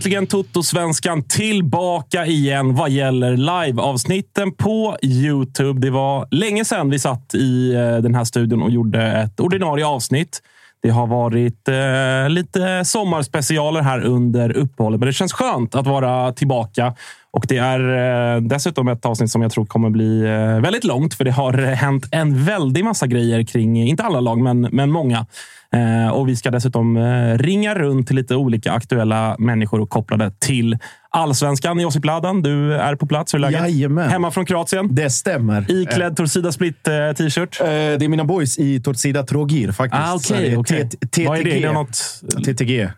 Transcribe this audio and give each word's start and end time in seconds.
Äntligen 0.00 0.26
Toto-svenskan 0.26 1.22
tillbaka 1.22 2.26
igen 2.26 2.74
vad 2.74 2.90
gäller 2.90 3.36
live-avsnitten 3.36 4.52
på 4.52 4.96
Youtube. 5.02 5.80
Det 5.80 5.90
var 5.90 6.28
länge 6.30 6.64
sedan 6.64 6.90
vi 6.90 6.98
satt 6.98 7.34
i 7.34 7.74
eh, 7.74 7.96
den 7.96 8.14
här 8.14 8.24
studion 8.24 8.62
och 8.62 8.70
gjorde 8.70 9.02
ett 9.02 9.40
ordinarie 9.40 9.86
avsnitt. 9.86 10.42
Det 10.82 10.90
har 10.90 11.06
varit 11.06 11.68
eh, 11.68 12.28
lite 12.28 12.84
sommarspecialer 12.84 13.80
här 13.80 14.00
under 14.00 14.56
uppehållet, 14.56 15.00
men 15.00 15.06
det 15.06 15.12
känns 15.12 15.32
skönt 15.32 15.74
att 15.74 15.86
vara 15.86 16.32
tillbaka. 16.32 16.94
Och 17.32 17.44
Det 17.48 17.56
är 17.56 18.34
eh, 18.36 18.42
dessutom 18.42 18.88
ett 18.88 19.06
avsnitt 19.06 19.30
som 19.30 19.42
jag 19.42 19.50
tror 19.52 19.66
kommer 19.66 19.90
bli 19.90 20.20
eh, 20.24 20.60
väldigt 20.60 20.84
långt, 20.84 21.14
för 21.14 21.24
det 21.24 21.30
har 21.30 21.52
hänt 21.52 22.08
en 22.10 22.44
väldig 22.44 22.84
massa 22.84 23.06
grejer 23.06 23.42
kring, 23.42 23.82
inte 23.82 24.02
alla 24.02 24.20
lag, 24.20 24.38
men, 24.40 24.60
men 24.60 24.90
många. 24.90 25.26
Eh, 25.72 26.12
och 26.12 26.28
Vi 26.28 26.36
ska 26.36 26.50
dessutom 26.50 26.96
eh, 26.96 27.38
ringa 27.38 27.74
runt 27.74 28.06
till 28.06 28.16
lite 28.16 28.36
olika 28.36 28.72
aktuella 28.72 29.36
människor 29.38 29.80
och 29.80 29.90
kopplade 29.90 30.30
till 30.38 30.78
allsvenskan. 31.10 31.80
Josip 31.80 32.04
Ladan, 32.04 32.42
du 32.42 32.74
är 32.74 32.96
på 32.96 33.06
plats. 33.06 33.34
Hur 33.34 33.38
är 33.38 33.40
läget? 33.40 33.60
Jajamän. 33.60 34.10
Hemma 34.10 34.30
från 34.30 34.44
Kroatien. 34.46 34.94
Det 34.94 35.10
stämmer. 35.10 35.70
Iklädd 35.70 36.16
Torcida 36.16 36.52
Split 36.52 36.88
eh, 36.88 36.92
t-shirt. 37.16 37.60
Eh, 37.60 37.66
Det 37.66 38.04
är 38.04 38.08
mina 38.08 38.24
boys 38.24 38.58
i 38.58 38.80
Torcida 38.80 39.22
Trogir 39.22 39.72
faktiskt. 39.72 40.02
Ah, 40.02 40.14
okej. 40.56 40.88
T- 40.90 40.96
TTG. 41.06 41.26
Vad 41.28 41.38
är 41.38 41.44
det? 41.44 41.50
Det 41.50 41.64
är 41.64 41.72
något... 41.72 41.98
TTG. 42.44 42.80
Eh, 42.80 42.90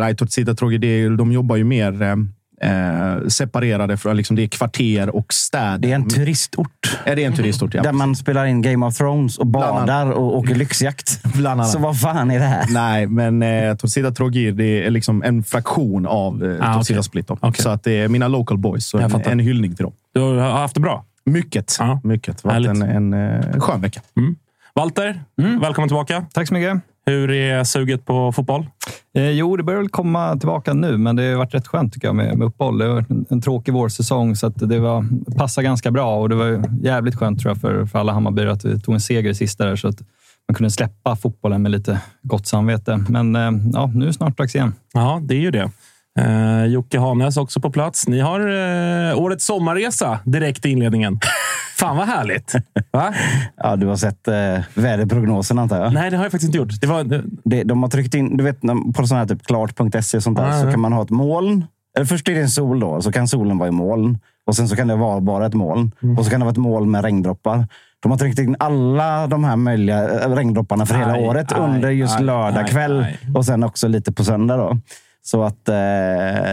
nej, 0.00 0.16
Torcida 0.16 0.54
Trogir, 0.54 1.16
de 1.16 1.32
jobbar 1.32 1.56
ju 1.56 1.64
mer 1.64 1.92
eh, 2.62 3.26
separerade. 3.28 3.96
Från, 3.96 4.16
liksom, 4.16 4.36
det 4.36 4.42
är 4.42 4.46
kvarter 4.48 5.16
och 5.16 5.32
städer. 5.32 5.78
Det 5.78 5.90
är 5.90 5.94
en 5.94 6.08
turistort. 6.08 6.98
Är 7.04 7.16
det 7.16 7.24
en 7.24 7.36
turistort? 7.36 7.74
Ja. 7.74 7.82
Där 7.82 7.92
man 7.92 8.16
spelar 8.16 8.46
in 8.46 8.62
Game 8.62 8.86
of 8.86 8.96
Thrones 8.96 9.38
och 9.38 9.46
badar 9.46 10.10
och 10.10 10.36
åker 10.36 10.54
lyxjakt. 10.54 11.22
Bland 11.34 11.60
annat. 11.60 11.72
Så 11.72 11.78
vad 11.78 12.00
fan 12.00 12.30
är 12.30 12.38
det 12.38 12.44
här? 12.44 12.64
Nej, 12.70 13.06
men 13.06 13.42
eh, 13.42 13.74
Torcida 13.76 14.10
Trogir 14.10 14.52
det 14.52 14.86
är 14.86 14.90
liksom 14.90 15.22
en 15.22 15.44
fraktion 15.44 16.06
av 16.06 16.44
eh, 16.44 16.70
Ah, 16.70 16.74
Torcida 16.74 16.98
okej. 16.98 17.04
Split. 17.04 17.30
Okej. 17.30 17.62
Så 17.62 17.68
att 17.68 17.82
det 17.84 17.92
är 18.00 18.08
mina 18.08 18.28
local 18.28 18.58
boys. 18.58 18.86
Så 18.86 18.96
Jag 18.96 19.04
en, 19.04 19.10
fattar. 19.10 19.30
en 19.30 19.38
hyllning 19.38 19.74
till 19.74 19.82
dem. 19.84 19.92
Du 20.14 20.20
har 20.20 20.50
haft 20.50 20.74
det 20.74 20.80
bra. 20.80 21.04
Mycket. 21.24 21.76
Ja. 21.78 22.00
Mycket. 22.04 22.42
Det 22.42 22.48
har 22.48 22.54
varit 22.60 22.66
Härligt. 22.66 22.82
en, 22.84 23.12
en, 23.12 23.40
eh, 23.40 23.54
en 23.54 23.60
skön 23.60 23.80
vecka. 23.80 24.00
Walter, 24.74 25.20
välkommen 25.60 25.88
tillbaka. 25.88 26.24
Tack 26.32 26.48
så 26.48 26.54
mycket. 26.54 26.78
Hur 27.10 27.30
är 27.30 27.64
suget 27.64 28.04
på 28.04 28.32
fotboll? 28.32 28.66
Eh, 29.16 29.30
jo, 29.30 29.56
det 29.56 29.62
börjar 29.62 29.80
väl 29.80 29.88
komma 29.88 30.36
tillbaka 30.36 30.74
nu, 30.74 30.96
men 30.98 31.16
det 31.16 31.22
har 31.22 31.36
varit 31.36 31.54
rätt 31.54 31.66
skönt 31.66 31.92
tycker 31.92 32.08
jag 32.08 32.14
med, 32.14 32.38
med 32.38 32.46
uppehåll. 32.46 32.78
Det 32.78 32.84
har 32.84 32.94
varit 32.94 33.10
en, 33.10 33.26
en 33.30 33.40
tråkig 33.40 33.74
vårsäsong, 33.74 34.36
så 34.36 34.48
det 34.48 34.78
var, 34.78 35.04
passade 35.36 35.64
ganska 35.64 35.90
bra. 35.90 36.20
Och 36.20 36.28
Det 36.28 36.34
var 36.34 36.64
jävligt 36.82 37.14
skönt 37.14 37.40
tror 37.40 37.50
jag, 37.50 37.60
för, 37.60 37.86
för 37.86 37.98
alla 37.98 38.12
Hammarbyare 38.12 38.52
att 38.52 38.64
vi 38.64 38.80
tog 38.80 38.94
en 38.94 39.00
seger 39.00 39.30
i 39.30 39.34
sista 39.34 39.66
där, 39.66 39.76
så 39.76 39.88
att 39.88 40.00
man 40.48 40.54
kunde 40.54 40.70
släppa 40.70 41.16
fotbollen 41.16 41.62
med 41.62 41.70
lite 41.70 42.00
gott 42.22 42.46
samvete. 42.46 43.04
Men 43.08 43.36
eh, 43.36 43.50
ja, 43.72 43.90
nu 43.94 44.04
är 44.04 44.06
det 44.06 44.12
snart 44.12 44.38
dags 44.38 44.54
igen. 44.54 44.74
Ja, 44.92 45.20
det 45.22 45.34
är 45.34 45.40
ju 45.40 45.50
det. 45.50 45.70
Eh, 46.16 46.64
Jocke 46.64 46.98
Hanes 46.98 47.36
också 47.36 47.60
på 47.60 47.70
plats. 47.70 48.08
Ni 48.08 48.20
har 48.20 48.40
eh, 48.40 49.18
årets 49.18 49.46
sommarresa 49.46 50.18
direkt 50.24 50.66
i 50.66 50.70
inledningen. 50.70 51.20
Fan 51.78 51.96
vad 51.96 52.06
härligt! 52.06 52.54
Va? 52.92 53.14
Ja, 53.56 53.76
du 53.76 53.86
har 53.86 53.96
sett 53.96 54.28
eh, 54.28 54.34
väderprognosen 54.74 55.58
antar 55.58 55.82
jag? 55.82 55.92
Nej, 55.92 56.10
det 56.10 56.16
har 56.16 56.24
jag 56.24 56.32
faktiskt 56.32 56.48
inte 56.48 56.58
gjort. 56.58 56.80
Det 56.80 56.86
var, 56.86 57.22
det, 57.44 57.62
de 57.62 57.82
har 57.82 57.90
tryckt 57.90 58.14
in, 58.14 58.36
du 58.36 58.44
vet 58.44 58.60
på 58.96 59.06
sån 59.06 59.18
här 59.18 59.26
typ 59.26 59.46
klart.se 59.46 60.16
och 60.16 60.22
sånt 60.22 60.38
där, 60.38 60.46
Ja, 60.46 60.60
så 60.60 60.66
ja. 60.66 60.70
kan 60.70 60.80
man 60.80 60.92
ha 60.92 61.02
ett 61.02 61.10
moln. 61.10 61.64
Eller 61.96 62.06
först 62.06 62.28
är 62.28 62.34
det 62.34 62.40
en 62.40 62.48
sol 62.48 62.80
då, 62.80 63.02
så 63.02 63.12
kan 63.12 63.28
solen 63.28 63.58
vara 63.58 63.68
i 63.68 63.72
moln. 63.72 64.18
Och 64.46 64.56
sen 64.56 64.68
så 64.68 64.76
kan 64.76 64.88
det 64.88 64.96
vara 64.96 65.20
bara 65.20 65.46
ett 65.46 65.54
moln. 65.54 65.92
Mm. 66.02 66.18
Och 66.18 66.24
så 66.24 66.30
kan 66.30 66.40
det 66.40 66.44
vara 66.44 66.52
ett 66.52 66.58
moln 66.58 66.90
med 66.90 67.04
regndroppar. 67.04 67.66
De 68.00 68.10
har 68.10 68.18
tryckt 68.18 68.38
in 68.38 68.56
alla 68.58 69.26
de 69.26 69.44
här 69.44 69.56
möjliga 69.56 70.22
eh, 70.24 70.34
regndropparna 70.34 70.86
för 70.86 70.94
hela 70.94 71.12
Aj, 71.12 71.24
året 71.28 71.52
aj, 71.52 71.60
under 71.60 71.90
just 71.90 72.16
aj, 72.16 72.24
lördag 72.24 72.68
kväll. 72.68 73.06
Och 73.34 73.44
sen 73.44 73.64
också 73.64 73.88
lite 73.88 74.12
på 74.12 74.24
söndag. 74.24 74.56
Då. 74.56 74.78
Så 75.26 75.42
att 75.42 75.68
eh, 75.68 75.74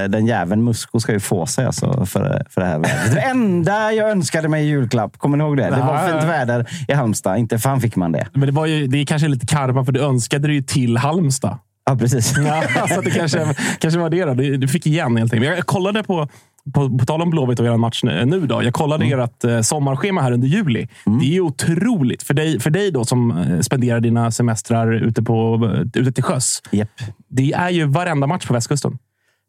den 0.10 0.26
jäveln 0.26 0.64
Musko 0.64 1.00
ska 1.00 1.12
ju 1.14 1.20
få 1.20 1.46
sig 1.46 1.66
alltså 1.66 2.06
för, 2.06 2.46
för 2.50 2.62
det 2.62 2.68
här 2.68 2.80
vädret. 2.80 3.14
Det 3.14 3.22
enda 3.22 3.94
jag 3.94 4.12
önskade 4.12 4.48
mig 4.48 4.64
i 4.64 4.68
julklapp, 4.68 5.18
kommer 5.18 5.38
ni 5.38 5.44
ihåg 5.44 5.58
det? 5.58 5.64
Det 5.64 5.82
var 5.82 6.08
fint 6.08 6.24
väder 6.24 6.70
i 6.88 6.94
Halmstad. 6.94 7.38
Inte 7.38 7.60
fan 7.60 7.82
fick 7.82 7.96
man 7.96 8.12
det. 8.12 8.28
men 8.34 8.46
det, 8.46 8.52
var 8.52 8.66
ju, 8.66 8.88
det 8.88 8.98
är 8.98 9.06
kanske 9.06 9.28
lite 9.28 9.46
karma, 9.46 9.86
för 9.86 9.92
du 9.92 10.02
önskade 10.04 10.48
det 10.48 10.54
ju 10.54 10.62
till 10.62 10.98
Halmstad. 10.98 11.58
Ja, 11.86 11.96
precis. 11.96 12.34
Ja, 12.38 12.64
så 12.88 13.00
att 13.00 13.06
det 13.06 13.12
kanske, 13.12 13.56
kanske 13.80 14.00
var 14.00 14.10
det. 14.10 14.26
Då. 14.26 14.34
Du, 14.34 14.58
du 14.58 14.68
fick 14.68 14.88
igen 14.88 15.18
helt 15.18 15.34
enkelt. 15.34 15.56
Jag, 15.58 15.66
kollade 15.66 16.04
på, 16.04 16.28
på, 16.74 16.98
på 16.98 17.06
tal 17.06 17.22
om 17.22 17.30
Blåvitt 17.30 17.60
och 17.60 17.66
er 17.66 17.78
match 17.78 18.04
nu, 18.04 18.48
då. 18.48 18.64
Jag 18.64 18.74
kollade 18.74 19.06
Mm. 19.06 19.20
ert 19.20 19.44
eh, 19.44 19.62
sommarschema 19.62 20.22
här 20.22 20.32
under 20.32 20.48
juli. 20.48 20.88
Det 21.06 21.26
är 21.26 21.34
ju 21.34 21.42
otroligt. 21.42 22.24
För 22.24 22.34
dig, 22.34 22.60
för 22.60 22.70
dig 22.70 22.92
då 22.92 23.06
som 23.06 23.32
eh, 23.32 23.60
spenderar 23.60 24.00
dina 24.00 24.32
semestrar 24.32 24.94
ute, 24.94 25.24
på, 25.24 25.70
eh, 25.74 26.02
ute 26.02 26.12
till 26.12 26.24
sjöss. 26.24 26.62
Japp. 26.72 26.90
Det 27.28 27.52
är 27.54 27.70
ju 27.70 27.86
varenda 27.86 28.28
match 28.28 28.46
på 28.48 28.54
västkusten. 28.54 28.98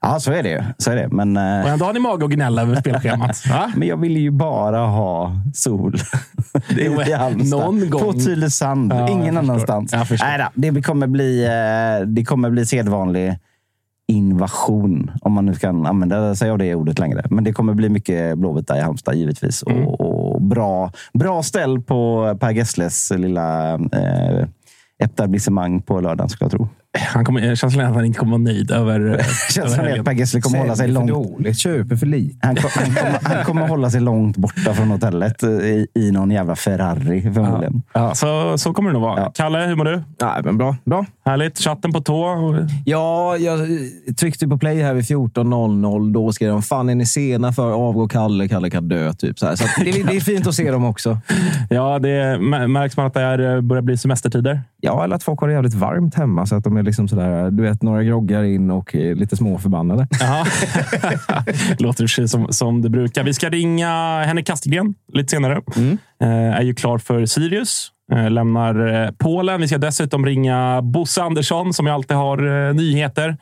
Ja, 0.07 0.21
så 0.21 0.33
är 0.33 0.43
det 0.43 0.49
ju. 0.49 0.63
Så 0.79 0.91
är 0.91 0.97
det. 0.97 1.09
Men, 1.09 1.37
eh, 1.37 1.63
Och 1.65 1.69
ändå 1.69 1.85
har 1.85 1.93
ni 1.93 2.01
mage 2.01 2.25
att 2.25 2.31
gnälla 2.31 2.63
över 2.63 2.77
spelschemat. 2.77 3.45
Men 3.77 3.89
jag 3.89 3.97
vill 3.97 4.17
ju 4.17 4.31
bara 4.31 4.79
ha 4.87 5.33
sol. 5.55 5.93
Det 6.69 6.85
Jo, 6.85 7.01
är 7.01 7.09
i 7.09 7.13
Halmstad. 7.13 7.61
någon 7.61 7.91
gång. 7.91 8.01
På 8.03 8.13
Tylösand. 8.13 8.93
Ja, 8.93 9.09
Ingen 9.09 9.37
annanstans. 9.37 9.93
Nej, 10.21 10.39
då, 10.39 10.71
det 10.73 10.83
kommer 10.83 11.07
bli, 11.07 11.45
eh, 11.45 12.07
det 12.07 12.25
kommer 12.25 12.51
bli 12.51 12.67
sedvanlig 12.67 13.39
invasion, 14.09 15.11
om 15.21 15.33
man 15.33 15.47
nu 15.47 15.55
kan 15.55 15.87
använda 15.87 16.35
sig 16.35 16.51
av 16.51 16.59
det 16.59 16.75
ordet 16.75 16.99
längre. 16.99 17.23
Men 17.31 17.45
det 17.45 17.53
kommer 17.53 17.75
bli 17.75 17.89
mycket 17.89 18.39
Blåvitt 18.39 18.67
där 18.69 18.77
i 18.77 18.81
Halmstad 18.81 19.15
givetvis. 19.15 19.63
Och, 19.63 20.01
och 20.01 20.43
bra, 20.43 20.93
bra 21.15 21.43
ställ 21.43 21.81
på 21.83 22.37
Per 22.41 22.51
Gessles 22.51 23.11
lilla 23.17 23.75
eh, 23.75 24.47
etablissemang 24.99 25.83
på 25.83 26.01
lördagen 26.01 26.29
skulle 26.29 26.45
jag 26.47 26.53
tro. 26.53 26.69
Han 26.99 27.25
kommer, 27.25 27.55
känslan 27.55 27.85
är 27.85 27.89
att 27.89 27.95
han 27.95 28.05
inte 28.05 28.19
kommer 28.19 28.33
vara 28.33 28.43
nöjd 28.43 28.71
över... 28.71 29.27
Känslan 29.53 29.87
är 29.87 29.99
att 29.99 30.05
Per 30.05 30.13
Gessle 30.13 30.41
kommer 30.41 30.59
hålla 30.59 30.77
sig 30.77 30.89
långt... 30.89 31.09
dåligt, 31.09 31.59
köper 31.59 31.97
för 31.97 32.07
lite. 32.07 32.47
Han, 32.47 32.57
kom, 32.57 32.71
han, 32.75 32.95
kommer, 32.95 33.35
han 33.35 33.45
kommer 33.45 33.69
hålla 33.69 33.91
sig 33.91 34.01
långt 34.01 34.37
borta 34.37 34.75
från 34.75 34.91
hotellet 34.91 35.43
eh, 35.43 35.49
i, 35.51 35.87
i 35.95 36.11
någon 36.11 36.31
jävla 36.31 36.57
Ferrari 36.57 37.23
förmodligen. 37.23 37.83
Ja, 37.93 38.15
så, 38.15 38.59
så 38.59 38.75
kommer 38.75 38.91
det 38.91 38.93
nog 38.93 39.03
vara. 39.03 39.31
Kalle, 39.35 39.59
hur 39.59 39.77
mår 39.77 39.85
du? 39.85 40.03
Nej, 40.21 40.43
men 40.45 40.59
bra. 40.59 40.77
bra. 40.85 41.07
Härligt. 41.25 41.59
Chatten 41.59 41.93
på 41.93 42.01
tå. 42.01 42.37
Ja, 42.85 43.37
jag 43.37 43.69
tryckte 44.17 44.49
på 44.49 44.59
play 44.59 44.83
här 44.83 44.95
vid 44.95 45.05
14.00. 45.05 46.13
Då 46.13 46.33
skrev 46.33 46.51
de 46.51 46.63
“Fan, 46.63 46.89
är 46.89 46.95
ni 46.95 47.07
sena 47.07 47.53
för 47.53 47.73
avgå 47.73 48.09
Kalle? 48.09 48.49
Kalle 48.49 48.71
kan 48.71 48.89
dö”. 48.89 49.13
Typ 49.13 49.39
så 49.39 49.47
här. 49.47 49.57
Så 49.57 49.65
det, 49.85 49.93
det 49.93 50.17
är 50.17 50.21
fint 50.21 50.47
att 50.47 50.55
se 50.55 50.71
dem 50.71 50.85
också. 50.85 51.19
Ja, 51.71 51.99
det 51.99 52.39
märks 52.69 52.97
man 52.97 53.07
att 53.07 53.15
det 53.15 53.21
är, 53.21 53.61
börjar 53.61 53.83
bli 53.83 53.97
semestertider? 53.97 54.63
Ja, 54.81 55.05
eller 55.05 55.17
att 55.17 55.23
folk 55.23 55.41
har 55.41 55.49
det 55.49 55.55
jävligt 55.55 55.75
varmt 55.75 56.15
hemma. 56.15 56.47
Så 56.47 56.55
att 56.57 56.65
de 56.65 56.77
är 56.77 56.83
liksom 56.85 57.09
sådär, 57.09 57.51
du 57.51 57.63
vet, 57.63 57.83
några 57.83 58.03
groggar 58.03 58.43
in 58.43 58.71
och 58.71 58.95
är 58.95 59.15
lite 59.15 59.37
småförbannade. 59.37 60.07
Låter 61.79 62.05
precis 62.05 62.31
som, 62.31 62.53
som 62.53 62.83
det 62.83 62.91
brukar. 62.91 63.25
Vi 63.25 63.35
ska 63.35 63.49
ringa 63.49 64.23
Henrik 64.25 64.47
Kastelgren 64.47 64.95
lite 65.13 65.31
senare. 65.31 65.63
Mm. 65.77 65.99
Eh, 66.23 66.59
är 66.59 66.63
ju 66.63 66.75
klar 66.75 66.99
för 66.99 67.27
Sirius. 67.27 67.91
Eh, 68.13 68.31
lämnar 68.31 69.05
eh, 69.05 69.11
Polen. 69.19 69.61
Vi 69.61 69.69
ska 69.69 69.79
dessutom 69.79 70.27
ringa 70.27 70.83
Bosse 70.83 71.23
Andersson 71.23 71.73
som 71.73 71.87
ju 71.87 71.93
alltid 71.93 72.17
har 72.17 72.69
eh, 72.69 72.75
nyheter. 72.75 73.37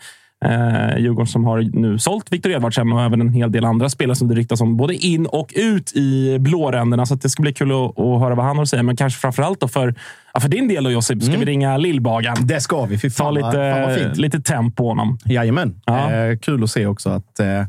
Eh, 0.45 0.99
Djurgården 0.99 1.27
som 1.27 1.45
har 1.45 1.61
nu 1.73 1.99
sålt 1.99 2.33
Viktor 2.33 2.53
Edvardsen 2.53 2.93
och 2.93 3.03
även 3.03 3.21
en 3.21 3.29
hel 3.29 3.53
del 3.53 3.65
andra 3.65 3.89
spelare 3.89 4.17
som 4.17 4.29
det 4.29 4.35
ryktas 4.35 4.61
om 4.61 4.77
både 4.77 4.95
in 4.95 5.27
och 5.27 5.53
ut 5.57 5.93
i 5.97 6.39
blåränderna. 6.39 7.07
Så 7.07 7.15
det 7.15 7.29
ska 7.29 7.43
bli 7.43 7.53
kul 7.53 7.73
att, 7.73 7.99
att, 7.99 8.21
höra 8.21 8.35
vad 8.35 8.47
han 8.47 8.57
har 8.57 8.63
att 8.63 8.69
säga. 8.69 8.83
Men 8.83 8.97
kanske 8.97 9.21
framför 9.21 9.43
allt 9.43 9.73
för, 9.73 9.95
ja, 10.35 10.41
för 10.41 10.49
din 10.49 10.69
del, 10.69 10.85
då, 10.85 10.91
Josip, 10.91 11.23
ska 11.23 11.31
mm. 11.31 11.41
vi 11.41 11.47
ringa 11.47 11.77
Lillbagan. 11.77 12.37
Det 12.41 12.61
ska 12.61 12.85
vi. 12.85 12.99
Fy 12.99 13.11
fan, 13.11 13.27
Ta 13.27 13.31
lite, 13.31 13.53
fan 13.53 14.13
lite 14.13 14.41
temp 14.41 14.77
på 14.77 14.89
honom. 14.89 15.19
Jajamän. 15.25 15.81
Ja. 15.85 16.13
Eh, 16.13 16.39
kul 16.39 16.65
att 16.65 16.71
se 16.71 16.87
också 16.87 17.11
att 17.11 17.41
eh, 17.41 17.65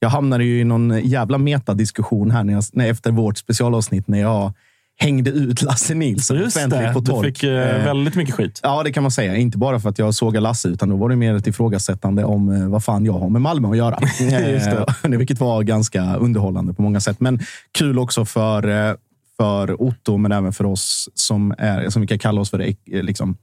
jag 0.00 0.08
hamnade 0.08 0.44
ju 0.44 0.60
i 0.60 0.64
någon 0.64 1.00
jävla 1.00 1.38
metadiskussion 1.38 2.30
här 2.30 2.44
när 2.44 2.52
jag, 2.52 2.64
när, 2.72 2.90
efter 2.90 3.10
vårt 3.10 3.38
specialavsnitt 3.38 4.08
när 4.08 4.20
jag 4.20 4.52
hängde 4.98 5.30
ut 5.30 5.62
Lasse 5.62 5.94
Nilsson 5.94 6.36
Just 6.36 6.56
offentligt 6.56 6.92
på 6.92 7.00
tork. 7.00 7.26
Du 7.26 7.32
fick 7.32 7.42
eh, 7.42 7.84
väldigt 7.84 8.14
mycket 8.14 8.34
skit. 8.34 8.60
Ja, 8.62 8.82
det 8.82 8.92
kan 8.92 9.02
man 9.02 9.10
säga. 9.10 9.36
Inte 9.36 9.58
bara 9.58 9.80
för 9.80 9.88
att 9.88 9.98
jag 9.98 10.14
såg 10.14 10.36
Lasse, 10.36 10.68
utan 10.68 10.88
då 10.88 10.96
var 10.96 11.08
det 11.08 11.16
mer 11.16 11.34
ett 11.34 11.46
ifrågasättande 11.46 12.24
om 12.24 12.52
eh, 12.52 12.68
vad 12.68 12.84
fan 12.84 13.04
jag 13.04 13.12
har 13.12 13.28
med 13.28 13.42
Malmö 13.42 13.70
att 13.70 13.76
göra. 13.76 13.98
Just 14.52 14.66
det. 15.02 15.16
Vilket 15.16 15.40
var 15.40 15.62
ganska 15.62 16.16
underhållande 16.16 16.74
på 16.74 16.82
många 16.82 17.00
sätt. 17.00 17.20
Men 17.20 17.40
kul 17.72 17.98
också 17.98 18.24
för, 18.24 18.88
eh, 18.90 18.94
för 19.36 19.82
Otto, 19.82 20.16
men 20.16 20.32
även 20.32 20.52
för 20.52 20.66
oss 20.66 21.08
som, 21.14 21.54
är, 21.58 21.90
som 21.90 22.02
vi 22.02 22.08
kan 22.08 22.18
kalla 22.18 22.40
oss 22.40 22.50
för 22.50 22.74
liksom, 23.02 23.36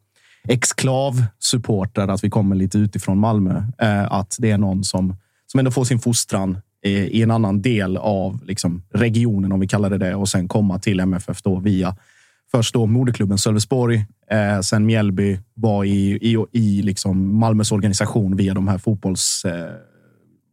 exklav-supportrar. 0.47 2.07
Att 2.07 2.23
vi 2.23 2.29
kommer 2.29 2.55
lite 2.55 2.77
utifrån 2.77 3.17
Malmö. 3.19 3.63
Att 4.09 4.35
det 4.39 4.51
är 4.51 4.57
någon 4.57 4.83
som, 4.83 5.15
som 5.51 5.59
ändå 5.59 5.71
får 5.71 5.85
sin 5.85 5.99
fostran 5.99 6.57
i 6.89 7.21
en 7.21 7.31
annan 7.31 7.61
del 7.61 7.97
av 7.97 8.39
liksom, 8.45 8.83
regionen, 8.93 9.51
om 9.51 9.59
vi 9.59 9.67
kallar 9.67 9.89
det 9.89 9.97
det, 9.97 10.15
och 10.15 10.29
sen 10.29 10.47
komma 10.47 10.79
till 10.79 10.99
MFF 10.99 11.41
då 11.41 11.59
via 11.59 11.95
först 12.51 12.73
då 12.73 12.85
moderklubben 12.85 13.37
Sölvesborg, 13.37 14.05
eh, 14.31 14.59
sen 14.59 14.85
Mjällby, 14.85 15.39
var 15.53 15.83
i, 15.83 16.11
i, 16.21 16.45
i 16.51 16.81
liksom 16.81 17.39
Malmös 17.39 17.71
organisation 17.71 18.35
via 18.35 18.53
de 18.53 18.67
här 18.67 18.77
fotbolls... 18.77 19.45
Eh, 19.45 19.71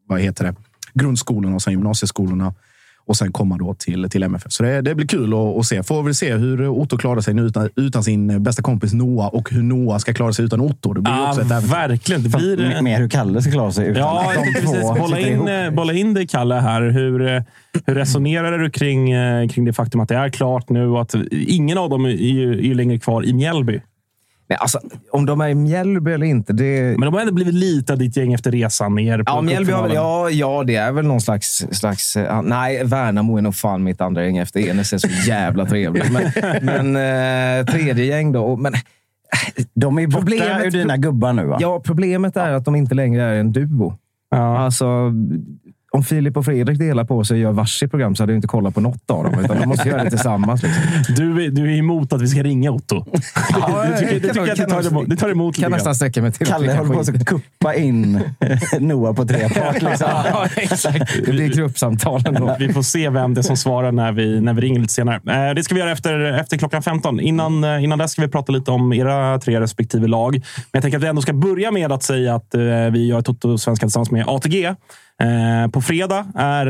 vad 0.06 0.20
heter 0.20 0.44
det? 0.44 0.54
Grundskolorna 0.94 1.54
och 1.54 1.62
sen 1.62 1.72
gymnasieskolorna 1.72 2.54
och 3.10 3.16
sen 3.16 3.32
komma 3.32 3.56
då 3.56 3.74
till, 3.74 4.10
till 4.10 4.22
MFF. 4.22 4.52
Så 4.52 4.62
det, 4.62 4.80
det 4.80 4.94
blir 4.94 5.06
kul 5.06 5.34
att, 5.34 5.58
att, 5.58 5.66
se. 5.66 5.82
Får 5.82 6.02
vi 6.02 6.14
se 6.14 6.34
hur 6.34 6.68
Otto 6.68 6.98
klarar 6.98 7.20
sig 7.20 7.34
nu 7.34 7.42
utan, 7.42 7.68
utan, 7.76 8.04
sin 8.04 8.42
bästa 8.42 8.62
kompis 8.62 8.92
Noah 8.92 9.28
och 9.28 9.50
hur 9.50 9.62
Noah 9.62 9.98
ska 9.98 10.12
klara 10.12 10.32
sig 10.32 10.44
utan 10.44 10.60
Otto. 10.60 10.92
Det 10.92 11.00
blir 11.00 11.12
ah, 11.12 11.28
också 11.28 11.40
ett 11.40 11.50
äventyr. 11.50 11.68
Verkligen. 11.68 12.22
Det 12.22 12.28
blir... 12.28 12.82
Mer 12.82 12.98
hur 12.98 13.08
Kalle 13.08 13.42
ska 13.42 13.50
klara 13.50 13.72
sig 13.72 13.88
utan 13.88 14.02
ja, 14.02 14.32
de 14.54 14.60
två. 14.60 14.94
Bolla 14.94 15.18
in, 15.18 15.48
eh, 15.48 15.70
bolla 15.70 15.92
in 15.92 16.14
dig, 16.14 16.26
Kalle, 16.26 16.54
här. 16.54 16.82
Hur, 16.82 17.26
eh, 17.26 17.42
hur 17.86 17.94
resonerar 17.94 18.58
du 18.58 18.70
kring, 18.70 19.10
eh, 19.10 19.48
kring 19.48 19.64
det 19.64 19.72
faktum 19.72 20.00
att 20.00 20.08
det 20.08 20.16
är 20.16 20.28
klart 20.28 20.68
nu 20.68 20.88
och 20.88 21.02
att 21.02 21.14
ingen 21.30 21.78
av 21.78 21.90
dem 21.90 22.04
är, 22.04 22.10
är 22.70 22.74
längre 22.74 22.98
kvar 22.98 23.24
i 23.24 23.32
Mjällby? 23.32 23.80
Men 24.50 24.58
alltså, 24.60 24.80
om 25.10 25.26
de 25.26 25.40
är 25.40 25.48
i 25.48 25.54
Mjällby 25.54 26.12
eller 26.12 26.26
inte, 26.26 26.52
det... 26.52 26.82
Men 26.82 27.00
de 27.00 27.14
har 27.14 27.20
ändå 27.20 27.32
blivit 27.32 27.54
lite 27.54 27.92
av 27.92 27.98
ditt 27.98 28.16
gäng 28.16 28.32
efter 28.32 28.50
resan 28.50 28.94
ner. 28.94 29.22
Ja, 29.26 29.40
Mjällby 29.40 29.72
har 29.72 29.82
väl, 29.82 29.94
ja, 29.94 30.30
ja, 30.30 30.64
det 30.64 30.76
är 30.76 30.92
väl 30.92 31.06
någon 31.06 31.20
slags... 31.20 31.66
slags 31.70 32.16
nej, 32.42 32.84
Värnamo 32.84 33.36
är 33.36 33.42
nog 33.42 33.54
fan 33.54 33.82
mitt 33.82 34.00
andra 34.00 34.24
gäng 34.24 34.38
efter 34.38 34.60
Enes. 34.60 34.92
är 34.92 34.98
så 34.98 35.08
jävla 35.26 35.66
trevligt. 35.66 36.12
Men, 36.12 36.32
men 36.92 36.96
eh, 37.60 37.66
tredje 37.66 38.04
gäng 38.04 38.32
då. 38.32 38.56
Men, 38.56 38.72
de 39.74 39.98
är 39.98 40.08
problemet, 40.08 40.66
ur 40.66 40.70
dina 40.70 40.96
gubbar 40.96 41.32
nu, 41.32 41.44
va? 41.44 41.56
Ja, 41.60 41.80
problemet 41.84 42.36
är 42.36 42.52
att 42.52 42.64
de 42.64 42.76
inte 42.76 42.94
längre 42.94 43.22
är 43.22 43.34
en 43.34 43.52
duo. 43.52 43.98
Ja. 44.30 44.58
Alltså, 44.58 45.12
om 45.92 46.04
Filip 46.04 46.36
och 46.36 46.44
Fredrik 46.44 46.78
delar 46.78 47.04
på 47.04 47.24
sig 47.24 47.34
och 47.34 47.40
gör 47.40 47.52
varsitt 47.52 47.90
program 47.90 48.16
så 48.16 48.22
hade 48.22 48.32
jag 48.32 48.38
inte 48.38 48.48
kollat 48.48 48.74
på 48.74 48.80
något 48.80 49.10
av 49.10 49.24
dem. 49.24 49.44
Utan 49.44 49.60
de 49.60 49.66
måste 49.66 49.88
göra 49.88 50.04
det 50.04 50.10
tillsammans. 50.10 50.62
Liksom. 50.62 50.82
Du, 51.16 51.44
är, 51.44 51.50
du 51.50 51.72
är 51.74 51.78
emot 51.78 52.12
att 52.12 52.22
vi 52.22 52.26
ska 52.26 52.42
ringa 52.42 52.70
Otto? 52.70 53.04
Ja, 53.50 53.84
du 53.90 53.98
tycker, 53.98 54.20
du 54.20 54.28
tycker 54.28 54.52
att 54.52 54.58
det 54.58 54.66
tar, 54.66 54.86
emot, 54.86 55.08
det 55.08 55.16
tar 55.16 55.30
emot 55.30 55.56
Kan 55.56 55.70
nästan 55.70 55.94
sträcka 55.94 56.22
mig 56.22 56.32
till 56.32 56.46
Kalle 56.46 56.72
håller 56.72 56.94
på 56.94 57.00
att 57.00 57.26
kuppa 57.26 57.74
in 57.74 58.20
Noah 58.80 59.14
på 59.14 59.24
tre 59.24 59.48
part. 59.48 59.82
Liksom. 59.82 60.08
ja, 60.10 60.48
exakt. 60.56 61.26
Det 61.26 61.32
blir 61.32 61.48
gruppsamtal 61.48 62.22
ändå. 62.26 62.56
Vi 62.58 62.72
får 62.72 62.82
se 62.82 63.10
vem 63.10 63.34
det 63.34 63.40
är 63.40 63.42
som 63.42 63.56
svarar 63.56 63.92
när 63.92 64.12
vi, 64.12 64.40
när 64.40 64.54
vi 64.54 64.60
ringer 64.60 64.80
lite 64.80 64.92
senare. 64.92 65.48
Eh, 65.48 65.54
det 65.54 65.62
ska 65.62 65.74
vi 65.74 65.80
göra 65.80 65.92
efter, 65.92 66.20
efter 66.20 66.56
klockan 66.56 66.82
15. 66.82 67.20
Innan, 67.20 67.64
eh, 67.64 67.84
innan 67.84 67.98
dess 67.98 68.12
ska 68.12 68.22
vi 68.22 68.28
prata 68.28 68.52
lite 68.52 68.70
om 68.70 68.92
era 68.92 69.38
tre 69.38 69.60
respektive 69.60 70.06
lag. 70.06 70.32
Men 70.32 70.42
jag 70.72 70.82
tänker 70.82 70.98
att 70.98 71.04
vi 71.04 71.08
ändå 71.08 71.22
ska 71.22 71.32
börja 71.32 71.70
med 71.70 71.92
att 71.92 72.02
säga 72.02 72.34
att 72.34 72.54
eh, 72.54 72.60
vi 72.92 73.06
gör 73.06 73.22
Toto-svenska 73.22 73.86
tillsammans 73.86 74.10
med 74.10 74.24
ATG. 74.28 74.74
Eh, 75.20 75.70
på 75.70 75.80
fredag 75.80 76.26
är 76.34 76.66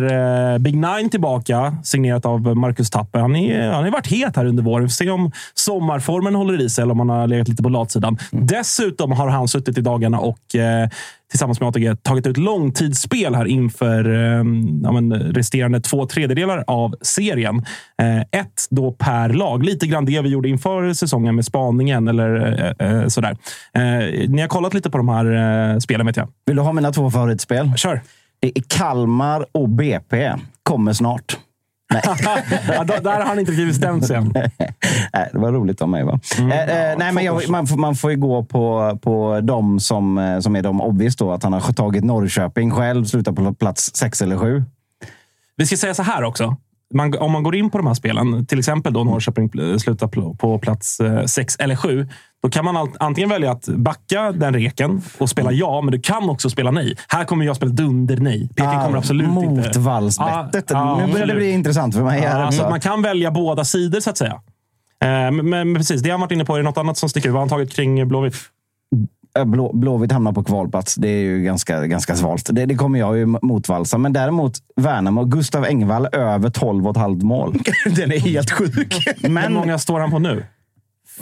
eh, 0.52 0.58
Big 0.58 0.75
Nine 0.75 1.11
tillbaka, 1.11 1.76
signerat 1.85 2.26
av 2.26 2.56
Marcus 2.56 2.91
Tapper. 2.91 3.19
Han, 3.19 3.37
är, 3.37 3.70
han 3.70 3.85
har 3.85 3.91
varit 3.91 4.06
het 4.06 4.37
här 4.37 4.44
under 4.47 4.62
våren. 4.62 4.85
Vi 4.85 4.88
får 4.88 5.05
se 5.05 5.11
om 5.11 5.32
sommarformen 5.55 6.35
håller 6.35 6.61
i 6.61 6.70
sig 6.70 6.82
eller 6.82 6.93
om 6.93 6.99
han 6.99 7.08
har 7.08 7.26
legat 7.26 7.49
lite 7.49 7.62
på 7.62 7.69
latsidan. 7.69 8.19
Mm. 8.32 8.47
Dessutom 8.47 9.12
har 9.12 9.29
han 9.29 9.49
suttit 9.49 9.79
i 9.79 9.81
dagarna 9.81 10.19
och 10.19 10.55
eh, 10.55 10.88
tillsammans 11.31 11.61
med 11.61 11.69
ATG 11.69 11.97
tagit 12.02 12.26
ut 12.26 12.37
långtidsspel 12.37 13.35
här 13.35 13.44
inför 13.44 14.12
eh, 14.14 14.44
ja, 14.82 14.93
men, 14.93 15.12
resterande 15.12 15.81
två 15.81 16.06
tredjedelar 16.06 16.64
av 16.67 16.94
serien. 17.02 17.64
Eh, 18.02 18.21
ett 18.21 18.66
då 18.71 18.92
per 18.92 19.28
lag. 19.28 19.64
Lite 19.64 19.87
grann 19.87 20.04
det 20.04 20.21
vi 20.21 20.28
gjorde 20.28 20.49
inför 20.49 20.92
säsongen 20.92 21.35
med 21.35 21.45
spaningen 21.45 22.09
eller 22.09 22.75
eh, 22.78 23.07
sådär. 23.07 23.37
ni 24.28 24.40
har 24.40 24.49
kollat 24.49 24.75
lite 24.75 24.90
på 24.90 24.99
de 24.99 25.09
här 25.09 25.80
spelen 25.80 26.07
vet 26.07 26.16
jag. 26.16 26.28
Vill 26.47 26.57
du 26.57 26.62
ha 26.62 26.73
mina 26.73 26.92
två 26.92 27.11
favoritspel? 27.11 27.73
Kör! 27.76 27.95
Är 27.95 28.00
Kalmar 28.68 29.47
och 29.52 29.68
BP. 29.68 30.35
Kommer 30.62 30.92
snart. 30.92 31.38
Nej. 31.92 32.02
ja, 32.68 32.85
där 32.85 33.12
har 33.12 33.25
han 33.25 33.38
inte 33.38 33.52
riktigt 33.52 33.68
bestämt 33.68 34.06
sig 34.06 34.16
än. 34.16 34.32
nej, 35.12 35.28
det 35.32 35.38
var 35.38 35.52
roligt 35.52 35.82
av 35.82 35.88
mig. 35.88 36.04
Va? 36.04 36.20
Mm. 36.38 36.50
Eh, 36.50 36.90
eh, 36.90 36.99
nej, 36.99 37.12
men 37.12 37.25
jag, 37.25 37.49
man, 37.49 37.66
får, 37.66 37.76
man 37.76 37.94
får 37.94 38.11
ju 38.11 38.16
gå 38.16 38.44
på, 38.44 38.99
på 39.02 39.40
de 39.42 39.80
som, 39.80 40.18
eh, 40.18 40.40
som 40.40 40.56
är 40.56 40.62
de 40.62 40.80
obvious. 40.80 41.16
Då, 41.16 41.32
att 41.32 41.42
han 41.42 41.52
har 41.52 41.73
tagit 41.73 42.04
Norrköping 42.04 42.70
själv, 42.70 43.04
slutar 43.04 43.32
på 43.32 43.54
plats 43.54 43.97
sex 43.97 44.23
eller 44.23 44.37
sju. 44.37 44.64
Vi 45.56 45.66
ska 45.66 45.76
säga 45.76 45.94
så 45.94 46.02
här 46.02 46.23
också. 46.25 46.56
Man, 46.94 47.18
om 47.18 47.32
man 47.32 47.42
går 47.42 47.54
in 47.54 47.70
på 47.70 47.78
de 47.78 47.87
här 47.87 47.94
spelen, 47.94 48.47
till 48.47 48.59
exempel 48.59 48.92
då 48.92 49.04
Norrköping 49.04 49.50
slutar 49.80 50.35
på 50.35 50.59
plats 50.59 50.99
sex 51.26 51.56
eller 51.56 51.76
sju, 51.76 52.09
då 52.42 52.50
kan 52.50 52.64
man 52.64 52.94
antingen 53.00 53.30
välja 53.30 53.52
att 53.52 53.68
backa 53.68 54.32
den 54.32 54.54
reken 54.54 55.02
och 55.18 55.28
spela 55.28 55.52
ja, 55.52 55.80
men 55.80 55.92
du 55.92 56.00
kan 56.00 56.30
också 56.30 56.50
spela 56.50 56.70
nej. 56.70 56.97
Här 57.09 57.25
kommer 57.25 57.44
jag 57.44 57.56
spela 57.56 57.73
dunder-nej. 57.73 58.49
Peking 58.49 58.64
ah, 58.66 58.85
kommer 58.85 58.99
absolut 58.99 59.28
mot 59.28 59.44
inte... 59.44 59.78
Motvallsbettet. 59.78 60.73
Ah, 60.73 61.06
nu 61.06 61.12
börjar 61.12 61.26
det 61.26 61.35
bli 61.35 61.50
intressant 61.50 61.94
för 61.94 62.02
mig. 62.02 62.26
Ah, 62.26 62.52
så 62.52 62.62
man 62.62 62.80
kan 62.80 63.02
välja 63.02 63.30
båda 63.30 63.64
sidor, 63.64 64.00
så 64.00 64.11
att 64.11 64.18
säga. 64.18 64.40
Eh, 65.02 65.09
men, 65.09 65.50
men, 65.50 65.75
precis, 65.75 66.02
det 66.02 66.11
har 66.11 66.18
varit 66.18 66.32
inne 66.32 66.44
på. 66.44 66.54
Är 66.54 66.59
det 66.59 66.64
något 66.64 66.78
annat 66.78 66.99
som 66.99 67.09
sticker 67.09 67.28
ut? 67.28 67.32
Vad 67.32 67.40
har 67.40 67.40
han 67.40 67.49
tagit 67.49 67.73
kring 67.73 68.09
Blåvitt? 68.09 68.35
Blå, 69.45 69.73
Blåvitt 69.73 70.13
hamnar 70.13 70.33
på 70.33 70.45
kvalplats. 70.45 70.95
Det 70.95 71.09
är 71.09 71.23
ju 71.23 71.43
ganska, 71.43 71.87
ganska 71.87 72.17
svalt. 72.17 72.49
Det, 72.53 72.67
det 72.67 72.75
kommer 72.75 72.99
jag 72.99 73.19
ju 73.19 73.27
motvalsa. 73.27 73.99
Men 73.99 74.13
däremot 74.13 74.53
Värnamo, 74.77 75.25
Gustav 75.25 75.65
Engvall 75.65 76.09
över 76.13 76.49
12,5 76.49 77.23
mål. 77.23 77.59
Den 77.97 78.13
är 78.13 78.19
helt 78.19 78.51
sjuk. 78.51 79.07
Men, 79.21 79.43
Hur 79.43 79.51
många 79.51 79.79
står 79.79 80.01
han 80.01 80.11
på 80.11 80.19
nu? 80.19 80.45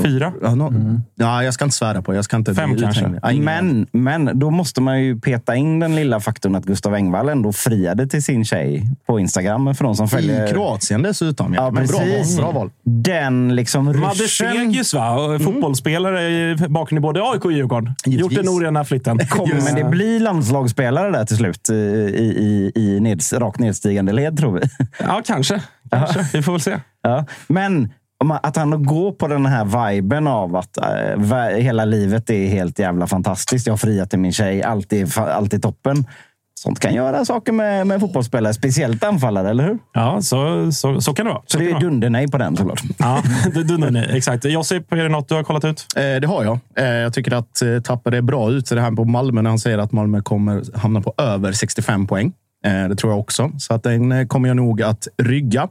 Fyra? 0.02 0.32
Ja, 0.42 0.54
no, 0.54 1.00
ja, 1.14 1.44
jag 1.44 1.54
ska 1.54 1.64
inte 1.64 1.76
svära 1.76 2.02
på. 2.02 2.14
Jag 2.14 2.24
ska 2.24 2.36
inte 2.36 2.54
Fem 2.54 2.76
kanske. 2.76 3.20
Ja. 3.22 3.32
Men, 3.32 3.86
men 3.92 4.38
då 4.38 4.50
måste 4.50 4.80
man 4.80 5.02
ju 5.02 5.20
peta 5.20 5.56
in 5.56 5.80
den 5.80 5.96
lilla 5.96 6.20
faktorn 6.20 6.54
att 6.54 6.64
Gustav 6.64 6.94
Engvall 6.94 7.28
ändå 7.28 7.52
friade 7.52 8.06
till 8.06 8.22
sin 8.22 8.44
tjej 8.44 8.90
på 9.06 9.20
Instagram. 9.20 9.74
För 9.74 9.84
de 9.84 9.94
som 9.94 10.08
följer... 10.08 10.48
I 10.48 10.52
Kroatien 10.52 11.02
dessutom. 11.02 11.54
Ja. 11.54 11.62
Ja, 11.62 11.70
Men 11.70 11.86
bra, 11.86 11.98
precis. 11.98 12.38
val, 12.38 12.52
bra 12.52 12.60
val. 12.60 12.70
Den 12.84 13.54
liksom 13.54 13.84
Madde 13.84 14.28
Segius, 14.28 14.94
va? 14.94 15.10
Och 15.10 15.42
Fotbollsspelare 15.42 16.28
i 16.28 16.56
bakgrund 16.68 16.98
i 16.98 17.02
både 17.02 17.22
AIK 17.22 17.44
och 17.44 17.52
Djurgården. 17.52 17.94
Gjort 18.04 18.14
Givetvis. 18.14 18.38
den 18.38 18.48
orena 18.48 18.84
flytten. 18.84 19.18
kommer 19.28 19.76
det 19.76 19.84
bli 19.84 20.18
landslagsspelare 20.18 21.10
där 21.10 21.24
till 21.24 21.36
slut 21.36 21.70
i, 21.70 21.74
i, 21.74 22.72
i 22.74 23.00
neds, 23.00 23.32
rakt 23.32 23.60
nedstigande 23.60 24.12
led, 24.12 24.38
tror 24.38 24.52
vi. 24.52 24.60
Ja, 24.98 25.22
kanske. 25.26 25.60
kanske. 25.90 26.26
Vi 26.32 26.42
får 26.42 26.52
väl 26.52 26.60
se. 26.60 26.76
Ja. 27.02 27.24
Men 27.46 27.92
att 28.42 28.56
han 28.56 28.82
går 28.86 29.12
på 29.12 29.28
den 29.28 29.46
här 29.46 29.90
viben 29.90 30.26
av 30.26 30.56
att 30.56 30.78
va- 31.16 31.48
hela 31.48 31.84
livet 31.84 32.30
är 32.30 32.46
helt 32.48 32.78
jävla 32.78 33.06
fantastiskt. 33.06 33.66
Jag 33.66 33.72
har 33.72 33.78
friat 33.78 34.10
till 34.10 34.18
min 34.18 34.32
tjej. 34.32 34.62
Allt 34.62 34.92
är, 34.92 35.06
fa- 35.06 35.30
allt 35.32 35.54
är 35.54 35.58
toppen. 35.58 36.04
Sånt 36.60 36.80
kan 36.80 36.94
göra 36.94 37.24
saker 37.24 37.52
med, 37.52 37.86
med 37.86 38.00
fotbollsspelare. 38.00 38.54
Speciellt 38.54 39.04
anfallare, 39.04 39.50
eller 39.50 39.64
hur? 39.64 39.78
Ja, 39.92 40.22
så, 40.22 40.72
så, 40.72 41.00
så 41.00 41.14
kan 41.14 41.26
det 41.26 41.32
vara. 41.32 41.42
Så 41.46 41.58
det 41.58 41.66
kan 41.66 41.76
är 41.76 41.80
dunder-nej 41.80 42.28
på 42.28 42.38
den 42.38 42.56
såklart. 42.56 42.82
Ja, 42.98 43.22
det 43.54 43.62
ni. 43.90 44.06
Exakt. 44.16 44.44
Josip, 44.44 44.92
är 44.92 44.96
det 44.96 45.08
något 45.08 45.28
du 45.28 45.34
har 45.34 45.42
kollat 45.42 45.64
ut? 45.64 45.86
Eh, 45.96 46.02
det 46.20 46.26
har 46.26 46.44
jag. 46.44 46.58
Eh, 46.78 46.84
jag 46.86 47.12
tycker 47.14 47.32
att 47.34 47.62
eh, 47.62 47.80
Tapper 47.80 48.12
är 48.12 48.20
bra 48.22 48.50
ute 48.50 48.74
det 48.74 48.80
här 48.80 48.90
på 48.90 49.04
Malmö 49.04 49.42
när 49.42 49.50
han 49.50 49.58
säger 49.58 49.78
att 49.78 49.92
Malmö 49.92 50.20
kommer 50.22 50.78
hamna 50.78 51.00
på 51.00 51.14
över 51.18 51.52
65 51.52 52.06
poäng. 52.06 52.32
Eh, 52.64 52.88
det 52.88 52.96
tror 52.96 53.12
jag 53.12 53.20
också. 53.20 53.50
Så 53.58 53.74
att 53.74 53.82
den 53.82 54.12
eh, 54.12 54.26
kommer 54.26 54.48
jag 54.48 54.56
nog 54.56 54.82
att 54.82 55.08
rygga. 55.22 55.68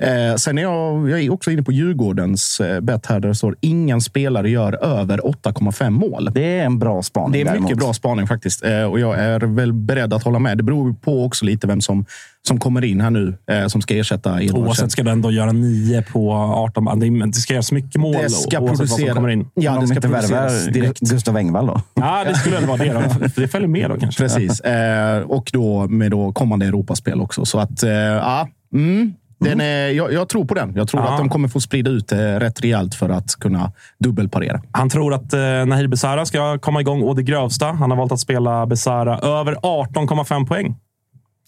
Eh, 0.00 0.34
sen 0.36 0.58
är 0.58 0.62
jag, 0.62 1.10
jag 1.10 1.20
är 1.20 1.32
också 1.32 1.50
inne 1.50 1.62
på 1.62 1.72
Djurgårdens 1.72 2.60
bett 2.82 3.06
här 3.06 3.20
där 3.20 3.28
det 3.28 3.34
står 3.34 3.56
ingen 3.60 4.00
spelare 4.00 4.50
gör 4.50 4.84
över 4.84 5.18
8,5 5.18 5.90
mål. 5.90 6.30
Det 6.32 6.58
är 6.58 6.64
en 6.64 6.78
bra 6.78 7.02
spaning. 7.02 7.32
Det 7.32 7.40
är 7.40 7.44
mycket 7.44 7.62
däremot. 7.62 7.78
bra 7.78 7.92
spaning 7.92 8.26
faktiskt. 8.26 8.62
Och 8.90 9.00
jag 9.00 9.18
är 9.18 9.40
väl 9.40 9.72
beredd 9.72 10.12
att 10.12 10.22
hålla 10.22 10.38
med. 10.38 10.58
Det 10.58 10.62
beror 10.62 10.92
på 10.92 11.24
också 11.24 11.44
lite 11.44 11.66
vem 11.66 11.80
som, 11.80 12.06
som 12.48 12.58
kommer 12.60 12.84
in 12.84 13.00
här 13.00 13.10
nu 13.10 13.34
eh, 13.50 13.66
som 13.66 13.82
ska 13.82 13.94
ersätta 13.96 14.42
Edvardsen. 14.42 14.66
Oavsett 14.66 14.92
ska 14.92 15.02
du 15.02 15.10
ändå 15.10 15.30
göra 15.30 15.52
nio 15.52 16.02
på 16.02 16.32
18 16.32 16.84
man. 16.84 17.00
Det 17.30 17.32
ska 17.32 17.52
göras 17.54 17.72
mycket 17.72 18.00
mål 18.00 18.12
Det 18.22 18.30
ska 18.30 18.58
oavsett 18.60 18.78
vad 18.78 18.88
som 18.88 18.96
producera- 18.96 19.14
kommer 19.14 19.28
in. 19.28 19.46
Ja, 19.54 19.72
det 19.72 19.78
de 19.80 19.86
ska 19.86 19.96
inte 19.96 20.08
produceras 20.08 20.66
direkt. 20.66 21.00
Gustav 21.00 21.36
Engvall 21.36 21.66
då? 21.66 21.80
Ja, 21.94 22.24
det 22.26 22.34
skulle 22.34 22.56
väl 22.56 22.66
vara 22.66 22.76
det. 22.78 22.92
Då. 22.92 23.26
Det 23.36 23.48
följer 23.48 23.68
med 23.68 23.90
då 23.90 23.96
kanske. 24.00 24.22
Precis. 24.22 24.60
Eh, 24.72 25.18
och 25.18 25.50
då 25.52 25.88
med 25.88 26.10
då 26.10 26.32
kommande 26.32 26.66
Europaspel 26.66 27.20
också. 27.20 27.44
Så 27.44 27.58
att, 27.58 27.82
eh, 27.82 27.90
ja. 27.92 28.48
Mm, 28.74 29.12
den 29.40 29.60
är, 29.60 29.88
jag, 29.88 30.12
jag 30.12 30.28
tror 30.28 30.44
på 30.44 30.54
den. 30.54 30.72
Jag 30.76 30.88
tror 30.88 31.02
Ja. 31.02 31.12
att 31.12 31.18
de 31.18 31.28
kommer 31.28 31.48
få 31.48 31.60
sprida 31.60 31.90
ut 31.90 32.08
det 32.08 32.40
rätt 32.40 32.60
rejält 32.60 32.94
för 32.94 33.08
att 33.08 33.34
kunna 33.36 33.72
dubbelparera. 33.98 34.62
Han 34.72 34.88
tror 34.90 35.14
att 35.14 35.32
eh, 35.32 35.40
Nahir 35.40 35.86
Besara 35.86 36.24
ska 36.26 36.58
komma 36.58 36.80
igång 36.80 37.02
å 37.02 37.14
det 37.14 37.22
grövsta. 37.22 37.66
Han 37.66 37.90
har 37.90 37.98
valt 37.98 38.12
att 38.12 38.20
spela 38.20 38.66
Besara 38.66 39.18
över 39.18 39.54
18,5 39.54 40.46
poäng. 40.46 40.74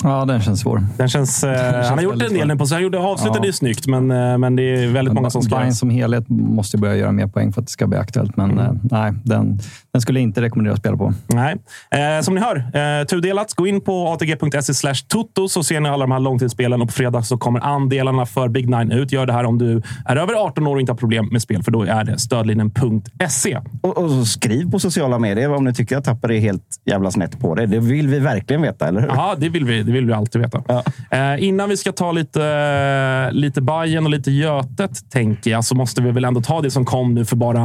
Ja, 0.02 0.24
den 0.24 0.40
känns 0.40 0.60
svår. 0.60 0.82
Den 0.96 1.08
känns, 1.08 1.44
eh, 1.44 1.54
känns 1.72 1.88
han 1.88 1.98
har 1.98 2.04
gjort 2.04 2.22
en 2.22 2.34
del 2.34 2.48
nu 2.48 2.56
på 2.56 2.66
sig. 2.66 2.74
Han 2.76 2.82
gjorde, 2.82 2.98
avslutade 2.98 3.38
Ja. 3.38 3.46
ju 3.46 3.52
snyggt, 3.52 3.86
men, 3.86 4.10
eh, 4.10 4.38
men 4.38 4.56
det 4.56 4.62
är 4.62 4.88
väldigt 4.88 5.14
många 5.14 5.30
som 5.30 5.42
ska... 5.42 5.56
Bayern 5.56 5.72
som 5.72 5.90
helhet 5.90 6.24
måste 6.28 6.78
börja 6.78 6.96
göra 6.96 7.12
mer 7.12 7.26
poäng 7.26 7.52
för 7.52 7.60
att 7.60 7.66
det 7.66 7.70
ska 7.72 7.86
bli 7.86 7.98
aktuellt. 7.98 8.36
Men 8.36 8.50
Mm. 8.50 8.64
eh, 8.66 8.72
nej, 8.82 9.12
den, 9.24 9.58
den 9.92 10.00
skulle 10.02 10.18
jag 10.20 10.22
inte 10.22 10.42
rekommendera 10.42 10.72
att 10.74 10.80
spela 10.80 10.96
på. 10.96 11.12
Nej. 11.26 11.56
Eh, 11.90 12.22
som 12.22 12.34
ni 12.34 12.40
hör, 12.40 12.56
eh, 13.00 13.04
tudelat. 13.06 13.54
Gå 13.54 13.66
in 13.66 13.80
på 13.80 14.08
atg.se 14.12 14.74
slash 14.74 14.94
toto 15.08 15.48
så 15.48 15.62
ser 15.62 15.80
ni 15.80 15.88
alla 15.88 16.04
de 16.04 16.12
här 16.12 16.20
långtidsspelen 16.20 16.80
och 16.82 16.88
på 16.88 16.92
fredag 16.94 17.22
så 17.22 17.36
kommer 17.38 17.60
andelarna 17.60 18.26
för 18.26 18.48
Big 18.48 18.68
Nine 18.70 18.92
ut. 18.92 19.12
Gör 19.12 19.26
det 19.26 19.32
här 19.32 19.44
om 19.44 19.58
du 19.58 19.82
är 20.06 20.16
över 20.16 20.34
18 20.34 20.66
år 20.66 20.74
och 20.74 20.80
inte 20.80 20.92
har 20.92 20.96
problem 20.96 21.28
med 21.32 21.42
spel, 21.42 21.62
för 21.62 21.70
då 21.72 21.82
är 21.82 22.04
det 22.04 22.18
stödlinjen.se. 22.18 23.60
Och, 23.80 23.98
och 23.98 24.26
skriv 24.26 24.70
på 24.70 24.78
sociala 24.78 25.18
medier 25.18 25.52
om 25.54 25.64
ni 25.64 25.74
tycker 25.74 25.96
att 25.96 26.04
Tapper 26.04 26.32
är 26.32 26.40
helt 26.40 26.62
jävla 26.84 27.10
snett 27.10 27.40
på 27.40 27.54
det. 27.54 27.66
Det 27.66 27.78
vill 27.80 28.08
vi 28.08 28.18
verkligen 28.18 28.62
veta, 28.62 28.88
eller 28.88 29.00
hur? 29.00 29.08
Ja, 29.08 29.34
det 29.38 29.48
vill 29.48 29.64
vi, 29.64 29.83
det 29.84 29.92
vill 29.92 30.06
vi 30.06 30.12
alltid 30.12 30.40
veta. 30.42 30.82
Eh, 31.10 31.44
innan 31.44 31.68
vi 31.68 31.76
ska 31.76 31.92
ta 31.92 32.12
lite, 32.12 33.30
lite 33.32 33.60
Bajen 33.60 34.04
och 34.04 34.10
lite 34.10 34.30
Götet, 34.30 35.10
tänker 35.10 35.50
jag, 35.50 35.64
så 35.64 35.74
måste 35.74 36.02
vi 36.02 36.10
väl 36.10 36.24
ändå 36.24 36.40
ta 36.40 36.60
det 36.60 36.70
som 36.70 36.84
kom 36.84 37.14
nu 37.14 37.24
för 37.24 37.36
bara 37.36 37.60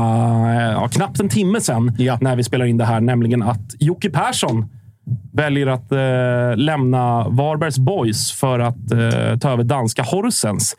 eh, 0.55 0.71
ja, 0.71 0.87
knappt 0.87 1.19
en 1.19 1.29
timme 1.29 1.61
sedan 1.61 1.95
Ja. 1.97 2.17
när 2.21 2.35
vi 2.35 2.43
spelar 2.43 2.65
in 2.65 2.77
det 2.77 2.85
här, 2.85 3.01
nämligen 3.01 3.43
att 3.43 3.61
Jocke 3.79 4.09
Persson 4.09 4.69
väljer 5.33 5.67
att 5.67 5.91
eh, 5.91 6.57
lämna 6.57 7.29
Varbergs 7.29 7.79
Boys 7.79 8.31
för 8.31 8.59
att 8.59 8.91
eh, 8.91 9.37
ta 9.39 9.51
över 9.51 9.63
danska 9.63 10.03
Horsens. 10.03 10.75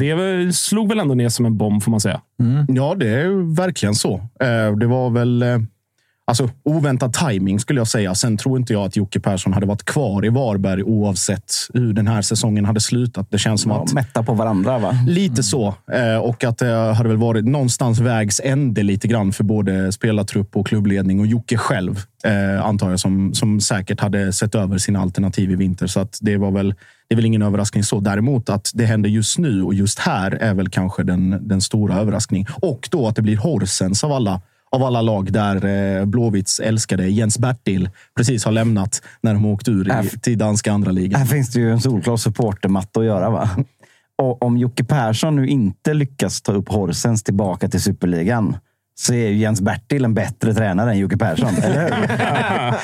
Det 0.00 0.14
väl- 0.14 0.52
slog 0.52 0.88
väl 0.88 1.00
ändå 1.00 1.14
ner 1.14 1.28
som 1.28 1.46
en 1.46 1.56
bomb, 1.56 1.82
får 1.82 1.90
man 1.90 2.00
säga. 2.00 2.20
Ja, 2.68 2.94
det 2.98 3.08
är 3.08 3.54
verkligen 3.56 3.94
så. 3.94 4.14
Eh, 4.14 4.76
Det 4.76 4.86
var 4.86 5.10
väl 5.10 5.42
eh, 5.42 5.58
alltså, 6.26 6.50
oväntad 6.64 7.12
timing 7.12 7.60
skulle 7.60 7.80
jag 7.80 7.88
säga. 7.88 8.14
Sen 8.14 8.36
tror 8.36 8.58
inte 8.58 8.72
jag 8.72 8.84
att 8.84 8.96
Jocke 8.96 9.20
Persson 9.20 9.52
hade 9.52 9.66
varit 9.66 9.84
kvar 9.84 10.24
i 10.24 10.28
Varberg 10.28 10.82
oavsett 10.82 11.52
hur 11.74 11.92
den 11.92 12.06
här 12.06 12.22
säsongen 12.22 12.64
hade 12.64 12.80
slutat. 12.80 13.26
Det 13.30 13.38
känns 13.38 13.62
som 13.62 13.70
Ja, 13.70 13.82
att 13.82 13.92
mätta 13.92 14.22
på 14.22 14.34
varandra, 14.34 14.78
va? 14.78 14.94
Lite 15.06 15.42
så. 15.42 15.74
Eh, 15.92 16.16
Och 16.16 16.44
att 16.44 16.58
det 16.58 16.92
hade 16.94 17.08
väl 17.08 17.18
varit 17.18 17.44
någonstans 17.44 17.98
vägs 18.00 18.40
ände 18.44 18.82
lite 18.82 19.08
grann 19.08 19.32
för 19.32 19.44
både 19.44 19.92
spelartrupp 19.92 20.56
och 20.56 20.66
klubbledning 20.66 21.20
och 21.20 21.26
Jocke 21.26 21.56
själv, 21.56 22.00
eh, 22.24 22.66
antar 22.66 22.90
jag, 22.90 23.00
som, 23.00 23.34
som 23.34 23.60
säkert 23.60 24.00
hade 24.00 24.32
sett 24.32 24.54
över 24.54 24.78
sina 24.78 25.00
alternativ 25.00 25.50
i 25.50 25.54
vinter. 25.56 25.86
Så 25.86 26.00
att 26.00 26.18
det 26.20 26.36
var 26.36 26.50
väl 26.50 26.74
det 27.08 27.14
är 27.14 27.16
väl 27.16 27.26
ingen 27.26 27.42
överraskning 27.42 27.84
så. 27.84 28.00
Däremot 28.00 28.48
att 28.48 28.70
det 28.74 28.84
händer 28.84 29.10
just 29.10 29.38
nu 29.38 29.62
och 29.62 29.74
just 29.74 29.98
här 29.98 30.30
är 30.30 30.54
väl 30.54 30.68
kanske 30.68 31.02
den, 31.02 31.48
den 31.48 31.60
stora 31.60 31.96
överraskningen. 31.96 32.46
Och 32.62 32.88
då 32.90 33.08
att 33.08 33.16
det 33.16 33.22
blir 33.22 33.36
Horsens 33.36 34.04
av 34.04 34.12
alla 34.12 34.40
av 34.72 34.82
alla 34.82 35.02
lag 35.02 35.32
där 35.32 35.64
eh, 35.64 36.04
Blåvitts 36.04 36.60
älskade 36.60 37.08
Jens 37.08 37.38
Bertil 37.38 37.90
precis 38.16 38.44
har 38.44 38.52
lämnat 38.52 39.02
när 39.20 39.34
de 39.34 39.46
åkt 39.46 39.68
ur 39.68 39.90
Äh, 39.90 40.06
i, 40.06 40.08
till 40.08 40.38
danska 40.38 40.72
andra 40.72 40.90
ligan. 40.90 41.20
Här 41.20 41.26
finns 41.26 41.52
det 41.52 41.60
ju 41.60 41.70
en 41.70 41.80
solklar 41.80 42.16
supportermatta 42.16 43.00
att 43.00 43.06
göra. 43.06 43.30
va? 43.30 43.50
Och 44.22 44.42
om 44.42 44.56
Jocke 44.56 44.84
Persson 44.84 45.36
nu 45.36 45.46
inte 45.46 45.94
lyckas 45.94 46.42
ta 46.42 46.52
upp 46.52 46.68
Horsens 46.68 47.22
tillbaka 47.22 47.68
till 47.68 47.82
superligan 47.82 48.56
så 48.94 49.14
är 49.14 49.28
ju 49.28 49.36
Jens 49.36 49.60
Bertil 49.60 50.04
en 50.04 50.14
bättre 50.14 50.54
tränare 50.54 50.90
än 50.90 50.98
Jocke 50.98 51.16
Persson. 51.16 51.48
Eller 51.62 51.82
hur? 51.82 51.90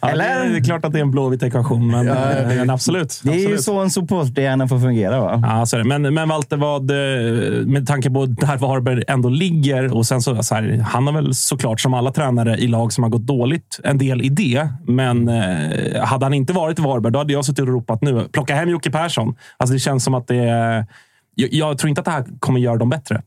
Ja, 0.00 0.08
Eller? 0.10 0.48
Det 0.48 0.56
är 0.58 0.64
klart 0.64 0.84
att 0.84 0.92
det 0.92 0.98
är 0.98 1.02
en 1.02 1.10
blåvit 1.10 1.42
ekvation, 1.42 1.90
men, 1.90 2.06
Ja, 2.06 2.14
det- 2.14 2.54
men 2.56 2.70
absolut. 2.70 3.20
Det 3.24 3.30
är 3.30 3.34
ju 3.34 3.40
absolut. 3.40 3.62
så 3.62 3.80
en 3.80 3.90
supporterhjärna 3.90 4.68
får 4.68 4.78
fungera. 4.80 5.20
Va? 5.20 5.42
Ja, 5.46 5.66
så 5.66 5.76
är 5.76 5.80
det. 5.82 5.98
Men, 5.98 6.14
men 6.14 6.28
Walter, 6.28 6.56
vad, 6.56 6.90
eh, 6.90 7.66
med 7.66 7.86
tanke 7.86 8.10
på 8.10 8.26
där 8.26 8.56
Varberg 8.56 9.02
ändå 9.08 9.28
ligger 9.28 9.94
och 9.94 10.06
sen 10.06 10.22
så, 10.22 10.42
så 10.42 10.54
här, 10.54 10.84
han 10.88 11.06
har 11.06 11.14
väl 11.14 11.34
såklart 11.34 11.80
som 11.80 11.94
alla 11.94 12.12
tränare 12.12 12.56
i 12.56 12.66
lag 12.66 12.92
som 12.92 13.04
har 13.04 13.10
gått 13.10 13.26
dåligt 13.26 13.80
en 13.84 13.98
del 13.98 14.22
i 14.22 14.28
det. 14.28 14.68
Men 14.86 15.28
eh, 15.28 16.02
hade 16.04 16.24
han 16.24 16.34
inte 16.34 16.52
varit 16.52 16.78
i 16.78 16.82
Varberg, 16.82 17.12
då 17.12 17.18
hade 17.18 17.32
jag 17.32 17.44
suttit 17.44 17.60
och 17.62 17.68
ropat 17.68 18.02
nu. 18.02 18.28
Plocka 18.32 18.54
hem 18.54 18.68
Jocke 18.68 18.90
Persson. 18.90 19.34
Alltså, 19.56 19.72
det 19.74 19.78
känns 19.80 20.04
som 20.04 20.14
att 20.14 20.26
det 20.28 20.36
är... 20.36 20.86
Jag, 21.34 21.52
jag 21.52 21.78
tror 21.78 21.88
inte 21.88 22.00
att 22.00 22.04
det 22.04 22.10
här 22.10 22.24
kommer 22.38 22.60
göra 22.60 22.76
dem 22.76 22.90
bättre. 22.90 23.22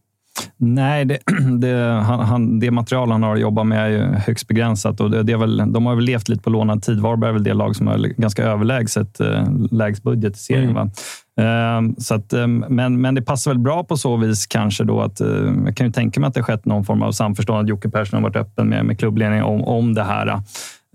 Nej, 0.57 1.05
det, 1.05 1.17
det, 1.59 2.01
han, 2.05 2.19
han, 2.19 2.59
det 2.59 2.71
material 2.71 3.11
han 3.11 3.23
har 3.23 3.33
att 3.33 3.41
jobba 3.41 3.63
med 3.63 3.85
är 3.85 3.89
ju 3.89 4.03
högst 4.03 4.47
begränsat. 4.47 5.01
Och 5.01 5.11
det, 5.11 5.23
det 5.23 5.37
väl, 5.37 5.57
de 5.73 5.85
har 5.85 5.95
väl 5.95 6.03
levt 6.03 6.29
lite 6.29 6.43
på 6.43 6.49
lånad 6.49 6.83
tid. 6.83 6.99
Varberg 6.99 7.29
är 7.29 7.33
väl 7.33 7.43
det 7.43 7.53
lag 7.53 7.75
som 7.75 7.87
har 7.87 7.97
ganska 7.97 8.43
överlägset 8.43 9.19
eh, 9.19 9.43
lägst 9.71 10.03
budget 10.03 10.35
i 10.35 10.39
serien. 10.39 10.69
Mm. 10.69 10.75
Va? 10.75 10.91
Eh, 11.37 11.81
så 11.97 12.15
att, 12.15 12.33
eh, 12.33 12.47
men, 12.47 13.01
men 13.01 13.15
det 13.15 13.21
passar 13.21 13.51
väl 13.51 13.59
bra 13.59 13.83
på 13.83 13.97
så 13.97 14.17
vis 14.17 14.47
kanske 14.47 14.83
då 14.83 15.01
att 15.01 15.21
eh, 15.21 15.53
jag 15.65 15.77
kan 15.77 15.87
ju 15.87 15.91
tänka 15.91 16.19
mig 16.19 16.27
att 16.27 16.33
det 16.33 16.43
skett 16.43 16.65
någon 16.65 16.85
form 16.85 17.01
av 17.01 17.11
samförstånd. 17.11 17.59
Att 17.59 17.69
Jocke 17.69 17.89
Persson 17.89 18.23
har 18.23 18.29
varit 18.29 18.35
öppen 18.35 18.69
med, 18.69 18.85
med 18.85 18.99
klubbledningen 18.99 19.45
om, 19.45 19.63
om 19.63 19.93
det 19.93 20.03
här. 20.03 20.41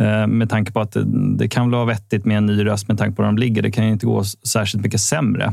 Eh, 0.02 0.26
med 0.26 0.50
tanke 0.50 0.72
på 0.72 0.80
att 0.80 0.92
det, 0.92 1.04
det 1.36 1.48
kan 1.48 1.70
väl 1.70 1.74
vara 1.74 1.84
vettigt 1.84 2.24
med 2.24 2.36
en 2.36 2.46
ny 2.46 2.64
röst 2.64 2.88
med 2.88 2.98
tanke 2.98 3.16
på 3.16 3.22
var 3.22 3.26
de 3.26 3.38
ligger. 3.38 3.62
Det 3.62 3.70
kan 3.70 3.86
ju 3.86 3.92
inte 3.92 4.06
gå 4.06 4.24
särskilt 4.24 4.84
mycket 4.84 5.00
sämre. 5.00 5.52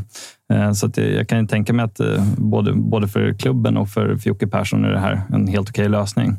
Eh, 0.54 0.72
så 0.72 0.86
att 0.86 0.98
jag 0.98 1.28
kan 1.28 1.40
ju 1.40 1.48
tänka 1.48 1.74
mig 1.74 1.86
att 1.86 2.00
eh, 2.00 2.24
både, 2.38 2.74
både 2.74 3.08
för 3.08 3.34
klubben 3.34 3.78
och 3.78 3.90
för, 3.90 4.16
för 4.16 4.30
Jocke 4.30 4.48
Persson 4.48 4.86
är 4.86 4.90
det 4.90 5.00
här 5.00 5.22
en 5.34 5.48
helt 5.48 5.70
okej 5.70 5.90
lösning. 5.90 6.36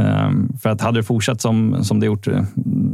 Ehm, 0.00 0.48
för 0.62 0.70
att 0.70 0.80
hade 0.80 0.98
det 0.98 1.02
fortsatt 1.02 1.40
som, 1.40 1.84
som 1.84 2.00
det 2.00 2.06
gjort 2.06 2.26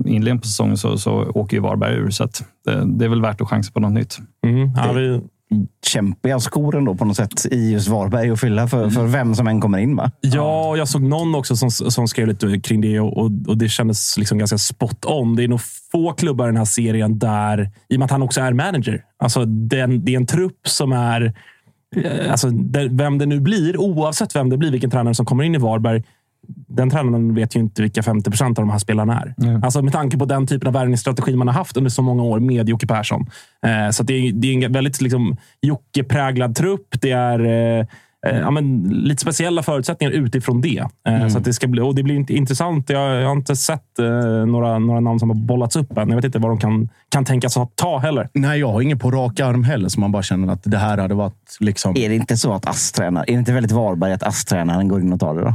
inledningen 0.05 0.41
på 0.41 0.47
säsongen 0.47 0.77
så, 0.77 0.99
så 0.99 1.13
åker 1.13 1.57
ju 1.57 1.63
Varberg 1.63 1.95
ur. 1.95 2.11
Så 2.11 2.25
att 2.25 2.45
det, 2.65 2.85
det 2.87 3.05
är 3.05 3.09
väl 3.09 3.23
värt 3.23 3.41
att 3.41 3.49
chansa 3.49 3.73
på 3.73 3.81
något 3.81 3.93
nytt. 3.93 4.19
Mm. 4.47 4.71
Ja, 4.77 4.93
vi, 4.93 5.21
Kämpiga 5.87 6.41
skor 6.41 6.77
ändå 6.77 6.95
på 6.95 7.05
något 7.05 7.17
sätt 7.17 7.47
i 7.51 7.73
just 7.73 7.89
Varberg 7.89 8.31
att 8.31 8.41
fylla 8.41 8.69
för, 8.69 8.91
för 8.91 9.07
vem 9.07 9.35
som 9.35 9.47
än 9.47 9.61
kommer 9.61 9.79
in. 9.79 9.97
Va? 9.97 10.11
Ja, 10.21 10.77
jag 10.77 10.89
såg 10.89 11.03
någon 11.03 11.35
också 11.35 11.57
som, 11.57 11.71
som 11.71 12.09
skrev 12.09 12.29
lite 12.29 12.61
kring 12.61 12.81
det 12.81 13.01
och, 13.01 13.19
och, 13.49 13.59
det 13.59 13.69
kändes 13.69 14.19
liksom 14.19 14.39
ganska 14.39 14.59
spot 14.59 15.05
on. 15.05 15.37
Det 15.37 15.45
är 15.45 15.49
nog 15.49 15.61
få 15.93 16.13
klubbar 16.13 16.45
i 16.45 16.49
den 16.49 16.57
här 16.57 16.65
serien 16.65 17.19
där, 17.19 17.71
i 17.89 17.95
och 17.95 17.99
med 17.99 18.05
att 18.05 18.11
han 18.11 18.23
också 18.23 18.41
är 18.41 18.53
manager, 18.53 19.05
alltså 19.19 19.45
den, 19.45 20.05
det 20.05 20.13
är 20.13 20.17
en 20.17 20.27
trupp 20.27 20.69
som 20.69 20.93
är 20.93 21.35
eh, 21.97 22.31
Alltså, 22.31 22.49
vem 22.91 23.19
det 23.19 23.27
nu 23.27 23.41
blir, 23.41 23.77
oavsett 23.77 24.37
vem 24.37 24.51
det 24.51 24.57
blir, 24.57 24.71
vilken 24.71 24.91
tränare 24.91 25.15
som 25.15 25.27
kommer 25.27 25.45
in 25.45 25.55
i 25.55 25.59
Varberg, 25.59 26.03
den 26.55 26.91
tränaren 26.91 27.35
vet 27.35 27.57
ju 27.57 27.61
inte 27.61 27.83
vilka 27.83 28.03
50 28.03 28.31
procent 28.31 28.59
av 28.59 28.65
de 28.65 28.71
här 28.71 28.79
spelarna 28.79 29.21
är. 29.21 29.65
Alltså 29.65 29.83
med 29.83 29.93
tanke 29.93 30.19
på 30.19 30.25
den 30.25 30.47
typen 30.47 30.67
av 30.67 30.73
värvningsstrategi 30.73 31.37
man 31.37 31.49
har 31.49 31.55
haft 31.55 31.77
under 31.77 31.91
så 31.91 32.03
många 32.03 32.23
år 32.23 32.41
med 32.41 32.69
Jocke 32.69 32.87
Persson. 32.87 33.27
Eh, 33.67 33.91
så 33.91 34.03
det, 34.03 34.13
är, 34.13 34.33
det 34.33 34.49
är 34.49 34.65
en 34.65 34.73
väldigt 34.73 35.01
liksom, 35.01 35.37
Jocke-präglad 35.63 36.55
trupp. 36.55 36.87
Det 37.01 37.11
är 37.11 37.41
eh, 37.79 37.87
ja, 38.23 38.51
men, 38.51 38.83
lite 38.89 39.21
speciella 39.23 39.63
förutsättningar 39.63 40.13
utifrån 40.13 40.61
det. 40.61 40.79
Eh, 40.79 41.15
Mm. 41.21 41.31
Så 41.31 41.39
att 41.39 41.45
det, 41.45 41.53
ska 41.53 41.67
bli, 41.67 41.81
och 41.83 41.95
det 41.95 42.03
blir 42.03 42.15
inte 42.15 42.35
intressant. 42.35 42.91
Jag, 42.91 43.21
jag 43.23 43.27
har 43.27 43.33
inte 43.37 43.57
sett 43.57 43.99
eh, 43.99 44.07
några, 44.47 44.79
några 44.79 45.01
namn 45.01 45.19
som 45.19 45.31
har 45.31 45.37
bollats 45.37 45.77
upp 45.77 45.99
än. 45.99 46.09
Jag 46.09 46.17
vet 46.17 46.25
inte 46.25 46.39
vad 46.39 46.51
de 46.51 46.59
kan, 46.59 46.89
kan 47.09 47.25
tänkas 47.25 47.59
ta 47.75 47.99
heller. 47.99 48.29
Nej, 48.35 48.61
jag 48.61 48.73
har 48.73 48.81
ingen 48.81 48.99
på 48.99 49.11
rak 49.11 49.41
arm 49.41 49.65
heller 49.65 49.89
som 49.89 50.01
man 50.01 50.13
bara 50.13 50.23
känner 50.23 50.53
att 50.53 50.61
det 50.65 50.79
här 50.79 50.99
hade 50.99 51.15
varit 51.15 51.57
liksom... 51.61 51.97
Är 51.97 52.09
det 52.09 52.15
inte 52.15 52.37
så 52.37 52.53
att 52.53 52.67
ASS-tränaren, 52.69 53.25
är 53.29 53.33
det 53.33 53.39
inte 53.39 53.53
väldigt 53.53 53.73
Varberg 53.73 54.13
att 54.13 54.23
ASS-tränaren 54.23 54.89
går 54.89 55.01
in 55.01 55.13
och 55.13 55.21
tar 55.21 55.35
det 55.35 55.41
då? 55.41 55.55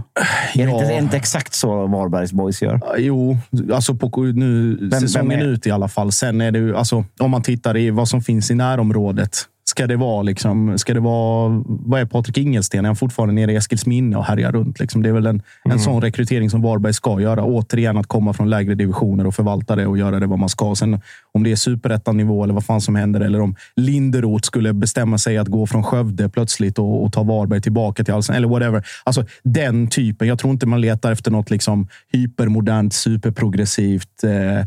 Är, 0.61 0.65
det 0.65 0.71
inte, 0.71 0.85
är 0.85 0.89
det 0.89 0.97
inte 1.03 1.17
exakt 1.17 1.53
så 1.53 1.87
Varbergs 1.87 2.31
boys 2.33 2.61
gör? 2.61 2.81
Jo, 2.97 3.37
alltså 3.73 3.95
på 3.95 4.21
nu, 4.23 4.77
vem 4.81 5.01
säsongen 5.01 5.39
är- 5.39 5.45
ut 5.45 5.67
i 5.67 5.71
alla 5.71 5.87
fall. 5.87 6.11
Sen 6.11 6.41
är 6.41 6.51
det 6.51 6.59
ju, 6.59 6.75
alltså, 6.77 7.05
om 7.19 7.31
man 7.31 7.41
tittar 7.41 7.77
i 7.77 7.89
vad 7.89 8.07
som 8.07 8.21
finns 8.21 8.51
i 8.51 8.55
närområdet. 8.55 9.37
Ska 9.75 9.87
det 9.87 9.95
vara, 9.95 10.21
liksom, 10.21 10.77
ska 10.77 10.93
det 10.93 10.99
vara 10.99 11.63
vad 11.67 12.01
är 12.01 12.05
Patrik 12.05 12.37
Ingelsten? 12.37 12.85
Är 12.85 12.89
han 12.89 12.95
fortfarande 12.95 13.35
nere 13.35 13.51
i 13.51 13.55
Eskilsminne 13.55 14.17
och 14.17 14.25
härjar 14.25 14.51
runt? 14.51 14.79
Liksom? 14.79 15.03
Det 15.03 15.09
är 15.09 15.13
väl 15.13 15.25
en, 15.25 15.41
en 15.63 15.79
sån 15.79 16.01
rekrytering 16.01 16.49
som 16.49 16.61
Varberg 16.61 16.93
ska 16.93 17.21
göra. 17.21 17.43
Återigen 17.43 17.97
att 17.97 18.07
komma 18.07 18.33
från 18.33 18.49
lägre 18.49 18.75
divisioner 18.75 19.27
och 19.27 19.35
förvalta 19.35 19.75
det 19.75 19.87
och 19.87 19.97
göra 19.97 20.19
det 20.19 20.27
vad 20.27 20.39
man 20.39 20.49
ska. 20.49 20.75
Sen 20.75 21.01
om 21.31 21.43
det 21.43 21.51
är 21.51 21.55
superettan-nivå 21.55 22.43
eller 22.43 22.53
vad 22.53 22.65
fan 22.65 22.81
som 22.81 22.95
händer. 22.95 23.21
Eller 23.21 23.41
om 23.41 23.55
Linderoth 23.75 24.45
skulle 24.45 24.73
bestämma 24.73 25.17
sig 25.17 25.37
att 25.37 25.47
gå 25.47 25.67
från 25.67 25.83
Skövde 25.83 26.29
plötsligt 26.29 26.79
och, 26.79 27.03
och 27.03 27.13
ta 27.13 27.23
Varberg 27.23 27.61
tillbaka 27.61 28.03
till 28.03 28.13
Allsvenskan. 28.13 28.35
Eller 28.35 28.47
whatever. 28.47 28.85
Alltså 29.03 29.25
den 29.43 29.87
typen. 29.87 30.27
Jag 30.27 30.39
tror 30.39 30.53
inte 30.53 30.65
man 30.65 30.81
letar 30.81 31.11
efter 31.11 31.31
något 31.31 31.49
liksom 31.49 31.87
hypermodernt, 32.11 32.93
superprogressivt. 32.93 34.23
Eh, 34.23 34.65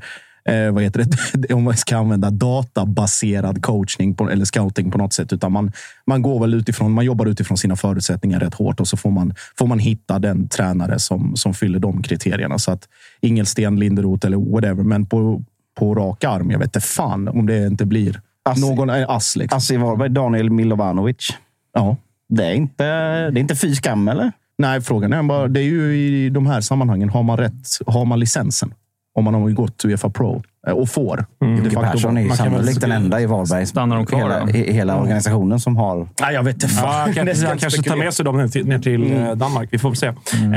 eh, 0.49 0.71
vad 0.73 0.83
heter 0.83 1.05
det? 1.33 1.55
Om 1.55 1.65
man 1.65 1.77
ska 1.77 1.97
använda 1.97 2.31
databaserad 2.31 3.63
coachning 3.63 4.15
på, 4.15 4.31
eller 4.31 4.45
scouting 4.45 4.91
på 4.91 4.99
något 4.99 5.13
sätt. 5.13 5.33
Utan 5.33 5.53
man, 5.53 5.73
man 6.07 6.23
går 6.23 6.41
väl 6.41 6.55
utifrån, 6.55 6.93
man 6.93 7.05
jobbar 7.05 7.27
utifrån 7.27 7.59
sina 7.59 7.77
förutsättningar 7.77 8.41
rätt 8.41 8.55
hårt 8.55 8.81
och 8.81 8.89
så 8.89 8.97
får 8.97 9.11
man, 9.11 9.35
får 9.59 9.67
man 9.67 9.79
hitta 9.79 10.19
den 10.19 10.49
tränare 10.49 10.99
som, 10.99 11.37
som 11.37 11.55
fyller 11.55 11.79
de 11.79 12.03
kriterierna. 12.03 12.59
Så 12.59 12.71
att 12.73 12.89
Ingelsten, 13.21 13.77
Linderoth 13.81 14.27
eller 14.27 14.53
whatever. 14.53 14.83
Men 14.83 15.07
på, 15.07 15.43
på 15.79 15.95
rak 15.95 16.25
arm, 16.25 16.51
jag 16.51 16.59
vet 16.59 16.67
inte 16.67 16.81
fan 16.81 17.29
om 17.29 17.47
det 17.47 17.67
inte 17.67 17.87
blir 17.87 18.21
Ass- 18.45 18.61
någon 18.61 18.91
eh, 18.91 19.11
ass. 19.11 19.37
Liksom. 19.37 19.57
Ass 19.57 19.71
i 19.71 19.77
Varberg, 19.77 20.11
Daniel 20.11 20.51
Milovanovic. 20.51 21.29
Ja. 21.75 21.97
Det 22.29 22.45
är 22.45 22.53
inte, 22.55 22.85
det 23.31 23.39
är 23.39 23.39
inte 23.39 23.57
fy 23.57 23.75
skam, 23.75 24.09
eller? 24.09 24.33
Nej, 24.59 24.81
frågan 24.81 25.13
är 25.13 25.23
bara, 25.23 25.49
det 25.49 25.61
är 25.61 25.65
ju 25.65 25.97
i 25.97 26.31
de 26.31 26.47
här 26.47 26.61
sammanhangen, 26.61 27.09
har 27.09 27.23
man 27.23 27.37
rätt? 27.37 27.69
Har 27.87 28.05
man 28.05 28.21
licensen? 28.21 28.75
Om 29.19 29.25
man 29.25 29.35
har 29.35 29.51
gått 29.51 29.79
till 29.79 29.91
Uefa 29.91 30.11
Pro 30.11 30.43
eh, 30.67 30.73
och 30.73 30.89
får. 30.89 31.27
Jocke 31.41 31.71
facto 31.71 31.91
Persson 31.93 32.17
är 32.19 32.23
ju 32.23 32.31
sannolikt 32.31 32.81
den 32.81 32.93
enda 32.93 33.21
i 33.21 33.27
Varberg. 33.27 33.67
Stannar 33.67 33.97
de 33.97 34.07
kvar 34.07 34.19
hela, 34.21 34.51
i- 34.51 34.73
hela 34.73 35.01
organisationen 35.01 35.61
som 35.61 35.77
har... 35.77 36.09
Nej, 36.21 36.35
jag 36.35 36.43
vet 36.43 36.55
inte. 36.55 36.69
Fan. 36.69 36.89
han 36.89 37.15
kanske, 37.15 37.47
han 37.47 37.59
tar 37.59 37.97
med 37.97 38.15
sig 38.15 38.25
dem 38.25 38.37
ner 38.37 38.49
till, 38.49 38.67
ner 38.67 38.79
till 38.79 39.17
eh, 39.17 39.31
Danmark. 39.33 39.69
Vi 39.73 39.79
får 39.79 39.89
väl 39.91 39.97
se. 39.97 40.07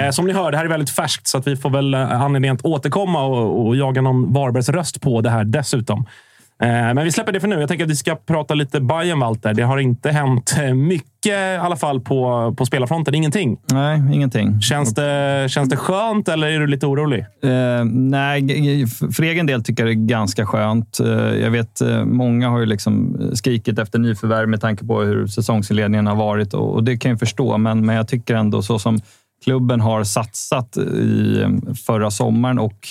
Eh, 0.04 0.10
som 0.12 0.26
ni 0.26 0.34
hör, 0.34 0.52
det 0.52 0.58
här 0.58 0.66
är 0.66 0.70
väldigt 0.70 0.90
färskt, 0.90 1.28
så 1.28 1.38
att 1.38 1.48
vi 1.48 1.56
får 1.56 1.70
väl 1.70 1.94
eh, 1.94 2.22
anledning 2.22 2.52
att 2.52 2.66
återkomma 2.66 3.24
och, 3.24 3.66
och 3.68 3.76
jaga 3.76 4.02
någon 4.02 4.34
Varbergs 4.34 4.70
röst 4.70 5.02
på 5.02 5.22
det 5.22 5.30
här 5.30 5.44
dessutom. 5.44 6.06
Eh, 6.62 6.68
men 6.68 7.04
vi 7.04 7.12
släpper 7.12 7.32
det 7.32 7.40
för 7.40 7.48
nu. 7.48 7.60
Jag 7.60 7.70
tänker 7.70 7.86
att 7.86 7.92
vi 7.92 7.96
ska 7.96 8.16
prata 8.16 8.54
lite 8.54 8.82
Bayern 8.82 9.20
Walter. 9.20 9.54
Det 9.54 9.64
har 9.64 9.78
inte 9.78 10.12
hänt 10.12 10.56
eh, 10.62 10.74
mycket 10.74 11.12
i 11.26 11.58
alla 11.62 11.76
fall 11.76 12.02
på, 12.02 12.54
på 12.58 12.66
spelarfronten. 12.66 13.16
Ingenting. 13.16 13.58
Nej, 13.72 14.02
ingenting. 14.14 14.62
Känns 14.62 14.94
det, 14.94 15.48
känns 15.52 15.70
det 15.70 15.78
skönt 15.78 16.28
eller 16.28 16.48
är 16.48 16.60
du 16.60 16.68
lite 16.68 16.86
orolig? 16.86 17.20
Eh, 17.20 17.86
nej, 17.86 18.88
för 18.88 19.24
egen 19.24 19.46
del 19.46 19.64
tycker 19.64 19.86
jag 19.86 19.98
det 19.98 20.02
är 20.02 20.08
ganska 20.08 20.46
skönt. 20.46 21.00
Eh, 21.00 21.08
jag 21.36 21.52
vet, 21.52 21.82
många 22.06 22.50
har 22.50 22.60
ju 22.60 22.66
liksom 22.66 23.18
skrikit 23.34 23.80
efter 23.80 24.00
nyförvärv 24.00 24.50
med 24.50 24.62
tanke 24.62 24.86
på 24.86 25.02
hur 25.02 25.28
säsongsinledningen 25.28 26.08
har 26.08 26.16
varit 26.16 26.54
och, 26.54 26.84
det 26.84 26.98
kan 26.98 27.12
jag 27.12 27.20
förstå. 27.20 27.58
Men, 27.58 27.86
men 27.86 27.96
jag 27.96 28.08
tycker 28.08 28.36
ändå 28.36 28.62
så 28.62 28.80
som 28.80 29.00
klubben 29.44 29.82
har 29.82 30.04
satsat 30.04 30.78
i 30.78 31.46
förra 31.86 32.12
sommaren 32.12 32.60
och 32.60 32.88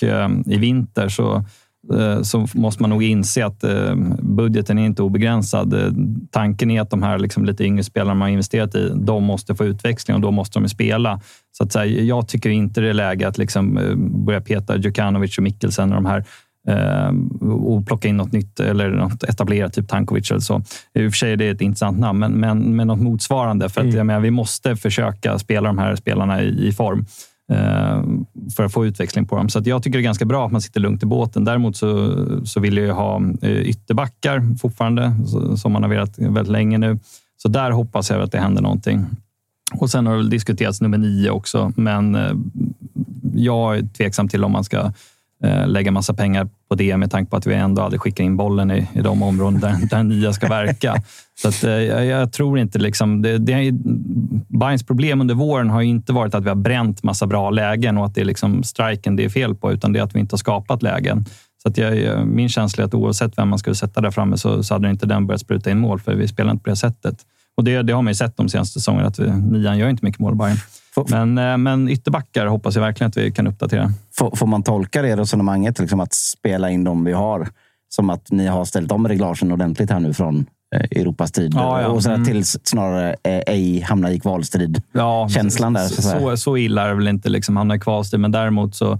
i 0.47 0.59
vinter 0.59 1.09
så 1.09 1.45
så 2.23 2.47
måste 2.55 2.83
man 2.83 2.91
nog 2.91 3.03
inse 3.03 3.47
att 3.47 3.65
eh, 3.65 3.95
budgeten 4.19 4.79
är 4.79 4.87
inte 4.87 5.03
obegränsad. 5.03 5.75
Eh, 5.75 5.93
Tanken 6.31 6.71
är 6.71 6.81
att 6.81 6.91
de 6.91 7.03
här 7.03 7.19
liksom 7.19 7.45
lite 7.45 7.65
yngre 7.65 7.85
spelarna 7.85 8.15
man 8.15 8.23
har 8.23 8.29
investerat 8.29 8.75
i, 8.75 8.93
de 8.95 9.25
måste 9.25 9.55
få 9.55 9.65
utväxling 9.65 10.15
och 10.15 10.21
då 10.21 10.31
måste 10.31 10.59
de 10.59 10.69
spela. 10.69 11.21
Så 11.53 11.65
att 11.65 11.73
säga, 11.73 12.03
jag 12.03 12.29
tycker 12.29 12.51
inte 12.51 12.81
det 12.81 12.89
är 12.89 12.95
läge 12.95 13.29
att 13.29 13.39
liksom 13.39 13.79
eh, 13.79 13.95
börja 13.97 14.41
peta 14.41 14.77
Djukanovic 14.77 15.39
och 15.39 15.45
Mikkelsen 15.45 15.93
och 15.93 16.03
de 16.03 16.07
här 16.07 16.25
eh, 16.69 17.13
och 17.51 17.87
plocka 17.87 18.09
in 18.09 18.17
något 18.17 18.33
nytt 18.33 18.61
eller 18.61 18.91
något 18.91 19.23
etablerat, 19.23 19.73
typ 19.73 19.89
Tankovic 19.89 20.31
eller 20.31 20.41
så. 20.41 20.63
I 20.95 21.07
och 21.07 21.13
för 21.13 21.17
sig 21.17 21.33
är 21.33 21.37
det 21.37 21.49
ett 21.49 21.61
intressant 21.61 21.99
namn, 21.99 22.19
men, 22.19 22.33
men, 22.33 22.77
men 22.77 22.87
något 22.87 23.01
motsvarande. 23.01 23.69
För 23.69 23.81
att, 23.81 23.95
jag 23.95 24.07
menar, 24.07 24.21
vi 24.21 24.31
måste 24.31 24.77
försöka 24.77 25.39
spela 25.39 25.69
de 25.69 25.79
här 25.79 25.97
spelarna 25.97 26.43
i, 26.43 26.69
i 26.69 26.73
form 26.73 26.99
eh, 26.99 27.05
Eh, 27.51 28.03
för 28.57 28.65
att 28.65 28.73
få 28.73 28.87
utväxling 28.87 29.27
på 29.27 29.37
dem. 29.37 29.49
Så 29.49 29.59
att 29.59 29.67
jag 29.67 29.83
tycker 29.83 29.99
det 29.99 30.03
är 30.03 30.05
ganska 30.05 30.25
bra 30.25 30.47
att 30.47 30.53
man 30.53 30.61
sitter 30.61 30.81
lugnt 30.81 31.03
i 31.03 31.07
båten. 31.07 31.45
Däremot 31.45 31.77
så, 31.77 32.17
så 32.45 32.61
vill 32.61 32.77
jag 32.77 32.87
ju 32.87 32.93
ha 32.93 33.23
eh, 33.43 33.51
ytterbackar 33.51 34.59
fortfarande, 34.59 35.15
som 35.57 35.73
man 35.73 35.83
har 35.83 35.91
velat 35.91 36.19
väldigt 36.19 36.53
länge 36.53 36.79
nu. 36.79 36.99
Så 37.37 37.49
där 37.49 37.71
hoppas 37.71 38.11
jag 38.11 38.23
att 38.23 38.33
det 38.33 38.39
händer 38.39 38.63
någonting. 38.63 39.07
Och 39.73 39.91
sen 39.91 40.07
har 40.07 40.13
det 40.13 40.19
väl 40.19 40.31
diskuterats 40.31 40.81
nummer 40.81 40.99
nio 40.99 41.31
också, 41.31 41.73
men 41.77 42.15
eh, 42.15 42.33
jag 43.35 43.77
är 43.77 43.83
tveksam 43.83 44.29
till 44.29 44.45
om 44.45 44.53
man 44.53 44.65
ska 44.65 44.93
lägga 45.67 45.91
massa 45.91 46.15
pengar 46.15 46.49
på 46.69 46.75
det 46.75 46.97
med 46.97 47.11
tanke 47.11 47.31
på 47.31 47.37
att 47.37 47.47
vi 47.47 47.55
ändå 47.55 47.83
aldrig 47.83 48.01
skickar 48.01 48.25
in 48.25 48.37
bollen 48.37 48.71
i, 48.71 48.89
i 48.93 49.01
de 49.01 49.23
områden 49.23 49.61
där, 49.61 49.77
där 49.91 50.03
nia 50.03 50.33
ska 50.33 50.49
verka. 50.49 51.03
Så 51.43 51.49
att, 51.49 51.65
eh, 51.65 51.71
jag, 51.71 52.07
jag 52.07 52.33
tror 52.33 52.59
inte 52.59 52.79
liksom... 52.79 53.23
Det, 53.23 53.39
det 53.39 53.73
Bayerns 54.49 54.83
problem 54.83 55.21
under 55.21 55.35
våren 55.35 55.71
har 55.71 55.81
ju 55.81 55.89
inte 55.89 56.13
varit 56.13 56.35
att 56.35 56.45
vi 56.45 56.49
har 56.49 56.57
bränt 56.57 57.03
massa 57.03 57.27
bra 57.27 57.51
lägen 57.51 57.99
och 57.99 58.07
att 58.07 58.15
det 58.15 58.21
är 58.21 58.25
liksom 58.25 58.63
striken 58.63 59.17
det 59.17 59.25
är 59.25 59.29
fel 59.29 59.55
på, 59.55 59.73
utan 59.73 59.93
det 59.93 59.99
är 59.99 60.03
att 60.03 60.15
vi 60.15 60.21
inte 60.21 60.33
har 60.33 60.39
skapat 60.39 60.83
lägen. 60.83 61.25
Så 61.63 61.69
att 61.69 61.79
jag, 61.79 62.27
min 62.27 62.49
känsla 62.49 62.83
är 62.83 62.87
att 62.87 62.95
oavsett 62.95 63.39
vem 63.39 63.49
man 63.49 63.59
skulle 63.59 63.77
sätta 63.77 64.01
där 64.01 64.11
framme 64.11 64.39
så, 64.39 64.63
så 64.63 64.75
hade 64.75 64.91
inte 64.91 65.07
den 65.07 65.27
börjat 65.27 65.41
spruta 65.41 65.71
in 65.71 65.79
mål, 65.79 66.01
för 66.01 66.15
vi 66.15 66.29
spelar 66.29 66.51
inte 66.51 66.65
på 66.65 66.71
det 66.71 66.77
sättet. 66.77 67.17
Och 67.57 67.65
det, 67.65 67.83
det 67.83 67.93
har 67.93 68.03
man 68.03 68.11
ju 68.11 68.15
sett 68.15 68.37
de 68.37 68.49
senaste 68.49 68.81
säsongerna, 68.81 69.09
att 69.09 69.19
vi, 69.19 69.31
nian 69.31 69.79
gör 69.79 69.89
inte 69.89 70.05
mycket 70.05 70.21
mål, 70.21 70.37
Bayern. 70.37 70.57
Men, 71.09 71.39
eh, 71.39 71.57
men 71.57 71.89
ytterbackar 71.89 72.47
hoppas 72.47 72.75
jag 72.75 72.83
verkligen 72.83 73.09
att 73.09 73.17
vi 73.17 73.33
kan 73.33 73.47
uppdatera. 73.47 73.93
Får, 74.15 74.37
får 74.37 74.47
man 74.47 74.63
tolka 74.63 75.03
det 75.03 75.17
resonemanget, 75.17 75.79
liksom 75.79 76.01
att 76.01 76.15
spela 76.15 76.71
in 76.71 76.85
dem 76.85 77.05
vi 77.05 77.13
har, 77.13 77.49
som 77.89 78.11
att 78.11 78.31
ni 78.31 78.47
har 78.47 78.65
ställt 78.65 78.93
om 78.93 79.09
reglagen 79.09 79.53
ordentligt 79.53 79.91
här 79.91 80.01
nu 80.01 80.15
från 80.15 80.47
Europas 80.73 81.33
tid 81.33 81.53
Ja, 81.55 81.83
ja. 81.83 81.89
och 81.89 82.03
så 82.03 82.11
Mm. 82.11 82.25
till 82.25 82.45
snarare 82.45 83.11
eh, 83.23 83.41
ej 83.47 83.81
hamna 83.81 84.13
i 84.13 84.21
kvalstrid. 84.21 84.83
Känslan 85.29 85.73
där. 85.73 85.89
Så, 85.89 86.03
så, 86.03 86.37
så 86.37 86.57
illa 86.57 86.83
är 86.85 86.89
det 86.89 86.95
väl 86.95 87.09
inte 87.09 87.29
liksom 87.29 87.57
hamna 87.57 87.75
i 87.75 87.79
kvalstrid, 87.79 88.21
men 88.21 88.33
däremot 88.33 88.75
så 88.75 88.93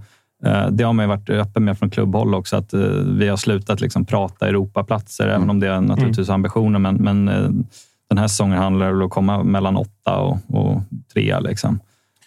eh, 0.45 0.67
det 0.71 0.83
har 0.83 0.93
man 0.93 1.03
ju 1.03 1.07
varit 1.09 1.29
öppen 1.29 1.63
med 1.65 1.77
från 1.79 1.89
klubbhåll 1.89 2.35
också, 2.35 2.55
att 2.55 2.73
eh, 2.73 2.79
vi 3.05 3.27
har 3.27 3.37
slutat 3.37 3.81
liksom 3.81 4.05
prata 4.05 4.47
Europaplatser, 4.47 5.27
även 5.27 5.49
om 5.49 5.59
det 5.59 5.67
är 5.67 5.81
naturligtvis 5.81 6.29
ambitioner. 6.29 6.79
Men, 6.79 6.95
men 6.95 7.27
eh, 7.27 7.49
den 8.09 8.17
här 8.17 8.27
säsongen 8.27 8.57
handlar 8.57 8.87
det 8.87 8.93
om 8.95 9.01
att 9.01 9.11
komma 9.11 9.43
mellan 9.43 9.77
åtta 9.77 10.17
och, 10.17 10.37
och 10.47 10.81
trea. 11.13 11.39
Liksom. 11.39 11.79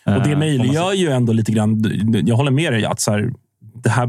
Och 0.06 0.12
Eh, 0.12 0.22
det 0.22 0.36
möjliggör 0.36 0.92
ju 0.92 1.08
ändå 1.10 1.32
lite 1.32 1.52
grann. 1.52 1.84
Jag 2.26 2.36
håller 2.36 2.50
med 2.50 2.72
dig 2.72 2.84
att 2.84 3.00
så 3.00 3.10
här, 3.10 3.32
det 3.84 3.90
här, 3.90 4.08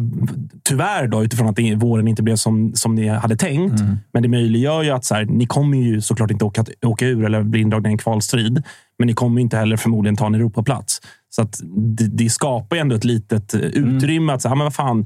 tyvärr 0.70 1.08
då, 1.08 1.24
utifrån 1.24 1.48
att 1.48 1.56
det- 1.56 1.76
våren 1.76 2.08
inte 2.08 2.24
blev 2.24 2.36
som, 2.36 2.76
som 2.76 2.96
ni 2.96 3.08
hade 3.08 3.36
tänkt. 3.36 3.80
Mm. 3.80 3.98
Men 4.14 4.24
det 4.24 4.30
möjliggör 4.30 4.84
ju 4.84 4.90
att 4.90 5.06
så 5.06 5.16
här, 5.16 5.26
ni 5.26 5.46
kommer 5.46 5.78
ju 5.78 6.02
såklart 6.02 6.32
inte 6.32 6.46
åka, 6.46 6.66
åka 6.86 7.08
ur 7.08 7.26
eller 7.26 7.44
bli 7.44 7.62
indragna 7.62 7.90
i 7.90 7.92
en 7.92 7.98
kvalstrid. 7.98 8.64
Men 9.00 9.08
ni 9.08 9.14
kommer 9.14 9.42
inte 9.42 9.58
heller 9.58 9.78
förmodligen 9.78 10.16
ta 10.16 10.26
en 10.26 10.36
Europaplats. 10.36 11.02
Så 11.30 11.42
att 11.42 11.60
det, 11.78 12.08
det 12.08 12.30
skapar 12.30 12.76
ju 12.76 12.80
ändå 12.80 12.96
ett 12.96 13.04
litet 13.04 13.54
utrymme 13.56 14.34
att 14.34 14.42
säga, 14.42 14.52
ah, 14.52 14.56
men 14.56 14.66
vad 14.66 14.76
fan. 14.76 15.06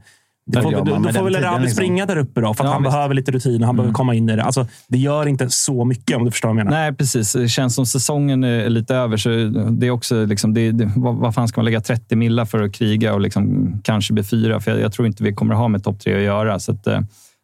Det 0.51 0.61
får, 0.61 0.71
då, 0.71 0.83
då 0.83 1.13
får 1.13 1.23
väl 1.23 1.35
Rabi 1.35 1.61
liksom. 1.61 1.75
springa 1.75 2.05
där 2.05 2.17
uppe 2.17 2.41
då, 2.41 2.53
för 2.53 2.63
Ja, 2.63 2.71
han 2.71 2.83
visst. 2.83 2.93
behöver 2.93 3.15
lite 3.15 3.31
rutin 3.31 3.61
och 3.61 3.67
han 3.67 3.75
behöver 3.75 3.93
komma 3.93 4.15
in 4.15 4.29
i 4.29 4.35
det. 4.35 4.43
Alltså, 4.43 4.67
det 4.87 4.97
gör 4.97 5.25
inte 5.27 5.49
så 5.49 5.85
mycket 5.85 6.17
om 6.17 6.25
du 6.25 6.31
förstår 6.31 6.49
vad 6.49 6.57
jag 6.59 6.65
menar. 6.65 6.79
Nej, 6.79 6.93
precis. 6.93 7.33
Det 7.33 7.49
känns 7.49 7.75
som 7.75 7.85
säsongen 7.85 8.43
är 8.43 8.69
lite 8.69 8.95
över. 8.95 9.17
Så 9.17 9.29
det 9.71 9.87
är 9.87 9.91
också 9.91 10.25
liksom, 10.25 10.53
det, 10.53 10.71
det, 10.71 10.91
vad, 10.95 11.15
vad 11.15 11.35
fan 11.35 11.47
ska 11.47 11.59
man 11.59 11.65
lägga 11.65 11.81
30 11.81 12.15
millar 12.15 12.45
för 12.45 12.63
att 12.63 12.73
kriga 12.73 13.13
och 13.13 13.21
liksom 13.21 13.73
kanske 13.83 14.13
bli 14.13 14.23
fyra? 14.23 14.59
För 14.59 14.71
jag, 14.71 14.81
jag 14.81 14.93
tror 14.93 15.07
inte 15.07 15.23
vi 15.23 15.33
kommer 15.33 15.55
ha 15.55 15.67
med 15.67 15.83
topp 15.83 15.99
tre 15.99 16.15
att 16.15 16.21
göra. 16.23 16.59
Så 16.59 16.71
att, 16.71 16.87
eh, 16.87 16.99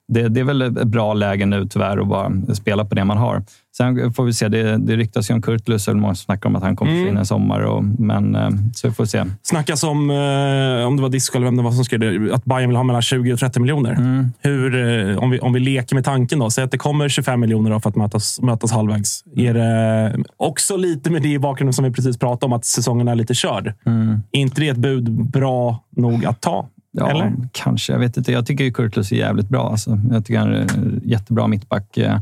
det, 0.08 0.28
det 0.30 0.40
är 0.40 0.44
väl 0.44 0.62
ett 0.62 0.84
bra 0.84 1.14
läge 1.14 1.46
nu 1.46 1.68
tyvärr 1.68 1.98
att 1.98 2.08
bara 2.08 2.32
spela 2.56 2.86
på 2.86 2.96
det 2.96 3.06
man 3.06 3.18
har. 3.18 3.44
Sen 3.78 4.14
får 4.14 4.24
vi 4.24 4.34
se. 4.34 4.48
Det, 4.48 4.78
det 4.78 4.96
ryktas 4.96 5.30
ju 5.30 5.34
om 5.34 5.42
Kurtulus 5.42 5.88
och 5.88 5.96
många 5.98 6.16
snackar 6.16 6.50
om 6.50 6.56
att 6.56 6.64
han 6.64 6.76
kommer 6.76 6.92
Mm. 6.92 7.04
försvinna 7.04 7.22
i 7.22 7.26
sommar. 7.26 7.60
Och, 7.62 7.84
men 7.84 8.36
eh, 8.36 8.50
så 8.76 8.88
vi 8.88 8.94
får 8.94 9.06
se. 9.06 9.26
snackas 9.42 9.84
om, 9.84 10.10
eh, 10.10 10.88
om 10.88 10.96
det 10.96 11.02
var 11.02 11.10
Disco 11.10 11.38
eller 11.38 11.46
vem 11.46 11.58
det 11.58 11.64
var 11.64 11.72
som 11.72 11.86
skrev 11.86 12.00
det, 12.00 12.34
att 12.34 12.46
Bayern 12.46 12.70
vill 12.70 12.76
ha 12.76 12.84
mellan 12.84 13.02
20 13.02 13.34
och 13.34 13.40
30 13.40 13.60
miljoner. 13.60 13.92
Mm. 13.94 14.32
Hur, 14.40 14.76
eh, 15.10 15.18
om, 15.18 15.30
vi, 15.30 15.40
om 15.40 15.54
vi 15.54 15.60
leker 15.60 15.96
med 15.96 16.06
tanken 16.06 16.40
då, 16.40 16.50
säg 16.50 16.64
att 16.64 16.72
det 16.72 16.78
kommer 16.78 17.10
25 17.10 17.40
miljoner 17.40 17.80
för 17.80 17.90
att 17.90 17.96
mötas, 17.96 18.42
mötas 18.42 18.72
halvvägs. 18.72 19.24
Mm. 19.36 19.48
Är 19.48 19.54
det 19.54 20.24
också 20.38 20.78
lite 20.78 21.12
med 21.12 21.22
det 21.22 21.30
i 21.32 21.40
bakgrunden 21.40 21.74
som 21.74 21.86
vi 21.86 21.92
precis 21.92 22.18
pratade 22.18 22.46
om, 22.46 22.54
att 22.54 22.66
säsongen 22.66 23.08
är 23.08 23.16
lite 23.16 23.34
körd? 23.34 23.74
Mm. 23.86 24.20
Är 24.32 24.40
inte 24.40 24.62
det 24.62 24.68
ett 24.70 24.78
bud 24.78 25.30
bra 25.30 25.84
nog 25.96 26.26
att 26.26 26.42
ta? 26.42 26.70
Ja, 26.98 27.10
Eller? 27.10 27.34
kanske. 27.52 27.94
Jag 27.94 28.00
vet 28.00 28.18
inte. 28.18 28.32
Jag 28.32 28.46
tycker 28.46 28.64
ju 28.64 28.72
Kurtulus 28.74 29.12
är 29.12 29.16
jävligt 29.16 29.50
bra. 29.50 29.70
Alltså. 29.70 30.00
Jag 30.12 30.26
tycker 30.26 30.40
han 30.40 30.54
är 30.54 30.68
jättebra 31.04 31.48
mittback. 31.48 31.98
Eh, 31.98 32.20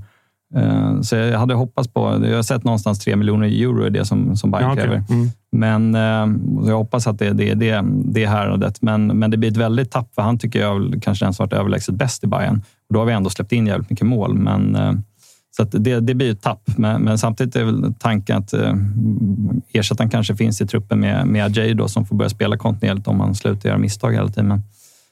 Eh, 0.56 1.02
Så 1.02 1.16
jag 1.16 1.40
hade 1.40 1.54
hoppats 1.54 1.88
på... 1.88 2.26
Jag 2.28 2.36
har 2.36 2.44
sett 2.44 2.64
någonstans 2.64 3.00
3 3.00 3.16
miljoner 3.16 3.48
euro 3.48 3.88
i 3.88 3.90
det 3.90 4.06
som, 4.06 4.36
som 4.38 4.52
Bayern 4.52 4.70
Ja, 4.70 4.76
kräver. 4.76 5.04
Mm. 5.10 5.28
Men 5.52 5.96
eh, 5.96 6.68
jag 6.70 6.78
hoppas 6.78 7.08
att 7.08 7.20
det 7.20 7.28
är 7.28 7.34
det, 7.34 7.54
det, 7.54 7.84
det 8.06 8.26
häradet. 8.26 8.82
Men, 8.82 9.08
men 9.08 9.32
det 9.32 9.38
blir 9.38 9.52
ett 9.52 9.58
väldigt 9.58 9.92
tapp, 9.92 10.16
för 10.16 10.22
han 10.22 10.38
tycker 10.38 10.60
jag 10.62 11.00
kanske 11.02 11.26
den 11.26 11.34
som 11.34 11.44
varit 11.44 11.54
överlägset 11.54 11.96
bäst 11.96 12.24
i 12.24 12.28
Bayern. 12.28 12.62
Och 12.90 12.94
då 12.94 13.00
har 13.00 13.06
vi 13.06 13.14
ändå 13.14 13.30
släppt 13.30 13.52
in 13.52 13.68
jävligt 13.68 13.90
mycket 13.90 14.08
mål. 14.08 14.34
Men, 14.34 14.76
så 15.56 15.63
att 15.63 15.72
det, 15.72 16.00
det 16.00 16.13
blir 16.13 16.32
ett 16.32 16.42
tapp. 16.42 16.62
Men, 16.78 17.02
men 17.02 17.18
samtidigt 17.18 17.56
är 17.56 17.63
väl 17.63 17.94
tanken 18.00 18.38
att 18.38 18.54
eh, 18.54 18.74
ersättaren 19.74 20.10
kanske 20.10 20.36
finns 20.36 20.62
i 20.62 20.68
truppen 20.68 21.00
med, 21.00 21.28
med 21.28 21.46
Ajay 21.46 21.74
då, 21.74 21.88
som 21.88 22.06
får 22.06 22.16
börja 22.16 22.30
spela 22.30 22.58
kontinuerligt 22.58 23.08
om 23.08 23.20
han 23.20 23.36
slutar 23.36 23.70
göra 23.70 23.80
misstag 23.80 24.12
hela 24.13 24.28
tiden. 24.28 24.48
Men, 24.48 24.62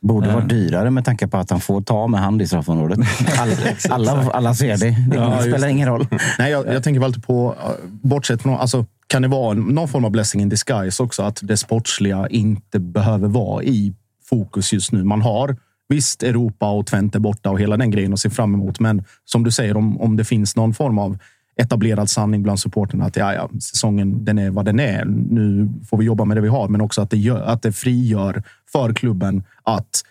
Borde 0.03 0.27
vara 0.27 0.41
Eh. 0.41 0.47
dyrare 0.47 0.91
med 0.91 1.05
tanke 1.05 1.27
på 1.27 1.37
att 1.37 1.49
han 1.49 1.59
får 1.59 1.81
ta 1.81 2.07
med 2.07 2.19
hand 2.19 2.41
i 2.41 2.47
straffområdet. 2.47 2.99
Alla, 3.39 3.55
alla, 3.89 4.31
alla 4.31 4.53
ser 4.53 4.77
det. 4.77 4.95
Det 5.09 5.15
Ja, 5.15 5.41
spelar 5.41 5.67
ingen 5.67 5.87
roll. 5.87 6.07
Nej, 6.39 6.51
jag, 6.51 6.67
jag 6.67 6.83
tänker 6.83 6.99
väl 6.99 7.05
alltid 7.07 7.23
på, 7.23 7.55
eh, 7.63 7.69
bortsett 8.01 8.41
från, 8.41 8.53
alltså, 8.57 8.85
kan 9.07 9.21
det 9.21 9.27
vara 9.27 9.53
någon 9.53 9.87
form 9.87 10.05
av 10.05 10.11
blessing 10.11 10.41
in 10.41 10.49
disguise 10.49 11.03
också? 11.03 11.23
Att 11.23 11.39
det 11.43 11.57
sportsliga 11.57 12.27
inte 12.29 12.79
behöver 12.79 13.27
vara 13.27 13.63
i 13.63 13.93
fokus 14.29 14.73
just 14.73 14.91
nu. 14.91 15.03
Man 15.03 15.21
har 15.21 15.57
visst 15.91 16.23
Europa 16.23 16.71
och 16.71 16.85
Twente 16.87 17.19
borta 17.19 17.49
och 17.49 17.59
hela 17.59 17.77
den 17.77 17.91
grejen 17.91 18.13
att 18.13 18.19
se 18.19 18.29
fram 18.29 18.53
emot. 18.53 18.79
Men 18.79 19.03
som 19.25 19.43
du 19.43 19.51
säger, 19.51 19.77
om, 19.77 20.01
om 20.01 20.17
det 20.17 20.25
finns 20.25 20.55
någon 20.55 20.73
form 20.73 20.97
av 20.97 21.17
etablerad 21.55 22.09
sanning 22.09 22.43
bland 22.43 22.59
supporterna 22.59 23.05
att 23.05 23.15
ja, 23.15 23.33
ja, 23.33 23.49
säsongen 23.59 24.25
den 24.25 24.37
är 24.37 24.49
vad 24.49 24.65
den 24.65 24.79
är. 24.79 25.05
Nu 25.05 25.69
får 25.89 25.97
vi 25.97 26.05
jobba 26.05 26.25
med 26.25 26.37
det 26.37 26.41
vi 26.41 26.47
har, 26.47 26.67
men 26.67 26.81
också 26.81 27.01
att 27.01 27.09
det, 27.09 27.17
gör, 27.17 27.41
att 27.41 27.61
det 27.61 27.71
frigör 27.71 28.43
för 28.71 28.93
klubben 28.93 29.43
att 29.63 30.03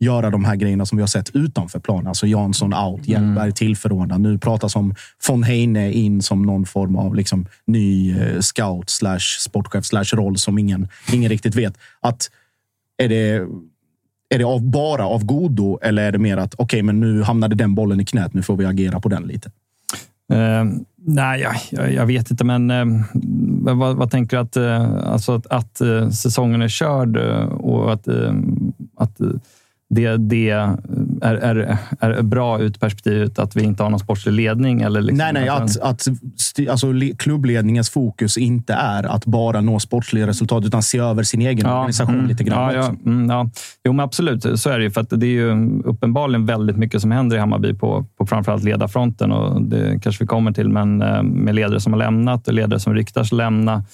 göra 0.00 0.30
de 0.30 0.44
här 0.44 0.56
grejerna 0.56 0.86
som 0.86 0.98
vi 0.98 1.02
har 1.02 1.08
sett 1.08 1.36
utanför 1.36 1.78
plan. 1.78 2.06
Alltså 2.06 2.26
Jansson 2.26 2.74
out, 2.74 3.08
Hjelmberg 3.08 3.52
tillförordnad. 3.52 4.20
Nu 4.20 4.38
pratas 4.38 4.76
om 4.76 4.94
von 5.28 5.42
Heine 5.42 5.92
in 5.92 6.22
som 6.22 6.42
någon 6.42 6.66
form 6.66 6.96
av 6.96 7.14
liksom 7.14 7.46
ny 7.64 8.18
eh, 8.20 8.40
scout 8.40 8.90
slash 8.90 9.38
sportchef 9.40 9.84
slash 9.84 10.04
roll 10.12 10.38
som 10.38 10.58
ingen, 10.58 10.88
ingen 11.12 11.28
riktigt 11.28 11.54
vet. 11.54 11.78
Att 12.00 12.30
är 12.96 13.08
det, 13.08 13.46
är 14.28 14.38
det 14.38 14.44
av, 14.44 14.62
bara 14.62 15.06
av 15.06 15.24
godo 15.24 15.78
eller 15.82 16.02
är 16.02 16.12
det 16.12 16.18
mer 16.18 16.36
att 16.36 16.54
okej, 16.58 16.82
men 16.82 17.00
nu 17.00 17.22
hamnade 17.22 17.54
den 17.54 17.74
bollen 17.74 18.00
i 18.00 18.04
knät. 18.04 18.34
Nu 18.34 18.42
får 18.42 18.56
vi 18.56 18.64
agera 18.64 19.00
på 19.00 19.08
den 19.08 19.22
lite. 19.22 19.50
Uh, 20.32 20.64
nej, 20.96 21.46
jag, 21.70 21.92
jag, 21.92 22.06
vet 22.06 22.30
inte, 22.30 22.44
men 22.44 22.70
uh, 22.70 23.04
vad, 23.76 23.96
vad 23.96 24.10
tänker 24.10 24.36
du 24.36 24.40
att, 24.42 24.56
uh, 24.56 25.12
alltså 25.12 25.32
att, 25.34 25.46
att 25.46 25.80
säsongen 26.14 26.62
är 26.62 26.68
körd 26.68 27.16
och 27.50 27.92
att, 27.92 28.08
att 28.96 29.20
det, 29.90 30.16
det 30.16 30.50
är, 30.50 30.76
är, 31.22 31.78
är 32.00 32.22
bra 32.22 32.60
ut 32.60 32.80
perspektivet 32.80 33.38
att 33.38 33.56
vi 33.56 33.62
inte 33.62 33.82
har 33.82 33.90
någon 33.90 34.00
sportslig 34.00 34.32
ledning? 34.32 34.82
Eller 34.82 35.00
liksom, 35.00 35.18
nej, 35.18 35.32
nej, 35.32 35.48
att, 35.48 35.80
att 35.80 36.06
alltså, 36.70 36.92
le- 36.92 37.14
klubbledningens 37.18 37.90
fokus 37.90 38.38
inte 38.38 38.72
är 38.72 39.04
att 39.04 39.26
bara 39.26 39.60
nå 39.60 39.80
sportsliga 39.80 40.26
resultat 40.26 40.64
utan 40.64 40.82
se 40.82 40.98
över 40.98 41.22
sin 41.22 41.40
egen 41.40 41.66
organisation 41.66 42.14
mm, 42.14 42.26
lite 42.26 42.44
grann 42.44 42.74
ja, 42.74 42.80
också. 42.80 42.96
ja, 43.04 43.10
mm, 43.10 43.30
ja. 43.30 43.50
Jo, 43.84 43.92
men 43.92 44.04
absolut. 44.04 44.60
Så 44.60 44.70
är 44.70 44.78
det 44.78 44.84
ju. 44.84 44.90
För 44.90 45.16
det 45.16 45.26
är 45.26 45.30
ju 45.30 45.80
uppenbarligen 45.84 46.46
väldigt 46.46 46.76
mycket 46.76 47.00
som 47.00 47.10
händer 47.10 47.36
i 47.36 47.40
Hammarby 47.40 47.74
på, 47.74 48.06
på 48.18 48.26
framförallt 48.26 48.64
ledarfronten. 48.64 49.32
Och 49.32 49.62
det 49.62 50.00
kanske 50.02 50.24
vi 50.24 50.28
kommer 50.28 50.52
till, 50.52 50.68
men 50.68 51.02
eh, 51.02 51.22
med 51.22 51.54
ledare 51.54 51.80
som 51.80 51.92
har 51.92 51.98
lämnat 51.98 52.48
och 52.48 52.54
ledare 52.54 52.80
som 52.80 52.94
ryktas 52.94 53.32
lämna. 53.32 53.84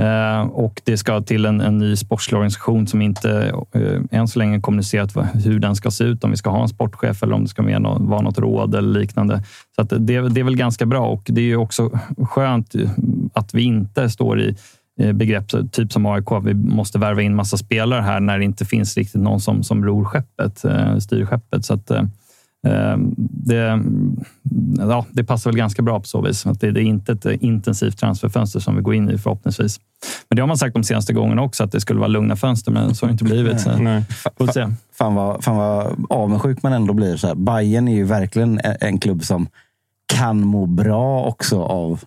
Eh, 0.00 0.40
och 0.40 0.82
det 0.84 0.96
ska 0.96 1.20
till 1.20 1.44
en, 1.44 1.60
en 1.60 1.78
ny 1.78 1.96
sportslig 1.96 2.36
organisation 2.38 2.86
som 2.86 3.02
inte 3.02 3.52
eh, 3.72 4.18
än 4.18 4.28
så 4.28 4.38
länge 4.38 4.60
kommunicerat 4.60 5.16
hur 5.44 5.58
den 5.58 5.76
ska 5.76 5.90
se 5.90 6.04
ut. 6.04 6.24
Om 6.24 6.30
vi 6.30 6.36
ska 6.36 6.50
ha 6.50 6.62
en 6.62 6.68
sportchef 6.68 7.22
eller 7.22 7.34
om 7.34 7.42
det 7.42 7.48
ska 7.48 7.62
vara 7.98 8.20
något 8.20 8.38
råd 8.38 8.74
eller 8.74 9.00
liknande. 9.00 9.42
Så 9.76 9.82
att 9.82 9.88
det, 9.88 10.28
det 10.28 10.40
är 10.40 10.44
väl 10.44 10.56
ganska 10.56 10.86
bra 10.86 11.06
och 11.06 11.22
det 11.26 11.40
är 11.40 11.44
ju 11.44 11.56
också 11.56 12.00
skönt 12.28 12.74
att 13.32 13.54
vi 13.54 13.62
inte 13.62 14.10
står 14.10 14.40
i 14.40 14.56
eh, 15.00 15.12
begrepp 15.12 15.72
typ 15.72 15.92
som 15.92 16.06
AIK. 16.06 16.28
Vi 16.42 16.54
måste 16.54 16.98
värva 16.98 17.22
in 17.22 17.34
massa 17.34 17.56
spelare 17.56 18.02
här 18.02 18.20
när 18.20 18.38
det 18.38 18.44
inte 18.44 18.64
finns 18.64 18.96
riktigt 18.96 19.22
någon 19.22 19.40
som, 19.40 19.62
som 19.62 19.84
ror 19.84 20.04
skeppet, 20.04 20.64
eh, 20.64 20.96
styr 20.96 21.24
skeppet. 21.24 21.64
Så 21.64 21.74
att, 21.74 21.90
eh, 21.90 22.02
det, 23.18 23.82
ja, 24.78 25.06
det 25.10 25.24
passar 25.24 25.50
väl 25.50 25.58
ganska 25.58 25.82
bra 25.82 26.00
på 26.00 26.06
så 26.06 26.20
vis. 26.20 26.46
Att 26.46 26.60
det, 26.60 26.70
det 26.70 26.80
är 26.80 26.84
inte 26.84 27.12
ett 27.12 27.26
intensivt 27.26 27.98
transferfönster 27.98 28.60
som 28.60 28.76
vi 28.76 28.82
går 28.82 28.94
in 28.94 29.10
i 29.10 29.18
förhoppningsvis. 29.18 29.80
Men 30.28 30.36
det 30.36 30.42
har 30.42 30.46
man 30.46 30.58
sagt 30.58 30.74
de 30.74 30.84
senaste 30.84 31.12
gångerna 31.12 31.42
också, 31.42 31.64
att 31.64 31.72
det 31.72 31.80
skulle 31.80 32.00
vara 32.00 32.08
lugna 32.08 32.36
fönster, 32.36 32.72
men 32.72 32.94
så 32.94 33.06
har 33.06 33.08
det 33.08 33.12
inte 33.12 33.24
blivit. 33.24 33.60
Så. 33.60 33.76
Nej. 33.76 34.04
Får 34.38 34.46
se. 34.46 34.66
Fan 34.98 35.14
vad, 35.14 35.44
fan 35.44 35.56
vad 35.56 36.06
avundsjuk 36.10 36.62
man 36.62 36.72
ändå 36.72 36.94
blir. 36.94 37.16
Så 37.16 37.26
här. 37.26 37.34
Bayern 37.34 37.88
är 37.88 37.94
ju 37.94 38.04
verkligen 38.04 38.60
en, 38.64 38.76
en 38.80 38.98
klubb 38.98 39.24
som 39.24 39.48
kan 40.14 40.40
må 40.40 40.66
bra 40.66 41.24
också 41.24 41.62
av... 41.62 42.04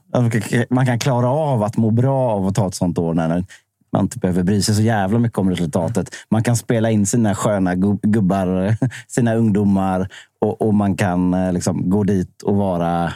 Man 0.69 0.85
kan 0.85 0.99
klara 0.99 1.29
av 1.29 1.63
att 1.63 1.77
må 1.77 1.91
bra 1.91 2.31
av 2.31 2.47
att 2.47 2.55
ta 2.55 2.67
ett 2.67 2.75
sånt 2.75 2.97
år 2.97 3.13
när 3.13 3.45
man 3.91 4.01
inte 4.01 4.19
behöver 4.19 4.43
bry 4.43 4.61
sig 4.61 4.75
så 4.75 4.81
jävla 4.81 5.19
mycket 5.19 5.37
om 5.37 5.49
resultatet. 5.49 6.15
Man 6.29 6.43
kan 6.43 6.57
spela 6.57 6.91
in 6.91 7.05
sina 7.05 7.35
sköna 7.35 7.75
gubbar, 8.03 8.75
sina 9.07 9.35
ungdomar 9.35 10.07
och, 10.41 10.61
och 10.61 10.73
man 10.73 10.95
kan 10.97 11.33
eh, 11.33 11.53
liksom 11.53 11.89
gå 11.89 12.03
dit 12.03 12.41
och 12.41 12.55
vara 12.55 13.13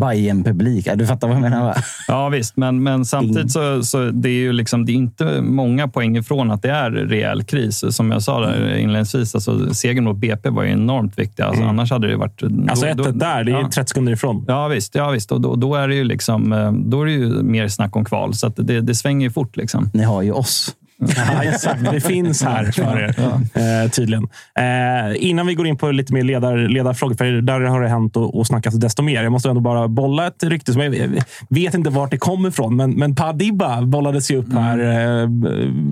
bayern 0.00 0.44
publik 0.44 0.88
Du 0.94 1.06
fattar 1.06 1.28
vad 1.28 1.36
jag 1.36 1.42
menar 1.42 1.64
va? 1.64 1.74
Ja 2.08 2.28
visst, 2.28 2.56
men, 2.56 2.82
men 2.82 3.04
samtidigt 3.04 3.52
så, 3.52 3.82
så 3.82 4.10
det 4.10 4.28
är 4.28 4.32
ju 4.32 4.52
liksom, 4.52 4.86
det 4.86 4.92
är 4.92 4.94
inte 4.94 5.40
många 5.42 5.88
poäng 5.88 6.16
ifrån 6.16 6.50
att 6.50 6.62
det 6.62 6.70
är 6.70 6.90
rejäl 6.90 7.44
kris. 7.44 7.84
Som 7.90 8.10
jag 8.10 8.22
sa 8.22 8.40
där 8.40 8.76
inledningsvis, 8.76 9.34
alltså, 9.34 9.74
segern 9.74 10.04
mot 10.04 10.16
BP 10.16 10.48
var 10.50 10.62
ju 10.62 10.70
enormt 10.70 11.18
viktig. 11.18 11.42
Alltså, 11.42 11.56
Mm. 11.62 11.70
Annars 11.70 11.90
hade 11.90 12.08
det 12.08 12.16
varit... 12.16 12.42
Alltså 12.68 12.84
då- 12.86 12.90
1 12.90 12.96
då- 12.96 13.10
där, 13.10 13.44
det 13.44 13.52
är 13.52 13.56
ja. 13.60 13.70
30 13.74 13.88
sekunder 13.88 14.12
ifrån. 14.12 14.44
Ja 14.48 14.68
visst, 14.68 14.94
ja, 14.94 15.10
visst. 15.10 15.32
Och 15.32 15.40
då, 15.40 15.56
då 15.56 15.74
är 15.74 15.88
det 15.88 15.94
ju 15.94 16.04
liksom, 16.04 16.52
eh, 16.52 16.72
då 16.72 17.02
är 17.02 17.06
det 17.06 17.12
ju 17.12 17.28
mer 17.42 17.68
snack 17.68 17.96
om 17.96 18.04
kval. 18.04 18.34
Så 18.34 18.48
det, 18.48 18.80
det 18.80 18.94
svänger 18.94 19.26
ju 19.26 19.30
fort. 19.30 19.56
Liksom. 19.56 19.90
Ni 19.94 20.02
har 20.02 20.22
ju 20.22 20.32
oss. 20.32 20.74
Ja, 20.98 21.42
exakt. 21.44 21.90
Det 21.92 22.00
finns 22.00 22.42
här 22.42 22.64
för 22.72 22.98
er, 22.98 23.14
eh, 23.54 23.90
tydligen. 23.90 24.28
Eh, 24.58 25.28
innan 25.28 25.46
vi 25.46 25.54
går 25.54 25.66
in 25.66 25.76
på 25.76 25.90
lite 25.90 26.12
mer 26.12 26.22
ledar, 26.22 26.56
ledarfrågor, 26.56 27.14
för 27.14 27.24
där 27.24 27.60
har 27.60 27.80
det 27.80 27.88
hänt 27.88 28.16
och, 28.16 28.38
och 28.38 28.46
snackats 28.46 28.76
desto 28.76 29.02
mer. 29.02 29.22
Jag 29.22 29.32
måste 29.32 29.48
ändå 29.48 29.60
bara 29.60 29.88
bolla 29.88 30.26
ett 30.26 30.44
rykte 30.44 30.72
som 30.72 30.82
jag 30.82 30.94
jag 30.96 31.24
vet 31.48 31.74
inte 31.74 31.90
vart 31.90 32.10
det 32.10 32.18
kommer 32.18 32.48
ifrån, 32.48 32.76
men, 32.76 32.90
men 32.90 33.14
Padibba 33.14 33.82
bollades 33.82 34.30
ju 34.30 34.36
upp 34.36 34.52
här. 34.52 34.78
Eh, 34.78 35.28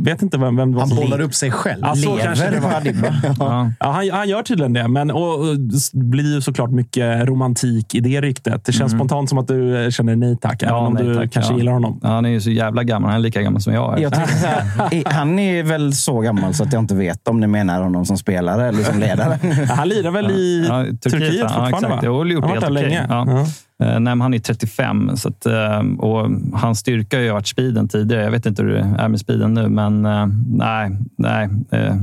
vet 0.05 0.23
inte 0.23 0.39
vem, 0.39 0.57
vem 0.57 0.73
det 0.73 0.77
var 0.77 0.87
Han 0.87 0.97
bollar 0.97 1.21
upp 1.21 1.35
sig 1.35 1.51
själv. 1.51 1.81
Ja, 1.83 1.95
så 1.95 2.17
kanske 2.23 2.51
det 2.51 2.61
var. 2.61 2.75
Ja. 3.39 3.71
Ja, 3.81 3.91
han, 3.91 4.11
han 4.11 4.29
gör 4.29 4.43
tydligen 4.43 4.73
det, 4.73 4.89
men 4.89 5.11
och, 5.11 5.39
och, 5.39 5.57
blir 5.93 6.35
ju 6.35 6.41
såklart 6.41 6.71
mycket 6.71 7.29
romantik 7.29 7.95
i 7.95 8.01
det 8.01 8.21
ryktet. 8.21 8.65
Det 8.65 8.73
känns 8.73 8.93
spontant 8.93 9.29
som 9.29 9.39
att 9.39 9.49
du 9.49 9.89
känner 9.91 10.17
nej 10.17 10.37
tack, 10.41 10.63
även 10.63 10.75
om 10.75 10.95
nej, 10.95 11.05
du 11.05 11.15
tack. 11.15 11.33
kanske 11.33 11.53
ja. 11.53 11.59
gillar 11.59 11.73
honom. 11.73 12.01
Ja, 12.03 12.09
han 12.09 12.25
är 12.25 12.31
ju 12.31 12.41
så 12.41 12.51
jävla 12.51 12.83
gammal. 12.83 13.11
Han 13.11 13.21
är 13.21 13.23
lika 13.23 13.43
gammal 13.43 13.61
som 13.61 13.75
jag 13.75 14.03
är. 14.03 14.94
Han 15.07 15.39
är 15.39 15.63
väl 15.63 15.95
så 15.95 16.21
gammal 16.21 16.55
så 16.55 16.63
att 16.63 16.73
jag 16.73 16.83
inte 16.83 16.95
vet 16.95 17.29
om 17.29 17.41
ni 17.41 17.47
menar 17.47 17.83
honom 17.83 18.07
som 18.07 18.19
spelare 18.19 18.69
eller 18.69 18.83
som 18.83 18.99
ledare. 18.99 19.39
Ja, 19.69 19.75
Han 19.75 19.89
lirar 19.89 20.11
väl 20.11 20.31
i 20.31 20.67
Ja, 20.69 20.85
Turkiet, 21.11 21.35
ja, 21.35 21.49
fortfarande? 21.49 21.77
exakt. 21.77 22.05
va? 22.07 22.25
Gjort 22.27 22.45
han 22.45 22.51
har 22.51 22.61
varit 22.61 22.61
där 22.61 22.71
länge. 22.71 23.07
Ja. 23.09 23.47
Ja. 23.85 23.95
Eh, 23.95 24.01
nej, 24.01 24.19
han 24.19 24.35
är 24.35 24.39
35 24.39 25.11
så 25.17 25.29
att, 25.29 25.47
eh, 25.47 25.79
och 25.99 26.31
hans 26.53 26.79
styrka 26.79 27.17
har 27.17 27.23
ju 27.23 27.33
varit 27.33 27.47
speeden 27.47 27.89
tidigare. 27.89 28.23
Jag 28.25 28.31
vet 28.31 28.47
inte 28.47 28.63
hur 28.63 28.71
det 28.71 28.95
är 28.99 29.09
med 29.09 29.21
speeden 29.21 29.55
nu, 29.55 29.69
men 29.69 30.07
eh, 30.07 30.27
nej, 30.49 30.91
nej, 31.19 31.49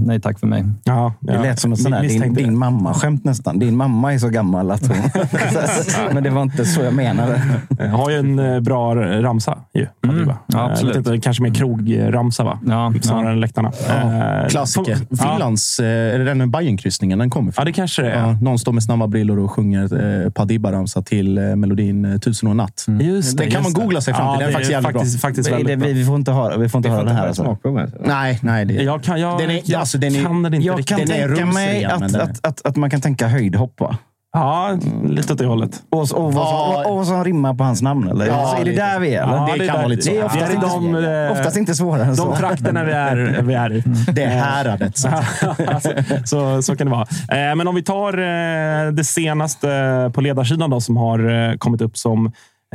nej 0.05 0.19
tack 0.21 0.39
för 0.39 0.47
mig. 0.47 0.65
Ja, 0.83 1.13
Det 1.19 1.33
ja. 1.33 1.41
lät 1.41 1.59
som 1.59 1.71
en 1.71 1.77
sån 1.77 1.91
där, 1.91 2.01
din, 2.01 2.33
din 2.33 2.57
mamma-skämt 2.57 3.23
nästan. 3.25 3.59
Din 3.59 3.77
mamma 3.77 4.13
är 4.13 4.17
så 4.17 4.29
gammal 4.29 4.71
att 4.71 4.87
hon... 4.87 4.97
Men 6.13 6.23
det 6.23 6.29
var 6.29 6.41
inte 6.41 6.65
så 6.65 6.81
jag 6.81 6.93
menade. 6.93 7.41
Jag 7.77 7.87
har 7.87 8.09
ju 8.09 8.17
en 8.17 8.63
bra 8.63 8.95
ramsa. 8.95 9.57
Ju. 9.73 9.87
Mm. 10.07 10.31
Ja, 10.47 10.69
absolut. 10.71 10.95
Inte, 10.95 11.17
kanske 11.19 11.43
mer 11.43 11.53
krogramsa, 11.53 12.43
va? 12.43 12.59
Ja, 12.65 12.93
Snarare 13.01 13.25
ja. 13.25 13.31
än 13.31 13.39
läktarna. 13.39 13.71
Eh, 13.89 14.47
Klassiker. 14.49 14.95
på- 14.95 15.01
Ja. 15.09 15.31
Finlands, 15.31 15.79
är 15.79 16.19
det 16.19 16.23
den 16.25 16.51
Bajenkryssningen 16.51 17.19
den 17.19 17.29
kommer 17.29 17.47
ja, 17.47 17.51
ifrån? 17.51 17.65
det 17.65 17.71
kanske 17.73 18.01
det 18.01 18.11
är. 18.11 18.19
Ja, 18.27 18.37
någon 18.41 18.59
står 18.59 18.71
med 18.71 18.83
snabba 18.83 19.07
brillor 19.07 19.39
och 19.39 19.51
sjunger 19.51 19.83
eh, 19.83 20.29
Padibba-ramsa 20.29 21.01
till 21.03 21.37
eh, 21.37 21.55
melodin 21.71 22.05
eh, 22.05 22.17
Tusen 22.19 22.47
och 22.47 22.51
en 22.51 22.57
natt. 22.57 22.86
Just 23.01 23.38
Det 23.38 23.43
kan 23.43 23.51
just 23.51 23.63
man 23.63 23.73
det. 23.73 23.81
googla 23.81 24.01
sig 24.01 24.13
fram 24.13 24.38
till. 24.38 24.39
Den 24.39 24.43
är 24.43 24.47
det 24.47 24.53
faktiskt 24.53 24.71
jävligt 24.71 24.91
bra. 24.93 25.01
faktiskt, 25.01 25.21
faktiskt 25.21 25.49
Det, 25.49 25.55
väldigt 25.55 25.79
bra. 25.79 25.88
vi, 25.88 25.93
vi 25.93 26.05
får 26.05 26.15
inte 26.15 26.31
höra, 26.31 26.57
vi 26.57 26.69
får 26.69 26.79
inte 26.79 26.89
höra 26.89 27.03
det 27.03 27.13
här. 27.13 27.27
Alltså. 27.27 27.57
Nej, 28.05 28.39
nej. 28.41 28.65
Det, 28.65 28.73
Jag 28.73 29.03
kan, 29.03 29.21
jag, 29.21 29.39
Den 29.39 29.49
är- 29.49 29.62
jag 29.65 29.79
alltså, 29.79 29.97
den 29.97 30.15
är- 30.15 30.23
kan 30.23 30.43
den 30.43 30.53
inte 30.53 30.67
Jag 30.67 30.79
riktigt. 30.79 30.97
kan 30.97 31.07
Den 31.07 31.17
är 31.31 31.36
tänka 31.36 31.45
mig 31.45 31.86
att, 31.86 31.99
den 32.12 32.21
att, 32.21 32.45
att, 32.47 32.65
att 32.65 32.75
man 32.75 32.89
kan 32.89 33.01
tänka 33.01 33.27
höjdhopp. 33.27 33.79
Va? 33.79 33.97
Ja, 34.33 34.77
lite 35.03 35.33
åt 35.33 35.39
det 35.39 35.45
hållet. 35.45 35.83
Och, 35.89 35.99
och, 35.99 36.07
vad 36.07 36.07
som, 36.09 36.33
Ja. 36.35 36.83
och, 36.85 36.91
och 36.91 36.97
vad 36.97 37.07
som 37.07 37.23
rimmar 37.23 37.53
på 37.53 37.63
hans 37.63 37.81
namn. 37.81 38.07
Eller? 38.09 38.27
Ja, 38.27 38.57
är 38.59 38.65
det 38.65 38.71
det- 38.71 38.77
där 38.77 38.99
vi 38.99 39.15
är? 39.15 39.21
Ja, 39.21 39.49
det 39.53 39.57
kan 39.57 39.67
där- 39.67 39.73
vara 39.73 39.87
lite 39.87 40.01
så. 40.01 40.11
Det 40.11 40.17
är 40.19 40.25
oftast, 40.25 40.47
det 40.47 40.53
inte, 40.55 40.67
de, 41.01 41.25
eh, 41.25 41.31
oftast 41.31 41.57
inte 41.57 41.73
svårare 41.75 42.03
än 42.03 42.15
så. 42.15 42.25
De 42.29 42.37
trakterna 42.37 42.83
vi 42.83 42.91
är, 42.91 43.41
vi 43.41 43.53
är 43.53 43.73
i. 43.73 43.83
det 44.13 44.23
är 44.23 44.27
häradet. 44.27 44.97
Så. 44.97 45.07
att- 45.07 46.29
så, 46.29 46.61
så 46.61 46.75
kan 46.75 46.87
det 46.87 46.91
vara. 46.91 47.07
Eh, 47.49 47.55
men 47.55 47.67
om 47.67 47.75
vi 47.75 47.83
tar 47.83 48.13
eh, 48.17 48.91
det 48.91 49.03
senaste 49.03 49.67
på 50.13 50.21
ledarsidan 50.21 50.69
då, 50.69 50.81
som 50.81 50.97
har 50.97 51.57
kommit 51.57 51.81
upp 51.81 51.97
som 51.97 52.25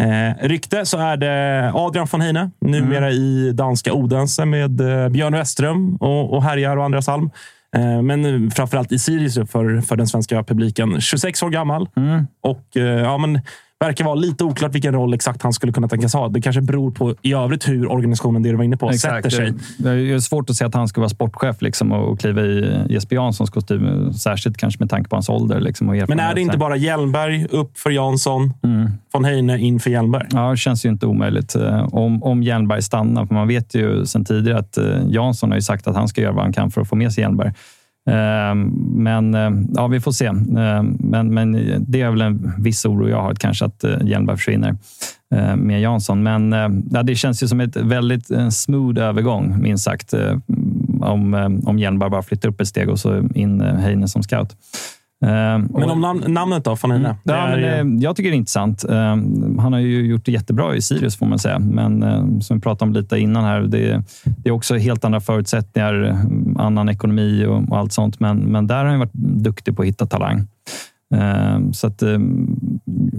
eh, 0.01 0.47
rykte 0.49 0.87
så 0.87 0.99
är 0.99 1.17
det 1.17 1.71
Adrian 1.75 2.07
von 2.13 2.21
Heine, 2.21 2.51
numera 2.61 3.11
i 3.11 3.53
danska 3.55 3.93
Odense 3.93 4.45
med 4.45 4.81
eh, 4.81 5.09
Björn 5.09 5.33
Westerström 5.33 5.97
och, 5.97 6.33
och 6.35 6.43
Härjar 6.43 6.77
och 6.77 6.85
Andreas 6.85 7.09
Alm. 7.09 7.31
Eh, 7.77 8.03
Men 8.03 8.51
framförallt 8.51 8.93
i 8.93 8.99
Sirius 8.99 9.35
för, 9.35 9.81
för 9.81 9.97
den 9.97 10.07
svenska 10.07 10.43
publiken. 10.45 11.01
26 11.01 11.43
år 11.43 11.51
gammal 11.51 11.89
och 12.41 12.77
eh, 12.77 12.83
ja, 12.83 13.19
men 13.19 13.41
verkar 13.85 14.05
vara 14.05 14.15
lite 14.15 14.45
oklart 14.45 14.75
vilken 14.75 14.95
roll 14.95 15.15
exakt 15.15 15.43
han 15.43 15.53
skulle 15.53 15.73
kunna 15.73 15.89
tänkas 15.89 16.15
ha. 16.15 16.29
Det 16.29 16.41
kanske 16.41 16.63
beror 16.63 16.91
på 16.91 17.15
i 17.23 17.33
övrigt 17.33 17.69
hur 17.69 17.93
organisationen, 17.93 18.43
det 18.43 18.51
du 18.51 18.57
var 18.57 18.65
inne 18.65 18.77
på, 18.77 18.93
sätter 18.93 19.31
sig. 19.31 19.55
Det 19.79 19.91
är 19.91 20.19
svårt 20.19 20.51
att 20.51 20.57
säga 20.57 20.69
att 20.69 20.75
han 20.75 20.89
ska 20.89 21.01
vara 21.01 21.09
sportchef 21.09 21.63
liksom, 21.63 21.93
och 21.93 22.21
kliva 22.21 22.43
i 22.43 22.83
Jesper 22.89 23.17
Janssons 23.17 23.51
kostym. 23.51 24.13
Särskilt 24.13 24.57
kanske 24.57 24.83
med 24.83 24.91
tanke 24.91 25.11
på 25.11 25.17
hans 25.17 25.29
ålder. 25.29 25.61
Liksom, 25.61 25.89
och 25.89 26.09
Men 26.09 26.21
är 26.21 26.35
det 26.35 26.41
inte 26.41 26.59
bara 26.59 26.77
Hjelmberg 26.77 27.47
upp 27.51 27.79
för 27.79 27.91
Jansson, 27.91 28.53
von 29.13 29.25
Heine 29.25 29.59
in 29.59 29.81
för 29.81 29.91
Hjelmberg? 29.91 30.27
Ja, 30.31 30.51
det 30.51 30.57
känns 30.57 30.85
ju 30.85 30.89
inte 30.89 31.07
omöjligt. 31.07 31.55
Eh, 31.55 31.89
Om, 31.95 32.23
om 32.23 32.43
Hjelmberg 32.43 32.83
stannar, 32.83 33.27
för 33.27 33.35
man 33.35 33.49
vet 33.49 33.75
ju 33.75 34.07
sedan 34.07 34.25
tidigare 34.25 34.59
att 34.59 34.79
eh, 34.79 34.85
Jansson 35.09 35.53
har 35.53 35.61
sagt 35.61 35.87
att 35.87 35.97
han 35.97 36.09
ska 36.09 36.21
göra 36.21 36.33
vad 36.33 36.43
han 36.43 36.53
kan 36.53 36.71
för 36.71 36.81
att 36.81 36.89
få 36.89 36.97
med 36.97 37.13
sig 37.13 37.23
Hjelmberg. 37.23 37.53
Ehm, 38.07 38.73
men 38.95 39.35
eh, 39.35 39.51
ja, 39.75 39.87
vi 39.87 40.01
får 40.01 40.13
se. 40.13 40.27
Ehm, 40.27 40.97
men, 41.01 41.35
men 41.35 41.53
det 41.89 42.01
är 42.01 42.11
väl 42.11 42.21
en 42.21 42.53
viss 42.59 42.85
oro 42.85 43.09
jag 43.09 43.23
har, 43.23 43.35
kanske 43.35 43.65
att 43.65 43.85
eh, 43.85 43.97
Hjelmberg 44.03 44.37
försvinner 44.37 44.77
eh, 45.35 45.57
med 45.57 45.81
Jansson. 45.81 46.23
Men 46.23 46.53
ja, 46.91 47.03
det 47.03 47.15
känns 47.15 47.43
ju 47.43 47.49
som 47.49 47.61
ett 47.61 47.77
väldigt 47.77 48.31
smooth 48.51 49.01
övergång, 49.01 49.63
minst 49.63 49.85
sagt. 49.85 50.15
Om, 51.01 51.61
om 51.67 51.79
Hjelmberg 51.79 52.11
bara 52.11 52.23
flyttar 52.23 52.49
upp 52.49 52.61
ett 52.61 52.69
steg 52.69 52.89
och 52.89 52.99
så 52.99 53.23
in 53.35 53.61
Heine 53.61 54.09
som 54.09 54.23
scout. 54.23 54.57
Eh, 55.25 55.29
Men 55.59 55.91
om 55.91 56.01
namn, 56.01 56.25
namnet 56.29 56.65
då, 56.65 56.77
von 56.83 56.91
Heine? 56.91 57.17
Det 57.25 57.33
Ja, 57.33 57.37
är 57.37 57.51
men, 57.81 57.89
ju- 57.89 57.97
eh, 57.97 58.03
jag 58.03 58.17
tycker 58.17 58.31
det 58.31 58.35
är 58.35 58.39
intressant. 58.39 58.85
Eh, 58.85 58.97
Han 59.59 59.73
har 59.73 59.79
ju 59.81 60.07
gjort 60.07 60.25
det 60.25 60.33
jättebra 60.33 60.75
i 60.77 60.83
Sirius, 60.83 61.17
får 61.17 61.27
man 61.27 61.39
säga. 61.39 61.59
Men 61.59 62.03
eh, 62.03 62.39
som 62.41 62.57
vi 62.57 62.61
pratade 62.61 62.89
om 62.89 62.93
lite 62.95 63.19
innan 63.19 63.45
här, 63.45 63.61
det, 63.61 64.03
det 64.25 64.49
är 64.49 64.53
också 64.53 64.77
helt 64.77 65.05
andra 65.05 65.21
förutsättningar, 65.21 66.19
annan 66.59 66.89
ekonomi 66.89 67.47
och, 67.47 67.69
och 67.69 67.79
allt 67.79 67.93
sånt. 67.93 68.21
Men, 68.21 68.39
men 68.39 68.67
där 68.67 68.77
har 68.77 68.85
han 68.85 68.99
varit 68.99 69.13
duktig 69.13 69.77
på 69.77 69.83
att 69.83 69.89
hitta 69.89 70.07
talang. 70.07 70.47
Eh, 71.15 71.71
Så 71.73 71.87
att, 71.87 72.03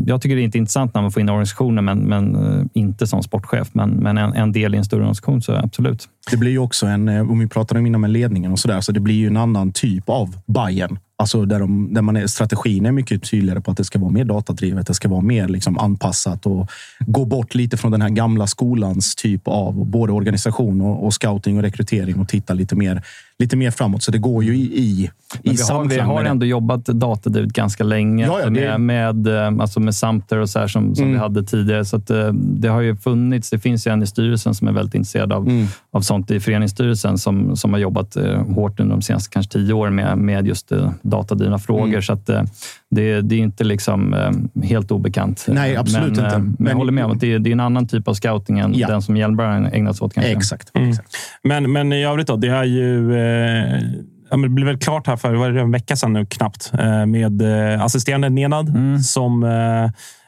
jag 0.06 0.22
tycker 0.22 0.36
det 0.36 0.42
är 0.42 0.44
inte 0.44 0.58
intressant 0.58 0.94
när 0.94 1.02
man 1.02 1.12
får 1.12 1.22
in 1.22 1.30
organisationen, 1.30 1.86
men, 1.86 1.98
men 2.00 2.36
eh, 2.36 2.64
inte 2.74 3.08
som 3.08 3.24
sportchef. 3.24 3.70
Men, 3.74 3.90
men 3.90 4.18
en, 4.18 4.34
en 4.34 4.52
del 4.52 4.76
i 4.76 4.78
en 4.78 4.84
större 4.86 5.00
organisation, 5.00 5.42
så 5.42 5.56
absolut. 5.56 6.10
Det 6.32 6.38
blir 6.38 6.52
ju 6.52 6.60
också 6.60 6.86
en, 6.86 7.10
om 7.10 7.40
vi 7.40 7.48
pratar 7.48 7.78
om 7.78 7.86
innan 7.86 8.02
med 8.02 8.10
ledningen 8.10 8.52
och 8.52 8.60
sådär, 8.60 8.82
så 8.82 8.92
det 8.92 9.00
blir 9.00 9.16
ju 9.16 9.28
en 9.28 9.38
annan 9.38 9.72
typ 9.72 10.10
av 10.10 10.36
Bayern. 10.46 11.00
Alltså 11.20 11.46
där, 11.46 11.60
de, 11.60 11.94
där 11.94 12.02
man 12.02 12.16
är, 12.16 12.28
strategin 12.28 12.86
är 12.86 12.92
mycket 12.92 13.30
tydligare 13.32 13.62
på 13.62 13.72
att 13.72 13.78
det 13.78 13.84
ska 13.84 14.00
vara 14.00 14.12
mer 14.12 14.26
datadrivet. 14.26 14.88
Det 14.88 14.94
ska 14.94 15.10
vara 15.10 15.22
mer 15.22 15.48
liksom 15.48 15.78
anpassat 15.78 16.46
och 16.46 16.70
gå 17.00 17.26
bort 17.26 17.56
lite 17.56 17.78
från 17.78 17.92
den 17.92 18.02
här 18.02 18.10
gamla 18.10 18.48
skolans 18.48 19.16
typ 19.16 19.42
av 19.48 19.86
både 19.86 20.14
organisation 20.14 20.82
och, 20.82 21.06
och 21.06 21.14
scouting 21.14 21.58
och 21.58 21.64
rekrytering 21.64 22.16
och 22.20 22.28
titta 22.28 22.54
lite 22.54 22.76
mer, 22.76 23.02
lite 23.40 23.56
mer 23.56 23.72
framåt. 23.72 24.04
Så 24.04 24.12
det 24.12 24.18
går 24.18 24.44
ju 24.44 24.56
i, 24.56 24.62
i, 24.80 25.10
Men 25.44 25.54
i 25.54 25.58
vi, 25.58 25.64
har, 25.74 25.86
vi 25.86 26.00
har 26.00 26.24
ändå 26.24 26.46
jobbat 26.46 26.86
datadrivet 26.86 27.54
ganska 27.54 27.84
länge 27.84 28.26
Ja, 28.26 28.40
ja, 28.40 28.50
det- 28.50 28.78
med, 28.78 29.24
med, 29.26 29.28
eh, 29.48 29.62
alltså 29.62 29.80
med 29.80 29.96
Samter 29.96 30.38
och 30.38 30.50
så 30.50 30.60
här 30.60 30.68
som, 30.68 30.96
som 30.96 31.04
Mm. 31.04 31.14
vi 31.14 31.20
hade 31.20 31.44
tidigare. 31.44 31.86
Så 31.86 31.96
eh, 31.98 32.34
det 32.34 32.68
har 32.68 32.82
ju 32.82 32.96
funnits. 32.96 33.50
Det 33.50 33.60
finns 33.60 33.88
ju 33.88 33.92
en 33.94 34.04
i 34.04 34.08
styrelsen 34.08 34.56
som 34.56 34.68
är 34.68 34.72
väldigt 34.72 34.96
intresserad 34.96 35.34
av, 35.34 35.48
Mm. 35.50 35.66
av 35.92 36.02
sånt 36.02 36.32
i 36.32 36.40
föreningsstyrelsen 36.40 37.18
som, 37.18 37.56
som 37.56 37.74
har 37.74 37.80
jobbat 37.80 38.16
eh, 38.16 38.42
hårt 38.44 38.80
under 38.80 38.96
de 38.96 39.02
senaste 39.02 39.30
kanske 39.34 39.52
tio 39.52 39.74
åren 39.74 39.96
med, 39.96 40.18
med 40.18 40.48
just 40.48 40.72
datadrivna 41.10 41.60
frågor. 41.60 41.88
Mm. 41.88 42.02
Så 42.02 42.14
att, 42.14 42.30
eh, 42.30 42.44
det, 42.92 43.22
det 43.22 43.36
är 43.36 43.40
inte 43.40 43.64
liksom 43.64 44.14
eh, 44.14 44.64
helt 44.68 44.92
obekant. 44.92 45.46
Nej, 45.48 45.76
absolut 45.76 46.02
men, 46.18 46.26
inte. 46.26 46.36
eh, 46.36 46.40
Men, 46.40 46.56
Men- 46.60 46.68
jag 46.70 46.76
håller 46.78 46.92
med 46.92 47.06
om 47.06 47.12
att 47.12 47.20
det, 47.20 47.34
är- 47.34 47.40
det 47.40 47.50
är 47.50 47.52
en 47.52 47.60
annan 47.60 47.88
typ 47.88 48.08
av 48.08 48.14
scouting 48.14 48.60
än 48.60 48.74
Ja. 48.76 48.88
den 48.88 49.02
som 49.02 49.18
Hjelmberg 49.18 49.48
har 49.48 49.70
ägnat 49.74 49.96
sig 49.98 50.06
åt. 50.06 50.14
Kanske. 50.14 50.32
Exakt. 50.32 50.72
Mm. 50.76 50.96
Men, 51.44 51.72
men 51.72 51.94
i 51.94 52.06
övrigt 52.06 52.28
då, 52.28 52.36
det 52.36 52.48
är 52.48 52.64
ju... 52.64 53.16
Eh, 53.18 53.82
ja, 54.30 54.38
men 54.38 54.42
det 54.42 54.50
blev 54.50 54.68
väl 54.68 54.78
klart 54.80 55.08
här 55.08 55.16
för 55.16 55.34
vad 55.34 55.48
är 55.50 55.52
det, 55.54 55.62
en 55.62 55.72
vecka 55.72 55.96
sedan 55.96 56.14
nu 56.14 56.26
knappt 56.26 56.72
eh, 56.80 57.06
med 57.06 57.42
eh, 57.74 57.82
assisterande 57.84 58.30
Nenad 58.30 58.70
Mm. 58.70 59.00
som 59.00 59.44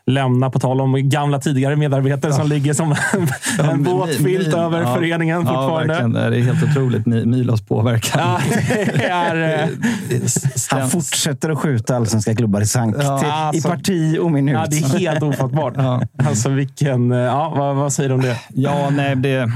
lämnar, 0.10 0.50
på 0.50 0.60
tal 0.60 0.82
om 0.82 1.10
gamla 1.10 1.40
tidigare 1.40 1.76
medarbetare 1.76 2.34
som 2.34 2.48
ligger 2.48 2.74
som 2.74 2.96
en 3.72 3.84
våt 3.84 4.10
filt 4.10 4.54
över 4.54 4.82
Ja. 4.82 4.96
föreningen 4.96 5.36
Ja, 5.46 5.46
fortfarande. 5.46 5.94
verkligen. 5.94 6.14
Det 6.14 6.38
är 6.38 6.42
helt 6.42 6.64
otroligt. 6.64 7.06
Mi- 7.06 7.26
Milos 7.26 7.62
påverkan. 7.62 8.22
Ja, 8.22 8.40
det 8.96 9.04
är... 9.06 9.64
eh, 9.64 9.70
Han 10.70 10.90
fortsätter 10.90 11.50
att 11.50 11.58
skjuta 11.58 11.96
allsvenska 11.96 12.36
klubbar 12.36 12.62
i 12.62 12.66
sank 12.66 12.96
Ja, 13.00 13.20
till, 13.20 13.30
alltså- 13.30 13.68
i 13.68 13.72
parti 13.72 14.18
och 14.22 14.32
minut. 14.32 14.54
Ja, 14.56 14.66
det 14.70 14.78
är 14.78 15.00
helt 15.00 15.24
ofattbart. 15.24 15.74
Alltså 16.28 16.50
vilken... 16.50 17.12
eh, 17.12 17.18
Ja, 17.18 17.54
vad, 17.58 17.76
vad 17.76 17.94
säger 17.94 18.10
du 18.10 18.16
om 18.16 18.22
det? 18.22 18.38
Ja, 18.54 18.90
nej, 18.92 19.16
det, 19.16 19.52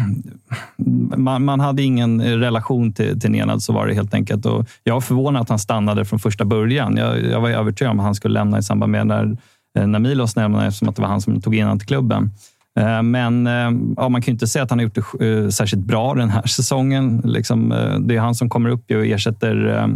man, 1.18 1.46
man 1.46 1.60
hade 1.60 1.84
ingen 1.84 2.22
relation 2.22 2.94
till, 2.94 3.20
till 3.20 3.32
Nenad, 3.32 3.64
så 3.64 3.74
var 3.74 3.88
det 3.88 3.94
helt 3.94 4.14
enkelt. 4.14 4.46
Och 4.46 4.66
jag 4.84 4.94
var 4.94 5.02
förvånad 5.02 5.42
att 5.42 5.50
han 5.50 5.60
stannade 5.60 6.06
från 6.06 6.20
första 6.20 6.46
början. 6.46 6.98
Jag, 6.98 7.24
jag 7.24 7.42
var 7.42 7.50
övertygad 7.50 7.92
om 7.92 8.00
att 8.00 8.06
han 8.06 8.16
skulle 8.16 8.34
lämna 8.34 8.58
i 8.60 8.64
samband 8.64 8.92
med 8.92 9.08
när, 9.08 9.38
Namilos 9.76 10.36
när 10.36 10.48
Milos 10.48 10.64
eftersom 10.64 10.90
att 10.90 10.96
det 10.96 11.02
var 11.02 11.10
han 11.10 11.22
som 11.22 11.42
tog 11.42 11.56
in 11.56 11.64
honom 11.64 11.80
till 11.80 11.88
klubben. 11.88 12.32
Eh, 12.80 13.02
men 13.02 13.48
eh, 13.48 13.72
ja, 13.98 14.10
man 14.10 14.22
kan 14.22 14.32
ju 14.32 14.32
inte 14.32 14.48
säga 14.48 14.64
att 14.64 14.70
han 14.70 14.80
har 14.80 14.84
gjort 14.84 15.20
det 15.20 15.52
särskilt 15.52 15.86
bra 15.86 16.14
den 16.14 16.30
här 16.30 16.42
säsongen. 16.48 17.22
Liksom, 17.26 17.70
det 18.00 18.16
är 18.16 18.20
han 18.20 18.36
som 18.36 18.50
kommer 18.50 18.70
upp 18.70 18.92
och 18.92 19.06
ersätter 19.06 19.90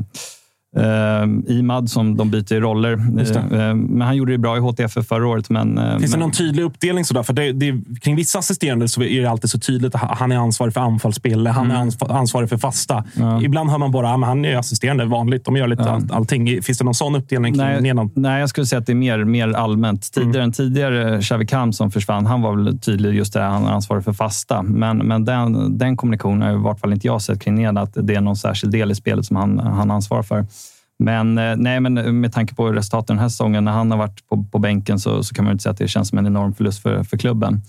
eh, 0.77 1.55
Imad 1.57 1.89
som 1.89 2.17
de 2.17 2.29
byter 2.31 2.61
roller. 2.61 2.95
Det. 2.95 3.35
Eh, 3.57 3.75
Men 3.75 4.01
han 4.01 4.15
gjorde 4.15 4.31
det 4.31 4.37
bra 4.37 4.57
i 4.57 4.59
HTF 4.59 4.93
förra 5.07 5.27
året. 5.27 5.49
Men, 5.49 5.77
eh, 5.77 5.97
Finns 5.97 6.11
det 6.11 6.17
men, 6.17 6.19
någon 6.19 6.31
tydlig 6.31 6.63
uppdelning? 6.63 7.05
Sådär? 7.05 7.23
För 7.23 7.33
det, 7.33 7.51
det, 7.51 7.81
kring 8.01 8.15
vissa 8.15 8.39
assisterande 8.39 8.87
så 8.87 9.01
är 9.03 9.21
det 9.21 9.29
alltid 9.29 9.49
så 9.49 9.59
tydligt 9.59 9.95
att 9.95 10.01
han 10.01 10.31
är 10.31 10.37
ansvarig 10.37 10.73
för 10.73 10.81
anfallsspel, 10.81 11.47
han 11.47 11.71
är 11.71 11.75
ansv- 11.75 12.11
ansvarig 12.17 12.49
för 12.49 12.57
fasta. 12.57 13.03
Ja. 13.13 13.41
Ibland 13.41 13.69
hör 13.69 13.77
man 13.77 13.91
bara 13.91 14.13
att 14.13 14.25
han 14.25 14.45
är 14.45 14.57
assisterande, 14.57 15.05
vanligt. 15.05 15.45
De 15.45 15.55
gör 15.57 15.67
lite 15.67 15.83
Ja. 15.83 15.89
all, 15.89 16.07
allting. 16.11 16.61
Finns 16.61 16.77
det 16.77 16.83
någon 16.83 16.93
sån 16.93 17.15
uppdelning 17.15 17.53
kring 17.53 17.63
Nej, 17.65 17.81
Nenad? 17.81 18.09
nej, 18.15 18.39
jag 18.39 18.49
skulle 18.49 18.65
säga 18.67 18.79
att 18.79 18.85
det 18.85 18.93
är 18.93 18.95
mer, 18.95 19.23
mer 19.23 19.53
allmänt. 19.53 20.13
Tidigare 20.13 20.43
än 20.43 20.51
tidigare, 20.51 21.21
Xavi 21.21 21.47
som 21.71 21.91
försvann, 21.91 22.25
han 22.25 22.41
var 22.41 22.55
väl 22.55 22.79
tydlig 22.79 23.13
just 23.15 23.33
det, 23.33 23.41
han 23.41 23.65
är 23.65 23.69
ansvarig 23.71 24.03
för 24.03 24.13
fasta. 24.13 24.63
Men, 24.63 24.97
men 24.97 25.25
den, 25.25 25.77
den 25.77 25.97
kommunikationen 25.97 26.41
har 26.41 26.51
i 26.53 26.55
vart 26.55 26.79
fall 26.79 26.93
inte 26.93 27.07
jag 27.07 27.21
sett 27.21 27.41
kring 27.41 27.55
Neda, 27.55 27.81
att 27.81 27.93
det 28.01 28.15
är 28.15 28.21
någon 28.21 28.35
särskild 28.35 28.73
del 28.73 28.91
i 28.91 28.95
spelet 28.95 29.25
som 29.25 29.35
han, 29.35 29.59
han 29.59 29.91
ansvarar 29.91 30.23
för. 30.23 30.45
Men, 30.99 31.37
eh, 31.37 31.55
nej, 31.57 31.79
men 31.79 31.97
eh, 31.97 32.11
med 32.11 32.33
tanke 32.33 32.55
på 32.55 32.71
resultaten 32.71 33.15
den 33.15 33.21
här 33.21 33.29
säsongen, 33.29 33.65
när 33.65 33.71
han 33.71 33.91
har 33.91 33.97
varit 33.97 34.27
på, 34.27 34.43
på 34.51 34.59
bänken 34.59 34.99
så, 34.99 35.23
så 35.23 35.35
kan 35.35 35.45
man 35.45 35.51
inte 35.51 35.63
säga 35.63 35.71
att 35.71 35.77
det 35.77 35.87
känns 35.87 36.09
som 36.09 36.17
en 36.17 36.25
enorm 36.25 36.53
förlust 36.53 36.81
för, 36.81 37.03
för 37.03 37.17
klubben. 37.17 37.61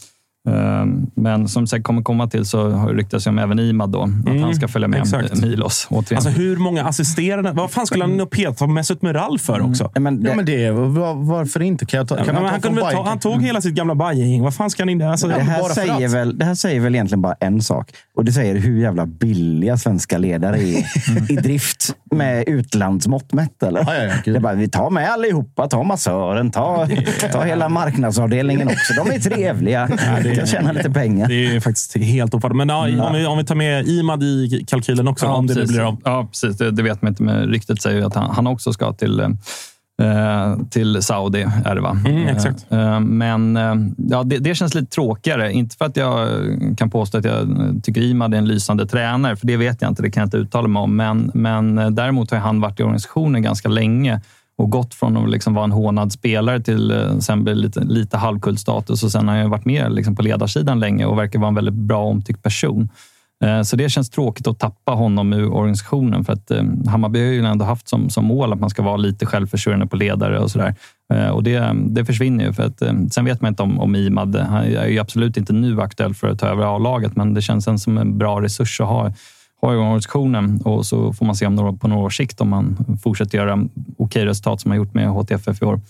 Ehm, 0.54 1.06
Men 1.14 1.48
som 1.48 1.66
säkert 1.66 1.84
kommer 1.84 2.02
komma 2.02 2.26
till 2.26 2.44
så 2.44 2.70
har 2.70 2.88
det 2.88 3.26
om 3.26 3.38
även 3.38 3.58
Imad 3.58 3.90
då, 3.90 4.02
att 4.02 4.08
Mm, 4.08 4.42
han 4.42 4.54
ska 4.54 4.68
följa 4.68 4.88
med 4.88 5.00
exakt. 5.00 5.42
Milos 5.42 5.86
återigen. 5.90 6.16
Alltså 6.16 6.30
hur 6.30 6.56
många 6.56 6.84
assisterande? 6.84 7.52
Vad 7.52 7.70
fan 7.70 7.86
skulle 7.86 8.04
han 8.04 8.26
peta 8.26 8.66
Mesut 8.66 9.02
Mural 9.02 9.38
för 9.38 9.60
också? 9.60 9.90
Ja, 9.94 10.00
men 10.00 10.22
Ja, 10.22 10.30
det, 10.30 10.36
men 10.36 10.44
det, 10.44 10.70
var, 10.70 11.14
varför 11.14 11.62
inte? 11.62 11.86
Kan 11.86 11.98
jag 11.98 12.08
ta, 12.08 12.18
Ja, 12.18 12.24
kan 12.24 12.34
men 12.34 12.44
han, 12.44 12.52
han, 12.52 12.60
kunde 12.60 12.80
ta, 12.80 13.04
han 13.04 13.18
tog 13.18 13.42
hela 13.42 13.60
sitt 13.60 13.74
gamla 13.74 13.94
Bajen. 13.94 14.42
Vad 14.42 14.54
fan 14.54 14.70
ska 14.70 14.82
han 14.82 14.88
inte... 14.88 15.08
Alltså, 15.08 15.28
det, 15.28 15.40
här 15.40 15.62
säger 15.62 16.06
att. 16.06 16.12
väl, 16.12 16.38
det 16.38 16.44
här 16.44 16.54
säger 16.54 16.80
väl 16.80 16.94
egentligen 16.94 17.22
bara 17.22 17.34
en 17.40 17.62
sak. 17.62 17.90
Och 18.16 18.24
det 18.24 18.32
säger 18.32 18.54
hur 18.56 18.80
jävla 18.80 19.06
billiga 19.06 19.76
svenska 19.76 20.18
ledare 20.18 20.56
är 20.58 21.32
i 21.32 21.36
drift 21.36 21.94
med 22.10 22.48
utlandsmått 22.48 23.32
mätt. 23.32 23.62
Eller? 23.62 23.80
Ja, 23.80 23.94
ja, 23.94 24.04
ja, 24.04 24.14
det 24.24 24.30
är 24.30 24.40
bara, 24.40 24.54
vi 24.54 24.68
tar 24.68 24.90
med 24.90 25.10
allihopa. 25.10 25.68
Ta 25.68 25.82
massören, 25.82 26.50
ta, 26.50 26.88
ta 27.32 27.42
hela 27.42 27.68
marknadsavdelningen 27.68 28.68
också. 28.68 29.04
De 29.04 29.14
är 29.14 29.18
trevliga. 29.20 29.88
det 30.22 30.37
är- 30.42 30.46
kan 30.46 30.46
tjäna 30.46 30.72
lite 30.72 30.90
pengar. 30.90 31.28
det 31.28 31.56
är 31.56 31.60
faktiskt 31.60 31.96
helt 31.96 32.34
ofattbart. 32.34 32.56
Men 32.56 32.68
ja, 32.68 33.06
om, 33.06 33.12
vi, 33.14 33.26
om 33.26 33.38
vi 33.38 33.44
tar 33.44 33.54
med 33.54 33.88
Imad 33.88 34.22
i 34.22 34.64
kalkylen 34.68 35.08
också, 35.08 35.26
om 35.26 35.46
det 35.46 35.54
nu 35.54 35.60
precis. 35.60 35.76
blir 35.76 35.86
av. 35.86 36.00
Ja, 36.04 36.26
precis. 36.30 36.58
Det, 36.58 36.70
det 36.70 36.82
vet 36.82 37.02
man 37.02 37.12
inte, 37.12 37.22
men 37.22 37.48
ryktet 37.48 37.82
säger 37.82 38.06
att 38.06 38.14
han, 38.14 38.30
han 38.30 38.46
också 38.46 38.72
ska 38.72 38.92
till, 38.92 39.20
eh, 39.20 40.56
till 40.70 41.02
Saudi. 41.02 41.46
Är 41.64 41.74
det, 41.74 41.80
va? 41.80 41.98
Mm, 42.06 42.28
exakt. 42.28 42.66
Eh, 42.70 43.00
men 43.00 43.56
eh, 43.56 43.74
ja, 43.96 44.22
det, 44.22 44.38
det 44.38 44.54
känns 44.54 44.74
lite 44.74 44.94
tråkigare. 44.94 45.52
Inte 45.52 45.76
för 45.76 45.84
att 45.84 45.96
jag 45.96 46.28
kan 46.76 46.90
påstå 46.90 47.18
att 47.18 47.24
jag 47.24 47.48
tycker 47.82 48.00
Imad 48.00 48.34
är 48.34 48.38
en 48.38 48.48
lysande 48.48 48.86
tränare, 48.86 49.36
för 49.36 49.46
det 49.46 49.56
vet 49.56 49.82
jag 49.82 49.90
inte. 49.90 50.02
Det 50.02 50.10
kan 50.10 50.20
jag 50.20 50.26
inte 50.26 50.36
uttala 50.36 50.68
mig 50.68 50.80
om. 50.80 50.96
Men, 50.96 51.30
men 51.34 51.78
eh, 51.78 51.90
däremot 51.90 52.30
har 52.30 52.38
han 52.38 52.60
varit 52.60 52.80
i 52.80 52.82
organisationen 52.82 53.42
ganska 53.42 53.68
länge 53.68 54.20
och 54.58 54.70
gått 54.70 54.94
från 54.94 55.16
att 55.16 55.30
liksom 55.30 55.54
vara 55.54 55.64
en 55.64 55.72
hånad 55.72 56.12
spelare 56.12 56.60
till 56.60 56.90
eh, 56.90 57.18
sen 57.18 57.44
bli 57.44 57.54
lite, 57.54 57.80
lite 57.80 58.16
halvkultstatus. 58.16 59.02
Och 59.02 59.12
sen 59.12 59.28
har 59.28 59.36
han 59.36 59.50
varit 59.50 59.64
med 59.64 59.92
liksom 59.92 60.16
på 60.16 60.22
ledarsidan 60.22 60.80
länge 60.80 61.06
och 61.06 61.18
verkar 61.18 61.38
vara 61.38 61.48
en 61.48 61.54
väldigt 61.54 61.74
bra 61.74 62.04
omtyckt 62.04 62.42
person. 62.42 62.88
Eh, 63.44 63.62
så 63.62 63.76
det 63.76 63.88
känns 63.88 64.10
tråkigt 64.10 64.46
att 64.46 64.58
tappa 64.58 64.92
honom 64.92 65.32
ur 65.32 65.52
organisationen. 65.52 66.24
För 66.24 66.32
att 66.32 66.50
eh, 66.50 66.62
Hammarby 66.86 67.18
har 67.18 67.26
ju 67.26 67.44
ändå 67.44 67.64
haft 67.64 67.88
som, 67.88 68.10
som 68.10 68.24
mål 68.24 68.52
att 68.52 68.60
man 68.60 68.70
ska 68.70 68.82
vara 68.82 68.96
lite 68.96 69.26
självförsörjande 69.26 69.86
på 69.86 69.96
ledare 69.96 70.38
och 70.38 70.50
sådär. 70.50 70.74
Och 71.32 71.42
det, 71.42 71.72
det 71.86 72.04
försvinner 72.04 72.44
ju. 72.44 72.52
För 72.52 72.62
att, 72.62 72.82
sen 73.12 73.24
vet 73.24 73.40
man 73.40 73.48
inte 73.48 73.62
om, 73.62 73.80
om 73.80 73.96
Imad. 73.96 74.36
Han 74.36 74.64
är 74.64 74.86
ju 74.86 74.98
absolut 74.98 75.36
inte 75.36 75.52
nu 75.52 75.80
aktuell 75.80 76.14
för 76.14 76.28
att 76.28 76.38
ta 76.38 76.46
över 76.46 76.76
A-laget, 76.76 77.16
men 77.16 77.34
det 77.34 77.42
känns 77.42 77.82
som 77.82 77.98
en 77.98 78.18
bra 78.18 78.42
resurs 78.42 78.80
att 78.80 78.86
ha, 78.86 79.12
ha 79.60 79.72
i 79.74 79.76
organisationen. 79.76 80.60
Och 80.64 80.86
så 80.86 81.12
får 81.12 81.26
man 81.26 81.34
se 81.36 81.46
om 81.46 81.54
några, 81.54 81.72
på 81.72 81.88
några 81.88 82.02
års 82.02 82.16
sikt 82.16 82.40
om 82.40 82.48
man 82.48 82.76
fortsätter 83.02 83.38
göra 83.38 83.64
okej 83.98 84.26
resultat 84.26 84.60
som 84.60 84.68
man 84.68 84.78
gjort 84.78 84.94
med 84.94 85.08
HTFF 85.08 85.62
i 85.62 85.64
år. 85.64 85.80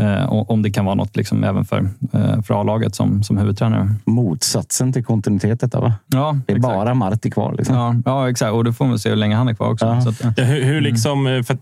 Eh, 0.00 0.24
och- 0.24 0.50
om 0.50 0.62
det 0.62 0.70
kan 0.70 0.84
vara 0.84 0.94
något 0.94 1.16
liksom, 1.16 1.44
även 1.44 1.64
för, 1.64 1.88
eh, 2.12 2.42
för 2.42 2.60
A-laget 2.60 2.94
som, 2.94 3.22
som 3.22 3.38
huvudtränare. 3.38 3.94
Motsatsen 4.04 4.92
till 4.92 5.04
kontinuitet 5.04 5.60
detta 5.60 5.80
va? 5.80 5.94
Ja, 6.06 6.36
Det 6.46 6.52
är 6.52 6.56
exakt. 6.56 6.74
bara 6.74 6.94
Marti 6.94 7.30
kvar. 7.32 7.54
Liksom. 7.58 7.76
Ja, 7.76 7.94
ja, 8.04 8.30
exakt. 8.30 8.52
Och 8.52 8.64
då 8.64 8.72
får 8.72 8.84
man 8.86 8.98
se 8.98 9.08
hur 9.08 9.16
länge 9.16 9.36
han 9.36 9.48
är 9.48 9.54
kvar 9.54 9.70
också. 9.72 9.86
Ja. 9.86 10.00
Så 10.00 10.08
att, 10.08 10.20
eh, 10.24 10.30
Ja, 10.36 10.44
hur, 10.44 10.64
hur 10.64 10.80
liksom, 10.80 11.26
eh, 11.26 11.42
för 11.42 11.54
att 11.54 11.60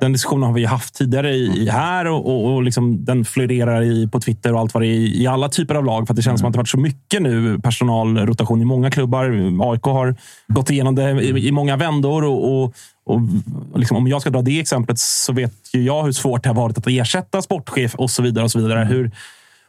den 0.00 0.12
diskussionen 0.12 0.42
har 0.42 0.52
vi 0.52 0.64
haft 0.64 0.94
tidigare 0.94 1.34
i, 1.34 1.68
här 1.70 2.06
och, 2.06 2.26
och, 2.26 2.54
och 2.54 2.62
liksom 2.62 3.04
den 3.04 3.24
florerar 3.24 3.82
i, 3.82 4.08
på 4.08 4.20
Twitter 4.20 4.52
och 4.54 4.60
allt 4.60 4.74
vad 4.74 4.82
det 4.82 4.86
är 4.86 5.20
i, 5.20 5.26
alla 5.26 5.48
typer 5.48 5.74
av 5.74 5.84
lag. 5.84 6.06
För 6.06 6.12
att 6.12 6.16
det 6.16 6.22
känns 6.22 6.40
som 6.40 6.46
att 6.46 6.52
det 6.52 6.58
varit 6.58 6.68
så 6.68 6.78
mycket 6.78 7.22
nu 7.22 7.58
personalrotation 7.58 8.62
i 8.62 8.64
många 8.64 8.90
klubbar. 8.90 9.24
AIK 9.70 9.82
har 9.82 10.16
gått 10.48 10.70
igenom 10.70 10.94
det 10.94 11.22
i, 11.22 11.48
i 11.48 11.52
många 11.52 11.76
vändor. 11.76 12.24
Och, 12.24 12.64
och, 12.64 12.74
och 13.06 13.20
liksom, 13.78 13.96
om 13.96 14.08
jag 14.08 14.20
ska 14.20 14.30
dra 14.30 14.42
det 14.42 14.60
exemplet 14.60 14.98
så 14.98 15.32
vet 15.32 15.54
ju 15.74 15.82
jag 15.82 16.04
hur 16.04 16.12
svårt 16.12 16.42
det 16.42 16.48
har 16.48 16.56
varit 16.56 16.78
att 16.78 16.86
ersätta 16.86 17.42
sportchef 17.42 17.94
och 17.94 18.10
så 18.10 18.22
vidare. 18.22 18.44
och 18.44 18.50
så 18.50 18.58
vidare. 18.58 18.84
Hur, 18.84 19.06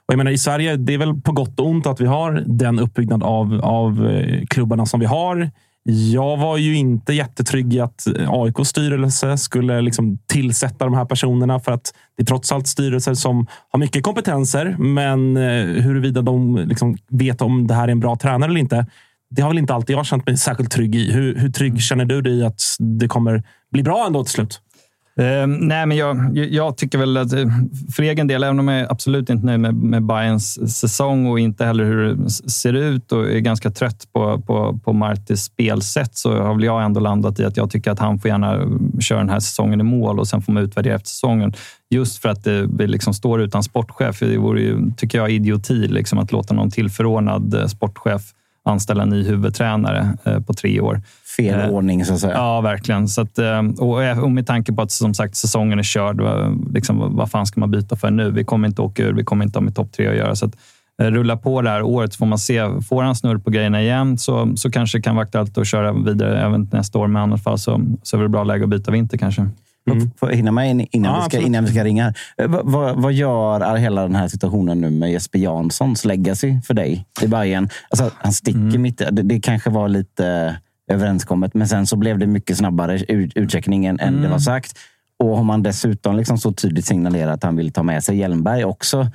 och 0.08 0.14
jag 0.14 0.18
menar, 0.18 0.32
I 0.32 0.38
Sverige 0.38 0.76
det 0.76 0.94
är 0.94 0.98
väl 0.98 1.22
på 1.22 1.32
gott 1.32 1.60
och 1.60 1.68
ont 1.68 1.88
att 1.88 2.02
vi 2.02 2.06
har 2.06 2.44
den 2.46 2.80
uppbyggnad 2.80 3.24
av, 3.24 3.62
av 3.64 4.08
eh, 4.08 4.46
klubbarna 4.46 4.86
som 4.86 5.00
vi 5.00 5.06
har. 5.06 5.52
Jag 5.90 6.38
var 6.38 6.58
ju 6.58 6.76
inte 6.76 7.14
jättetrygg 7.14 7.74
i 7.74 7.80
att 7.80 8.08
AIKs 8.28 8.70
styrelse 8.70 9.38
skulle 9.38 9.82
liksom 9.82 10.18
tillsätta 10.26 10.86
de 10.86 10.94
här 10.94 11.06
personerna 11.06 11.60
för 11.60 11.72
att 11.72 11.94
det 12.18 12.24
är 12.24 12.26
trots 12.26 12.52
allt 12.52 12.68
styrelser 12.68 13.14
som 13.14 13.48
har 13.70 13.80
mycket 13.80 14.04
kompetenser. 14.04 14.76
Men 14.80 15.38
eh, 15.38 15.84
huruvida 15.84 16.22
de 16.22 16.56
liksom 16.56 16.98
vet 17.10 17.42
om 17.42 17.68
det 17.68 17.74
här 17.74 17.88
är 17.88 17.92
en 17.92 18.00
bra 18.00 18.16
tränare 18.16 18.50
eller 18.50 18.60
inte, 18.60 18.86
det 19.30 19.42
har 19.42 19.50
väl 19.50 19.58
inte 19.58 19.74
alltid 19.74 19.96
jag 19.96 20.06
känt 20.06 20.28
mig 20.28 20.38
särskilt 20.38 20.72
trygg 20.72 20.96
i. 20.96 21.12
Hur, 21.12 21.36
hur 21.36 21.50
trygg 21.50 21.82
känner 21.82 22.06
du 22.06 22.22
dig 22.22 22.34
i 22.34 22.46
att 22.46 22.62
det 22.80 23.08
kommer 23.08 23.44
bli 23.72 23.84
bra 23.84 24.06
ändå 24.08 24.24
till 24.24 24.34
slut? 24.34 24.62
Eh, 25.20 25.48
nej, 25.48 25.86
men 25.86 25.98
jag, 25.98 26.38
jag 26.38 26.78
tycker 26.78 26.98
väl 26.98 27.18
att 27.18 27.34
eh, 27.34 27.48
för 27.96 28.04
egen 28.04 28.28
del, 28.28 28.44
även 28.44 28.60
om 28.60 28.68
jag 28.68 28.80
är 28.80 28.92
absolut 28.92 29.30
inte 29.30 29.46
nöjd 29.46 29.60
med, 29.60 29.76
med 29.76 30.04
Bayerns 30.04 30.78
säsong 30.80 31.26
och 31.28 31.40
inte 31.40 31.66
heller 31.66 31.84
hur 31.84 32.16
det 32.16 32.30
ser 32.30 32.74
ut 32.74 33.12
och 33.12 33.32
är 33.32 33.40
ganska 33.40 33.72
trött 33.72 34.08
på, 34.14 34.42
på, 34.42 34.80
på 34.84 34.94
Martis 34.94 35.44
spelsätt 35.44 36.18
så 36.18 36.42
har 36.42 36.54
väl 36.54 36.64
jag 36.64 36.84
ändå 36.84 37.00
landat 37.00 37.40
i 37.40 37.46
att 37.46 37.58
jag 37.58 37.72
tycker 37.72 37.92
att 37.92 38.00
han 38.00 38.20
får 38.20 38.30
gärna 38.30 38.56
eh, 38.56 38.68
köra 39.00 39.20
den 39.20 39.30
här 39.30 39.40
säsongen 39.40 39.80
i 39.80 39.84
mål 39.84 40.20
och 40.20 40.28
sen 40.28 40.42
får 40.42 40.54
man 40.54 40.64
utvärdera 40.64 40.96
efter 40.96 41.10
säsongen. 41.10 41.54
Just 41.90 42.22
för 42.22 42.30
att 42.30 42.44
det 42.44 42.68
vi 42.78 42.88
liksom 42.88 43.14
står 43.14 43.42
utan 43.42 43.64
sportchef. 43.64 44.20
Det 44.20 44.38
vore 44.38 44.62
ju, 44.62 44.92
tycker 44.98 45.18
jag, 45.18 45.32
idioti 45.32 45.88
liksom, 45.88 46.20
att 46.20 46.32
låta 46.32 46.54
någon 46.54 46.72
tillförordnad 46.72 47.54
eh, 47.54 47.68
sportchef 47.68 48.22
anställa 48.66 49.04
en 49.04 49.10
ny 49.10 49.24
huvudtränare 49.24 50.18
eh, 50.24 50.40
på 50.40 50.54
tre 50.54 50.80
år. 50.80 51.02
Fel 51.38 51.60
Eh, 51.60 51.70
ordning 51.70 52.06
så 52.06 52.14
att 52.14 52.20
säga. 52.20 52.34
Ja, 52.34 52.62
verkligen. 52.62 53.08
Så 53.08 53.22
att, 53.22 53.38
eh, 53.38 53.60
och, 53.80 54.24
och 54.24 54.32
med 54.32 54.48
tanke 54.48 54.74
på 54.74 54.82
att 54.82 54.92
som 54.92 55.14
sagt, 55.14 55.36
säsongen 55.36 55.80
är 55.80 55.84
körd, 55.84 56.22
vad- 56.22 56.74
liksom, 56.74 57.16
vad- 57.16 57.32
fan 57.32 57.46
ska 57.46 57.60
man 57.60 57.72
byta 57.72 57.96
för 57.96 58.12
nu? 58.12 58.32
Vi 58.32 58.44
kommer 58.44 58.68
inte 58.68 58.82
åka 58.82 59.04
ur, 59.04 59.14
vi 59.14 59.24
kommer 59.24 59.46
inte 59.46 59.60
ha 59.60 59.64
med 59.64 59.76
topp 59.76 59.92
tre 59.92 60.08
att 60.08 60.16
göra. 60.16 60.36
Så 60.36 60.46
att, 60.46 60.56
eh, 61.02 61.06
rulla 61.08 61.38
på 61.38 61.62
det 61.62 61.70
här 61.70 61.82
året 61.82 62.14
så 62.14 62.18
får 62.18 62.26
man 62.26 62.40
se. 62.40 62.82
Får 62.90 63.04
han 63.04 63.16
snurr 63.16 63.38
på 63.38 63.50
grejerna 63.50 63.82
igen 63.82 64.18
så, 64.18 64.54
så 64.56 64.72
kanske 64.72 64.98
det 64.98 65.02
kan 65.02 65.16
vara 65.16 65.24
aktuellt 65.26 65.58
att 65.58 65.68
köra 65.68 65.94
vidare 65.94 66.42
även 66.46 66.70
nästa 66.72 67.00
år. 67.00 67.08
Men 67.08 67.20
i 67.20 67.24
annat 67.24 67.44
fall 67.44 67.58
så, 67.60 67.82
så 68.04 68.18
är 68.18 68.22
det 68.22 68.30
bra 68.30 68.44
läge 68.44 68.64
att 68.64 68.70
byta 68.70 68.92
vinter 68.92 69.18
kanske. 69.18 69.48
Får 70.20 70.30
jag 70.30 70.36
hinna 70.36 70.52
med 70.52 70.70
in- 70.70 70.88
innan, 70.92 71.12
Ja, 71.12 71.16
vi, 71.16 71.22
ska, 71.22 71.26
absolut. 71.26 71.48
innan 71.48 71.66
vi 71.66 71.72
ska 71.72 71.84
ringa? 71.84 72.14
Eh, 72.38 72.48
Vad, 72.48 72.72
vad, 72.72 73.02
vad 73.02 73.14
gör 73.14 73.76
hela 73.76 74.02
den 74.02 74.16
här 74.16 74.28
situationen 74.28 74.82
nu 74.82 74.90
med 74.90 75.12
Jesper 75.12 75.40
Janssons 75.40 76.06
legacy 76.06 76.62
för 76.68 76.74
dig 76.74 77.06
i 77.24 77.28
Bayern? 77.28 77.70
Alltså, 77.90 78.12
han 78.18 78.34
sticker 78.34 78.60
Mm. 78.60 78.82
mitt 78.82 78.98
det, 78.98 79.12
det 79.12 79.40
kanske 79.40 79.70
var 79.70 79.88
lite 79.90 80.58
överenskommet, 80.92 81.54
men 81.54 81.68
sen 81.68 81.88
så 81.88 81.96
blev 81.96 82.18
det 82.20 82.28
mycket 82.28 82.58
snabbare 82.58 83.00
ut, 83.00 83.32
utcheckning 83.36 83.86
än, 83.86 84.00
än 84.00 84.10
Mm. 84.10 84.22
det 84.22 84.28
var 84.28 84.40
sagt. 84.40 84.78
Och 85.20 85.34
om 85.38 85.46
man 85.48 85.64
dessutom 85.64 86.16
liksom 86.16 86.38
så 86.38 86.52
tydligt 86.54 86.86
signalerar 86.86 87.32
att 87.32 87.44
han 87.44 87.56
vill 87.56 87.72
ta 87.72 87.84
med 87.84 88.04
sig 88.04 88.18
Hjelmberg 88.18 88.66
också. 88.66 89.08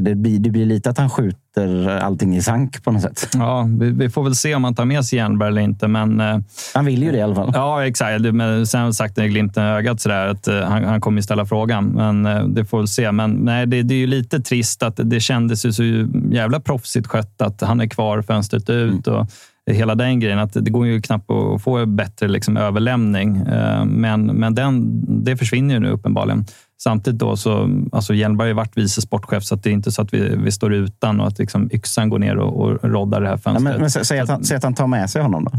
Det, 0.00 0.14
blir, 0.14 0.38
det 0.38 0.50
blir 0.50 0.66
lite 0.66 0.90
att 0.90 0.98
han 0.98 1.10
skjuter 1.10 1.88
allting 1.98 2.36
i 2.36 2.42
sank 2.42 2.84
på 2.84 2.92
något 2.92 3.02
sätt. 3.02 3.28
Ja, 3.34 3.68
vi, 3.80 3.90
vi 3.90 4.10
får 4.10 4.22
väl 4.24 4.34
se 4.34 4.54
om 4.54 4.64
han 4.64 4.74
tar 4.74 4.84
med 4.84 5.04
sig 5.04 5.18
Jernberg 5.18 5.48
eller 5.48 5.62
inte. 5.62 5.88
Men, 5.88 6.20
eh, 6.20 6.38
han 6.74 6.84
vill 6.84 7.02
ju 7.02 7.12
det 7.12 7.18
i 7.18 7.22
alla 7.22 7.34
fall. 7.34 7.50
Ja, 7.54 7.86
exakt. 7.86 8.20
Men 8.34 8.66
sen 8.66 8.80
har 8.80 8.92
sagt 8.92 9.18
i 9.18 9.28
glimten 9.28 9.64
i 9.64 9.66
ögat 9.68 10.00
sådär, 10.00 10.26
att 10.26 10.48
eh, 10.48 10.60
han, 10.60 10.84
han 10.84 11.00
kommer 11.00 11.20
ställa 11.22 11.46
frågan. 11.46 11.84
Men 11.86 12.26
eh, 12.26 12.44
det 12.44 12.64
får 12.64 12.80
vi 12.80 12.86
se. 12.86 13.12
Men 13.12 13.30
nej, 13.30 13.66
det, 13.66 13.82
det 13.82 13.94
är 13.94 13.98
ju 13.98 14.06
lite 14.06 14.40
trist 14.40 14.82
att 14.82 15.00
det 15.04 15.20
kändes 15.20 15.66
ju 15.66 15.72
så 15.72 15.82
jävla 16.30 16.60
proffsigt 16.60 17.06
skött 17.06 17.42
att 17.42 17.60
han 17.60 17.80
är 17.80 17.86
kvar 17.86 18.22
fönstret 18.22 18.70
ut. 18.70 19.06
Och 19.06 19.26
Hela 19.70 19.94
den 19.94 20.20
grejen. 20.20 20.38
Att 20.38 20.52
det 20.52 20.70
går 20.70 20.86
ju 20.86 21.02
knappt 21.02 21.30
att 21.30 21.62
få 21.62 21.86
bättre 21.86 22.28
liksom, 22.28 22.56
överlämning. 22.56 23.36
Eh, 23.36 23.84
Men, 23.84 24.26
men 24.26 24.54
den, 24.54 25.04
det 25.24 25.36
försvinner 25.36 25.74
ju 25.74 25.80
nu 25.80 25.88
uppenbarligen. 25.90 26.44
Samtidigt 26.82 27.20
då 27.20 27.36
så, 27.36 27.70
alltså 27.92 28.14
Hjelmberg 28.14 28.48
har 28.48 28.54
varit 28.54 28.76
vice 28.76 29.00
sportchef 29.02 29.44
så 29.44 29.54
det 29.56 29.68
är 29.68 29.72
inte 29.72 29.92
så 29.92 30.02
att 30.02 30.14
vi, 30.14 30.36
vi 30.36 30.52
står 30.52 30.74
utan 30.74 31.20
och 31.20 31.26
att 31.26 31.38
liksom 31.38 31.70
yxan 31.72 32.08
går 32.08 32.18
ner 32.18 32.36
och, 32.36 32.60
och 32.60 32.90
roddar 32.90 33.20
det 33.20 33.26
här 33.26 33.34
Ja, 33.34 33.38
fönstret. 33.38 33.62
men, 33.72 33.80
men 33.80 33.88
sä- 33.88 34.04
säg, 34.04 34.18
att 34.20 34.28
han, 34.28 34.44
säg 34.44 34.56
att 34.56 34.62
han 34.64 34.74
tar 34.74 34.86
med 34.86 35.10
sig 35.10 35.22
honom 35.22 35.44
då. 35.44 35.50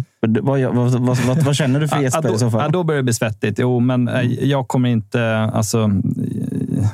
Vad, 0.41 0.59
vad, 0.75 0.91
vad, 0.91 1.43
vad, 1.43 1.55
känner 1.55 1.79
du 1.79 1.87
för 1.87 2.01
Jesper 2.01 2.35
i 2.35 2.37
så 2.37 2.51
fall? 2.51 2.61
Ja, 2.63 2.69
då 2.69 2.83
börjar 2.83 2.97
det 2.99 3.03
bli 3.03 3.13
svettigt. 3.13 3.59
Jo, 3.59 3.79
men 3.79 4.07
eh, 4.07 4.21
jag 4.43 4.67
kommer 4.67 4.89
inte... 4.89 5.37
Alltså, 5.53 5.91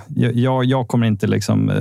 jag- 0.08 0.34
jag, 0.36 0.65
jag 0.65 0.88
kommer 0.88 1.08
inte 1.08 1.28
liksom, 1.28 1.71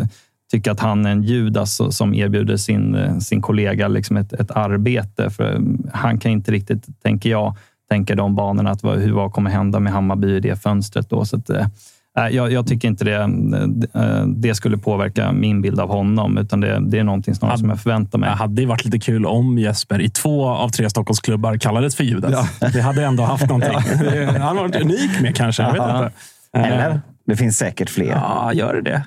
tycka 0.53 0.73
att 0.73 0.81
han 0.81 1.07
är 1.07 1.11
en 1.11 1.23
Judas 1.23 1.81
som 1.97 2.15
erbjuder 2.15 2.57
sin, 2.57 2.95
eh, 2.95 3.19
sin 3.19 3.43
kollega 3.43 3.89
liksom 3.89 4.17
ett, 4.17 4.33
ett 4.33 4.51
arbete. 4.51 5.31
För 5.31 5.55
eh, 5.55 5.61
han 5.93 6.19
kan 6.19 6.33
inte 6.33 6.53
riktigt, 6.53 7.03
tänker 7.03 7.31
jag, 7.31 7.57
tänka 7.91 8.15
de 8.15 8.35
banorna. 8.35 8.71
Att 8.71 8.83
vad, 8.83 8.99
hur, 8.99 9.13
vad 9.13 9.33
kommer 9.33 9.51
hända 9.51 9.81
med 9.81 9.93
Hammarby 9.93 10.37
i 10.37 10.41
det 10.41 10.63
fönstret? 10.63 11.11
Då? 11.11 11.25
Så 11.25 11.37
att, 11.37 11.51
nej, 12.17 12.35
jag, 12.37 12.53
jag 12.53 12.67
tycker 12.67 12.89
inte 12.89 13.05
det, 13.05 13.29
det 14.27 14.55
skulle 14.55 14.79
påverka 14.79 15.33
min 15.33 15.63
bild 15.63 15.81
av 15.81 15.89
honom. 15.89 16.39
Utan 16.39 16.61
det, 16.61 16.81
det 16.91 16.99
är 16.99 17.05
någonting 17.05 17.35
snarare 17.35 17.59
som 17.59 17.69
jag 17.69 17.81
förväntar 17.81 18.19
mig. 18.19 18.29
Det 18.31 18.37
hade 18.37 18.63
ju 18.63 18.69
varit 18.69 18.85
lite 18.85 18.99
kul 18.99 19.27
om 19.27 19.59
Jesper 19.59 20.01
i 20.01 20.11
två 20.11 20.47
av 20.49 20.69
tre 20.69 20.91
Stockholmsklubbar 20.91 21.57
kallades 21.57 21.97
för 21.97 22.05
Judas. 22.05 22.61
Det 22.73 22.81
hade 22.81 23.05
ändå 23.05 23.23
haft 23.23 23.47
någonting. 23.49 23.73
Han 24.27 24.41
hade 24.41 24.61
varit 24.61 24.83
unik 24.83 25.21
med 25.21 25.37
kanske. 25.37 25.63
Jag 25.63 25.73
vet 25.73 25.83
Ja. 25.83 26.05
inte. 26.07 26.69
Eller? 26.69 27.01
Det 27.27 27.37
finns 27.37 27.57
säkert 27.57 27.91
fler. 27.91 28.07
Ja, 28.11 28.51
gör 28.55 28.81
det 28.85 29.03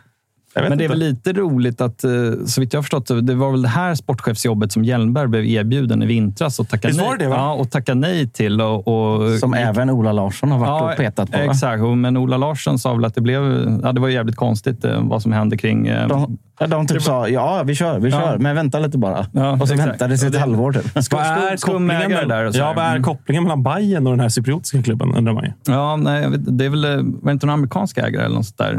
Men 0.55 0.77
det 0.77 0.83
är 0.83 0.89
väl 0.89 0.99
lite 0.99 1.33
roligt 1.33 1.81
att, 1.81 2.03
eh, 2.03 2.11
så 2.45 2.61
vitt 2.61 2.73
jag 2.73 2.77
har 2.77 2.83
förstått 2.83 3.07
det, 3.27 3.35
var 3.35 3.51
väl 3.51 3.61
det 3.61 3.67
här 3.67 3.95
sportchefsjobbet 3.95 4.71
som 4.71 4.83
Hjelmberg 4.83 5.27
blev 5.27 5.45
erbjuden 5.45 6.03
i 6.03 6.05
vintras 6.05 6.59
och 6.59 6.69
tackade, 6.69 6.93
nej, 6.97 7.15
det 7.19 7.23
ja, 7.25 7.53
och 7.53 7.71
tackade 7.71 7.99
nej 7.99 8.29
till. 8.29 8.61
Och, 8.61 8.87
och 8.87 9.31
Som 9.39 9.53
även 9.53 9.89
Ola 9.89 10.11
Larsson 10.11 10.51
har 10.51 10.59
varit 10.59 10.91
och 10.91 10.97
petat 10.97 11.31
på. 11.31 11.37
va? 11.37 11.43
Exakt, 11.43 11.83
men 11.83 12.17
Ola 12.17 12.37
Larsson 12.37 12.79
sa 12.79 12.93
väl 12.93 13.05
att 13.05 13.15
det 13.15 13.21
blev 13.21 13.41
ja, 13.83 13.91
det 13.91 14.01
var 14.01 14.09
jävligt 14.09 14.35
konstigt 14.35 14.85
eh, 14.85 15.01
vad 15.03 15.21
som 15.21 15.31
hände 15.31 15.57
kring... 15.57 15.87
eh, 15.87 16.07
De, 16.07 16.37
ja, 16.59 16.67
de 16.67 16.87
typ 16.87 17.01
sa 17.01 17.27
ja, 17.29 17.63
vi 17.63 17.75
kör, 17.75 17.99
vi 17.99 18.09
Ja. 18.09 18.19
kör. 18.21 18.37
Men 18.37 18.55
vänta 18.55 18.79
lite 18.79 18.97
bara. 18.97 19.25
Ja, 19.31 19.51
och 19.51 19.67
så 19.67 19.73
exakt. 19.73 19.89
väntade 19.91 20.13
det 20.13 20.17
sig 20.17 20.25
Och 20.27 20.27
ett 20.27 20.33
det- 20.33 20.39
halvår 20.39 20.71
typ. 20.71 21.11
Vad 21.11 21.21
är 21.21 21.57
kopplingen, 21.57 22.27
där 22.29 22.45
och 22.45 22.53
så 22.53 22.59
ja, 22.59 22.73
vad 22.75 22.85
är 22.85 22.89
Mm. 22.91 23.03
kopplingen 23.03 23.43
mellan 23.43 23.63
Bayern 23.63 24.07
och 24.07 24.13
den 24.13 24.19
här 24.19 24.29
cypriotiska 24.29 24.83
klubben, 24.83 25.15
undrar 25.15 25.33
man 25.33 25.43
ju. 25.43 25.51
Ja, 25.67 25.95
nej, 25.95 26.29
vet, 26.29 26.57
det 26.57 26.65
är 26.65 26.69
väl, 26.69 26.85
eh, 26.85 26.91
var 26.91 27.25
det 27.25 27.31
inte 27.31 27.45
någon 27.45 27.53
amerikansk 27.53 27.97
ägare 27.97 28.25
eller 28.25 28.35
något 28.35 28.45
sånt 28.45 28.57
där? 28.57 28.73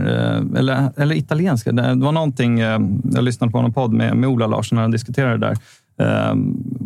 Eh, 0.54 0.58
Eller, 0.58 0.90
eller 0.96 1.14
italienska. 1.14 1.72
Det 1.72 1.94
var 1.94 2.12
någonting, 2.12 2.60
eh, 2.60 2.78
jag 3.12 3.24
lyssnade 3.24 3.52
på 3.52 3.62
någon 3.62 3.72
podd 3.72 3.92
med, 3.92 4.16
med 4.16 4.28
Ola 4.28 4.46
Larsson 4.46 4.76
när 4.76 4.82
han 4.82 4.90
diskuterade 4.90 5.36
det 5.38 5.46
där. 5.46 5.56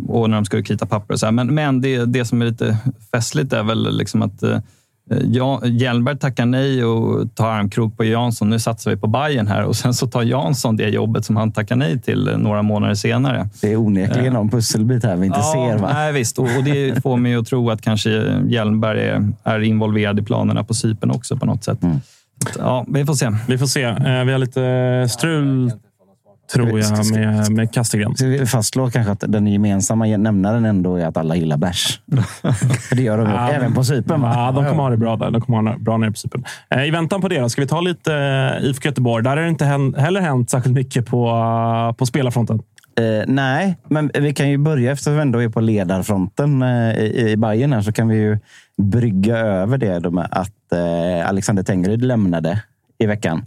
Och 0.09 0.31
när 0.31 0.37
de 0.37 0.45
skulle 0.45 0.63
krita 0.63 0.87
papper 0.87 1.15
och 1.15 1.21
så 1.21 1.27
här. 1.27 1.33
Men, 1.33 1.55
men 1.55 1.81
det, 1.81 2.05
det 2.05 2.25
som 2.25 2.43
är 2.43 2.47
lite 2.47 2.77
festligt 3.15 3.53
är 3.53 3.63
väl 3.63 3.97
liksom 3.97 4.23
att 4.23 4.43
Ja, 5.25 5.61
Hjelmberg 5.65 6.19
tackar 6.19 6.47
nej 6.47 6.85
och 6.85 7.35
tar 7.35 7.49
armkrok 7.51 7.97
på 7.97 8.05
Jansson. 8.05 8.51
Nu 8.51 8.59
satsar 8.59 8.91
vi 8.91 8.97
på 8.97 9.07
Bayern 9.07 9.47
här 9.47 9.65
och 9.65 9.77
sen 9.77 9.95
så 9.95 10.07
tar 10.07 10.23
Jansson 10.23 10.77
det 10.77 10.89
jobbet 10.89 11.25
som 11.25 11.37
han 11.37 11.53
tackar 11.53 11.77
nej 11.77 12.01
till 12.01 12.29
eh, 12.29 12.39
några 12.39 12.63
månader 12.63 12.95
senare. 12.95 13.49
Det 13.61 13.73
är 13.73 13.77
onekligen 13.77 14.33
någon 14.33 14.51
pusselbit 14.51 15.05
här 15.05 15.17
vi 15.17 15.27
inte 15.27 15.43
ser. 15.43 15.79
Va? 15.79 15.91
Nej, 15.93 16.13
visst. 16.13 16.39
Och, 16.39 16.45
och 16.45 16.65
det 16.65 17.03
får 17.03 17.17
mig 17.17 17.35
att 17.35 17.47
tro 17.47 17.71
att 17.71 17.83
kanske 17.83 18.41
Hjelmberg 18.47 19.01
är, 19.01 19.33
är 19.45 19.61
involverad 19.61 20.19
i 20.19 20.23
planerna 20.23 20.65
på 20.65 20.75
Cypern 20.75 21.11
också 21.11 21.37
på 21.37 21.47
något 21.47 21.65
sätt. 21.65 21.83
Mm. 21.83 21.97
Ja, 22.59 22.85
vi 22.89 23.07
får 23.07 23.15
se. 23.15 23.31
Vi 23.49 23.59
får 23.59 23.67
se. 23.67 23.83
Eh, 23.83 24.25
Vi 24.25 24.33
har 24.33 24.39
lite 24.39 25.07
strul, 25.11 25.73
tror 26.53 26.81
jag, 26.81 27.13
med, 27.13 27.53
med 27.53 27.73
Kastegren. 27.73 28.17
Ska 28.17 28.27
vi 28.27 28.47
fastslå 28.47 28.91
kanske 28.91 29.13
att 29.13 29.25
den 29.29 29.47
gemensamma 29.47 30.05
nämnaren 30.05 30.65
ändå 30.65 30.97
är 30.97 31.07
att 31.07 31.17
alla 31.17 31.37
gillar 31.37 31.57
bärs? 31.57 32.01
För 32.89 32.97
det 32.97 33.03
gör 33.03 33.19
de 33.19 33.31
Ja, 33.31 33.51
även 33.51 33.75
på 33.75 33.85
Cypern. 33.85 34.23
Ja, 34.23 34.53
de 34.53 34.65
kommer 34.65 34.83
ha 34.83 34.91
det 34.91 34.97
bra 34.97 35.17
där. 35.17 35.31
De 35.31 35.41
kommer 35.41 35.63
ha 35.63 35.77
det 35.77 35.85
bra 35.85 35.97
nere 35.97 36.11
på 36.11 36.17
Cypern. 36.17 36.45
Eh, 36.71 36.85
I 36.85 36.91
väntan 36.91 37.21
på 37.21 37.29
det 37.29 37.41
då, 37.41 37.49
ska 37.49 37.63
vi 37.63 37.69
ta 37.69 37.81
lite 37.81 38.15
eh, 38.15 38.65
IFK 38.69 38.89
Göteborg. 38.89 39.25
Där 39.25 39.31
har 39.31 39.37
det 39.37 39.49
inte 39.49 39.65
heller 40.01 40.21
hänt 40.21 40.51
särskilt 40.51 40.75
mycket 40.75 41.07
på, 41.07 41.29
eh, 41.29 41.97
på 41.97 42.07
spelarfronten. 42.07 42.63
Eh, 42.99 43.25
nej, 43.27 43.77
men 43.89 44.11
vi 44.15 44.35
kan 44.35 44.51
ju 44.51 44.59
börja 44.59 44.93
eftersom 44.93 45.15
vi 45.15 45.21
ändå 45.21 45.39
är 45.43 45.49
på 45.49 45.61
ledarfronten 45.61 46.63
eh, 46.63 46.99
i, 46.99 47.31
i 47.31 47.37
Bayern 47.37 47.73
här, 47.73 47.83
så 47.83 47.93
kan 47.93 48.09
vi 48.09 48.17
ju 48.17 48.39
brygga 48.83 49.39
över 49.39 49.79
det 49.79 50.11
med 50.11 50.29
att 50.31 50.73
eh, 50.73 51.29
Alexander 51.29 51.63
Tengryd 51.63 52.05
lämnade 52.05 52.63
i 52.99 53.07
veckan 53.07 53.47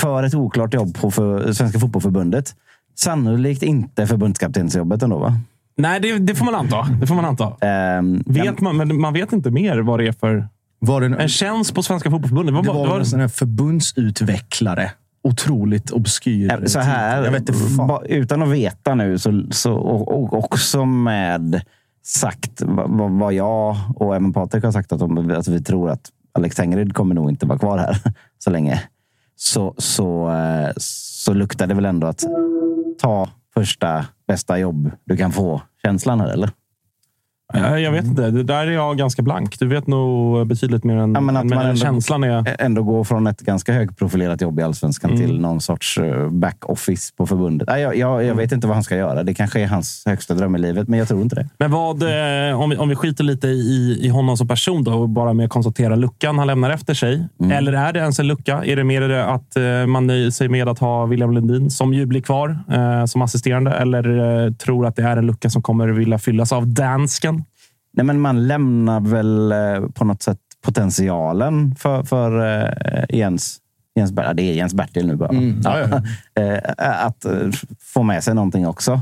för 0.00 0.22
ett 0.22 0.34
oklart 0.34 0.74
jobb 0.74 0.94
på 1.00 1.10
för, 1.10 1.52
Svenska 1.52 1.78
Fotbollförbundet. 1.78 2.54
Sannolikt 2.94 3.62
inte 3.62 4.06
förbundskaptensjobbet 4.06 5.02
ändå, 5.02 5.18
va? 5.18 5.32
Nej, 5.78 6.00
det, 6.00 6.18
det 6.18 6.34
får 6.34 6.44
man 6.44 6.54
anta. 6.54 6.82
Det 7.00 7.06
får 7.06 7.14
man 7.14 7.24
anta. 7.24 7.66
Ehm, 7.66 8.22
Vet 8.26 8.60
man, 8.60 8.76
men 8.76 9.00
man 9.00 9.12
vet 9.12 9.32
inte 9.32 9.50
mer 9.50 9.78
vad 9.78 10.00
det 10.00 10.06
är 10.08 10.12
för 10.12 10.48
Var 10.78 11.00
det, 11.00 11.06
En 11.22 11.28
tjänst 11.28 11.74
på 11.74 11.82
Svenska 11.82 12.10
Fotbollförbundet. 12.10 12.52
Det 12.54 12.56
var, 12.56 12.62
det 12.62 12.78
var 12.78 12.84
det 12.86 12.90
var, 12.92 12.98
en 12.98 13.06
sån 13.06 13.20
här 13.20 13.28
förbundsutvecklare. 13.28 14.90
Otroligt 15.22 15.90
obskyr. 15.90 16.66
Så 16.66 16.78
här, 16.80 17.24
Jag 17.24 17.30
vet 17.32 17.40
inte 17.40 17.52
fan. 17.52 17.86
ba- 17.88 18.02
utan 18.04 18.42
att 18.42 18.48
veta 18.48 18.94
nu, 18.94 19.18
så, 19.18 19.42
så, 19.50 19.72
och, 19.74 20.22
och 20.22 20.44
också 20.44 20.84
med 20.84 21.60
sagt 22.04 22.62
vad, 22.66 22.90
vad- 22.90 23.10
vad 23.10 23.32
jag 23.32 23.76
och 23.96 24.16
även 24.16 24.32
Patrik 24.32 24.64
har 24.64 24.72
sagt 24.72 24.92
att, 24.92 24.98
de, 24.98 25.30
att 25.30 25.48
vi 25.48 25.62
tror 25.62 25.90
att 25.90 26.10
Alex 26.32 26.56
Tengryd 26.56 26.94
kommer 26.94 27.14
nog 27.14 27.30
inte 27.30 27.46
vara 27.46 27.58
kvar 27.58 27.78
här 27.78 27.98
så 28.38 28.50
länge. 28.50 28.82
Så, 29.36 29.74
så, 29.78 30.30
eh, 30.30 30.72
så 30.76 31.34
luktar 31.34 31.66
det 31.66 31.74
väl 31.74 31.84
ändå 31.84 32.06
att 32.06 32.24
ta 32.98 33.28
första 33.54 34.06
bästa 34.28 34.58
jobb 34.58 34.90
du 35.04 35.16
kan 35.16 35.32
få 35.32 35.62
känslan 35.82 36.20
här, 36.20 36.28
eller? 36.28 36.50
Ja, 37.54 37.78
jag 37.78 37.92
vet 37.92 38.04
inte. 38.04 38.30
Det 38.30 38.42
där 38.42 38.66
är 38.66 38.70
jag 38.70 38.98
ganska 38.98 39.22
blank. 39.22 39.58
Du 39.58 39.66
vet 39.66 39.86
nog 39.86 40.46
betydligt 40.46 40.84
mer 40.84 40.96
än, 40.96 41.14
Ja, 41.14 41.20
men 41.20 41.36
att 41.36 41.42
än 41.42 41.48
man 41.48 41.66
ändå- 41.66 41.76
känslan 41.80 42.24
är. 42.24 42.56
Ändå 42.58 42.82
gå 42.82 43.04
från 43.04 43.26
ett 43.26 43.40
ganska 43.40 43.72
högprofilerat 43.72 44.40
jobb 44.40 44.58
i 44.60 44.62
allsvenskan 44.62 45.10
Mm. 45.10 45.22
till 45.26 45.40
någon 45.40 45.60
sorts 45.60 45.98
eh, 45.98 46.28
back-office 46.30 47.14
på 47.16 47.26
förbundet. 47.26 47.68
Nej, 47.68 47.82
jag, 47.82 47.96
jag, 47.96 48.10
jag 48.14 48.24
Mm. 48.24 48.36
vet 48.36 48.52
inte 48.52 48.66
vad 48.66 48.76
han 48.76 48.84
ska 48.84 48.96
göra. 48.96 49.22
Det 49.22 49.34
kanske 49.34 49.60
är 49.60 49.66
hans 49.66 50.02
högsta 50.06 50.34
dröm 50.34 50.56
i 50.56 50.58
livet, 50.58 50.88
men 50.88 50.98
jag 50.98 51.08
tror 51.08 51.22
inte 51.22 51.36
det. 51.36 51.48
Men 51.58 51.70
vad, 51.70 52.02
eh, 52.02 52.60
om, 52.60 52.70
vi, 52.70 52.76
om 52.76 52.88
vi 52.88 52.94
skiter 52.96 53.24
lite 53.24 53.48
i, 53.48 53.98
i 54.02 54.08
honom 54.08 54.36
som 54.36 54.48
person 54.48 54.84
då, 54.84 54.92
och 54.94 55.08
bara 55.08 55.32
med 55.32 55.50
konstatera 55.50 55.96
luckan 55.96 56.38
han 56.38 56.46
lämnar 56.46 56.70
efter 56.70 56.94
sig. 56.94 57.26
Mm. 57.40 57.52
Eller 57.52 57.72
är 57.72 57.92
det 57.92 57.98
ens 58.00 58.18
en 58.20 58.26
lucka? 58.26 58.64
Är 58.64 58.76
det 58.76 58.84
mer 58.84 59.00
det 59.00 59.24
att 59.26 59.56
eh, 59.56 59.86
man 59.86 60.06
nöjer 60.06 60.30
sig 60.30 60.48
med 60.48 60.68
att 60.68 60.78
ha 60.78 61.06
William 61.06 61.32
Lundin 61.32 61.70
som 61.70 61.94
ju 61.94 62.06
blir 62.06 62.20
kvar 62.20 62.58
som 63.06 63.22
assisterande? 63.22 63.70
Eller 63.70 64.50
tror 64.50 64.86
att 64.86 64.96
det 64.96 65.02
är 65.02 65.16
en 65.16 65.26
lucka 65.26 65.50
som 65.50 65.62
kommer 65.62 65.88
vilja 65.88 66.18
fyllas 66.18 66.52
av 66.52 66.66
dansken? 66.66 67.35
Nej, 67.96 68.06
men 68.06 68.20
man 68.20 68.46
lämnar 68.46 69.00
väl 69.00 69.52
eh, 69.52 69.88
på 69.94 70.04
något 70.04 70.22
sätt 70.22 70.38
potentialen 70.62 71.74
för, 71.74 72.02
för 72.02 72.60
eh, 72.62 73.04
Jens. 73.18 73.58
Jens 73.94 74.12
Ber- 74.12 74.24
ja, 74.24 74.32
det 74.32 74.42
är 74.42 74.54
Jens 74.54 74.74
Bertil 74.74 75.06
nu 75.06 75.16
bara. 75.16 75.28
Mm, 75.28 75.60
ja, 75.64 75.78
ja. 75.80 76.02
Eh, 76.42 77.06
att 77.06 77.26
få 77.80 78.02
med 78.02 78.24
sig 78.24 78.34
någonting 78.34 78.66
också. 78.66 79.00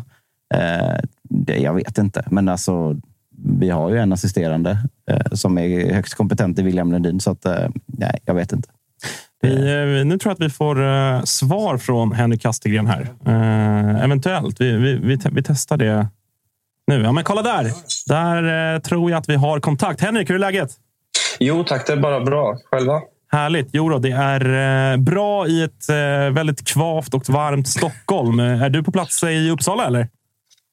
Det, 1.31 1.57
jag 1.57 1.75
vet 1.75 1.99
inte, 1.99 2.25
men 2.31 2.49
alltså, 2.49 2.97
vi 3.59 3.71
har 3.71 3.91
ju 3.91 3.99
en 3.99 4.13
assisterande 4.13 4.79
som 5.33 5.59
är 5.59 5.95
högst 5.95 6.15
kompetent 6.15 6.59
i 6.59 6.63
William 6.63 6.93
Lundin, 6.93 7.21
så 7.21 7.31
att, 7.31 7.47
nej, 7.87 8.19
jag 8.25 8.35
vet 8.35 8.53
inte. 8.53 8.69
Vi, 9.43 10.05
nu 10.05 10.19
tror 10.19 10.31
jag 10.31 10.35
att 10.35 10.51
vi 10.51 10.51
får 10.51 11.27
svar 11.27 11.79
från 11.79 12.13
Henrik 12.13 12.43
Kastegren 12.43 12.87
här. 12.87 13.09
Eventuellt. 14.05 14.61
Vi, 14.61 14.77
vi, 14.77 14.97
vi, 14.97 15.19
vi 15.33 15.43
testar 15.43 15.77
det 15.77 16.07
nu. 16.87 17.03
Ja, 17.03 17.13
men 17.13 17.25
kolla 17.25 17.43
där! 17.43 17.71
Där 18.09 18.75
eh, 18.75 18.81
tror 18.81 19.11
jag 19.11 19.19
att 19.19 19.29
vi 19.29 19.35
har 19.35 19.61
kontakt. 19.61 20.01
Henrik, 20.01 20.31
hur 20.31 20.35
är 20.35 20.39
läget? 20.39 20.71
Jo 21.39 21.65
tack, 21.65 21.87
det 21.87 21.93
är 21.93 21.97
bara 21.97 22.21
bra. 22.21 22.57
Själva? 22.71 23.01
Härligt. 23.33 23.69
Jo 23.73 23.89
då, 23.89 23.99
det 23.99 24.11
är 24.11 24.93
eh, 24.93 24.97
bra 24.97 25.47
i 25.47 25.63
ett 25.63 25.89
eh, 25.89 26.35
väldigt 26.35 26.69
kvavt 26.69 27.15
och 27.15 27.29
varmt 27.29 27.69
Stockholm. 27.69 28.41
Eh, 28.41 28.63
Är 28.63 28.71
du 28.71 28.83
på 28.83 28.93
plats 28.93 29.23
i 29.23 29.51
Uppsala 29.51 29.87
eller? 29.87 30.09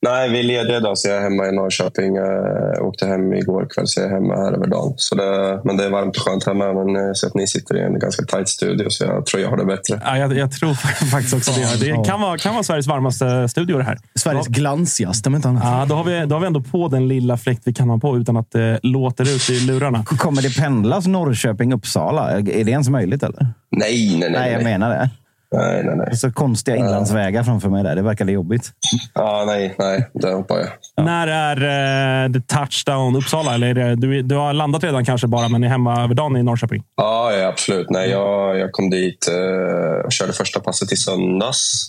Nej, 0.04 0.30
vi 0.30 0.40
är 0.40 0.44
lediga 0.44 0.78
idag 0.78 0.98
så 0.98 1.08
jag 1.08 1.18
är 1.18 1.22
hemma 1.22 1.48
i 1.48 1.52
Norrköping. 1.52 2.16
Jag 2.16 2.86
åkte 2.88 3.06
hem 3.06 3.34
igår 3.34 3.68
kväll 3.76 3.88
så 3.88 4.00
jag 4.00 4.10
är 4.10 4.14
hemma 4.14 4.36
här 4.36 4.52
över 4.54 4.68
dagen. 4.68 4.94
Så 4.98 5.16
det, 5.16 5.62
men 5.64 5.78
det 5.78 5.86
är 5.86 5.90
varmt 5.90 6.18
och 6.18 6.24
skönt 6.24 6.46
hemma. 6.46 6.74
Men 6.74 6.96
jag 6.96 7.18
ser 7.18 7.28
att 7.28 7.34
ni 7.34 7.48
sitter 7.48 7.78
i 7.78 7.82
en 7.82 8.00
ganska 8.00 8.26
tight 8.26 8.50
studio 8.50 8.90
så 8.90 9.04
jag 9.04 9.26
tror 9.26 9.42
jag 9.42 9.50
har 9.50 9.58
det 9.58 9.66
bättre. 9.66 10.02
Ja, 10.04 10.18
jag, 10.18 10.38
jag 10.38 10.52
tror 10.52 10.74
faktiskt 11.12 11.34
också 11.34 11.52
det. 11.52 11.86
Det 11.86 12.06
kan 12.06 12.22
vara, 12.22 12.38
kan 12.38 12.54
vara 12.54 12.64
Sveriges 12.64 12.88
varmaste 12.88 13.48
studio 13.50 13.78
det 13.78 13.84
här. 13.84 13.98
Sveriges 14.16 14.48
glansigaste, 14.48 15.30
om 15.30 15.36
inte 15.36 15.48
annat. 15.48 15.64
Ja, 15.66 15.86
då 15.90 15.96
har, 15.96 16.04
vi, 16.04 16.26
då 16.26 16.36
har 16.36 16.40
vi 16.40 16.48
ändå 16.48 16.62
på 16.62 16.88
den 16.88 17.08
lilla 17.08 17.38
fläkt 17.38 17.62
vi 17.66 17.74
kan 17.74 17.90
ha 17.90 17.98
på 17.98 18.18
utan 18.18 18.38
att 18.38 18.52
det 18.52 18.80
låter 18.84 19.36
ut 19.36 19.50
i 19.50 19.60
lurarna. 19.60 20.04
Kommer 20.06 20.42
det 20.42 20.58
pendlas 20.62 21.08
Norrköping-Uppsala? 21.08 22.32
Är 22.32 22.64
det 22.64 22.72
ens 22.72 22.90
möjligt? 22.90 23.24
eller? 23.24 23.48
Nej, 23.72 24.18
nej, 24.20 24.30
nej. 24.30 24.32
Nej, 24.32 24.54
jag 24.54 24.64
menar 24.64 24.90
det. 24.90 25.10
Nej, 25.52 25.84
nej, 25.84 25.96
nej. 25.96 26.18
Så 26.18 26.32
konstiga 26.32 26.78
inlandsvägar 26.78 27.44
framför 27.44 27.70
mig 27.70 27.84
där. 27.84 27.96
Det 27.96 28.02
verkade 28.02 28.32
jobbigt. 28.32 28.72
Ja, 29.14 29.44
nej, 29.48 29.76
nej. 29.80 30.10
Det 30.14 30.34
hoppar 30.34 30.58
jag. 30.58 31.06
När 31.06 31.28
är 31.28 32.26
eh, 32.26 32.32
the 32.32 32.42
touchdown 32.42 33.16
Uppsala? 33.16 33.54
Eller 33.54 33.68
är 33.68 33.74
det, 33.74 33.96
du, 33.96 34.22
du 34.22 34.36
har 34.36 34.54
landat 34.54 34.84
redan 34.84 35.06
kanske 35.06 35.28
bara, 35.28 35.48
men 35.48 35.64
är 35.64 35.68
hemma 35.68 36.04
över 36.04 36.16
dagen 36.16 36.38
i 36.38 36.44
Norrköping? 36.44 36.84
Ja, 36.96 37.34
ja 37.34 37.48
absolut. 37.48 37.90
Nej, 37.90 38.10
jag, 38.10 38.58
jag 38.58 38.72
kom 38.72 38.90
dit 38.90 39.28
eh, 39.28 40.06
och 40.06 40.12
körde 40.12 40.34
första 40.34 40.60
passet 40.60 40.92
i 40.92 40.96
söndags. 40.96 41.88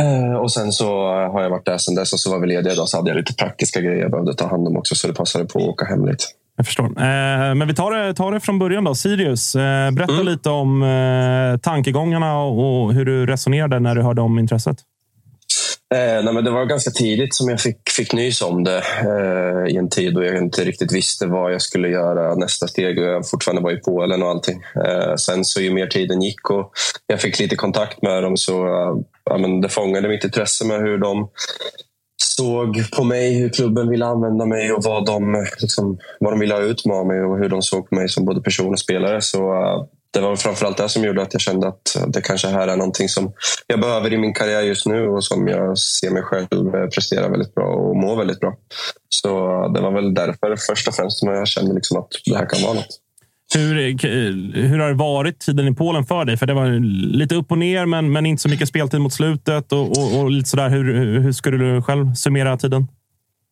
Eh, 0.00 0.34
och 0.34 0.52
sen 0.52 0.72
så 0.72 1.06
har 1.06 1.42
jag 1.42 1.50
varit 1.50 1.66
där 1.66 1.78
sen 1.78 1.94
dess 1.94 2.12
och 2.12 2.20
så 2.20 2.30
var 2.30 2.38
vi 2.38 2.46
lediga 2.46 2.72
idag 2.72 2.88
så 2.88 2.96
hade 2.96 3.10
jag 3.10 3.16
lite 3.16 3.34
praktiska 3.34 3.80
grejer 3.80 4.02
jag 4.02 4.10
behövde 4.10 4.34
ta 4.34 4.48
hand 4.48 4.68
om 4.68 4.76
också 4.76 4.94
så 4.94 5.06
det 5.06 5.14
passade 5.14 5.44
på 5.44 5.58
att 5.58 5.68
åka 5.68 5.84
hem 5.84 6.06
lite. 6.06 6.24
Jag 6.56 6.66
förstår. 6.66 6.84
Eh, 6.84 7.54
men 7.54 7.68
vi 7.68 7.74
tar 7.74 7.90
det, 7.90 8.14
tar 8.14 8.32
det 8.32 8.40
från 8.40 8.58
början 8.58 8.84
då. 8.84 8.94
Sirius, 8.94 9.54
eh, 9.54 9.90
berätta 9.90 10.12
Mm. 10.12 10.26
lite 10.26 10.50
om 10.50 10.82
eh, 10.82 11.58
tankegångarna 11.60 12.38
och, 12.38 12.82
och 12.84 12.92
hur 12.94 13.04
du 13.04 13.26
resonerade 13.26 13.80
när 13.80 13.94
du 13.94 14.02
hörde 14.02 14.20
om 14.20 14.38
intresset. 14.38 14.76
Eh, 15.94 16.24
nej, 16.24 16.34
men 16.34 16.44
det 16.44 16.50
var 16.50 16.64
ganska 16.64 16.90
tidigt 16.90 17.34
som 17.34 17.48
jag 17.48 17.60
fick, 17.60 17.90
fick 17.90 18.12
nys 18.12 18.42
om 18.42 18.64
det 18.64 18.78
eh, 18.78 19.74
i 19.74 19.76
en 19.76 19.88
tid 19.90 20.14
då 20.14 20.24
jag 20.24 20.36
inte 20.36 20.64
riktigt 20.64 20.92
visste 20.92 21.26
vad 21.26 21.52
jag 21.52 21.62
skulle 21.62 21.88
göra 21.88 22.34
nästa 22.34 22.68
steg. 22.68 22.98
Jag 22.98 23.28
fortfarande 23.28 23.62
var 23.62 23.70
i 23.72 23.76
Polen 23.76 24.22
och 24.22 24.28
allting. 24.28 24.62
Eh, 24.86 25.14
sen 25.14 25.44
så 25.44 25.60
ju 25.60 25.70
mer 25.74 25.86
tiden 25.86 26.22
gick 26.22 26.50
och 26.50 26.72
jag 27.06 27.20
fick 27.20 27.40
lite 27.40 27.56
kontakt 27.56 28.02
med 28.02 28.22
dem 28.22 28.36
så 28.36 28.66
ja, 29.24 29.38
men 29.38 29.60
det 29.60 29.68
fångade 29.68 30.08
mitt 30.08 30.24
intresse 30.24 30.64
med 30.64 30.80
hur 30.80 30.98
de 30.98 31.28
såg 32.36 32.90
på 32.96 33.04
mig, 33.04 33.34
hur 33.34 33.48
klubben 33.48 33.88
ville 33.88 34.06
använda 34.06 34.46
mig 34.46 34.72
och 34.72 34.84
vad 34.84 35.06
de, 35.06 35.46
liksom, 35.60 35.98
vad 36.20 36.32
de 36.32 36.40
ville 36.40 36.54
ha 36.54 36.60
ut 36.60 36.86
med 36.86 37.06
mig 37.06 37.20
och 37.20 37.38
hur 37.38 37.48
de 37.48 37.62
såg 37.62 37.88
på 37.88 37.94
mig 37.94 38.08
som 38.08 38.24
både 38.24 38.40
person 38.40 38.72
och 38.72 38.78
spelare. 38.78 39.20
Så 39.20 39.38
eh, 39.38 39.84
det 40.10 40.20
var 40.20 40.36
framförallt 40.36 40.76
det 40.76 40.88
som 40.88 41.04
gjorde 41.04 41.22
att 41.22 41.32
jag 41.32 41.40
kände 41.40 41.68
att 41.68 41.96
det 42.06 42.20
kanske 42.20 42.48
här 42.48 42.68
är 42.68 42.76
någonting 42.76 43.08
som 43.08 43.32
jag 43.66 43.80
behöver 43.80 44.12
i 44.12 44.18
min 44.18 44.34
karriär 44.34 44.62
just 44.62 44.86
nu 44.86 45.08
och 45.08 45.24
som 45.24 45.48
jag 45.48 45.78
ser 45.78 46.10
mig 46.10 46.22
själv 46.22 46.74
eh, 46.74 46.86
prestera 46.86 47.28
väldigt 47.28 47.54
bra 47.54 47.66
och 47.66 47.96
må 47.96 48.14
väldigt 48.14 48.40
bra. 48.40 48.56
Så 49.08 49.62
eh, 49.64 49.72
det 49.72 49.80
var 49.80 49.92
väl 49.92 50.14
därför 50.14 50.56
först 50.56 50.88
och 50.88 50.94
främst 50.94 51.18
som 51.18 51.28
jag 51.28 51.48
kände 51.48 51.74
liksom 51.74 51.98
att 51.98 52.08
det 52.26 52.36
här 52.36 52.46
kan 52.46 52.62
vara 52.62 52.74
något. 52.74 53.00
Hur, 53.54 53.98
hur 54.68 54.78
har 54.78 54.88
det 54.88 54.94
varit 54.94 55.38
tiden 55.38 55.68
i 55.68 55.74
Polen 55.74 56.04
för 56.04 56.24
dig? 56.24 56.36
För 56.36 56.46
det 56.46 56.54
var 56.54 56.80
lite 57.16 57.34
upp 57.34 57.50
och 57.50 57.58
ner, 57.58 57.86
men, 57.86 58.12
men 58.12 58.26
inte 58.26 58.42
så 58.42 58.48
mycket 58.48 58.68
speltid 58.68 59.00
mot 59.00 59.12
slutet. 59.12 59.72
Och, 59.72 59.98
och, 59.98 60.20
och 60.20 60.30
lite 60.30 60.48
sådär. 60.48 60.68
Hur, 60.68 60.94
hur 61.20 61.32
skulle 61.32 61.56
du 61.56 61.82
själv 61.82 62.14
summera 62.14 62.56
tiden? 62.56 62.86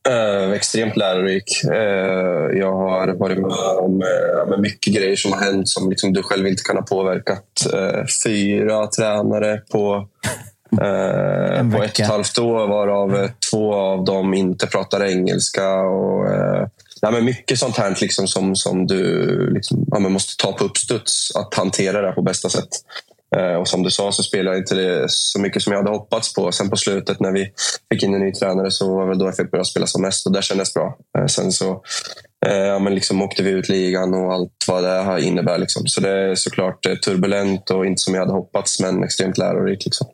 Eh, 0.09 0.53
extremt 0.53 0.97
lärorik. 0.97 1.65
Eh, 1.65 2.59
jag 2.59 2.73
har 2.73 3.15
varit 3.15 3.39
med 3.39 3.51
om 3.79 4.03
eh, 4.03 4.49
med 4.51 4.61
mycket 4.61 4.95
grejer 4.95 5.17
som 5.17 5.33
har 5.33 5.41
hänt 5.41 5.69
som 5.69 5.91
liksom 5.91 6.13
du 6.13 6.23
själv 6.23 6.47
inte 6.47 6.63
kan 6.63 6.77
ha 6.77 6.83
påverkat. 6.83 7.45
Eh, 7.75 8.05
fyra 8.25 8.87
tränare 8.87 9.61
på, 9.73 10.09
eh, 10.73 11.71
på 11.77 11.83
ett 11.83 11.93
och 11.93 12.01
ett 12.01 12.07
halvt 12.07 12.39
år 12.39 12.67
varav 12.67 13.17
eh, 13.17 13.31
två 13.51 13.75
av 13.75 14.05
dem 14.05 14.35
inte 14.35 14.67
pratar 14.67 15.05
engelska. 15.05 15.75
Och, 15.75 16.29
eh, 16.29 16.67
nej, 17.03 17.13
men 17.13 17.25
mycket 17.25 17.59
sånt 17.59 17.77
här 17.77 17.97
liksom 18.01 18.27
som, 18.29 18.57
som 18.57 18.87
du 18.87 19.51
liksom, 19.55 19.85
ja, 19.91 19.99
men 19.99 20.13
måste 20.13 20.45
ta 20.45 20.53
på 20.53 20.65
uppstuds. 20.65 21.37
Att 21.37 21.55
hantera 21.55 22.03
det 22.03 22.13
på 22.13 22.23
bästa 22.23 22.49
sätt. 22.49 22.69
Eh, 23.37 23.55
Och 23.55 23.69
som 23.69 23.83
du 23.83 23.91
sa 23.91 24.13
så 24.13 24.23
spelade 24.23 24.59
inte 24.59 24.75
det 24.75 25.05
så 25.09 25.41
mycket 25.41 25.63
som 25.63 25.73
jag 25.73 25.81
hade 25.83 25.91
hoppats 25.99 26.35
på. 26.35 26.53
Sen 26.53 26.71
på 26.71 26.77
slutet 26.77 27.21
när 27.21 27.33
vi 27.33 27.53
fick 27.93 28.03
in 28.03 28.15
en 28.15 28.21
ny 28.21 28.33
tränare 28.33 28.71
så 28.71 28.95
var 28.97 29.07
väl 29.09 29.19
då 29.19 29.25
jag 29.27 29.37
fick 29.37 29.51
börja 29.51 29.65
spela 29.65 29.87
som 29.87 30.03
mest 30.03 30.27
och 30.27 30.33
det 30.33 30.43
kändes 30.43 30.75
bra. 30.75 30.97
Eh, 31.19 31.27
Sen 31.27 31.53
så 31.53 31.83
eh, 32.47 32.57
ja, 32.57 32.79
men 32.79 32.95
liksom 32.95 33.23
åkte 33.23 33.43
vi 33.43 33.51
ut 33.51 33.69
ligan 33.69 34.15
och 34.15 34.33
allt 34.33 34.65
vad 34.69 34.85
det 34.85 35.03
här 35.03 35.19
innebär. 35.19 35.59
Liksom. 35.59 35.87
Så 35.87 36.01
det 36.01 36.11
är 36.11 36.35
såklart 36.35 36.87
eh, 36.87 36.95
turbulent 36.95 37.71
och 37.71 37.87
inte 37.87 38.03
som 38.03 38.15
jag 38.15 38.21
hade 38.21 38.33
hoppats 38.33 38.81
men 38.81 39.05
extremt 39.05 39.39
lärorikt. 39.39 39.85
Liksom. 39.85 40.07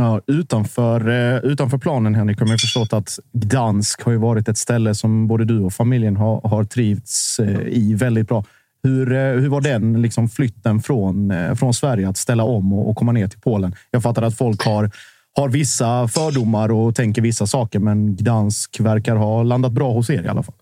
Ja, 0.00 0.20
utanför, 0.26 1.08
eh, 1.08 1.38
utanför 1.38 1.78
planen, 1.78 2.14
Henrik, 2.14 2.38
har 2.38 2.46
man 2.46 2.54
ju 2.54 2.58
förstått 2.58 2.92
att 2.92 3.18
Gdansk 3.32 4.02
har 4.02 4.12
ju 4.12 4.18
varit 4.18 4.48
ett 4.48 4.58
ställe 4.58 4.94
som 4.94 5.28
både 5.28 5.44
du 5.44 5.60
och 5.60 5.72
familjen 5.72 6.16
har, 6.16 6.40
har 6.40 6.64
trivts 6.64 7.38
eh, 7.40 7.60
i 7.68 7.94
väldigt 7.94 8.28
bra. 8.28 8.44
Hur, 8.82 9.12
eh, 9.12 9.18
hur 9.18 9.48
var 9.48 9.60
den 9.60 10.02
liksom 10.02 10.28
flytten 10.28 10.82
från, 10.82 11.32
från 11.56 11.74
Sverige 11.74 12.08
att 12.08 12.16
ställa 12.16 12.44
om 12.44 12.72
och, 12.72 12.90
och 12.90 12.96
komma 12.96 13.12
ner 13.12 13.28
till 13.28 13.40
Polen? 13.40 13.74
Jag 13.90 14.02
fattar 14.02 14.22
att 14.22 14.36
folk 14.36 14.64
har, 14.64 14.90
har 15.36 15.48
vissa 15.48 16.08
fördomar 16.08 16.72
och 16.72 16.94
tänker 16.94 17.22
vissa 17.22 17.46
saker, 17.46 17.78
men 17.78 18.16
Gdansk 18.16 18.80
verkar 18.80 19.16
ha 19.16 19.42
landat 19.42 19.72
bra 19.72 19.92
hos 19.92 20.10
er 20.10 20.22
i 20.22 20.28
alla 20.28 20.42
fall. 20.42 20.54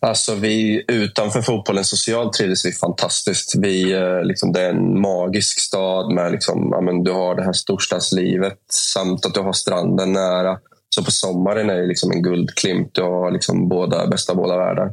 Alltså 0.00 0.34
vi 0.34 0.84
utanför 0.88 1.42
fotbollen 1.42 1.84
socialt 1.84 2.32
trivdes 2.32 2.66
vi 2.66 2.72
fantastiskt. 2.72 3.54
Vi, 3.58 3.92
eh, 3.92 4.22
liksom, 4.22 4.52
det 4.52 4.60
är 4.60 4.70
en 4.70 5.00
magisk 5.00 5.60
stad 5.60 6.14
med 6.14 6.32
liksom, 6.32 6.68
ja, 6.72 6.80
men 6.80 7.04
du 7.04 7.12
har 7.12 7.34
det 7.34 7.44
här 7.44 7.52
storstadslivet 7.52 8.58
samt 8.72 9.26
att 9.26 9.34
du 9.34 9.40
har 9.40 9.52
stranden 9.52 10.12
nära. 10.12 10.58
Så 10.94 11.04
på 11.04 11.10
sommaren 11.10 11.70
är 11.70 11.76
det 11.76 11.86
liksom 11.86 12.12
en 12.12 12.22
guldklimp. 12.22 12.94
Du 12.94 13.02
har 13.02 13.30
liksom 13.30 13.68
båda, 13.68 14.06
bästa 14.06 14.32
av 14.32 14.36
båda 14.36 14.56
världar. 14.56 14.90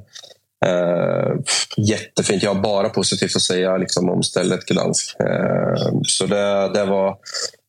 Uh, 0.66 1.36
jättefint. 1.78 2.44
Jag 2.44 2.54
har 2.54 2.62
bara 2.62 2.90
positivt 2.90 3.36
att 3.36 3.42
säga 3.42 3.78
liksom, 3.78 4.10
om 4.10 4.24
stället 4.24 4.66
Gdansk. 4.66 5.16
Uh, 5.22 6.00
så 6.04 6.26
det, 6.26 6.74
det 6.74 6.86
var 6.86 7.18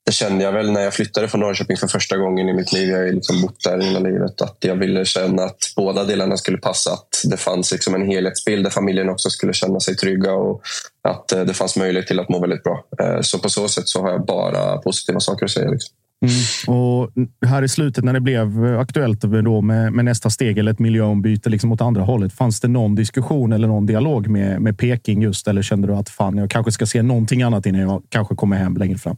det 0.06 0.12
kände 0.12 0.44
jag 0.44 0.52
väl 0.52 0.72
när 0.72 0.80
jag 0.80 0.94
flyttade 0.94 1.28
från 1.28 1.40
Norrköping 1.40 1.76
för 1.76 1.86
första 1.86 2.16
gången 2.16 2.48
i 2.48 2.52
mitt 2.52 2.72
liv. 2.72 2.88
Jag 2.88 2.98
har 2.98 3.12
liksom 3.12 3.42
bott 3.42 3.64
där 3.64 3.80
hela 3.80 3.98
livet. 3.98 4.42
Att 4.42 4.56
jag 4.60 4.76
ville 4.76 5.04
känna 5.04 5.42
att 5.42 5.72
båda 5.76 6.04
delarna 6.04 6.36
skulle 6.36 6.58
passa. 6.58 6.92
Att 6.92 7.22
det 7.24 7.36
fanns 7.36 7.72
liksom 7.72 7.94
en 7.94 8.06
helhetsbild 8.06 8.64
där 8.64 8.70
familjen 8.70 9.08
också 9.08 9.30
skulle 9.30 9.52
känna 9.52 9.80
sig 9.80 9.96
trygga 9.96 10.32
och 10.32 10.62
att 11.08 11.32
eh, 11.32 11.40
det 11.40 11.54
fanns 11.54 11.76
möjlighet 11.76 12.06
till 12.06 12.20
att 12.20 12.28
må 12.28 12.40
väldigt 12.40 12.62
bra. 12.62 12.84
Eh, 13.00 13.20
så 13.20 13.38
på 13.38 13.48
så 13.48 13.68
sätt 13.68 13.88
så 13.88 14.02
har 14.02 14.10
jag 14.10 14.26
bara 14.26 14.76
positiva 14.76 15.20
saker 15.20 15.44
att 15.44 15.50
säga. 15.50 15.70
Liksom. 15.70 15.94
Mm. 16.22 16.78
Och 16.78 17.10
här 17.46 17.62
i 17.62 17.68
slutet 17.68 18.04
när 18.04 18.12
det 18.12 18.20
blev 18.20 18.66
eh, 18.66 18.78
aktuellt 18.78 19.20
då 19.20 19.60
med, 19.60 19.92
med 19.92 20.04
nästa 20.04 20.30
steg 20.30 20.58
eller 20.58 20.72
ett 20.72 20.78
miljöombyte 20.78 21.50
liksom 21.50 21.72
åt 21.72 21.80
andra 21.80 22.02
hållet. 22.02 22.32
Fanns 22.32 22.60
det 22.60 22.68
någon 22.68 22.94
diskussion 22.94 23.52
eller 23.52 23.68
någon 23.68 23.86
dialog 23.86 24.28
med, 24.28 24.60
med 24.60 24.78
Peking 24.78 25.22
just? 25.22 25.48
Eller 25.48 25.62
kände 25.62 25.88
du 25.88 25.94
att 25.94 26.08
fan, 26.08 26.36
jag 26.36 26.50
kanske 26.50 26.72
ska 26.72 26.86
se 26.86 27.02
någonting 27.02 27.42
annat 27.42 27.66
innan 27.66 27.80
jag 27.80 28.02
kanske 28.08 28.34
kommer 28.34 28.56
hem 28.56 28.76
längre 28.76 28.98
fram? 28.98 29.16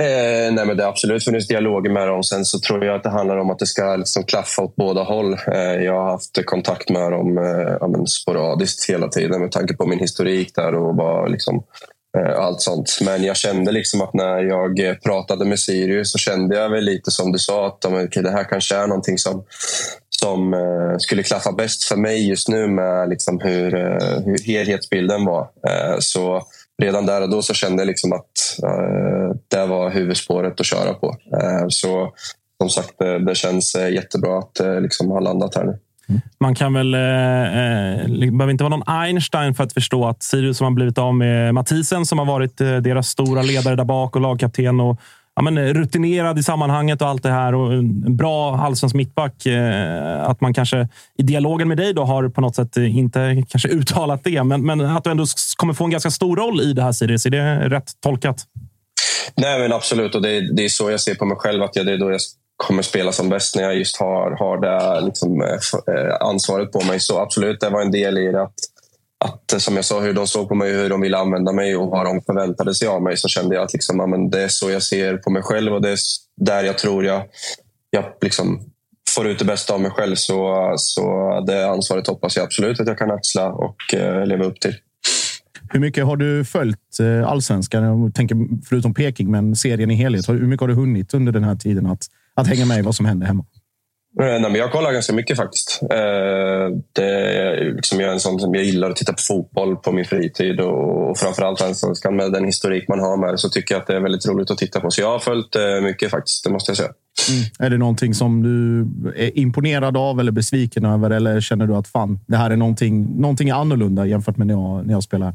Eh, 0.00 0.52
nej, 0.52 0.66
men 0.66 0.76
det 0.76 0.82
har 0.82 0.90
absolut 0.90 1.24
funnits 1.24 1.48
dialoger 1.48 1.90
med 1.90 2.08
dem. 2.08 2.22
Sen 2.22 2.44
så 2.44 2.58
tror 2.58 2.84
jag 2.84 2.96
att 2.96 3.02
det 3.02 3.10
handlar 3.10 3.36
om 3.36 3.50
att 3.50 3.58
det 3.58 3.66
ska 3.66 3.96
liksom 3.96 4.24
klaffa 4.24 4.62
åt 4.62 4.76
båda 4.76 5.02
håll. 5.02 5.32
Eh, 5.32 5.84
jag 5.84 5.92
har 5.92 6.10
haft 6.10 6.44
kontakt 6.46 6.90
med 6.90 7.12
dem 7.12 7.38
eh, 7.38 7.76
ja, 7.80 8.06
sporadiskt 8.06 8.90
hela 8.90 9.08
tiden 9.08 9.40
med 9.40 9.52
tanke 9.52 9.74
på 9.74 9.86
min 9.86 9.98
historik 9.98 10.54
där 10.54 10.74
och 10.74 10.94
bara 10.94 11.26
liksom, 11.26 11.62
eh, 12.18 12.38
allt 12.38 12.60
sånt. 12.60 12.98
Men 13.04 13.24
jag 13.24 13.36
kände 13.36 13.72
liksom 13.72 14.00
att 14.00 14.14
när 14.14 14.42
jag 14.42 14.80
eh, 14.80 14.94
pratade 14.94 15.44
med 15.44 15.58
Sirius 15.58 16.12
så 16.12 16.18
kände 16.18 16.56
jag 16.56 16.70
väl 16.70 16.84
lite 16.84 17.10
som 17.10 17.32
du 17.32 17.38
sa 17.38 17.66
att 17.66 17.84
okay, 17.84 18.22
det 18.22 18.30
här 18.30 18.44
kanske 18.44 18.76
är 18.76 18.86
någonting 18.86 19.18
som 19.18 19.44
som 20.10 20.54
eh, 20.54 20.98
skulle 20.98 21.22
klaffa 21.22 21.52
bäst 21.52 21.84
för 21.84 21.96
mig 21.96 22.28
just 22.28 22.48
nu 22.48 22.66
med 22.66 23.08
liksom 23.08 23.40
hur, 23.40 23.74
eh, 23.74 24.18
hur 24.24 24.38
helhetsbilden 24.46 25.24
var. 25.24 25.48
så 26.00 26.42
redan 26.82 27.06
där 27.06 27.22
och 27.22 27.30
då 27.30 27.42
så 27.42 27.54
kände 27.54 27.82
jag 27.82 27.86
liksom 27.86 28.12
att 28.12 28.58
eh, 28.62 29.36
det 29.48 29.66
var 29.66 29.90
huvudspåret 29.90 30.60
att 30.60 30.66
köra 30.66 30.94
på. 30.94 31.16
Eh, 31.32 31.66
så 31.68 32.12
som 32.60 32.70
sagt, 32.70 32.98
det, 32.98 33.24
det 33.24 33.34
känns 33.34 33.74
eh, 33.74 33.92
jättebra 33.92 34.38
att 34.38 34.60
eh, 34.60 34.80
liksom 34.80 35.10
ha 35.10 35.20
landat 35.20 35.54
här 35.54 35.64
nu. 35.64 35.78
Man 36.40 36.54
kan 36.54 36.74
väl... 36.74 36.94
Eh, 36.94 37.00
eh 37.00 38.08
det 38.08 38.30
behöver 38.30 38.50
inte 38.50 38.64
vara 38.64 38.76
någon 38.76 38.88
Einstein 38.88 39.54
för 39.54 39.64
att 39.64 39.72
förstå 39.72 40.06
att 40.06 40.22
Sirius 40.22 40.56
som 40.56 40.64
har 40.64 40.70
blivit 40.70 40.98
av 40.98 41.14
med 41.14 41.54
Mathisen 41.54 42.06
som 42.06 42.18
har 42.18 42.26
varit 42.26 42.60
eh, 42.60 42.76
deras 42.76 43.08
stora 43.08 43.42
ledare 43.42 43.76
där 43.76 43.84
bak 43.84 44.16
och 44.16 44.22
lagkapten 44.22 44.80
och 44.80 45.00
ja, 45.38 45.42
men 45.42 45.58
eh, 45.58 45.74
rutinerad 45.74 46.38
i 46.38 46.42
sammanhanget 46.42 47.02
och 47.02 47.08
allt 47.08 47.22
det 47.22 47.30
här 47.30 47.54
och 47.54 47.72
en 47.72 48.16
bra 48.16 48.56
allsvensk 48.56 48.94
mittback. 48.94 49.46
Eh, 49.46 50.28
att 50.28 50.40
man 50.40 50.54
kanske 50.54 50.88
i 51.18 51.22
dialogen 51.22 51.68
med 51.68 51.76
dig 51.76 51.94
då 51.94 52.04
har 52.04 52.28
på 52.28 52.40
något 52.40 52.56
sätt 52.56 52.76
eh, 52.76 52.96
inte 52.96 53.44
kanske 53.48 53.68
uttalat 53.68 54.24
det, 54.24 54.42
men, 54.42 54.66
men 54.66 54.80
att 54.80 55.04
du 55.04 55.10
ändå 55.10 55.24
kommer 55.56 55.74
få 55.74 55.84
en 55.84 55.90
ganska 55.90 56.10
stor 56.10 56.36
roll 56.36 56.60
i 56.60 56.72
det 56.72 56.82
här 56.82 56.92
Sirius. 56.92 57.26
Är 57.26 57.30
det 57.30 57.68
rätt 57.68 57.90
tolkat? 58.00 58.44
Nej, 59.34 59.60
men 59.60 59.72
absolut. 59.72 60.14
Och 60.14 60.22
det, 60.22 60.30
är, 60.36 60.56
det 60.56 60.64
är 60.64 60.68
så 60.68 60.90
jag 60.90 61.00
ser 61.00 61.14
på 61.14 61.24
mig 61.24 61.36
själv. 61.36 61.62
att 61.62 61.76
jag, 61.76 61.86
Det 61.86 61.92
är 61.92 61.98
då 61.98 62.10
jag 62.10 62.20
kommer 62.56 62.82
spela 62.82 63.12
som 63.12 63.28
bäst 63.28 63.56
när 63.56 63.62
jag 63.62 63.76
just 63.76 63.96
har, 63.96 64.30
har 64.30 64.60
det 64.60 65.00
liksom, 65.00 65.58
ansvaret 66.20 66.72
på 66.72 66.84
mig. 66.84 67.00
Så 67.00 67.18
absolut, 67.18 67.60
det 67.60 67.70
var 67.70 67.82
en 67.82 67.90
del 67.90 68.18
i 68.18 68.32
det. 68.32 68.42
Att, 68.42 68.54
att, 69.24 69.52
eh, 69.52 69.58
som 69.58 69.76
jag 69.76 69.84
sa, 69.84 70.00
hur 70.00 70.14
de 70.14 70.26
såg 70.26 70.48
på 70.48 70.54
mig, 70.54 70.72
hur 70.72 70.90
de 70.90 71.00
ville 71.00 71.18
använda 71.18 71.52
mig 71.52 71.76
och 71.76 71.90
vad 71.90 72.06
de 72.06 72.22
förväntade 72.22 72.74
sig 72.74 72.88
av 72.88 73.02
mig 73.02 73.16
så 73.16 73.28
kände 73.28 73.54
jag 73.54 73.64
att 73.64 73.72
liksom, 73.72 74.00
amen, 74.00 74.30
det 74.30 74.42
är 74.42 74.48
så 74.48 74.70
jag 74.70 74.82
ser 74.82 75.16
på 75.16 75.30
mig 75.30 75.42
själv 75.42 75.74
och 75.74 75.82
det 75.82 75.90
är 75.90 75.98
där 76.36 76.64
jag 76.64 76.78
tror 76.78 77.04
jag, 77.04 77.22
jag 77.90 78.04
liksom 78.20 78.60
får 79.14 79.28
ut 79.28 79.38
det 79.38 79.44
bästa 79.44 79.74
av 79.74 79.80
mig 79.80 79.90
själv. 79.90 80.14
Så, 80.14 80.72
så 80.76 81.40
det 81.46 81.68
ansvaret 81.68 82.06
hoppas 82.06 82.36
jag 82.36 82.44
absolut 82.44 82.80
att 82.80 82.86
jag 82.86 82.98
kan 82.98 83.10
axla 83.10 83.52
och 83.52 83.94
eh, 83.94 84.26
leva 84.26 84.44
upp 84.44 84.60
till. 84.60 84.74
Hur 85.70 85.80
mycket 85.80 86.04
har 86.04 86.16
du 86.16 86.44
följt 86.44 87.00
eh, 87.00 87.28
allsvenskan? 87.28 87.84
Jag 87.84 88.14
tänker, 88.14 88.36
förutom 88.68 88.94
Peking, 88.94 89.30
men 89.30 89.56
serien 89.56 89.90
i 89.90 89.94
helhet. 89.94 90.28
Hur 90.28 90.46
mycket 90.46 90.60
har 90.60 90.68
du 90.68 90.74
hunnit 90.74 91.14
under 91.14 91.32
den 91.32 91.44
här 91.44 91.56
tiden 91.56 91.86
att, 91.86 92.06
att 92.34 92.46
hänga 92.46 92.66
med 92.66 92.78
i 92.78 92.82
vad 92.82 92.94
som 92.94 93.06
händer 93.06 93.26
hemma? 93.26 93.44
Eh, 94.20 94.26
nej, 94.26 94.40
men 94.40 94.54
jag 94.54 94.72
kollar 94.72 94.92
ganska 94.92 95.12
mycket 95.12 95.36
faktiskt. 95.36 95.80
Eh, 95.82 96.76
det, 96.92 97.74
liksom, 97.74 98.00
jag 98.00 98.08
är 98.08 98.12
en 98.12 98.20
sån 98.20 98.40
som 98.40 98.54
jag 98.54 98.64
gillar 98.64 98.90
att 98.90 98.96
titta 98.96 99.12
på 99.12 99.22
fotboll 99.28 99.76
på 99.76 99.92
min 99.92 100.04
fritid 100.04 100.60
och, 100.60 101.10
och 101.10 101.18
framförallt 101.18 101.62
allsvenskan 101.62 102.16
med 102.16 102.32
den 102.32 102.44
historik 102.44 102.88
man 102.88 103.00
har 103.00 103.16
med 103.16 103.34
det 103.34 103.38
så 103.38 103.48
tycker 103.48 103.74
jag 103.74 103.80
att 103.80 103.86
det 103.86 103.96
är 103.96 104.00
väldigt 104.00 104.26
roligt 104.26 104.50
att 104.50 104.58
titta 104.58 104.80
på. 104.80 104.90
Så 104.90 105.00
jag 105.00 105.10
har 105.10 105.18
följt 105.18 105.56
eh, 105.56 105.80
mycket 105.82 106.10
faktiskt, 106.10 106.44
det 106.44 106.50
måste 106.50 106.70
jag 106.70 106.76
säga. 106.76 106.90
Mm. 107.30 107.44
Är 107.58 107.70
det 107.70 107.78
någonting 107.78 108.14
som 108.14 108.42
du 108.42 108.80
är 109.16 109.38
imponerad 109.38 109.96
av 109.96 110.20
eller 110.20 110.32
besviken 110.32 110.84
över? 110.84 111.10
Eller 111.10 111.40
känner 111.40 111.66
du 111.66 111.74
att 111.76 111.88
fan, 111.88 112.20
det 112.26 112.36
här 112.36 112.50
är 112.50 112.56
någonting, 112.56 113.20
någonting 113.20 113.50
annorlunda 113.50 114.06
jämfört 114.06 114.36
med 114.36 114.46
när 114.46 114.54
jag, 114.54 114.86
när 114.86 114.94
jag 114.94 115.02
spelar? 115.02 115.34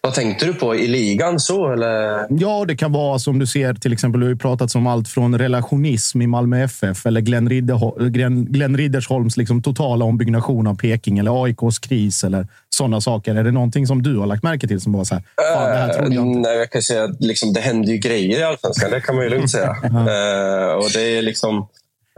Vad 0.00 0.14
tänkte 0.14 0.46
du 0.46 0.54
på? 0.54 0.74
I 0.74 0.86
ligan 0.86 1.40
så? 1.40 1.72
Eller? 1.72 2.26
Ja, 2.30 2.64
det 2.68 2.76
kan 2.76 2.92
vara 2.92 3.18
som 3.18 3.38
du 3.38 3.46
ser. 3.46 3.74
Till 3.74 3.92
exempel, 3.92 4.20
du 4.20 4.26
har 4.26 4.32
ju 4.32 4.38
pratat 4.38 4.74
om 4.74 4.86
allt 4.86 5.08
från 5.08 5.38
relationism 5.38 6.22
i 6.22 6.26
Malmö 6.26 6.64
FF 6.64 7.06
eller 7.06 7.20
Glenn, 7.20 7.48
Ridder, 7.48 8.08
Glenn, 8.08 8.44
Glenn 8.44 8.76
Riddersholms 8.76 9.36
liksom 9.36 9.62
totala 9.62 10.04
ombyggnation 10.04 10.66
av 10.66 10.74
Peking 10.74 11.18
eller 11.18 11.44
AIKs 11.44 11.78
kris 11.78 12.24
eller 12.24 12.46
sådana 12.70 13.00
saker. 13.00 13.34
Är 13.34 13.44
det 13.44 13.50
någonting 13.50 13.86
som 13.86 14.02
du 14.02 14.16
har 14.16 14.26
lagt 14.26 14.42
märke 14.42 14.68
till 14.68 14.80
som 14.80 14.92
bara 14.92 15.04
så 15.04 15.14
här, 15.14 15.22
fan, 15.54 15.70
det 15.70 15.76
här 15.76 15.92
trodde 15.92 16.14
jag 16.14 16.26
inte. 16.26 16.38
Uh, 16.38 16.42
nej, 16.42 16.58
jag 16.58 16.70
kan 16.70 16.82
säga 16.82 17.04
att 17.04 17.20
liksom, 17.20 17.52
det 17.52 17.60
händer 17.60 17.92
ju 17.92 17.98
grejer 17.98 18.40
i 18.40 18.42
Allsvenskan. 18.42 18.90
Det 18.90 19.00
kan 19.00 19.14
man 19.14 19.24
ju 19.24 19.30
lugnt 19.30 19.50
säga. 19.50 19.70
uh, 19.84 20.74
och 20.74 20.90
det 20.94 21.18
är 21.18 21.22
liksom... 21.22 21.68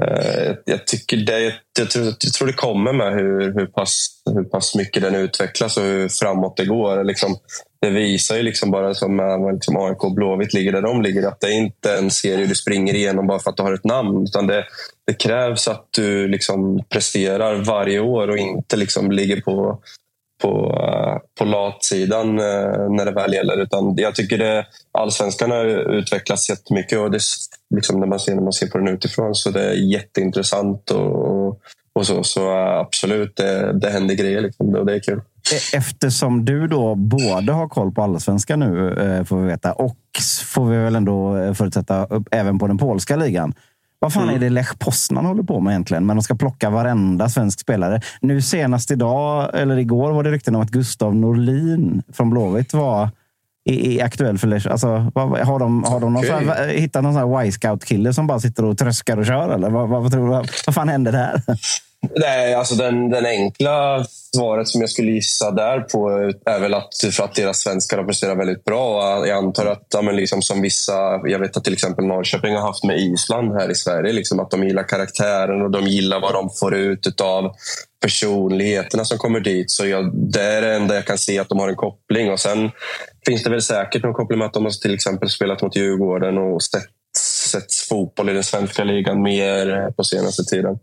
Uh, 0.03 0.55
jag, 0.64 0.87
tycker 0.87 1.16
det, 1.16 1.55
jag, 1.79 1.91
tror, 1.91 2.05
jag 2.05 2.33
tror 2.33 2.47
det 2.47 2.53
kommer 2.53 2.93
med 2.93 3.12
hur, 3.12 3.55
hur, 3.55 3.66
pass, 3.66 4.09
hur 4.35 4.45
pass 4.45 4.74
mycket 4.74 5.03
den 5.03 5.14
utvecklas 5.14 5.76
och 5.76 5.83
hur 5.83 6.09
framåt 6.09 6.57
det 6.57 6.66
går. 6.66 7.05
Liksom, 7.05 7.37
det 7.81 7.91
visar 7.91 8.37
ju 8.37 8.43
liksom 8.43 8.70
bara 8.70 8.95
som 8.95 9.20
eh, 9.20 9.53
liksom 9.53 9.76
AIK 9.76 10.05
och 10.05 10.14
Blåvitt 10.14 10.55
ligger 10.55 10.72
där 10.72 10.83
de 10.83 11.03
ligger, 11.03 11.29
att 11.29 11.41
det 11.41 11.47
är 11.47 11.59
inte 11.59 11.95
en 11.99 12.11
serie 12.11 12.47
du 12.47 12.55
springer 12.55 12.95
igenom 12.95 13.26
bara 13.26 13.39
för 13.39 13.51
att 13.51 13.57
du 13.57 13.62
har 13.62 13.74
ett 13.74 13.85
namn. 13.85 14.24
Utan 14.24 14.47
det, 14.47 14.64
det 15.07 15.14
krävs 15.14 15.68
att 15.68 15.87
du 15.91 16.29
liksom 16.29 16.85
presterar 16.89 17.55
varje 17.55 18.01
år 18.01 18.29
och 18.29 18.39
inte 18.39 18.76
liksom 18.76 19.12
ligger 19.12 19.41
på, 19.41 19.79
på, 20.43 20.81
eh, 20.83 21.18
på 21.39 21.45
latsidan 21.45 22.39
eh, 22.39 22.91
när 22.91 23.05
det 23.05 23.12
väl 23.12 23.35
gäller. 23.35 23.61
Utan 23.61 23.95
jag 23.97 24.14
tycker 24.14 24.39
det, 24.39 24.66
allsvenskan 24.93 25.51
har 25.51 25.64
utvecklats 25.95 26.51
jättemycket 26.51 26.99
och 26.99 27.11
det, 27.11 27.20
liksom 27.74 28.01
när, 28.01 28.07
man 28.07 28.20
ser, 28.20 28.35
när 28.35 28.43
man 28.43 28.53
ser 28.53 28.66
på 28.66 28.79
den 28.79 28.89
utifrån 28.89 29.35
så 29.35 29.51
det 29.51 29.70
är 29.70 29.74
jätteintressant. 29.74 30.91
och, 30.91 31.49
och 31.49 31.61
så, 32.07 32.23
så 32.23 32.41
uh, 32.41 32.79
absolut, 32.79 33.37
det, 33.37 33.79
det 33.81 33.91
händer 33.91 34.15
grejer 34.15 34.41
liksom, 34.41 34.75
och 34.75 34.87
det 34.87 34.95
är 34.95 35.01
kul. 35.01 35.19
E- 35.19 35.77
eftersom 35.77 36.45
du 36.45 36.67
då 36.67 36.95
både 36.95 37.53
har 37.53 37.69
koll 37.69 37.93
på 37.93 38.03
allsvenskan 38.03 38.61
nu, 38.61 38.93
eh, 38.93 39.25
får 39.25 39.41
vi 39.41 39.47
veta, 39.47 39.73
och 39.73 39.97
får 40.45 40.67
vi 40.67 40.77
väl 40.77 40.97
ändå 40.97 41.37
eh, 41.37 41.55
förutsätta 41.55 42.07
även 42.31 42.59
på 42.59 42.67
den 42.67 42.79
polska 42.79 43.17
ligan. 43.17 43.55
Vad 44.01 44.13
fan 44.13 44.23
mm. 44.23 44.35
är 44.35 44.39
det 44.39 44.51
Lech 44.51 44.79
Poznan 44.79 45.27
håller 45.27 45.43
på 45.43 45.61
med 45.61 45.71
egentligen? 45.71 46.07
Men 46.07 46.17
de 46.17 46.23
ska 46.23 46.35
plocka 46.35 46.71
varenda 46.71 47.29
svensk 47.29 47.61
spelare. 47.61 48.01
Nu 48.21 48.43
senast 48.43 48.91
idag, 48.91 49.51
eller 49.55 49.77
igår, 49.77 50.13
var 50.13 50.23
det 50.23 50.31
rykten 50.31 50.55
om 50.55 50.63
att 50.63 50.71
Gustav 50.71 51.15
Norlin 51.15 52.03
från 52.13 52.31
Blåvitt 52.31 52.75
var 52.75 53.11
är 53.65 54.05
aktuell 54.05 54.39
för 54.39 54.49
Lech. 54.49 54.67
Alltså, 54.67 54.89
har 54.89 55.59
de, 55.59 55.85
har 55.85 56.01
de 56.01 56.13
någon 56.13 56.25
okay. 56.25 56.47
här, 56.47 56.69
hittat 56.69 57.03
någon 57.03 57.15
sån 57.15 57.45
Y-scout-kille 57.45 58.13
som 58.13 58.27
bara 58.27 58.41
sitter 58.41 58.65
och 58.65 58.79
tröskar 58.79 59.17
och 59.17 59.27
kör? 59.27 59.55
Eller 59.55 59.71
vad, 59.71 59.89
vad, 59.89 60.03
vad, 60.03 60.13
tror 60.13 60.43
du, 60.43 60.49
vad 60.67 60.75
fan 60.75 60.89
händer 60.89 61.13
där? 61.13 61.43
Nej, 62.17 62.55
alltså 62.55 62.75
den, 62.75 63.11
den 63.11 63.27
enkla 63.27 64.05
svaret 64.35 64.69
som 64.69 64.81
jag 64.81 64.91
skulle 64.91 65.11
gissa 65.11 65.51
där 65.51 65.81
på 65.81 66.09
är 66.47 66.61
väl 66.61 66.75
att, 66.75 66.89
för 67.13 67.25
att 67.25 67.35
deras 67.35 67.59
svenskar 67.59 67.99
har 67.99 68.05
presterat 68.05 68.39
väldigt 68.39 68.65
bra. 68.65 69.27
Jag 69.27 69.39
antar 69.39 69.67
att, 69.67 69.87
ja, 69.95 70.03
men 70.03 70.17
liksom 70.17 70.43
som 70.43 70.63
vissa, 70.63 70.93
jag 71.25 71.39
vet 71.39 71.57
att 71.57 71.65
till 71.65 71.73
exempel 71.73 72.05
Norrköping 72.05 72.55
har 72.55 72.63
haft 72.63 72.85
med 72.85 72.99
Island 72.99 73.53
här 73.53 73.71
i 73.71 73.75
Sverige, 73.75 74.13
liksom 74.13 74.41
att 74.41 74.51
de 74.51 74.65
gillar 74.65 74.89
karaktären 74.89 75.63
och 75.63 75.71
de 75.71 75.87
gillar 75.87 76.21
vad 76.21 76.35
de 76.35 76.51
får 76.51 76.75
ut 76.75 77.21
av 77.21 77.53
personligheterna 78.03 79.05
som 79.05 79.19
kommer 79.19 79.41
dit. 79.41 79.71
Så 79.71 79.87
jag, 79.87 80.33
det 80.33 80.43
är 80.43 80.63
det 80.63 80.75
enda 80.75 80.95
jag 80.95 81.07
kan 81.07 81.19
se 81.19 81.39
att 81.39 81.49
de 81.49 81.59
har 81.59 81.69
en 81.69 81.77
koppling. 81.77 82.31
Och 82.33 82.41
Sen 82.41 82.71
finns 83.27 83.43
det 83.43 83.51
väl 83.51 83.63
säkert 83.63 84.03
någon 84.03 84.15
koppling 84.15 84.39
med 84.39 84.47
att 84.47 84.55
de 84.55 84.65
har 84.65 84.71
till 84.83 84.95
exempel 84.95 85.29
spelat 85.29 85.63
mot 85.63 85.77
Djurgården 85.77 86.39
och 86.39 86.63
sett, 86.63 86.83
sett 87.51 87.75
fotboll 87.75 88.31
i 88.31 88.33
den 88.33 88.45
svenska 88.45 88.85
ligan 88.85 89.23
mer 89.23 89.91
på 89.91 90.05
senaste 90.05 90.45
tiden. 90.45 90.79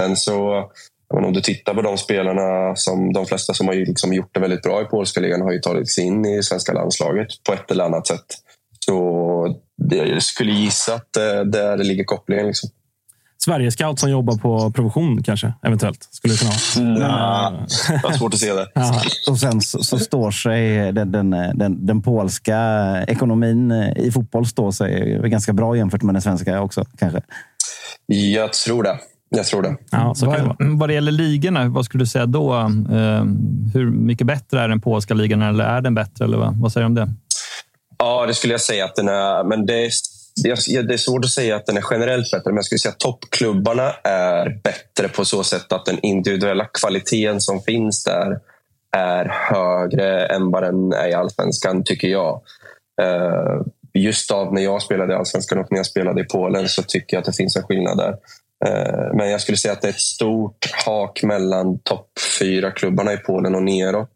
Sen 0.00 0.16
så 0.16 0.70
men 1.14 1.24
om 1.24 1.32
du 1.32 1.40
tittar 1.40 1.74
på 1.74 1.82
de 1.82 1.98
spelarna, 1.98 2.76
som 2.76 3.12
de 3.12 3.26
flesta 3.26 3.54
som 3.54 3.66
har 3.66 3.74
liksom 3.74 4.12
gjort 4.12 4.34
det 4.34 4.40
väldigt 4.40 4.62
bra 4.62 4.82
i 4.82 4.84
polska 4.84 5.20
ligan 5.20 5.40
har 5.40 5.52
ju 5.52 5.58
tagit 5.58 5.90
sig 5.90 6.04
in 6.04 6.24
i 6.24 6.42
svenska 6.42 6.72
landslaget 6.72 7.26
på 7.46 7.52
ett 7.52 7.70
eller 7.70 7.84
annat 7.84 8.06
sätt. 8.06 8.26
Så 8.86 9.56
jag 9.90 10.22
skulle 10.22 10.52
gissa 10.52 10.94
att 10.94 11.12
det 11.12 11.44
där 11.44 11.76
det 11.76 11.84
ligger 11.84 12.04
kopplingen. 12.04 12.46
Liksom. 12.46 12.70
Sverige-scout 13.44 13.98
som 13.98 14.10
jobbar 14.10 14.36
på 14.36 14.70
provision 14.70 15.22
kanske, 15.22 15.52
eventuellt? 15.62 16.08
Skulle 16.10 16.34
det 16.34 16.38
kunna 16.38 16.50
vara. 16.50 17.46
Mm. 17.46 17.66
det 18.02 18.08
är 18.08 18.18
svårt 18.18 18.34
att 18.34 18.40
se 18.40 18.52
det. 18.52 18.66
och 19.30 19.38
sen 19.38 19.60
så, 19.60 19.82
så, 19.82 19.98
står 19.98 20.30
sig 20.30 20.92
den, 20.92 21.12
den, 21.12 21.30
den, 21.30 21.86
den, 21.86 22.02
polska 22.02 22.58
ekonomin 23.08 23.72
i 23.96 24.10
fotboll 24.12 24.46
står 24.46 24.70
sig 24.70 25.20
ganska 25.24 25.52
bra 25.52 25.76
jämfört 25.76 26.02
med 26.02 26.14
den 26.14 26.22
svenska 26.22 26.60
också, 26.60 26.84
kanske? 26.98 27.22
Jag 28.06 28.52
tror 28.52 28.82
det. 28.82 28.98
Jag 29.36 29.46
tror 29.46 29.62
det. 29.62 29.76
Ja, 29.90 30.14
så 30.14 30.26
vad, 30.26 30.56
vad 30.58 30.88
det 30.88 30.94
gäller 30.94 31.12
ligorna, 31.12 31.68
vad 31.68 31.84
skulle 31.84 32.02
du 32.02 32.06
säga 32.06 32.26
då? 32.26 32.54
Eh, 32.54 33.24
hur 33.74 33.90
mycket 33.90 34.26
bättre 34.26 34.60
är 34.60 34.68
den 34.68 34.80
polska 34.80 35.14
ligan 35.14 35.42
eller 35.42 35.64
är 35.64 35.80
den 35.80 35.94
bättre? 35.94 36.24
Eller 36.24 36.38
vad, 36.38 36.60
vad 36.60 36.72
säger 36.72 36.82
du 36.82 36.86
om 36.86 36.94
det? 36.94 37.08
Ja, 37.98 38.26
det 38.26 38.34
skulle 38.34 38.54
jag 38.54 38.60
säga 38.60 38.84
att 38.84 38.96
den 38.96 39.08
är. 39.08 39.44
Men 39.44 39.66
det 39.66 39.90
det, 40.42 40.82
det 40.82 40.94
är 40.94 40.98
svårt 40.98 41.24
att 41.24 41.30
säga 41.30 41.56
att 41.56 41.66
den 41.66 41.76
är 41.76 41.84
generellt 41.90 42.30
bättre, 42.30 42.50
men 42.50 42.56
jag 42.56 42.64
skulle 42.64 42.78
säga 42.78 42.92
att 42.92 42.98
toppklubbarna 42.98 43.92
är 44.04 44.60
bättre 44.62 45.08
på 45.08 45.24
så 45.24 45.44
sätt 45.44 45.72
att 45.72 45.86
den 45.86 45.98
individuella 46.02 46.64
kvaliteten 46.64 47.40
som 47.40 47.62
finns 47.62 48.04
där 48.04 48.40
är 48.96 49.24
högre 49.24 50.26
än 50.26 50.50
vad 50.50 50.62
den 50.62 50.92
är 50.92 51.08
i 51.08 51.14
allsvenskan, 51.14 51.84
tycker 51.84 52.08
jag. 52.08 52.40
Eh, 53.02 53.60
just 53.94 54.30
av 54.30 54.54
när 54.54 54.62
jag 54.62 54.82
spelade 54.82 55.12
i 55.12 55.16
allsvenskan 55.16 55.58
och 55.58 55.66
när 55.70 55.78
jag 55.78 55.86
spelade 55.86 56.20
i 56.20 56.24
Polen 56.24 56.68
så 56.68 56.82
tycker 56.82 57.16
jag 57.16 57.20
att 57.20 57.26
det 57.26 57.36
finns 57.36 57.56
en 57.56 57.62
skillnad 57.62 57.98
där. 57.98 58.16
Eh, 58.66 59.14
men 59.14 59.30
jag 59.30 59.40
skulle 59.40 59.58
säga 59.58 59.72
att 59.72 59.82
det 59.82 59.88
är 59.88 59.92
ett 59.92 60.00
stort 60.00 60.70
hak 60.86 61.22
mellan 61.22 61.78
topp 61.78 62.10
fyra 62.40 62.70
klubbarna 62.70 63.12
i 63.12 63.16
Polen 63.16 63.54
och 63.54 63.62
neråt 63.62 64.08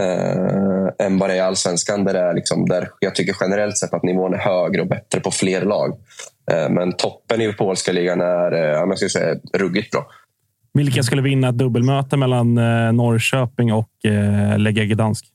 eh, 0.00 1.06
än 1.06 1.18
vad 1.18 1.30
det 1.30 1.34
är 1.34 1.36
i 1.36 1.40
allsvenskan. 1.40 2.04
Där, 2.04 2.12
det 2.12 2.20
är 2.20 2.34
liksom, 2.34 2.68
där 2.68 2.88
jag 3.00 3.14
tycker 3.14 3.36
generellt 3.40 3.78
sett 3.78 3.94
att 3.94 4.02
nivån 4.02 4.34
är 4.34 4.38
högre 4.38 4.80
och 4.80 4.88
bättre 4.88 5.20
på 5.20 5.30
fler 5.30 5.62
lag. 5.62 5.98
Eh, 6.52 6.68
men 6.70 6.92
toppen 6.92 7.40
i 7.40 7.52
polska 7.52 7.92
ligan 7.92 8.20
är 8.20 8.52
eh, 8.52 8.60
jag 8.60 8.98
ska 8.98 9.08
säga, 9.08 9.36
ruggigt 9.52 9.90
bra. 9.90 10.06
Vilka 10.74 11.02
skulle 11.02 11.22
vinna 11.22 11.48
ett 11.48 11.58
dubbelmöte 11.58 12.16
mellan 12.16 12.58
eh, 12.58 12.92
Norrköping 12.92 13.72
och 13.72 14.04
eh, 14.04 14.58
Legia 14.58 14.84
Gdansk? 14.84 15.31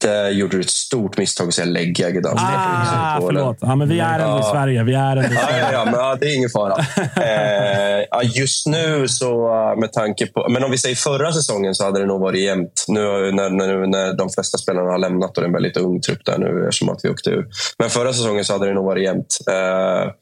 Där 0.00 0.30
gjorde 0.30 0.60
ett 0.60 0.70
stort 0.70 1.18
misstag 1.18 1.48
att 1.48 1.54
säga 1.54 1.66
Legia 1.66 2.10
Gdansk. 2.10 2.44
Ah, 2.46 3.18
förlåt. 3.20 3.58
Ja, 3.60 3.74
men 3.74 3.88
vi 3.88 4.00
är 4.00 4.18
ändå 4.18 4.40
i 4.40 4.42
Sverige. 4.42 4.84
Vi 4.84 4.94
är 4.94 5.16
ändå 5.16 5.34
i 5.34 5.36
Sverige. 5.36 5.58
Ja, 5.58 5.72
ja, 5.72 5.84
men, 5.84 5.94
ja, 5.94 6.16
det 6.20 6.26
är 6.26 6.36
ingen 6.36 6.50
fara. 6.50 6.76
Eh, 7.18 8.30
just 8.34 8.66
nu, 8.66 9.08
så 9.08 9.48
med 9.80 9.92
tanke 9.92 10.26
på... 10.26 10.48
Men 10.48 10.64
om 10.64 10.70
vi 10.70 10.78
säger 10.78 10.96
förra 10.96 11.32
säsongen 11.32 11.74
så 11.74 11.84
hade 11.84 12.00
det 12.00 12.06
nog 12.06 12.20
varit 12.20 12.40
jämnt. 12.40 12.84
Nu 12.88 13.00
när, 13.32 13.50
när, 13.50 13.86
när 13.86 14.14
de 14.14 14.30
flesta 14.30 14.58
spelarna 14.58 14.90
har 14.90 14.98
lämnat 14.98 15.36
och 15.36 15.42
det 15.42 15.44
är 15.44 15.48
en 15.48 15.52
väldigt 15.52 15.76
ung 15.76 16.00
trupp 16.00 16.24
där 16.24 16.38
nu 16.38 16.64
eftersom 16.68 16.88
att 16.88 17.00
vi 17.02 17.08
åkte 17.08 17.30
ur. 17.30 17.46
Men 17.78 17.90
förra 17.90 18.12
säsongen 18.12 18.44
så 18.44 18.52
hade 18.52 18.66
det 18.66 18.74
nog 18.74 18.84
varit 18.84 19.04
jämnt. 19.04 19.38
Eh, 19.50 20.12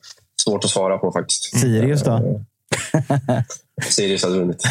svårt 0.44 0.64
att 0.64 0.70
svara 0.70 0.98
på 0.98 1.12
faktiskt. 1.12 1.60
Sirius 1.60 2.02
då? 2.02 2.20
Sirius 3.82 4.24
hade 4.24 4.38
vunnit. 4.38 4.62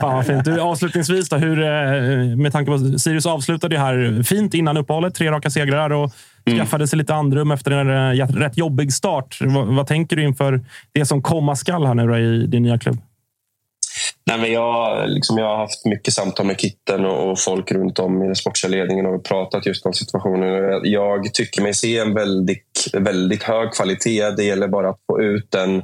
Fan 0.00 0.14
vad 0.14 0.26
fint. 0.26 0.44
Du, 0.44 0.60
avslutningsvis, 0.60 1.28
då, 1.28 1.36
hur, 1.36 1.62
eh, 1.62 2.36
med 2.36 2.52
tanke 2.52 2.70
på 2.70 2.98
Sirius 2.98 3.26
avslutade 3.26 3.78
här 3.78 4.22
fint 4.22 4.54
innan 4.54 4.76
uppehållet. 4.76 5.14
Tre 5.14 5.30
raka 5.30 5.50
segrar 5.50 5.90
och 5.90 6.12
Mm. 6.46 6.58
skaffade 6.58 6.86
sig 6.86 6.96
lite 6.98 7.14
andrum 7.14 7.50
efter 7.50 7.70
en 7.70 8.20
eh, 8.20 8.26
rätt 8.26 8.56
jobbig 8.56 8.92
start. 8.92 9.38
Vad, 9.40 9.66
vad 9.66 9.86
tänker 9.86 10.16
du 10.16 10.22
inför 10.22 10.60
det 10.92 11.06
som 11.06 11.22
komma 11.22 11.56
skall 11.56 11.86
här 11.86 11.94
nu 11.94 12.06
då 12.06 12.18
i 12.18 12.46
din 12.46 12.62
nya 12.62 12.78
klubb? 12.78 12.98
Nej, 14.26 14.38
men 14.38 14.52
jag, 14.52 15.08
liksom, 15.10 15.38
jag 15.38 15.46
har 15.46 15.56
haft 15.56 15.84
mycket 15.84 16.14
samtal 16.14 16.46
med 16.46 16.60
Kitten 16.60 17.06
och, 17.06 17.30
och 17.30 17.38
folk 17.38 17.72
runt 17.72 17.98
om 17.98 18.22
i 18.22 18.26
den 18.26 18.36
sportsliga 18.36 18.70
ledningen 18.80 19.06
och 19.06 19.24
pratat 19.24 19.66
just 19.66 19.86
om 19.86 19.92
situationen. 19.92 20.48
Jag, 20.48 20.86
jag 20.86 21.34
tycker 21.34 21.62
mig 21.62 21.74
se 21.74 21.98
en 21.98 22.14
väldigt, 22.14 22.88
väldigt 22.92 23.42
hög 23.42 23.72
kvalitet. 23.72 24.30
Det 24.30 24.44
gäller 24.44 24.68
bara 24.68 24.90
att 24.90 25.00
få 25.06 25.22
ut 25.22 25.50
den 25.50 25.82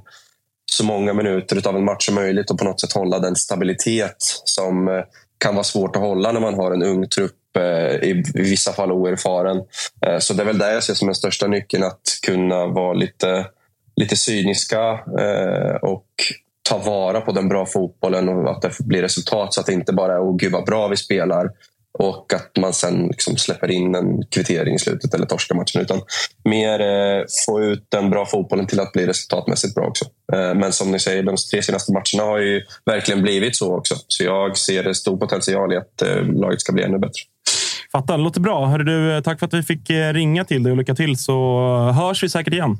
så 0.71 0.85
många 0.85 1.13
minuter 1.13 1.69
av 1.69 1.77
en 1.77 1.85
match 1.85 2.07
som 2.07 2.15
möjligt 2.15 2.51
och 2.51 2.59
på 2.59 2.65
något 2.65 2.81
sätt 2.81 2.93
hålla 2.93 3.19
den 3.19 3.37
stabilitet 3.37 4.17
som 4.45 4.89
eh, 4.89 5.05
kan 5.39 5.55
vara 5.55 5.65
svårt 5.65 5.97
att 5.97 6.03
hålla 6.03 6.33
när 6.33 6.41
man 6.41 6.55
har 6.55 6.71
en 6.71 6.83
ung 6.83 7.09
trupp, 7.09 7.57
eh, 7.57 8.09
i 8.09 8.23
vissa 8.35 8.73
fall 8.73 8.93
oerfaren. 8.93 9.63
Eh, 10.07 10.19
så 10.19 10.35
det 10.35 10.43
är 10.43 10.47
väl 10.47 10.59
det 10.59 10.73
jag 10.73 10.85
ser 10.85 10.95
som 10.95 11.09
den 11.09 11.15
största 11.15 11.47
nyckeln, 11.47 11.85
att 11.85 12.03
kunna 12.27 12.67
vara 12.67 12.93
lite, 12.93 13.47
lite 13.97 14.17
cyniska 14.17 15.01
och 15.83 16.07
ta 16.69 16.79
vara 16.79 17.21
på 17.21 17.33
den 17.33 17.49
bra 17.49 17.67
fotbollen 17.67 18.29
och 18.29 18.51
att 18.51 18.63
det 18.63 18.79
blir 18.79 19.03
resultat 19.03 19.55
så 19.55 19.61
att 19.61 19.67
det 19.67 19.73
inte 19.73 19.93
bara 19.93 20.15
är 20.15 20.21
oh, 20.21 20.37
gud 20.37 20.53
vad 20.53 20.65
bra 20.65 20.89
vi 20.89 20.97
spelar 20.97 21.51
och 21.99 22.33
att 22.35 22.57
man 22.61 22.73
sen 22.73 23.07
liksom 23.07 23.37
släpper 23.37 23.71
in 23.71 23.95
en 23.95 24.27
kvittering 24.31 24.75
i 24.75 24.79
slutet 24.79 25.15
eller 25.15 25.27
torskar 25.27 25.55
matchen. 25.55 25.83
Utan 25.83 26.01
mer 26.45 26.81
eh, 26.81 27.25
få 27.47 27.63
ut 27.63 27.87
den 27.89 28.11
bra 28.11 28.27
fotbollen 28.27 28.67
till 28.67 28.81
att 28.81 28.93
bli 28.93 29.07
resultatmässigt 29.07 29.75
bra 29.75 29.87
också. 29.87 30.05
Eh, 30.33 30.55
men 30.55 30.73
som 30.73 30.91
ni 30.91 30.99
säger, 30.99 31.23
de 31.23 31.37
tre 31.53 31.63
senaste 31.63 31.93
matcherna 31.93 32.31
har 32.31 32.39
ju 32.39 32.63
verkligen 32.87 33.23
blivit 33.23 33.57
så 33.57 33.77
också. 33.77 33.95
Så 34.09 34.25
jag 34.25 34.57
ser 34.57 34.93
stor 34.93 35.17
potential 35.17 35.73
i 35.73 35.77
att 35.77 36.03
eh, 36.03 36.23
laget 36.23 36.61
ska 36.61 36.73
bli 36.73 36.83
ännu 36.83 36.99
bättre. 36.99 37.21
Fattar, 37.93 38.19
det 38.19 38.25
låter 38.25 38.41
bra. 38.41 38.67
Hörru 38.67 38.85
du, 38.85 39.23
tack 39.23 39.39
för 39.39 39.47
att 39.47 39.55
vi 39.55 39.63
fick 39.63 39.91
eh, 39.91 40.13
ringa 40.13 40.45
till 40.45 40.63
dig 40.63 40.71
och 40.71 40.79
lycka 40.79 40.95
till 40.95 41.19
så 41.19 41.69
hörs 41.95 42.23
vi 42.23 42.29
säkert 42.29 42.53
igen. 42.53 42.79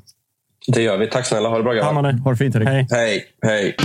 Det 0.67 0.81
gör 0.81 0.97
vi. 0.97 1.07
Tack 1.07 1.25
snälla. 1.25 1.49
Ha 1.49 1.57
det 1.57 1.63
bra 1.63 1.73
grabbar. 1.73 2.11
Ha 2.23 2.31
det 2.31 2.37
fint, 2.37 2.55
Erik. 2.55 2.67
Hej. 2.67 2.87
Hej. 2.91 3.25
Hej. 3.41 3.75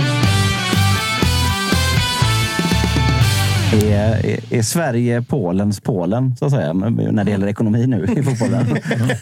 Är, 3.73 4.53
är, 4.53 4.61
Sverige 4.61 5.21
Polens 5.21 5.81
Polen, 5.81 6.35
så 6.35 6.45
att 6.45 6.51
säga, 6.51 6.73
när 6.73 7.23
det 7.23 7.31
gäller 7.31 7.47
ekonomi 7.47 7.87
nu 7.87 8.03
i 8.17 8.23
fotbollen? 8.23 8.65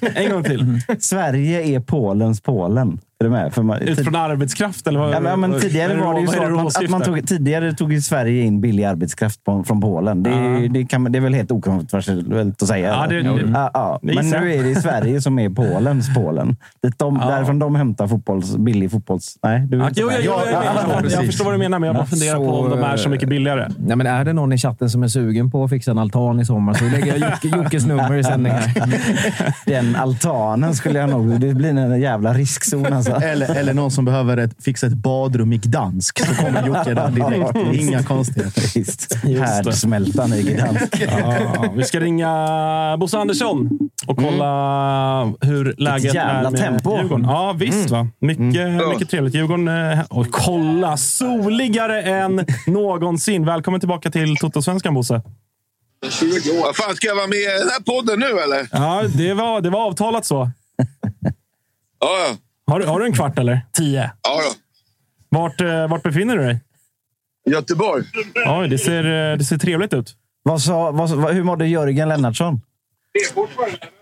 En 0.15 0.31
gång 0.31 0.43
till. 0.43 0.81
Sverige 0.99 1.63
är 1.63 1.79
Polens 1.79 2.41
Polen. 2.41 2.99
Är 3.23 3.27
du 3.29 3.31
med? 3.31 3.53
För 3.53 3.63
man, 3.63 3.77
Utifrån 3.81 4.15
arbetskraft? 4.15 4.87
Eller 4.87 4.99
vad, 4.99 5.13
Ja, 5.13 5.19
men, 5.19 5.39
men 5.39 5.59
tidigare 5.59 5.95
var 5.95 6.13
det 6.13 6.19
ju 6.21 6.27
så 6.27 6.43
att 6.43 6.51
man, 6.51 6.67
att 6.67 6.89
man 6.89 7.01
tog, 7.01 7.27
tidigare 7.27 7.73
tog 7.73 7.93
ju 7.93 8.01
Sverige 8.01 8.43
in 8.43 8.61
billig 8.61 8.83
arbetskraft 8.83 9.43
på, 9.43 9.63
från 9.63 9.81
Polen. 9.81 10.23
Det, 10.23 10.29
är- 10.29 10.59
Ja. 10.63 10.67
det, 10.69 10.85
kan, 10.85 11.11
det 11.11 11.19
är 11.19 11.21
väl 11.21 11.33
helt 11.33 11.51
okontroversiellt 11.51 12.61
att 12.61 12.67
säga. 12.67 12.87
Ja, 12.89 13.07
det- 13.07 13.15
ja, 13.53 13.69
ja. 13.73 13.99
Men 14.01 14.29
nu 14.29 14.53
är 14.53 14.63
det 14.63 14.75
Sverige 14.75 15.21
som 15.21 15.39
är 15.39 15.49
Polens 15.49 16.15
Polen. 16.15 16.55
Det 16.81 16.97
de, 16.99 17.19
Ja. 17.21 17.29
Därifrån 17.29 17.59
de 17.59 17.75
hämtar 17.75 18.07
fotbolls, 18.07 18.57
billig 18.57 18.91
fotbolls... 18.91 19.37
Nej, 19.43 19.59
du 19.59 19.77
inte 19.87 20.01
jo, 20.01 20.09
jo, 20.11 20.17
jo, 20.25 20.31
jag, 20.45 20.53
Ja, 20.53 20.63
jag, 21.03 21.11
jag 21.11 21.25
förstår 21.25 21.45
vad 21.45 21.53
du 21.53 21.57
menar, 21.57 21.79
men 21.79 21.87
jag 21.87 21.95
bara 21.95 22.05
funderar 22.05 22.37
på 22.37 22.43
om 22.59 22.69
de 22.69 22.83
är 22.83 22.97
så 22.97 23.09
mycket 23.09 23.29
billigare. 23.29 23.69
Nej, 23.77 23.97
men 23.97 24.07
är 24.07 24.25
det 24.25 24.33
någon 24.33 24.53
i 24.53 24.57
chatten 24.57 24.89
som 24.89 25.03
är 25.03 25.07
sugen 25.07 25.51
på 25.51 25.63
att 25.63 25.69
fixa 25.69 25.91
en 25.91 25.97
altan 25.97 26.39
i 26.39 26.45
sommar 26.45 26.73
så 26.73 26.83
lägger 26.85 27.17
jag 27.17 27.17
Jocke, 27.31 27.57
Jockes 27.57 27.85
nummer 27.85 28.15
i 28.15 28.23
sändning 28.23 28.51
här. 28.51 28.73
Den 29.65 29.95
altanen 29.95 30.73
skulle 30.75 30.99
jag 30.99 31.09
nog... 31.09 31.39
Det 31.39 31.53
blir 31.53 31.69
en 31.69 32.01
jävla 32.01 32.33
riskzon 32.33 32.93
alltså. 32.93 33.12
Eller, 33.21 33.55
eller 33.55 33.73
någon 33.73 33.91
som 33.91 34.05
behöver 34.05 34.37
ett, 34.37 34.63
fixa 34.63 34.87
ett 34.87 34.93
badrum 34.93 35.53
i 35.53 35.57
Gdansk. 35.57 36.25
Så 36.25 36.35
kommer 36.35 36.67
Jocke 36.67 36.93
där 36.93 37.09
direkt. 37.11 37.53
Det 37.53 37.59
är 37.59 37.81
Inga 37.87 38.03
konstigheter. 38.03 39.39
Härdsmältan 39.39 40.33
i 40.33 40.43
Gdansk. 40.43 41.01
Ja, 41.19 41.73
vi 41.75 41.83
ska 41.83 41.99
ringa 41.99 42.97
Bosse 42.99 43.17
Andersson 43.17 43.69
och 44.07 44.17
kolla 44.17 45.33
hur 45.41 45.75
läget 45.77 46.15
är 46.15 46.41
med 46.51 46.57
tempo. 46.61 46.97
Djurgården. 46.97 47.25
Ja, 47.25 47.55
visst. 47.59 47.89
Va? 47.89 48.07
Mycket, 48.19 48.89
mycket 48.93 49.09
trevligt. 49.09 49.35
Djurgården... 49.35 49.67
eh, 49.67 49.99
Och 50.09 50.27
kolla! 50.31 50.97
Soligare 50.97 52.01
än 52.01 52.45
någonsin. 52.67 53.45
Välkommen 53.45 53.79
tillbaka 53.79 54.11
till 54.11 54.37
Toto-svenskan, 54.37 54.93
Bosse. 54.93 55.21
Vad 56.63 56.75
fan, 56.75 56.95
ska 56.95 57.07
jag 57.07 57.15
vara 57.15 57.27
med 57.27 57.37
i 57.37 57.45
den 57.59 57.69
här 57.69 57.83
podden 57.83 58.19
nu 58.19 58.25
eller? 58.39 58.67
Ja, 58.71 59.03
det 59.15 59.33
var, 59.33 59.61
det 59.61 59.69
var 59.69 59.85
avtalat 59.87 60.25
så. 60.25 60.51
Ja, 61.99 62.07
ja. 62.27 62.35
Har, 62.71 62.79
du- 62.79 62.85
har 62.85 62.99
du 62.99 63.05
en 63.05 63.13
kvart 63.13 63.39
eller? 63.39 63.61
Tio? 63.73 64.11
ja 64.23 64.29
då. 64.41 64.53
Vart, 65.39 65.61
eh, 65.61 65.87
vart 65.87 66.03
befinner 66.03 66.37
du 66.37 66.43
dig? 66.43 66.61
Göteborg. 67.49 68.03
Oj, 68.47 68.67
det 68.67 68.77
ser, 68.77 69.31
eh, 69.31 69.37
det 69.37 69.43
ser 69.43 69.57
trevligt 69.57 69.93
ut. 69.93 70.15
Vad 70.43 70.61
sa, 70.61 70.91
vad, 70.91 71.09
hur 71.33 71.43
mådde 71.43 71.67
Jörgen 71.67 72.09
Lennartsson? 72.09 72.61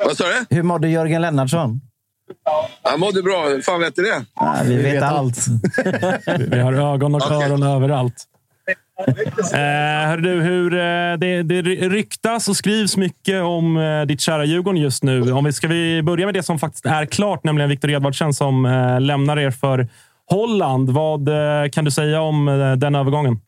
Vad 0.05 0.17
sa 0.17 0.23
du? 0.49 0.55
Hur 0.55 0.63
mådde 0.63 0.89
Jörgen 0.89 1.21
Lennartsson? 1.21 1.81
Han 2.83 2.99
mådde 2.99 3.23
bra. 3.23 3.49
Hur 3.49 3.61
fan 3.61 3.79
vet 3.79 3.95
du 3.95 4.01
det? 4.03 4.25
Ja, 4.35 4.55
vi, 4.65 4.75
vet, 4.81 5.03
allt. 5.03 5.37
Vi 6.49 6.59
har 6.59 6.73
ögon 6.73 7.15
och 7.15 7.31
öron 7.31 7.63
överallt. 7.63 8.25
Eh, 9.53 10.17
du, 10.17 10.29
hur, 10.29 10.73
eh, 10.73 11.17
det, 11.17 11.43
det 11.43 11.61
ryktas 11.61 12.49
och 12.49 12.55
skrivs 12.55 12.97
mycket 12.97 13.43
om 13.43 13.77
eh, 13.77 14.01
ditt 14.01 14.21
kära 14.21 14.45
Djurgården 14.45 14.81
just 14.81 15.03
nu. 15.03 15.31
Om 15.31 15.45
vi, 15.45 15.53
ska 15.53 15.67
vi 15.67 16.03
börja 16.03 16.25
med 16.25 16.33
det 16.33 16.43
som 16.43 16.59
faktiskt 16.59 16.85
är 16.85 17.05
klart, 17.05 17.43
nämligen 17.43 17.69
Viktor 17.69 17.89
Edvardsen 17.91 18.33
som 18.33 18.65
eh, 18.65 19.01
lämnar 19.01 19.39
er 19.39 19.51
för 19.51 19.89
Holland. 20.25 20.89
Vad 20.89 21.29
kan 21.71 21.85
du 21.85 21.91
säga 21.91 22.21
om 22.21 22.45
den 22.77 22.95
övergången? 22.95 23.39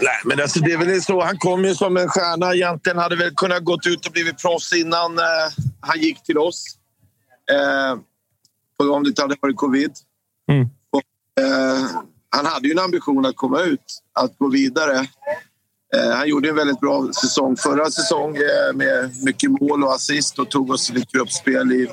Nej, 0.00 0.20
men 0.24 0.40
alltså, 0.40 0.60
det 0.60 0.72
är 0.72 0.78
väl 0.78 1.02
så. 1.02 1.22
Han 1.22 1.38
kom 1.38 1.64
ju 1.64 1.74
som 1.74 1.96
en 1.96 2.08
stjärna. 2.08 2.54
Egentligen 2.54 2.98
hade 2.98 3.16
väl 3.16 3.30
kunnat 3.34 3.64
gått 3.64 3.86
ut 3.86 4.06
och 4.06 4.12
blivit 4.12 4.42
proffs 4.42 4.72
innan 4.72 5.18
han 5.80 6.00
gick 6.00 6.22
till 6.22 6.38
oss. 6.38 6.64
Om 8.78 9.02
det 9.02 9.08
inte 9.08 9.22
hade 9.22 9.36
varit 9.40 9.56
covid. 9.56 9.92
Mm. 10.50 10.68
Och, 10.90 11.02
han 12.36 12.46
hade 12.46 12.68
ju 12.68 12.72
en 12.72 12.78
ambition 12.78 13.26
att 13.26 13.36
komma 13.36 13.62
ut, 13.62 14.02
att 14.12 14.38
gå 14.38 14.48
vidare. 14.48 15.06
Eh, 15.96 16.10
han 16.10 16.28
gjorde 16.28 16.48
en 16.48 16.56
väldigt 16.56 16.80
bra 16.80 17.12
säsong 17.12 17.56
förra 17.56 17.90
säsongen 17.90 18.42
eh, 18.42 18.74
med 18.74 19.24
mycket 19.24 19.50
mål 19.50 19.84
och 19.84 19.94
assist 19.94 20.38
och 20.38 20.50
tog 20.50 20.70
oss 20.70 20.86
till 20.86 21.02
ett 21.02 21.12
gruppspel 21.12 21.72
i, 21.72 21.90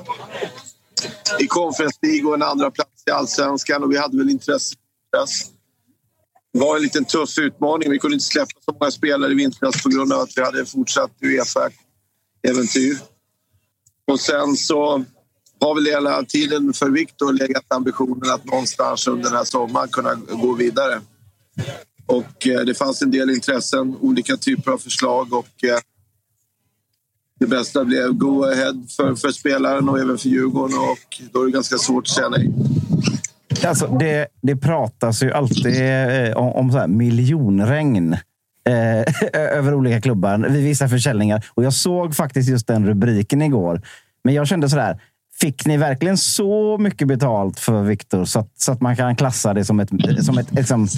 i 1.38 1.46
Conference 1.46 1.98
League 2.02 2.28
och 2.28 2.34
en 2.34 2.42
andra 2.42 2.70
plats 2.70 3.02
i 3.06 3.10
allsvenskan. 3.10 3.82
Och 3.82 3.92
vi 3.92 3.98
hade 3.98 4.16
väl 4.16 4.30
intresse. 4.30 4.74
Det 6.52 6.58
var 6.58 6.76
en 6.76 6.82
liten 6.82 7.04
tuff 7.04 7.38
utmaning. 7.38 7.90
Vi 7.90 7.98
kunde 7.98 8.14
inte 8.14 8.26
släppa 8.26 8.60
så 8.64 8.76
många 8.80 8.90
spelare 8.90 9.32
i 9.32 9.34
vintras 9.34 9.82
på 9.82 9.88
grund 9.88 10.12
av 10.12 10.20
att 10.20 10.32
vi 10.36 10.42
hade 10.42 10.66
fortsatt 10.66 11.10
Uefa-äventyr. 11.20 12.98
Och 14.06 14.20
sen 14.20 14.56
så 14.56 15.04
har 15.60 15.74
väl 15.74 15.86
hela 15.86 16.22
tiden 16.22 16.72
för 16.72 16.90
Viktor 16.90 17.32
legat 17.32 17.64
ambitionen 17.68 18.30
att 18.30 18.44
någonstans 18.44 19.06
under 19.06 19.24
den 19.24 19.38
här 19.38 19.44
sommaren 19.44 19.88
kunna 19.88 20.14
gå 20.14 20.54
vidare. 20.54 21.00
Och 22.06 22.46
eh, 22.46 22.60
det 22.60 22.74
fanns 22.74 23.02
en 23.02 23.10
del 23.10 23.30
intressen, 23.30 23.96
olika 24.00 24.36
typer 24.36 24.70
av 24.70 24.78
förslag 24.78 25.32
och 25.32 25.64
eh, 25.64 25.78
det 27.40 27.46
bästa 27.46 27.84
blev 27.84 28.12
go 28.12 28.44
ahead 28.44 28.74
för, 28.96 29.14
för 29.14 29.30
spelaren 29.30 29.88
och 29.88 29.98
även 29.98 30.18
för 30.18 30.28
Djurgården 30.28 30.78
och 30.78 31.22
då 31.32 31.42
är 31.42 31.46
det 31.46 31.52
ganska 31.52 31.78
svårt 31.78 32.04
att 32.04 32.14
säga 32.14 32.28
nej. 32.28 32.50
Alltså, 33.64 33.86
det, 33.86 34.26
det 34.42 34.56
pratas 34.56 35.22
ju 35.22 35.32
alltid 35.32 35.66
eh, 35.66 36.36
om, 36.36 36.52
om 36.52 36.72
så 36.72 36.78
här 36.78 36.88
miljonregn 36.88 38.12
eh, 38.68 39.30
över 39.32 39.74
olika 39.74 40.00
klubbar 40.00 40.48
vid 40.48 40.64
vissa 40.64 40.88
försäljningar. 40.88 41.46
Och 41.54 41.64
jag 41.64 41.72
såg 41.72 42.16
faktiskt 42.16 42.48
just 42.48 42.66
den 42.66 42.86
rubriken 42.86 43.42
igår. 43.42 43.82
Men 44.24 44.34
jag 44.34 44.48
kände 44.48 44.68
sådär, 44.68 45.00
fick 45.40 45.66
ni 45.66 45.76
verkligen 45.76 46.18
så 46.18 46.78
mycket 46.78 47.08
betalt 47.08 47.60
för 47.60 47.82
Viktor 47.82 48.24
så 48.24 48.38
att, 48.38 48.60
så 48.60 48.72
att 48.72 48.80
man 48.80 48.96
kan 48.96 49.16
klassa 49.16 49.54
det 49.54 49.64
som 49.64 49.80
ett, 49.80 49.88
som 50.24 50.38
ett 50.38 50.52
liksom, 50.52 50.88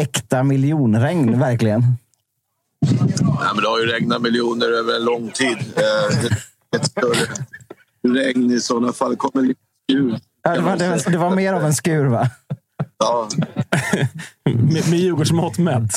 äkta 0.00 0.42
miljonregn? 0.42 1.38
Verkligen. 1.38 1.82
Ja, 3.20 3.52
men 3.54 3.62
det 3.62 3.68
har 3.68 3.80
ju 3.80 3.86
regnat 3.86 4.22
miljoner 4.22 4.66
över 4.66 4.96
en 4.96 5.04
lång 5.04 5.30
tid. 5.30 5.56
Eh, 5.76 6.32
ett 6.76 6.86
större 6.86 7.26
regn 8.08 8.50
i 8.50 8.60
sådana 8.60 8.92
fall 8.92 9.16
kommer 9.16 9.42
lite 9.42 9.60
skur. 9.90 10.18
Ja, 10.42 10.54
det, 10.54 10.60
var, 10.60 10.76
det, 10.76 10.88
var, 10.88 11.10
det 11.10 11.18
var 11.18 11.30
mer 11.30 11.52
av 11.52 11.64
en 11.64 11.74
skur, 11.74 12.04
va? 12.04 12.30
Ja. 12.98 13.28
med, 14.44 14.88
med 14.90 14.98
Djurgårdsmått 14.98 15.58
mätt. 15.58 15.92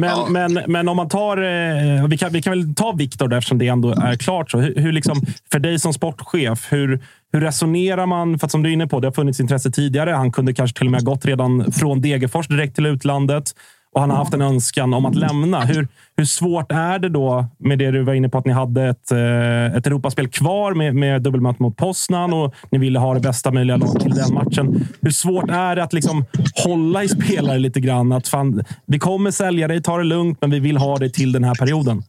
Men, 0.00 0.10
ja. 0.10 0.26
men, 0.30 0.60
men 0.66 0.88
om 0.88 0.96
man 0.96 1.08
tar... 1.08 1.36
Eh, 1.36 2.06
vi, 2.06 2.18
kan, 2.18 2.32
vi 2.32 2.42
kan 2.42 2.50
väl 2.50 2.74
ta 2.74 2.92
Viktor 2.92 3.34
eftersom 3.34 3.58
det 3.58 3.68
ändå 3.68 3.90
är 3.90 4.16
klart. 4.16 4.50
så. 4.50 4.58
Hur, 4.58 4.74
hur 4.74 4.92
liksom, 4.92 5.20
för 5.52 5.58
dig 5.58 5.78
som 5.78 5.92
sportchef, 5.92 6.72
hur, 6.72 7.00
hur 7.32 7.40
resonerar 7.40 8.06
man? 8.06 8.38
För 8.38 8.46
att 8.46 8.50
som 8.50 8.62
du 8.62 8.68
är 8.68 8.72
inne 8.72 8.86
på, 8.86 9.00
det 9.00 9.06
har 9.06 9.12
funnits 9.12 9.40
intresse 9.40 9.70
tidigare. 9.70 10.10
Han 10.10 10.32
kunde 10.32 10.54
kanske 10.54 10.78
till 10.78 10.86
och 10.86 10.90
med 10.90 11.00
ha 11.00 11.12
gått 11.12 11.24
redan 11.24 11.72
från 11.72 12.00
Degerfors 12.00 12.48
direkt 12.48 12.74
till 12.74 12.86
utlandet 12.86 13.54
och 13.98 14.02
han 14.02 14.10
har 14.10 14.16
haft 14.16 14.34
en 14.34 14.42
önskan 14.42 14.94
om 14.94 15.06
att 15.06 15.14
lämna. 15.14 15.64
Hur, 15.64 15.88
hur 16.16 16.24
svårt 16.24 16.72
är 16.72 16.98
det 16.98 17.08
då 17.08 17.46
med 17.58 17.78
det 17.78 17.90
du 17.90 18.02
var 18.02 18.14
inne 18.14 18.28
på 18.28 18.38
att 18.38 18.46
ni 18.46 18.52
hade 18.52 18.82
ett, 18.82 19.12
eh, 19.12 19.76
ett 19.76 19.86
Europaspel 19.86 20.28
kvar 20.28 20.74
med, 20.74 20.94
med 20.94 21.22
dubbelmöte 21.22 21.62
mot 21.62 21.76
Poznan 21.76 22.32
och 22.32 22.54
ni 22.70 22.78
ville 22.78 22.98
ha 22.98 23.14
det 23.14 23.20
bästa 23.20 23.50
möjliga 23.50 23.76
lag 23.76 24.00
till 24.00 24.14
den 24.14 24.34
matchen. 24.34 24.88
Hur 25.00 25.10
svårt 25.10 25.50
är 25.50 25.76
det 25.76 25.82
att 25.82 25.92
liksom 25.92 26.24
hålla 26.64 27.04
i 27.04 27.08
spelare 27.08 27.58
lite 27.58 27.80
grann? 27.80 28.12
Att 28.12 28.28
fan, 28.28 28.64
vi 28.86 28.98
kommer 28.98 29.30
sälja 29.30 29.68
dig, 29.68 29.82
ta 29.82 29.98
det 29.98 30.04
lugnt, 30.04 30.38
men 30.40 30.50
vi 30.50 30.60
vill 30.60 30.76
ha 30.76 30.96
dig 30.96 31.12
till 31.12 31.32
den 31.32 31.44
här 31.44 31.54
perioden. 31.54 32.02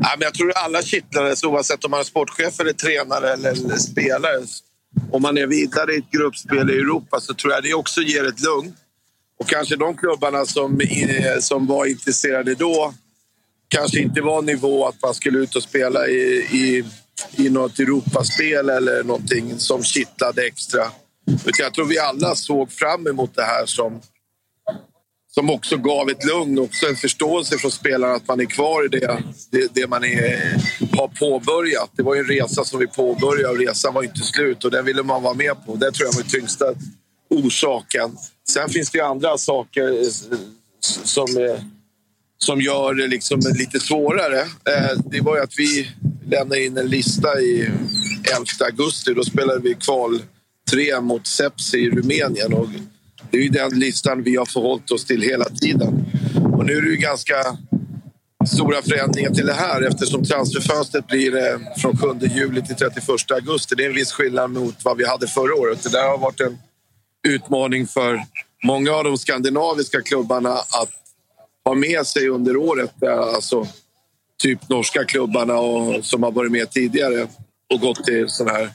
Ja, 0.00 0.10
men 0.18 0.20
jag 0.20 0.34
tror 0.34 0.50
att 0.50 0.64
alla 0.64 0.82
kittlades 0.82 1.30
alltså, 1.30 1.46
oavsett 1.46 1.84
om 1.84 1.90
man 1.90 2.00
är 2.00 2.04
sportchef, 2.04 2.60
eller 2.60 2.72
tränare 2.72 3.32
eller 3.32 3.76
spelare. 3.76 4.42
Om 5.10 5.22
man 5.22 5.38
är 5.38 5.46
vidare 5.46 5.92
i 5.94 5.98
ett 5.98 6.10
gruppspel 6.10 6.70
i 6.70 6.74
Europa 6.74 7.20
så 7.20 7.34
tror 7.34 7.52
jag 7.52 7.62
det 7.62 7.74
också 7.74 8.00
ger 8.00 8.28
ett 8.28 8.40
lugn. 8.40 8.74
Och 9.40 9.48
kanske 9.48 9.76
de 9.76 9.96
klubbarna 9.96 10.46
som, 10.46 10.80
som 11.40 11.66
var 11.66 11.86
intresserade 11.86 12.54
då 12.54 12.94
kanske 13.68 14.00
inte 14.00 14.20
var 14.20 14.42
nivå 14.42 14.86
att 14.86 15.02
man 15.02 15.14
skulle 15.14 15.38
ut 15.38 15.56
och 15.56 15.62
spela 15.62 16.08
i, 16.08 16.48
i, 16.52 16.84
i 17.36 17.50
något 17.50 17.78
Europaspel 17.78 18.70
eller 18.70 19.04
någonting 19.04 19.58
som 19.58 19.82
kittlade 19.82 20.46
extra. 20.46 20.82
Utan 21.30 21.64
jag 21.64 21.74
tror 21.74 21.86
vi 21.86 21.98
alla 21.98 22.34
såg 22.34 22.72
fram 22.72 23.06
emot 23.06 23.34
det 23.34 23.42
här 23.42 23.66
som, 23.66 24.00
som 25.34 25.50
också 25.50 25.76
gav 25.76 26.10
ett 26.10 26.24
lugn 26.24 26.58
och 26.58 26.70
en 26.88 26.96
förståelse 26.96 27.58
från 27.58 27.70
spelarna 27.70 28.14
att 28.14 28.28
man 28.28 28.40
är 28.40 28.44
kvar 28.44 28.84
i 28.84 28.88
det, 28.88 29.22
det, 29.50 29.74
det 29.74 29.86
man 29.86 30.04
är, 30.04 30.56
har 30.96 31.08
påbörjat. 31.08 31.90
Det 31.92 32.02
var 32.02 32.14
ju 32.14 32.20
en 32.20 32.26
resa 32.26 32.64
som 32.64 32.80
vi 32.80 32.86
påbörjade 32.86 33.48
och 33.48 33.58
resan 33.58 33.94
var 33.94 34.02
inte 34.02 34.20
slut 34.20 34.64
och 34.64 34.70
den 34.70 34.84
ville 34.84 35.02
man 35.02 35.22
vara 35.22 35.34
med 35.34 35.66
på. 35.66 35.76
Det 35.76 35.92
tror 35.92 36.08
jag 36.08 36.14
var 36.14 36.22
tyngsta 36.22 36.64
orsaken. 37.30 38.16
Sen 38.48 38.68
finns 38.68 38.90
det 38.90 38.98
ju 38.98 39.04
andra 39.04 39.38
saker 39.38 40.02
eh, 40.02 40.38
som, 41.04 41.36
eh, 41.36 41.60
som 42.38 42.60
gör 42.60 42.94
det 42.94 43.06
liksom 43.06 43.40
lite 43.58 43.80
svårare. 43.80 44.40
Eh, 44.40 44.98
det 45.10 45.20
var 45.20 45.36
ju 45.36 45.42
att 45.42 45.58
vi 45.58 45.88
lämnade 46.26 46.64
in 46.64 46.76
en 46.76 46.86
lista 46.86 47.40
i 47.40 47.62
11 47.62 48.44
augusti. 48.64 49.14
Då 49.14 49.24
spelade 49.24 49.60
vi 49.60 49.74
kval 49.74 50.22
tre 50.70 51.00
mot 51.00 51.26
Sepsi 51.26 51.78
i 51.78 51.90
Rumänien. 51.90 52.54
Och 52.54 52.68
det 53.30 53.38
är 53.38 53.42
ju 53.42 53.48
den 53.48 53.78
listan 53.78 54.22
vi 54.22 54.36
har 54.36 54.46
förhållit 54.46 54.90
oss 54.90 55.04
till 55.04 55.22
hela 55.22 55.44
tiden. 55.44 56.04
Och 56.52 56.66
nu 56.66 56.76
är 56.76 56.82
det 56.82 56.88
ju 56.88 56.96
ganska 56.96 57.34
stora 58.46 58.82
förändringar 58.82 59.30
till 59.30 59.46
det 59.46 59.52
här 59.52 59.82
eftersom 59.82 60.24
transferfönstret 60.24 61.06
blir 61.06 61.32
från 61.80 61.96
7 62.20 62.26
juli 62.26 62.62
till 62.62 62.76
31 62.76 63.08
augusti. 63.30 63.74
Det 63.74 63.84
är 63.84 63.88
en 63.88 63.94
viss 63.94 64.12
skillnad 64.12 64.50
mot 64.50 64.74
vad 64.84 64.96
vi 64.96 65.06
hade 65.06 65.26
förra 65.26 65.54
året. 65.54 65.82
Det 65.82 65.88
där 65.88 66.08
har 66.08 66.18
varit 66.18 66.40
en 66.40 66.58
utmaning 67.24 67.86
för 67.86 68.22
många 68.64 68.92
av 68.92 69.04
de 69.04 69.18
skandinaviska 69.18 70.02
klubbarna 70.02 70.52
att 70.52 70.90
ha 71.64 71.74
med 71.74 72.06
sig 72.06 72.28
under 72.28 72.56
året. 72.56 73.02
Eh, 73.02 73.18
alltså, 73.18 73.66
typ 74.42 74.68
norska 74.68 75.04
klubbarna 75.04 75.54
och, 75.54 76.04
som 76.04 76.22
har 76.22 76.30
varit 76.30 76.52
med 76.52 76.70
tidigare 76.70 77.28
och 77.74 77.80
gått 77.80 78.04
till 78.04 78.28
sån 78.28 78.48
här. 78.48 78.70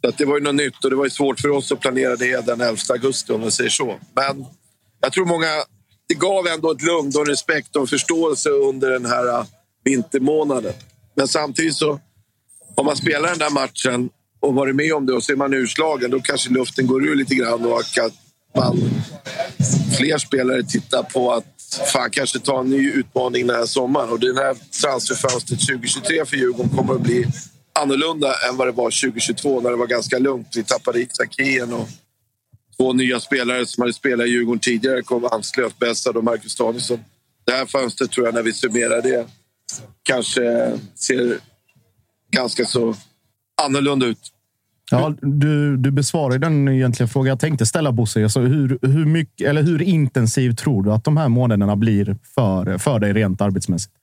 Så 0.00 0.08
att 0.08 0.18
det 0.18 0.24
var 0.24 0.38
ju 0.38 0.44
något 0.44 0.54
nytt 0.54 0.84
och 0.84 0.90
det 0.90 0.96
var 0.96 1.04
ju 1.04 1.10
svårt 1.10 1.40
för 1.40 1.48
oss 1.48 1.72
att 1.72 1.80
planera 1.80 2.16
det 2.16 2.46
den 2.46 2.60
11 2.60 2.76
augusti 2.88 3.32
om 3.32 3.40
man 3.40 3.52
säger 3.52 3.70
så. 3.70 3.98
Men 4.14 4.44
jag 5.00 5.12
tror 5.12 5.26
många... 5.26 5.46
Det 6.08 6.14
gav 6.14 6.46
ändå 6.46 6.70
ett 6.70 6.82
lugn 6.82 7.12
och 7.16 7.26
respekt 7.26 7.76
och 7.76 7.88
förståelse 7.88 8.50
under 8.50 8.90
den 8.90 9.06
här 9.06 9.28
eh, 9.28 9.44
vintermånaden. 9.84 10.72
Men 11.14 11.28
samtidigt 11.28 11.76
så, 11.76 12.00
om 12.74 12.86
man 12.86 12.96
spelar 12.96 13.28
den 13.28 13.38
där 13.38 13.50
matchen 13.50 14.10
och 14.44 14.54
varit 14.54 14.76
med 14.76 14.92
om 14.92 15.06
det 15.06 15.12
och 15.12 15.24
så 15.24 15.32
är 15.32 15.36
man 15.36 15.54
urslagen, 15.54 16.10
då 16.10 16.20
kanske 16.20 16.50
luften 16.50 16.86
går 16.86 17.08
ur 17.08 17.14
lite 17.14 17.34
grann 17.34 17.64
och 17.64 17.80
att 17.80 18.12
man, 18.56 18.78
fler 19.96 20.18
spelare 20.18 20.62
tittar 20.62 21.02
på 21.02 21.32
att 21.32 21.54
fan, 21.92 22.10
kanske 22.10 22.38
ta 22.38 22.60
en 22.60 22.70
ny 22.70 22.90
utmaning 22.90 23.46
den 23.46 23.56
här 23.56 23.66
sommaren. 23.66 24.08
Och 24.08 24.20
det 24.20 24.34
här 24.34 24.56
transferfönstret 24.82 25.60
2023 25.60 26.24
för 26.24 26.36
Djurgården 26.36 26.76
kommer 26.76 26.94
att 26.94 27.00
bli 27.00 27.26
annorlunda 27.80 28.34
än 28.48 28.56
vad 28.56 28.68
det 28.68 28.72
var 28.72 28.84
2022 28.84 29.60
när 29.60 29.70
det 29.70 29.76
var 29.76 29.86
ganska 29.86 30.18
lugnt. 30.18 30.48
Vi 30.56 30.64
tappade 30.64 31.00
Isak 31.00 31.36
och 31.72 31.88
två 32.76 32.92
nya 32.92 33.20
spelare 33.20 33.66
som 33.66 33.82
hade 33.82 33.92
spelat 33.92 34.26
i 34.26 34.30
Djurgården 34.30 34.60
tidigare 34.60 35.02
kom 35.02 35.24
anslöt 35.24 35.78
Bessad 35.78 36.16
och 36.16 36.24
Marcus 36.24 36.56
Danielsson. 36.56 37.04
Det 37.46 37.52
här 37.52 37.66
fönstret 37.66 38.10
tror 38.10 38.26
jag, 38.26 38.34
när 38.34 38.42
vi 38.42 38.52
summerar 38.52 39.02
det, 39.02 39.26
kanske 40.02 40.72
ser 40.94 41.38
ganska 42.30 42.64
så 42.64 42.96
annorlunda 43.62 44.06
ut. 44.06 44.33
Ja, 44.90 45.14
du, 45.22 45.76
du 45.76 45.90
besvarar 45.90 46.38
den 46.38 46.68
egentligen 46.68 47.08
fråga 47.08 47.28
jag 47.28 47.40
tänkte 47.40 47.66
ställa, 47.66 47.92
Bosse. 47.92 48.22
Alltså 48.22 48.40
hur, 48.40 48.78
hur, 48.82 49.06
mycket, 49.06 49.48
eller 49.48 49.62
hur 49.62 49.82
intensiv 49.82 50.54
tror 50.54 50.82
du 50.82 50.92
att 50.92 51.04
de 51.04 51.16
här 51.16 51.28
månaderna 51.28 51.76
blir 51.76 52.16
för, 52.34 52.78
för 52.78 52.98
dig 52.98 53.12
rent 53.12 53.40
arbetsmässigt? 53.40 53.94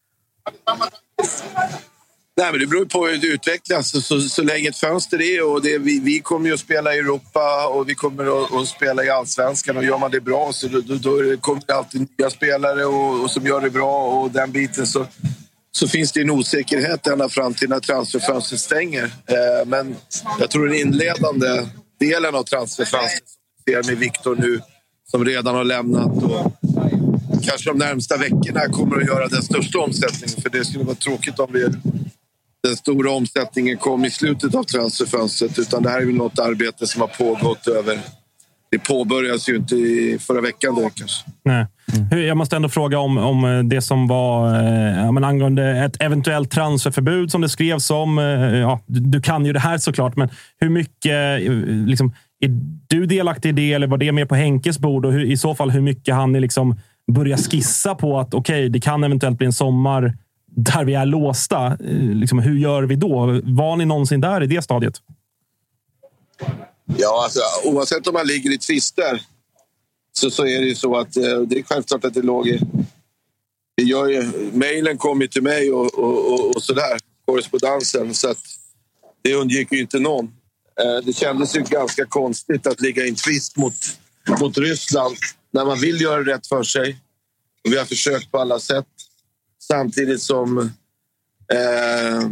Nej, 2.37 2.51
men 2.51 2.59
det 2.59 2.67
beror 2.67 2.85
på 2.85 3.07
hur 3.07 3.17
det 3.17 3.27
utvecklas. 3.27 3.91
Så, 3.91 4.01
så, 4.01 4.21
så 4.21 4.43
länge 4.43 4.69
ett 4.69 4.77
fönster 4.77 5.21
är 5.21 5.51
och 5.51 5.61
det, 5.61 5.77
vi, 5.77 5.99
vi 5.99 6.19
kommer 6.19 6.47
ju 6.47 6.53
att 6.53 6.59
spela 6.59 6.95
i 6.95 6.99
Europa 6.99 7.67
och 7.67 7.89
vi 7.89 7.95
kommer 7.95 8.43
att, 8.43 8.53
att 8.53 8.67
spela 8.67 9.03
i 9.03 9.09
allsvenskan. 9.09 9.77
Och 9.77 9.83
gör 9.83 9.97
man 9.97 10.11
det 10.11 10.21
bra 10.21 10.53
så 10.53 10.67
då, 10.67 10.81
då, 10.81 10.97
då 10.97 11.37
kommer 11.37 11.61
det 11.65 11.75
alltid 11.75 12.07
nya 12.17 12.29
spelare 12.29 12.85
och, 12.85 13.23
och 13.23 13.31
som 13.31 13.45
gör 13.45 13.61
det 13.61 13.69
bra 13.69 14.03
och 14.03 14.31
den 14.31 14.51
biten. 14.51 14.87
Så, 14.87 15.07
så 15.71 15.87
finns 15.87 16.11
det 16.11 16.21
en 16.21 16.29
osäkerhet 16.29 17.07
ända 17.07 17.29
fram 17.29 17.53
till 17.53 17.69
när 17.69 17.79
transferfönstret 17.79 18.61
stänger. 18.61 19.03
Eh, 19.03 19.65
men 19.65 19.95
jag 20.39 20.49
tror 20.49 20.67
den 20.67 20.75
inledande 20.75 21.65
delen 21.99 22.35
av 22.35 22.43
transferfönstret 22.43 23.29
ser 23.65 23.83
med 23.91 23.97
Viktor 23.97 24.35
nu 24.35 24.61
som 25.11 25.25
redan 25.25 25.55
har 25.55 25.63
lämnat 25.63 26.23
och 26.23 26.51
kanske 27.43 27.69
de 27.69 27.77
närmsta 27.77 28.17
veckorna 28.17 28.67
kommer 28.67 28.97
att 28.97 29.07
göra 29.07 29.27
den 29.27 29.43
största 29.43 29.79
omsättningen. 29.79 30.41
För 30.41 30.49
det 30.49 30.65
skulle 30.65 30.83
vara 30.83 30.95
tråkigt 30.95 31.39
om 31.39 31.49
vi, 31.53 31.67
den 32.63 32.75
stora 32.77 33.11
omsättningen 33.11 33.77
kom 33.77 34.05
i 34.05 34.11
slutet 34.11 34.55
av 34.55 34.63
transferfönstret. 34.63 35.59
Utan 35.59 35.83
det 35.83 35.89
här 35.89 36.01
är 36.01 36.05
väl 36.05 36.15
något 36.15 36.39
arbete 36.39 36.87
som 36.87 37.01
har 37.01 37.07
pågått 37.07 37.67
över 37.67 38.01
det 38.71 38.79
påbörjades 38.79 39.49
ju 39.49 39.55
inte 39.55 39.75
i 39.75 40.17
förra 40.19 40.41
veckan 40.41 40.75
Då, 40.75 40.89
kanske. 40.95 41.25
Nej. 41.43 41.65
Mm. 42.11 42.25
Jag 42.27 42.37
måste 42.37 42.55
ändå 42.55 42.69
fråga 42.69 42.99
om, 42.99 43.17
om 43.17 43.45
eh, 43.45 43.63
det 43.63 43.81
som 43.81 44.07
var 44.07 44.47
eh, 44.47 45.11
men 45.11 45.23
angående 45.23 45.77
ett 45.77 46.01
eventuellt 46.01 46.51
transferförbud 46.51 47.31
som 47.31 47.41
det 47.41 47.49
skrevs 47.49 47.91
om. 47.91 48.19
Eh, 48.19 48.25
ja, 48.57 48.79
du, 48.85 48.99
du, 48.99 49.21
kan 49.21 49.45
ju 49.45 49.53
det 49.53 49.59
här 49.59 49.77
såklart, 49.77 50.15
men 50.15 50.29
hur 50.59 50.69
mycket 50.69 51.41
eh, 51.47 51.53
liksom, 51.85 52.13
är 52.39 52.49
du 52.87 53.05
delaktig 53.05 53.49
i 53.49 53.51
det 53.51 53.73
eller 53.73 53.87
var 53.87 53.97
det 53.97 54.11
mer 54.11 54.25
på 54.25 54.35
Henkes 54.35 54.79
bord? 54.79 55.05
Och 55.05 55.13
hur, 55.13 55.23
i 55.23 55.37
så 55.37 55.55
fall 55.55 55.71
hur 55.71 55.81
mycket 55.81 56.15
han 56.15 56.33
liksom 56.33 56.79
börja 57.11 57.37
skissa 57.37 57.95
på 57.95 58.19
att 58.19 58.33
okej, 58.33 58.55
okay, 58.55 58.69
det 58.69 58.79
kan 58.79 59.03
eventuellt 59.03 59.37
bli 59.37 59.45
en 59.45 59.53
sommar 59.53 60.17
där 60.55 60.85
vi 60.85 60.93
är 60.93 61.05
låsta. 61.05 61.65
Eh, 61.65 61.75
liksom, 61.95 62.39
hur 62.39 62.57
gör 62.57 62.83
vi 62.83 62.95
då? 62.95 63.41
Var 63.43 63.75
ni 63.75 63.85
någonsin 63.85 64.21
där 64.21 64.43
i 64.43 64.47
det 64.47 64.61
stadiet? 64.61 64.93
Ja, 66.97 67.23
alltså, 67.23 67.39
oavsett 67.63 68.07
om 68.07 68.13
man 68.13 68.27
ligger 68.27 68.51
i 68.51 68.57
tvister 68.57 69.21
så, 70.13 70.31
så 70.31 70.45
är 70.45 70.61
det 70.61 70.67
ju 70.67 70.75
så 70.75 70.97
att 70.97 71.17
eh, 71.17 71.39
det 71.39 71.59
är 71.59 71.63
självklart 71.63 72.05
att 72.05 72.13
det 72.13 72.21
låg 72.21 72.47
i... 72.47 72.59
Det 73.77 73.83
gör 73.83 74.07
ju, 74.07 74.51
mailen 74.53 74.97
kom 74.97 75.21
ju 75.21 75.27
till 75.27 75.43
mig 75.43 75.71
och, 75.71 75.99
och, 75.99 76.33
och, 76.33 76.55
och 76.55 76.63
sådär, 76.63 76.99
korrespondensen. 77.25 78.13
Så 78.13 78.29
att 78.29 78.41
det 79.21 79.35
undgick 79.35 79.71
ju 79.71 79.79
inte 79.79 79.99
någon. 79.99 80.25
Eh, 80.81 81.05
det 81.05 81.13
kändes 81.13 81.55
ju 81.55 81.61
ganska 81.61 82.05
konstigt 82.05 82.67
att 82.67 82.81
ligga 82.81 83.05
i 83.05 83.09
en 83.09 83.15
tvist 83.15 83.57
mot, 83.57 83.75
mot 84.39 84.57
Ryssland 84.57 85.15
när 85.51 85.65
man 85.65 85.79
vill 85.79 86.01
göra 86.01 86.23
rätt 86.23 86.47
för 86.47 86.63
sig. 86.63 86.97
Och 87.65 87.73
vi 87.73 87.77
har 87.77 87.85
försökt 87.85 88.31
på 88.31 88.39
alla 88.39 88.59
sätt. 88.59 88.87
Samtidigt 89.59 90.21
som 90.21 90.71
Eh, 91.51 92.29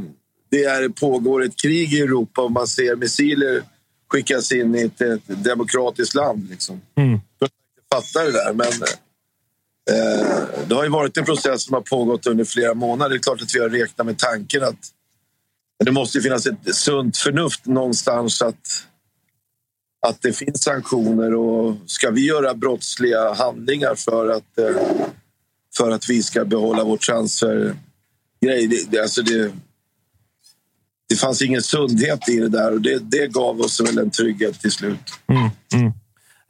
det 0.51 0.63
är, 0.63 0.89
pågår 0.89 1.43
ett 1.43 1.55
krig 1.55 1.93
i 1.93 2.01
Europa 2.01 2.41
och 2.41 2.51
man 2.51 2.67
ser 2.67 2.95
missiler 2.95 3.63
skickas 4.09 4.51
in 4.51 4.75
i 4.75 4.81
ett, 4.81 5.01
ett 5.01 5.43
demokratiskt 5.43 6.15
land. 6.15 6.49
Liksom. 6.49 6.81
Mm. 6.95 7.19
Jag 7.39 7.49
fattar 7.91 8.25
det 8.25 8.31
där, 8.31 8.53
men 8.53 8.67
eh, 9.91 10.67
det 10.67 10.75
har 10.75 10.83
ju 10.83 10.89
varit 10.89 11.17
en 11.17 11.25
process 11.25 11.63
som 11.63 11.73
har 11.73 11.81
pågått 11.81 12.27
under 12.27 12.45
flera 12.45 12.73
månader. 12.73 13.09
Det 13.09 13.15
är 13.15 13.19
klart 13.19 13.41
att 13.41 13.55
vi 13.55 13.59
har 13.59 13.69
räknat 13.69 14.07
med 14.07 14.17
tanken 14.17 14.63
att 14.63 14.93
det 15.85 15.91
måste 15.91 16.21
finnas 16.21 16.45
ett 16.45 16.75
sunt 16.75 17.17
förnuft 17.17 17.65
någonstans 17.65 18.41
att, 18.41 18.85
att 20.07 20.21
det 20.21 20.33
finns 20.33 20.63
sanktioner 20.63 21.33
och 21.33 21.75
ska 21.85 22.11
vi 22.11 22.25
göra 22.25 22.53
brottsliga 22.53 23.33
handlingar 23.33 23.95
för 23.95 24.29
att, 24.29 24.57
eh, 24.57 24.81
för 25.77 25.91
att 25.91 26.09
vi 26.09 26.23
ska 26.23 26.45
behålla 26.45 26.83
vår 26.83 26.97
transfergrej. 26.97 27.75
Det, 28.41 28.91
det, 28.91 28.99
alltså 28.99 29.21
det, 29.21 29.51
det 31.09 31.15
fanns 31.15 31.41
ingen 31.41 31.61
sundhet 31.61 32.29
i 32.29 32.39
det 32.39 32.49
där 32.49 32.73
och 32.73 32.81
det, 32.81 32.99
det 32.99 33.27
gav 33.27 33.59
oss 33.61 33.81
väl 33.81 33.97
en 33.97 34.09
trygghet 34.09 34.61
till 34.61 34.71
slut. 34.71 34.99
Mm, 35.27 35.49
mm. 35.73 35.93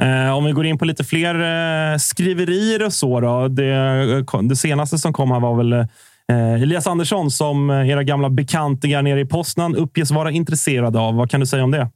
Eh, 0.01 0.38
om 0.38 0.45
vi 0.45 0.51
går 0.51 0.66
in 0.66 0.78
på 0.78 0.86
lite 0.86 1.03
fler 1.03 1.36
eh, 1.36 1.97
skriverier 1.97 2.86
och 2.86 2.93
så. 2.93 3.20
Då. 3.20 3.47
Det, 3.47 4.49
det 4.49 4.55
senaste 4.55 4.97
som 4.97 5.14
kom 5.14 5.32
här 5.32 5.39
var 5.39 5.55
väl 5.57 5.74
eh, 5.74 6.62
Elias 6.62 6.88
Andersson 6.88 7.32
som 7.32 7.70
eh, 7.70 7.89
era 7.89 8.03
gamla 8.03 8.30
bekantingar 8.30 9.01
nere 9.01 9.22
i 9.22 9.26
Poznan 9.26 9.76
uppges 9.76 10.12
vara 10.12 10.32
intresserade 10.32 10.99
av. 10.99 11.16
Vad 11.16 11.32
kan 11.32 11.39
du 11.39 11.45
säga 11.45 11.64
om 11.64 11.72
det? 11.72 11.89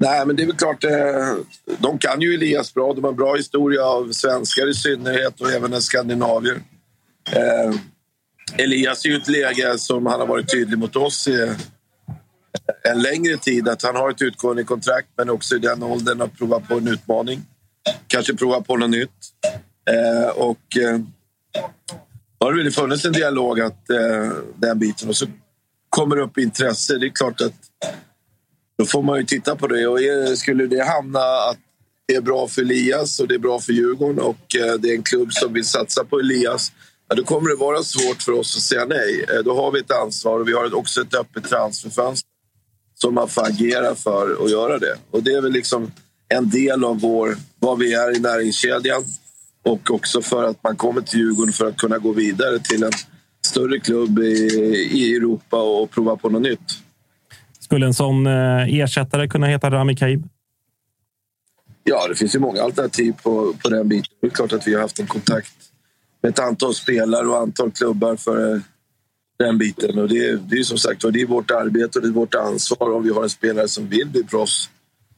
Nej, 0.00 0.26
men 0.26 0.36
det 0.36 0.42
är 0.42 0.46
väl 0.46 0.56
klart. 0.56 0.84
Eh, 0.84 0.90
de 1.78 1.98
kan 1.98 2.20
ju 2.20 2.34
Elias 2.34 2.74
bra. 2.74 2.92
De 2.92 3.04
har 3.04 3.12
bra 3.12 3.34
historia 3.34 3.84
av 3.84 4.12
svenskar 4.12 4.70
i 4.70 4.74
synnerhet 4.74 5.40
och 5.40 5.50
även 5.50 5.72
en 5.72 5.82
skandinavier. 5.82 6.60
Elias 8.56 9.04
är 9.04 9.08
ju 9.08 9.16
ett 9.16 9.28
läge 9.28 9.78
som 9.78 10.06
han 10.06 10.20
har 10.20 10.26
varit 10.26 10.52
tydlig 10.52 10.78
mot 10.78 10.96
oss 10.96 11.28
i 11.28 11.54
en 12.82 13.02
längre 13.02 13.36
tid. 13.36 13.68
Att 13.68 13.82
han 13.82 13.96
har 13.96 14.10
ett 14.10 14.22
utgående 14.22 14.64
kontrakt 14.64 15.08
men 15.16 15.30
också 15.30 15.56
i 15.56 15.58
den 15.58 15.82
åldern 15.82 16.20
att 16.20 16.38
prova 16.38 16.60
på 16.60 16.74
en 16.74 16.88
utmaning. 16.88 17.42
Kanske 18.06 18.34
prova 18.34 18.60
på 18.60 18.76
något 18.76 18.90
nytt. 18.90 19.10
Eh, 19.90 20.28
och 20.28 20.76
eh, 20.76 20.98
då 22.38 22.46
har 22.46 22.52
det 22.52 22.70
funnits 22.70 23.04
en 23.04 23.12
dialog 23.12 23.60
att 23.60 23.90
eh, 23.90 24.32
den 24.56 24.78
biten. 24.78 25.08
Och 25.08 25.16
så 25.16 25.26
kommer 25.88 26.16
det 26.16 26.22
upp 26.22 26.38
intresse. 26.38 26.98
Det 26.98 27.06
är 27.06 27.10
klart 27.10 27.40
att 27.40 27.54
då 28.78 28.84
får 28.86 29.02
man 29.02 29.18
ju 29.18 29.24
titta 29.24 29.56
på 29.56 29.66
det. 29.66 29.86
Och 29.86 30.00
är, 30.00 30.34
skulle 30.34 30.66
det 30.66 30.84
hamna 30.84 31.20
att 31.20 31.58
det 32.06 32.14
är 32.14 32.20
bra 32.20 32.48
för 32.48 32.62
Elias 32.62 33.20
och 33.20 33.28
det 33.28 33.34
är 33.34 33.38
bra 33.38 33.60
för 33.60 33.72
Djurgården 33.72 34.18
och 34.18 34.56
eh, 34.56 34.74
det 34.74 34.90
är 34.90 34.94
en 34.94 35.02
klubb 35.02 35.32
som 35.32 35.52
vill 35.52 35.64
satsa 35.64 36.04
på 36.04 36.20
Elias 36.20 36.72
ja, 37.12 37.16
då 37.16 37.24
kommer 37.24 37.48
det 37.48 37.56
vara 37.56 37.82
svårt 37.82 38.22
för 38.22 38.32
oss 38.32 38.56
att 38.56 38.62
säga 38.62 38.84
nej. 38.84 39.24
Eh, 39.28 39.42
Då 39.44 39.56
har 39.56 39.72
vi 39.72 39.80
ett 39.80 39.90
ansvar 39.90 40.40
och 40.40 40.48
vi 40.48 40.52
har 40.52 40.74
också 40.74 41.00
ett 41.00 41.14
öppet 41.14 41.44
transferfönster 41.44 42.28
som 42.94 43.14
man 43.14 43.28
får 43.28 43.46
agera 43.46 43.94
för 43.94 44.44
att 44.44 44.50
göra 44.50 44.78
det. 44.78 44.96
Och 45.10 45.22
det 45.22 45.32
är 45.32 45.40
väl 45.40 45.52
liksom 45.52 45.92
en 46.28 46.50
del 46.50 46.84
av 46.84 47.00
vår, 47.00 47.36
vad 47.58 47.78
vi 47.78 47.94
är 47.94 48.16
i 48.16 48.20
näringskedjan 48.20 49.04
och 49.62 49.90
också 49.90 50.22
för 50.22 50.44
att 50.44 50.62
man 50.64 50.76
kommer 50.76 51.00
till 51.00 51.18
Djurgården 51.18 51.52
för 51.52 51.66
att 51.68 51.76
kunna 51.76 51.98
gå 51.98 52.12
vidare 52.12 52.58
till 52.58 52.82
en 52.82 52.92
större 53.46 53.80
klubb 53.80 54.18
i, 54.18 54.48
i 54.92 55.16
Europa 55.16 55.62
och 55.62 55.90
prova 55.90 56.16
på 56.16 56.28
något 56.28 56.42
nytt. 56.42 56.78
Skulle 57.60 57.86
en 57.86 57.94
sån 57.94 58.26
eh, 58.26 58.80
ersättare 58.80 59.28
kunna 59.28 59.46
heta 59.46 59.70
Rami 59.70 59.96
Kaib? 59.96 60.28
Ja, 61.84 62.08
det 62.08 62.14
finns 62.14 62.34
ju 62.34 62.38
många 62.38 62.62
alternativ 62.62 63.14
på, 63.22 63.54
på 63.62 63.68
den 63.68 63.88
biten. 63.88 64.14
Det 64.20 64.26
är 64.26 64.30
klart 64.30 64.52
att 64.52 64.66
vi 64.66 64.74
har 64.74 64.80
haft 64.80 64.98
en 64.98 65.06
kontakt 65.06 65.71
ett 66.28 66.38
antal 66.38 66.74
spelare 66.74 67.26
och 67.26 67.38
antal 67.38 67.70
klubbar 67.70 68.16
för 68.16 68.54
eh, 68.54 68.60
den 69.38 69.58
biten. 69.58 69.98
Och 69.98 70.08
det, 70.08 70.18
är- 70.28 70.36
det 70.36 70.54
är 70.54 70.58
ju 70.58 70.64
som 70.64 70.78
sagt 70.78 71.02
det 71.12 71.20
är 71.20 71.26
vårt 71.26 71.50
arbete 71.50 71.98
och 71.98 72.02
det 72.02 72.08
är 72.08 72.12
vårt 72.12 72.34
ansvar 72.34 72.92
om 72.96 73.02
vi 73.02 73.10
har 73.10 73.22
en 73.22 73.30
spelare 73.30 73.68
som 73.68 73.88
vill 73.88 74.08
bli 74.08 74.24
proffs. 74.24 74.68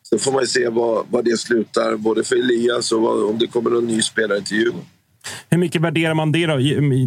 Så 0.02 0.18
får 0.18 0.32
man 0.32 0.46
se 0.46 0.68
vad, 0.68 1.06
vad 1.10 1.24
det 1.24 1.36
slutar, 1.40 1.96
både 1.96 2.24
för 2.24 2.36
Elias 2.36 2.92
och 2.92 3.00
vad, 3.02 3.24
om 3.24 3.38
det 3.38 3.46
kommer 3.46 3.70
någon 3.70 3.86
ny 3.86 4.02
spelare 4.02 4.40
till 4.40 4.56
Djurgården. 4.56 4.84
Hur 5.50 5.58
mycket 5.58 5.82
värderar 5.82 6.14
man 6.14 6.32
det 6.32 6.46
då? 6.46 6.56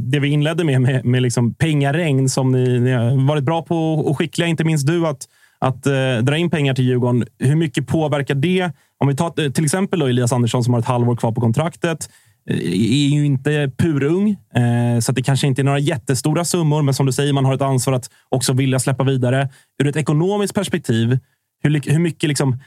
Det 0.01 0.19
vi 0.19 0.27
inledde 0.27 0.63
med, 0.63 0.81
med, 0.81 1.05
med 1.05 1.21
liksom 1.21 1.53
pengaregn 1.53 2.29
som 2.29 2.51
ni, 2.51 2.79
ni 2.79 2.91
har 2.91 3.27
varit 3.27 3.43
bra 3.43 3.61
på 3.61 3.93
och 3.93 4.17
skickliga, 4.17 4.47
inte 4.47 4.63
minst 4.63 4.87
du, 4.87 5.07
att, 5.07 5.27
att 5.59 5.85
eh, 5.87 6.17
dra 6.23 6.37
in 6.37 6.49
pengar 6.49 6.73
till 6.73 6.85
Djurgården. 6.85 7.25
Hur 7.39 7.55
mycket 7.55 7.87
påverkar 7.87 8.35
det? 8.35 8.71
Om 8.97 9.07
vi 9.07 9.15
tar 9.15 9.43
eh, 9.43 9.51
till 9.51 9.65
exempel 9.65 9.99
då 9.99 10.05
Elias 10.05 10.33
Andersson 10.33 10.63
som 10.63 10.73
har 10.73 10.79
ett 10.81 10.85
halvår 10.87 11.15
kvar 11.15 11.31
på 11.31 11.41
kontraktet. 11.41 12.09
Eh, 12.49 12.57
är 12.57 13.09
ju 13.09 13.25
inte 13.25 13.71
purung, 13.77 14.29
eh, 14.29 14.99
så 14.99 15.11
att 15.11 15.15
det 15.15 15.23
kanske 15.23 15.47
inte 15.47 15.61
är 15.61 15.63
några 15.63 15.79
jättestora 15.79 16.45
summor. 16.45 16.81
Men 16.81 16.93
som 16.93 17.05
du 17.05 17.11
säger, 17.11 17.33
man 17.33 17.45
har 17.45 17.53
ett 17.53 17.61
ansvar 17.61 17.93
att 17.93 18.09
också 18.29 18.53
vilja 18.53 18.79
släppa 18.79 19.03
vidare. 19.03 19.49
Ur 19.83 19.87
ett 19.87 19.95
ekonomiskt 19.95 20.55
perspektiv, 20.55 21.19
hur, 21.63 21.91
hur 21.91 21.99
mycket 21.99 22.27
liksom, 22.27 22.59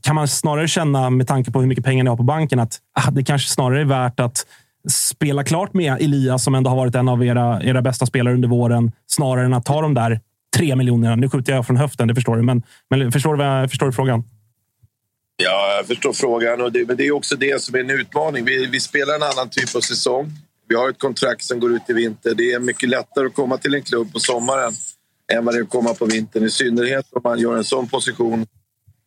kan 0.00 0.14
man 0.14 0.28
snarare 0.28 0.68
känna, 0.68 1.10
med 1.10 1.28
tanke 1.28 1.50
på 1.50 1.60
hur 1.60 1.66
mycket 1.66 1.84
pengar 1.84 2.04
ni 2.04 2.10
har 2.10 2.16
på 2.16 2.22
banken, 2.22 2.58
att 2.58 2.78
ah, 2.92 3.10
det 3.10 3.24
kanske 3.24 3.48
snarare 3.48 3.80
är 3.80 3.84
värt 3.84 4.20
att 4.20 4.46
spela 4.88 5.44
klart 5.44 5.74
med 5.74 5.92
Elias, 6.00 6.44
som 6.44 6.54
ändå 6.54 6.70
har 6.70 6.76
varit 6.76 6.94
en 6.94 7.08
av 7.08 7.24
era, 7.24 7.62
era 7.62 7.82
bästa 7.82 8.06
spelare 8.06 8.34
under 8.34 8.48
våren, 8.48 8.92
snarare 9.06 9.46
än 9.46 9.54
att 9.54 9.64
ta 9.64 9.80
de 9.80 9.94
där 9.94 10.20
tre 10.56 10.76
miljonerna. 10.76 11.16
Nu 11.16 11.28
skjuter 11.28 11.52
jag 11.52 11.66
från 11.66 11.76
höften, 11.76 12.08
det 12.08 12.14
förstår 12.14 12.36
du. 12.36 12.42
Men, 12.42 12.62
men 12.90 13.12
förstår, 13.12 13.36
du, 13.36 13.68
förstår 13.68 13.86
du 13.86 13.92
frågan? 13.92 14.24
Ja, 15.36 15.74
jag 15.76 15.86
förstår 15.86 16.12
frågan. 16.12 16.60
Och 16.60 16.72
det, 16.72 16.86
men 16.86 16.96
det 16.96 17.06
är 17.06 17.12
också 17.12 17.36
det 17.36 17.62
som 17.62 17.74
är 17.74 17.78
en 17.78 17.90
utmaning. 17.90 18.44
Vi, 18.44 18.66
vi 18.66 18.80
spelar 18.80 19.14
en 19.14 19.22
annan 19.22 19.50
typ 19.50 19.76
av 19.76 19.80
säsong. 19.80 20.30
Vi 20.68 20.74
har 20.74 20.90
ett 20.90 20.98
kontrakt 20.98 21.44
som 21.44 21.60
går 21.60 21.72
ut 21.72 21.82
i 21.88 21.92
vinter. 21.92 22.34
Det 22.34 22.52
är 22.52 22.58
mycket 22.58 22.88
lättare 22.88 23.26
att 23.26 23.34
komma 23.34 23.58
till 23.58 23.74
en 23.74 23.82
klubb 23.82 24.12
på 24.12 24.20
sommaren 24.20 24.72
än 25.32 25.44
vad 25.44 25.54
det 25.54 25.58
är 25.58 25.62
att 25.62 25.70
komma 25.70 25.94
på 25.94 26.06
vintern. 26.06 26.44
I 26.44 26.50
synnerhet 26.50 27.06
om 27.12 27.20
man 27.24 27.38
gör 27.38 27.56
en 27.56 27.64
sån 27.64 27.88
position 27.88 28.46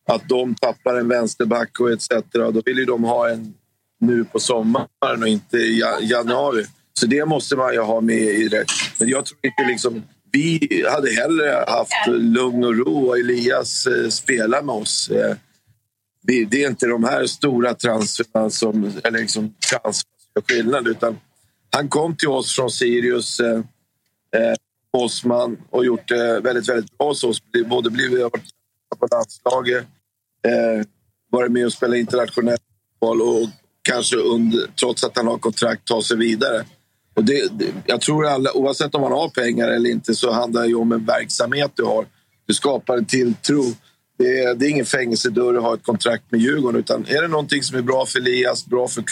att 0.08 0.28
de 0.28 0.54
tappar 0.54 0.94
en 0.94 1.08
vänsterback 1.08 1.80
och 1.80 1.90
etc. 1.90 2.08
Då 2.32 2.62
vill 2.64 2.78
ju 2.78 2.84
de 2.84 3.04
ha 3.04 3.30
en 3.30 3.54
nu 4.00 4.24
på 4.24 4.40
sommaren 4.40 5.22
och 5.22 5.28
inte 5.28 5.56
i 5.56 5.82
januari. 6.00 6.64
Så 7.00 7.06
det 7.06 7.24
måste 7.24 7.56
man 7.56 7.72
ju 7.72 7.80
ha 7.80 8.00
med 8.00 8.16
i 8.16 8.48
det. 8.48 8.64
Men 8.98 9.08
jag 9.08 9.26
tror 9.26 9.38
inte 9.42 9.72
liksom... 9.72 10.02
Vi 10.30 10.84
hade 10.90 11.10
hellre 11.10 11.64
haft 11.66 12.08
lugn 12.08 12.64
och 12.64 12.76
ro 12.76 13.08
och 13.08 13.18
Elias 13.18 13.86
eh, 13.86 14.08
spela 14.08 14.62
med 14.62 14.74
oss. 14.74 15.10
Eh, 15.10 15.36
det 16.28 16.62
är 16.64 16.68
inte 16.68 16.86
de 16.86 17.04
här 17.04 17.26
stora 17.26 17.74
transferna 17.74 18.50
som 18.50 18.92
eller 19.04 19.18
liksom 19.18 19.54
transfer 19.70 20.10
som 20.18 20.30
gör 20.34 20.56
skillnad. 20.56 20.88
Utan 20.88 21.18
han 21.70 21.88
kom 21.88 22.16
till 22.16 22.28
oss 22.28 22.56
från 22.56 22.70
Sirius, 22.70 23.40
eh, 23.40 23.56
eh 24.36 24.54
Bosman 24.92 25.58
och 25.70 25.84
gjort 25.84 26.08
det 26.08 26.40
väldigt, 26.40 26.68
väldigt 26.68 26.98
bra 26.98 27.08
hos 27.08 27.24
oss. 27.24 27.42
Både 27.66 27.90
blivit 27.90 28.32
på 28.98 29.08
landslaget, 29.10 29.84
eh, 30.46 30.86
varit 31.30 31.52
med 31.52 31.66
och 31.66 31.72
spelat 31.72 31.96
internationell 31.96 32.58
fotboll 33.00 33.22
och 33.22 33.48
kanske 33.82 34.16
under, 34.16 34.66
trots 34.80 35.04
att 35.04 35.16
han 35.16 35.26
har 35.26 35.38
kontrakt 35.38 35.84
ta 35.84 36.02
sig 36.02 36.16
vidare. 36.16 36.64
Och 37.14 37.24
det, 37.24 37.58
det, 37.58 37.72
jag 37.86 38.00
tror 38.00 38.26
alla, 38.26 38.52
oavsett 38.52 38.94
om 38.94 39.00
man 39.00 39.12
har 39.12 39.28
pengar 39.28 39.68
eller 39.68 39.90
inte 39.90 40.14
så 40.14 40.32
handlar 40.32 40.62
det 40.62 40.68
ju 40.68 40.74
om 40.74 40.92
en 40.92 41.04
verksamhet 41.04 41.70
du 41.74 41.84
har. 41.84 42.06
Du 42.46 42.54
skapar 42.54 42.96
en 42.96 43.04
tilltro. 43.04 43.62
Det 44.18 44.38
är, 44.38 44.54
det 44.54 44.66
är 44.66 44.70
ingen 44.70 44.84
fängelsedörr 44.84 45.54
att 45.54 45.62
ha 45.62 45.74
ett 45.74 45.82
kontrakt 45.82 46.24
med 46.30 46.40
Djurgården. 46.40 46.80
Utan 46.80 47.06
är 47.08 47.22
det 47.22 47.28
någonting 47.28 47.62
som 47.62 47.78
är 47.78 47.82
bra 47.82 48.06
för 48.06 48.18
Elias, 48.18 48.66
bra 48.66 48.88
för, 48.88 49.04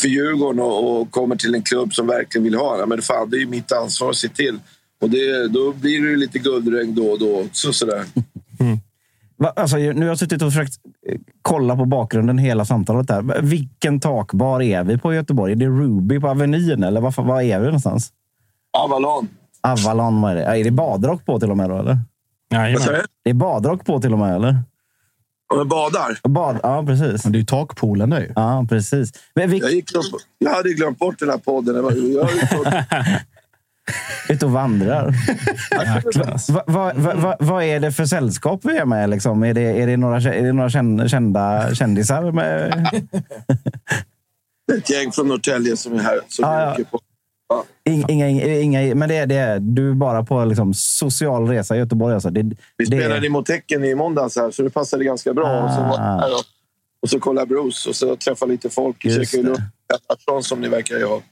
för 0.00 0.08
Djurgården 0.08 0.60
och, 0.60 1.00
och 1.00 1.10
kommer 1.10 1.36
till 1.36 1.54
en 1.54 1.62
klubb 1.62 1.94
som 1.94 2.06
verkligen 2.06 2.44
vill 2.44 2.54
ha 2.54 2.78
ja, 2.78 2.86
men 2.86 3.02
fan, 3.02 3.30
det 3.30 3.36
är 3.36 3.40
ju 3.40 3.48
mitt 3.48 3.72
ansvar 3.72 4.10
att 4.10 4.16
se 4.16 4.28
till. 4.28 4.58
Och 5.00 5.10
det, 5.10 5.48
då 5.48 5.72
blir 5.72 6.10
det 6.10 6.16
lite 6.16 6.38
guldregn 6.38 6.94
då 6.94 7.06
och 7.06 7.18
då 7.18 7.40
också. 7.40 7.72
Sådär. 7.72 8.04
Va, 9.36 9.52
alltså, 9.56 9.76
nu 9.76 10.00
har 10.00 10.06
jag 10.06 10.18
suttit 10.18 10.42
och 10.42 10.52
försökt 10.52 10.74
eh, 11.08 11.18
kolla 11.42 11.76
på 11.76 11.84
bakgrunden 11.84 12.38
hela 12.38 12.64
samtalet. 12.64 13.08
där. 13.08 13.42
Vilken 13.42 14.00
takbar 14.00 14.62
är 14.62 14.84
vi 14.84 14.98
på 14.98 15.12
i 15.12 15.16
Göteborg? 15.16 15.52
Är 15.52 15.56
det 15.56 15.66
Ruby 15.66 16.20
på 16.20 16.28
Avenyn 16.28 16.82
eller 16.82 17.00
var, 17.00 17.22
var 17.22 17.42
är 17.42 17.58
vi 17.58 17.64
någonstans? 17.64 18.12
Avalon. 18.78 19.28
Avalon, 19.60 20.20
vad 20.20 20.30
är 20.30 20.34
det? 20.34 20.42
Är 20.42 20.64
det 20.64 20.70
badrock 20.70 21.24
på 21.26 21.40
till 21.40 21.50
och 21.50 21.56
med 21.56 21.70
då? 21.70 21.76
Eller? 21.76 21.98
Vad 22.50 22.94
du? 22.94 23.02
Det 23.24 23.30
är 23.30 23.34
badrock 23.34 23.84
på 23.86 24.00
till 24.00 24.12
och 24.12 24.18
med, 24.18 24.34
eller? 24.34 24.62
Om 25.52 25.58
man 25.58 25.68
badar? 25.68 26.18
Bad, 26.28 26.58
ja, 26.62 26.84
precis. 26.86 27.22
Det 27.22 27.36
är 27.36 27.40
ju 27.40 27.44
takpoolen 27.46 28.10
där 28.10 28.20
ju. 28.20 28.32
Ja, 28.36 28.66
precis. 28.68 29.12
Men 29.34 29.50
vilk, 29.50 29.64
Jag, 29.64 29.70
gick 29.72 29.94
upp, 29.96 30.04
jag 30.38 30.50
hade 30.50 30.72
glömt 30.72 30.98
bort 30.98 31.18
den 31.18 31.30
här 31.30 31.38
podden. 31.38 31.74
Jag, 31.76 31.82
var- 31.82 31.92
jag, 31.92 32.28
ute 34.28 34.46
och 34.46 34.52
vandrar. 34.52 35.14
Va, 36.52 36.62
va, 36.66 36.92
va, 36.96 37.14
va, 37.14 37.36
vad 37.40 37.64
är 37.64 37.80
det 37.80 37.92
för 37.92 38.04
sällskap 38.06 38.60
vi 38.64 38.76
är 38.76 38.84
med? 38.84 39.10
Liksom? 39.10 39.42
Är, 39.42 39.54
det, 39.54 39.60
är, 39.82 39.86
det 39.86 39.96
några, 39.96 40.16
är 40.34 40.42
det 40.42 40.52
några 40.52 40.68
kän- 40.68 41.08
kända 41.08 41.74
kändisar? 41.74 42.32
Med? 42.32 42.86
ett 44.78 44.90
gäng 44.90 45.12
från 45.12 45.28
Norrtälje 45.28 45.76
som 45.76 45.94
är 45.94 45.98
här. 45.98 46.20
Som 46.28 46.44
Ja, 46.44 46.74
vi 46.78 46.84
ja. 47.48 47.64
Inga, 47.84 48.28
inga, 48.28 48.60
inga, 48.60 48.94
men 48.94 49.08
det 49.08 49.16
är, 49.16 49.26
det 49.26 49.34
är, 49.34 49.58
du 49.60 49.90
är 49.90 49.94
bara 49.94 50.24
på 50.24 50.44
liksom, 50.44 50.74
social 50.74 51.48
resa 51.48 51.76
i 51.76 51.78
Göteborg. 51.78 52.14
Alltså. 52.14 52.30
Det, 52.30 52.42
Vi 52.42 52.54
det, 52.76 52.86
spelade 52.86 53.26
i 53.26 53.28
Motecken 53.30 53.84
i 53.84 53.94
måndags 53.94 54.36
här, 54.36 54.50
så 54.50 54.62
det 54.62 54.70
passade 54.70 55.04
ganska 55.04 55.34
bra. 55.34 55.62
Och 55.62 55.70
så, 55.70 55.80
var, 55.80 55.98
Ah. 55.98 56.24
och, 57.02 57.08
så 57.10 57.20
kollade 57.20 57.46
Bruce 57.46 57.88
och 57.88 57.96
så 57.96 58.16
träffade 58.16 58.52
lite 58.52 58.70
folk. 58.70 59.04
Just 59.04 59.32
det. 59.32 59.42
Lennartsson 59.42 60.42
som 60.42 60.60
ni 60.60 60.68
verkar 60.68 61.06
ha. 61.08 61.22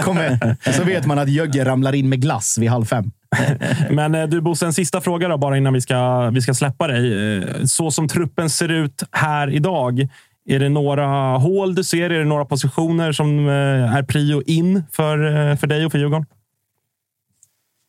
Kom 0.02 0.18
igen. 0.18 0.38
Så 0.76 0.84
vet 0.84 1.06
man 1.06 1.18
att 1.18 1.28
Jögge 1.28 1.64
ramlar 1.64 1.94
in 1.94 2.08
med 2.08 2.20
glass 2.22 2.58
vid 2.58 2.70
halv 2.70 2.84
fem. 2.84 3.04
Men 3.90 4.14
eh, 4.14 4.26
du 4.26 4.40
Bosse, 4.40 4.66
en 4.66 4.72
sista 4.72 5.00
fråga 5.00 5.28
då, 5.28 5.38
bara 5.38 5.56
innan 5.56 5.72
vi 5.72 5.80
ska, 5.80 6.30
vi 6.30 6.40
ska 6.40 6.54
släppa 6.54 6.86
dig. 6.86 7.36
Eh, 7.38 7.64
Så 7.64 7.90
som 7.90 8.08
truppen 8.08 8.50
ser 8.50 8.68
ut 8.70 9.02
här 9.12 9.50
idag, 9.50 10.08
är 10.46 10.58
det 10.58 10.68
några 10.68 11.36
hål 11.36 11.74
du 11.74 11.84
ser? 11.84 12.10
Är 12.10 12.18
det 12.18 12.24
några 12.24 12.44
positioner 12.44 13.12
som 13.12 13.48
eh, 13.48 13.96
är 13.96 14.02
prio 14.02 14.42
in 14.46 14.82
för, 14.92 15.26
eh, 15.26 15.56
för 15.56 15.66
dig 15.66 15.86
och 15.86 15.92
för 15.92 15.98
Djurgården? 15.98 16.26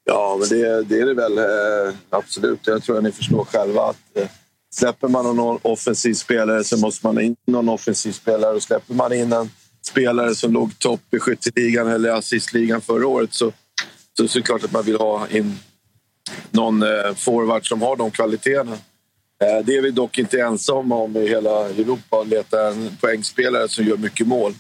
Ja, 0.06 0.38
men 0.40 0.50
det, 0.50 0.84
det 0.84 1.00
är 1.00 1.06
det 1.06 1.14
väl. 1.14 1.38
Eh, 1.38 1.96
absolut. 2.10 2.60
Jag 2.68 2.84
tror 2.84 2.98
att 2.98 3.04
ni 3.04 3.12
förstår 3.12 3.46
själva 3.46 3.82
att 3.82 4.30
släpper 4.74 5.08
man 5.08 5.36
någon 5.36 5.60
offensiv 5.62 6.14
spelare 6.14 6.64
så 6.64 6.78
måste 6.78 7.06
man 7.08 7.22
in 7.22 7.36
någon 7.48 7.70
offensiv 7.70 8.12
spelare. 8.12 8.56
Och 8.56 8.64
släpper 8.64 8.94
man 8.94 9.14
in 9.14 9.34
en 9.34 9.50
spelare 9.88 10.36
som 10.36 10.54
låg 10.54 10.80
topp 10.80 11.14
i 11.14 11.20
skytteligan 11.20 11.88
eller 11.88 12.10
assistligan 12.10 12.82
förra 12.82 13.08
året 13.08 13.34
så, 13.34 13.52
så, 14.18 14.28
så 14.28 14.38
är 14.38 14.42
det 14.42 14.46
klart 14.46 14.64
att 14.64 14.72
man 14.72 14.84
vill 14.84 14.98
ha 14.98 15.28
in 15.28 15.60
någon 16.52 16.84
eh, 16.84 17.14
forward 17.16 17.68
som 17.68 17.82
har 17.82 17.96
de 17.96 18.12
kvaliteterna. 18.12 18.78
Eh, 19.44 19.66
det 19.66 19.78
är 19.78 19.82
vi 19.82 19.92
dock 19.92 20.18
inte 20.18 20.42
ensamma 20.42 20.96
om 20.96 21.18
i 21.18 21.28
hela 21.28 21.70
Europa 21.70 22.22
att 22.22 22.28
leta 22.28 22.68
en 22.68 22.98
poängspelare 23.02 23.70
som 23.70 23.86
gör 23.86 23.98
mycket 23.98 24.28
mål. 24.28 24.54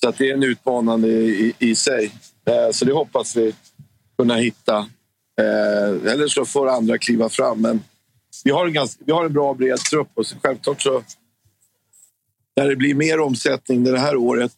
Så 0.00 0.08
att 0.08 0.18
det 0.18 0.30
är 0.30 0.34
en 0.34 0.42
utmanande 0.42 1.08
i, 1.08 1.54
i, 1.58 1.70
i 1.70 1.74
sig. 1.74 2.12
Eh, 2.48 2.70
så 2.72 2.84
det 2.84 2.92
hoppas 2.92 3.36
vi 3.36 3.54
kunna 4.18 4.34
hitta. 4.34 4.76
Eh, 5.40 6.12
eller 6.12 6.28
så 6.28 6.44
får 6.44 6.68
andra 6.68 6.98
kliva 6.98 7.28
fram. 7.28 7.60
Men 7.60 7.82
vi 8.44 8.50
har 8.50 8.66
en, 8.66 8.72
ganska, 8.72 9.04
vi 9.06 9.12
har 9.12 9.24
en 9.24 9.32
bra 9.32 9.54
bred 9.54 9.78
trupp 9.78 10.08
och 10.14 10.26
så 10.26 10.36
självklart 10.42 10.82
så 10.82 11.02
när 12.56 12.68
det 12.68 12.76
blir 12.76 12.94
mer 12.94 13.20
omsättning 13.20 13.84
det 13.84 13.98
här 13.98 14.16
året 14.16 14.52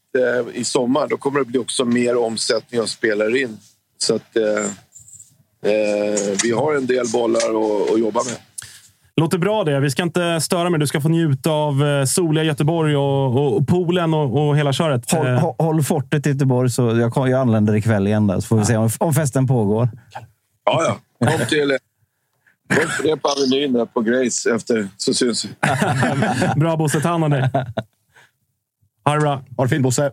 i 0.53 0.65
sommar 0.65 1.09
då 1.09 1.17
kommer 1.17 1.39
det 1.39 1.45
bli 1.45 1.59
också 1.59 1.85
mer 1.85 2.17
omsättning 2.17 2.81
av 2.81 2.87
spelare 2.87 3.39
in. 3.39 3.59
Så 3.99 4.15
att 4.15 4.37
eh, 4.37 4.71
vi 6.43 6.51
har 6.51 6.75
en 6.75 6.87
del 6.87 7.09
bollar 7.13 7.41
att, 7.41 7.91
att 7.91 8.01
jobba 8.01 8.25
med. 8.25 8.37
Låter 9.19 9.39
bra 9.39 9.65
det. 9.65 9.81
Vi 9.81 9.91
ska 9.91 10.03
inte 10.03 10.41
störa 10.41 10.71
mig. 10.71 10.81
Du 10.81 10.87
ska 10.87 11.01
få 11.01 11.09
njuta 11.09 11.51
av 11.51 11.87
eh, 11.87 12.05
soliga 12.05 12.45
Göteborg 12.45 12.97
och, 12.97 13.37
och, 13.37 13.57
och 13.57 13.69
poolen 13.69 14.15
och, 14.15 14.49
och 14.49 14.57
hela 14.57 14.73
köret. 14.73 15.13
Håll, 15.13 15.27
Eh, 15.27 15.41
håll, 15.41 15.55
håll 15.59 15.83
fortet 15.83 16.27
i 16.27 16.31
Göteborg, 16.31 16.71
så 16.71 16.83
jag, 16.83 17.13
jag 17.17 17.33
anländer 17.33 17.77
ikväll 17.77 18.07
igen. 18.07 18.27
Där, 18.27 18.41
så 18.41 18.47
får 18.47 18.59
vi 18.59 18.65
se 18.65 18.77
om, 18.77 18.91
om 18.99 19.15
festen 19.15 19.47
pågår. 19.47 19.89
Ja, 20.65 20.99
ja. 21.19 21.27
Kom 21.29 21.47
till 21.47 21.79
kom 22.69 22.91
till 23.01 23.11
det 23.11 23.17
på 23.17 23.29
Avenyn 23.29 23.73
där 23.73 23.85
på 23.85 24.01
Grace 24.01 24.55
efter 24.55 24.89
så 24.97 25.15
syns 25.15 25.45
vi. 25.45 25.51
bra 26.61 26.77
Bosse, 26.77 27.01
ta 27.01 27.09
hand 27.09 27.25
om 27.25 27.31
dig. 27.31 27.51
Ha 29.05 29.15
det 29.15 29.21
bra. 29.21 29.43
Ha 29.57 29.65
det 29.65 29.69
fint 29.69 29.83
Bosse. 29.83 30.13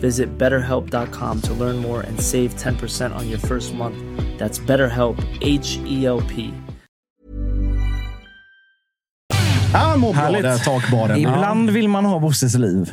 Visit 0.00 0.28
betterhelp.com 0.38 1.40
to 1.40 1.54
learn 1.64 1.76
more 1.76 2.02
and 2.08 2.20
save 2.20 2.48
10% 2.48 3.16
on 3.20 3.28
your 3.28 3.38
first 3.38 3.74
month. 3.74 3.96
That's 4.38 4.66
BetterHelp, 4.66 5.18
H 5.42 5.78
E 5.86 6.06
L 6.06 6.22
P. 6.28 6.50
Han 9.72 10.00
mår 10.00 10.12
bra 10.14 10.30
där, 10.30 10.58
takbaren. 10.58 11.18
Ibland 11.18 11.70
vill 11.70 11.88
man 11.88 12.04
ha 12.04 12.18
Bosses 12.18 12.54
liv. 12.54 12.92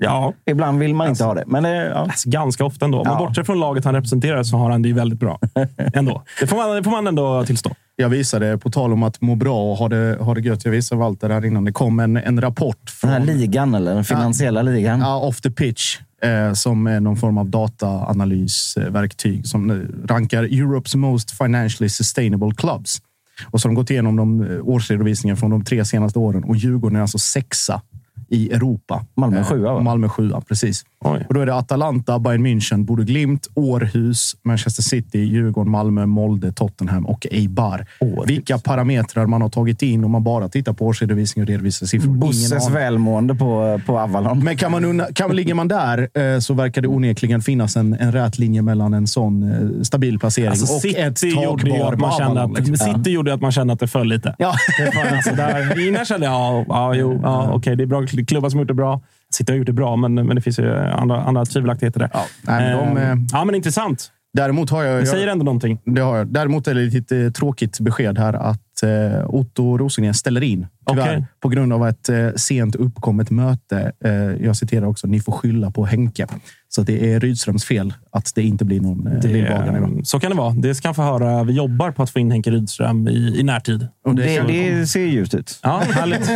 Ja. 0.00 0.32
Ibland 0.50 0.78
vill 0.78 0.94
man 0.94 1.08
inte 1.08 1.24
ha 1.24 1.34
det. 1.34 1.44
Men 1.46 1.62
det, 1.62 1.84
ja. 1.84 1.94
Alltså, 1.94 2.30
ganska 2.30 2.64
ofta 2.64 2.84
ändå. 2.84 3.04
Men 3.04 3.12
Ja. 3.12 3.18
bortsett 3.18 3.46
från 3.46 3.60
laget 3.60 3.84
han 3.84 3.94
representerar 3.94 4.42
så 4.42 4.56
har 4.56 4.70
han 4.70 4.82
det 4.82 4.88
ju 4.88 4.94
väldigt 4.94 5.18
bra. 5.20 5.38
Ändå. 5.94 6.22
Det 6.40 6.46
får 6.46 6.56
man, 6.56 6.76
det 6.76 6.82
får 6.82 6.90
man 6.90 7.06
ändå 7.06 7.44
tillstå. 7.46 7.70
Jag 7.96 8.08
visade, 8.08 8.58
på 8.58 8.70
tal 8.70 8.92
om 8.92 9.02
att 9.02 9.20
må 9.20 9.34
bra 9.34 9.70
och 9.70 9.76
ha 9.76 9.88
det, 9.88 10.16
ha 10.20 10.34
det 10.34 10.40
gött. 10.40 10.64
Jag 10.64 10.72
visade 10.72 10.98
Walter 10.98 11.30
här 11.30 11.44
innan. 11.44 11.64
Det 11.64 11.72
kom 11.72 12.00
en, 12.00 12.16
en 12.16 12.40
rapport 12.40 12.90
från... 12.90 13.10
Den 13.10 13.22
här 13.22 13.34
ligan, 13.34 13.74
eller 13.74 13.94
den 13.94 14.04
finansiella 14.04 14.62
ligan. 14.62 15.00
Ja, 15.00 15.16
off 15.16 15.40
the 15.40 15.50
pitch. 15.50 15.98
Eh, 16.24 16.52
som 16.52 16.86
är 16.86 17.00
någon 17.00 17.16
form 17.16 17.38
av 17.38 17.50
dataanalysverktyg 17.50 19.46
som 19.46 19.70
eh, 19.70 19.76
rankar 20.06 20.42
Europes 20.42 20.94
most 20.94 21.30
financially 21.30 21.88
sustainable 21.88 22.54
clubs. 22.56 23.02
Och 23.50 23.60
så 23.60 23.68
har 23.68 23.70
de 23.70 23.74
gått 23.74 23.90
igenom 23.90 24.16
de 24.16 24.40
eh, 24.40 24.58
årsredovisningen 24.62 25.36
från 25.36 25.50
de 25.50 25.64
tre 25.64 25.84
senaste 25.84 26.18
åren 26.18 26.44
och 26.44 26.56
Djurgården 26.56 26.96
är 26.96 27.00
alltså 27.00 27.18
sexa 27.18 27.82
i 28.28 28.52
Europa. 28.52 29.04
Malmö 29.16 29.38
Eh, 29.38 29.44
sjua, 29.44 29.72
va? 29.72 29.80
Malmö 29.80 30.08
sjua, 30.08 30.40
precis. 30.40 30.84
Oj. 31.04 31.26
Och 31.28 31.34
då 31.34 31.40
är 31.40 31.46
det 31.46 31.54
Atalanta, 31.54 32.18
Bayern 32.18 32.46
München, 32.46 32.84
Bodo 32.84 33.02
Glimt, 33.02 33.48
Århus, 33.54 34.36
Manchester 34.42 34.82
City, 34.82 35.18
Djurgården, 35.18 35.70
Malmö, 35.70 36.06
Molde, 36.06 36.52
Tottenham 36.52 37.06
och 37.06 37.26
Eibar. 37.30 37.86
Vilka 38.26 38.58
parametrar 38.58 39.26
man 39.26 39.42
har 39.42 39.48
tagit 39.48 39.82
in 39.82 40.04
om 40.04 40.10
man 40.10 40.24
bara 40.24 40.48
tittar 40.48 40.72
på 40.72 40.86
årsredovisning 40.86 41.42
och 41.42 41.48
redovisningssiffror. 41.48 42.08
Ingen 42.08 42.20
Bosses 42.20 42.70
välmående 42.70 43.34
på, 43.34 43.80
på 43.86 43.98
Avalon. 43.98 44.44
Men 44.44 44.56
kan 44.56 44.72
man 44.72 44.84
unna, 44.84 45.06
kan, 45.14 45.36
ligger 45.36 45.54
man 45.54 45.68
där 45.68 46.08
eh, 46.14 46.38
så 46.38 46.54
verkar 46.54 46.82
det 46.82 46.88
onekligen 46.88 47.40
finnas 47.40 47.76
en, 47.76 47.94
en 47.94 48.12
rät 48.12 48.38
linje 48.38 48.62
mellan 48.62 48.94
en 48.94 49.06
sån 49.06 49.42
eh, 49.42 49.82
stabil 49.82 50.18
placering 50.18 50.48
Alltså, 50.48 50.74
och 50.74 50.98
ett 50.98 51.18
City, 51.18 51.36
ju 51.36 51.46
takbar 51.46 51.92
att 51.92 51.98
man 51.98 52.12
kände 52.12 52.42
att, 52.42 52.58
liksom. 52.58 52.76
City 52.76 53.10
gjorde 53.10 53.34
att 53.34 53.40
man 53.40 53.52
kände 53.52 53.72
att 53.72 53.80
det 53.80 53.88
föll 53.88 54.08
lite. 54.08 54.34
Ja. 54.38 54.54
Det 54.78 54.96
var 54.96 55.16
alltså 55.16 55.34
där, 55.34 55.88
innan 55.88 56.04
kände 56.04 56.26
jag 56.26 56.34
ja, 56.34 56.64
ja, 56.68 56.94
jo, 56.94 57.20
ja, 57.22 57.52
okej, 57.52 57.76
det 57.76 57.82
är 57.82 57.86
bra 57.86 58.02
klubbar 58.24 58.48
som 58.50 58.60
gjort 58.60 58.68
det 58.68 58.74
bra. 58.74 59.02
City 59.34 59.52
har 59.52 59.56
gjort 59.58 59.66
det 59.66 59.72
bra, 59.72 59.96
men, 59.96 60.14
men 60.14 60.36
det 60.36 60.42
finns 60.42 60.58
ju 60.58 60.76
andra, 60.76 61.22
andra 61.22 61.44
tvivelaktigheter 61.44 62.00
där. 62.00 62.10
Ja, 62.12 62.24
nej, 62.42 62.76
men 62.76 62.94
de, 62.94 63.00
Eh, 63.00 63.10
eh, 63.10 63.18
ja, 63.32 63.44
men 63.44 63.54
intressant. 63.54 64.10
Däremot 64.34 64.70
har 64.70 64.82
jag... 64.82 64.94
Det 64.94 64.98
jag 64.98 65.08
säger 65.08 65.26
ändå 65.26 65.44
någonting. 65.44 65.80
det 65.84 66.00
har 66.00 66.16
jag. 66.16 66.26
Däremot 66.26 66.68
är 66.68 66.74
det 66.74 66.82
ett 66.82 66.92
lite 66.92 67.30
tråkigt 67.30 67.80
besked 67.80 68.18
här 68.18 68.32
att 68.32 68.82
eh, 68.82 69.26
Otto 69.26 69.78
Rosengren 69.78 70.14
ställer 70.14 70.42
in. 70.42 70.66
Tyvärr. 70.88 71.02
Okej. 71.02 71.24
På 71.40 71.48
grund 71.48 71.72
av 71.72 71.88
ett 71.88 72.08
eh, 72.08 72.28
sent 72.36 72.74
uppkommet 72.74 73.30
möte. 73.30 73.92
Eh, 74.04 74.12
jag 74.14 74.56
citerar 74.56 74.86
också, 74.86 75.06
ni 75.06 75.20
får 75.20 75.32
skylla 75.32 75.70
på 75.70 75.84
Henke. 75.84 76.26
Så 76.74 76.82
det 76.82 77.12
är 77.12 77.20
Rydströms 77.20 77.64
fel 77.64 77.94
att 78.10 78.32
det 78.34 78.42
inte 78.42 78.64
blir 78.64 78.80
någon 78.80 79.06
eh. 79.06 79.12
Det, 79.12 80.06
så 80.06 80.20
kan 80.20 80.30
det 80.30 80.36
vara. 80.36 80.50
Det 80.54 80.74
ska 80.74 80.88
han 80.88 80.94
få 80.94 81.02
höra. 81.02 81.44
Vi 81.44 81.52
jobbar 81.52 81.90
på 81.90 82.02
att 82.02 82.10
få 82.10 82.18
in 82.18 82.30
Henke 82.30 82.50
Rydström 82.50 83.08
i, 83.08 83.40
i 83.40 83.42
närtid. 83.42 83.88
Och 84.04 84.14
Det, 84.14 84.40
det, 84.40 84.70
det 84.78 84.86
ser 84.86 85.00
ljust 85.00 85.34
ut. 85.34 85.58
Ja, 85.62 85.82
härligt. 85.90 86.26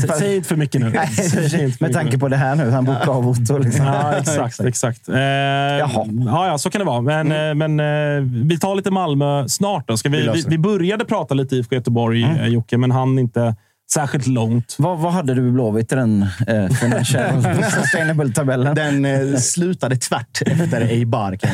Sä, 0.00 0.08
säg 0.18 0.36
inte 0.36 0.48
för 0.48 0.56
mycket 0.56 0.80
nu. 0.80 0.90
Nej, 0.90 1.06
för 1.06 1.58
med 1.58 1.64
mycket 1.64 1.92
tanke 1.92 2.12
nu. 2.12 2.18
på 2.18 2.28
det 2.28 2.36
här 2.36 2.54
nu. 2.54 2.70
Han 2.70 2.84
bokade 2.84 3.10
av 3.10 3.28
Otto. 3.28 3.58
Liksom. 3.58 3.86
Ja, 3.86 4.12
exakt. 4.12 4.60
exakt. 4.60 5.08
Eh, 5.08 5.16
ja, 5.18 6.06
ja, 6.26 6.58
så 6.58 6.70
kan 6.70 6.78
det 6.78 6.84
vara. 6.84 7.00
Men, 7.00 7.26
Mm. 7.26 7.62
eh, 7.62 7.68
men 7.68 7.80
eh, 7.80 8.22
vi 8.46 8.58
tar 8.58 8.74
lite 8.74 8.90
Malmö 8.90 9.48
snart. 9.48 9.88
Då. 9.88 9.96
Ska 9.96 10.08
Vi 10.08 10.22
vi, 10.22 10.28
vi, 10.34 10.44
vi 10.48 10.58
började 10.58 11.04
prata 11.04 11.34
lite 11.34 11.56
IFK 11.56 11.74
Göteborg, 11.74 12.22
mm. 12.22 12.52
Jocke, 12.52 12.78
men 12.78 12.90
han 12.90 13.18
inte 13.18 13.54
särskilt 13.92 14.26
långt. 14.26 14.76
Vad, 14.78 14.98
vad 14.98 15.12
hade 15.12 15.34
du 15.34 15.48
i 15.48 15.50
Blåvitt 15.50 15.92
i 15.92 15.94
den 15.94 16.22
eh, 16.46 16.68
Financial 16.68 17.42
Sustainable-tabellen? 17.70 18.74
Den 18.74 19.04
eh, 19.04 19.36
slutade 19.36 19.96
tvärt 19.96 20.42
efter 20.46 20.80
Eibar. 20.80 21.38
jag. 21.42 21.50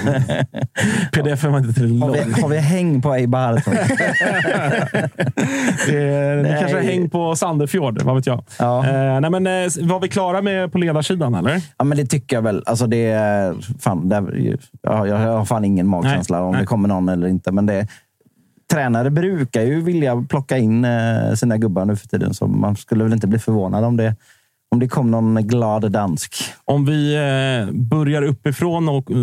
Pdf 1.12 1.44
var 1.44 1.58
inte 1.58 1.72
till 1.80 2.02
Har 2.02 2.10
vi, 2.10 2.42
har 2.42 2.48
vi 2.48 2.58
häng 2.58 3.02
på 3.02 3.14
Eibar? 3.14 3.62
jag? 3.66 3.74
Det, 5.86 5.92
det 5.92 6.42
Nej. 6.42 6.60
kanske 6.60 6.78
är 6.78 6.82
häng 6.82 7.10
på 7.10 7.36
Sandefjord, 7.36 8.02
vad 8.02 8.14
vet 8.16 8.26
jag. 8.26 8.44
Ja. 8.58 8.86
Eh, 8.86 9.20
nej, 9.20 9.30
men, 9.30 9.46
eh, 9.46 9.88
var 9.88 10.00
vi 10.00 10.08
klara 10.08 10.42
med 10.42 10.72
på 10.72 10.78
ledarsidan, 10.78 11.34
eller? 11.34 11.62
Ja, 11.78 11.84
men 11.84 11.98
det 11.98 12.06
tycker 12.06 12.36
jag 12.36 12.42
väl. 12.42 12.62
Alltså 12.66 12.86
det 12.86 13.06
är, 13.10 13.54
fan, 13.80 14.08
det 14.08 14.16
är, 14.16 14.56
ja, 14.82 15.06
jag 15.06 15.16
har 15.16 15.44
fan 15.44 15.64
ingen 15.64 15.86
magkänsla 15.86 16.36
Nej, 16.38 16.46
om 16.46 16.52
nej. 16.52 16.60
det 16.60 16.66
kommer 16.66 16.88
någon 16.88 17.08
eller 17.08 17.26
inte. 17.26 17.52
Men 17.52 17.66
det, 17.66 17.86
tränare 18.72 19.10
brukar 19.10 19.62
ju 19.62 19.80
vilja 19.80 20.24
plocka 20.28 20.58
in 20.58 20.84
eh, 20.84 21.34
sina 21.34 21.56
gubbar 21.56 21.84
nu 21.84 21.96
för 21.96 22.08
tiden, 22.08 22.34
så 22.34 22.46
man 22.46 22.76
skulle 22.76 23.04
väl 23.04 23.12
inte 23.12 23.26
bli 23.26 23.38
förvånad 23.38 23.84
om 23.84 23.96
det, 23.96 24.16
om 24.70 24.78
det 24.78 24.88
kom 24.88 25.10
någon 25.10 25.34
glad 25.34 25.92
dansk. 25.92 26.34
Om 26.64 26.84
vi 26.84 27.14
eh, 27.14 27.74
börjar 27.74 28.22
uppifrån 28.22 28.88
och 28.88 29.10
eh, 29.10 29.16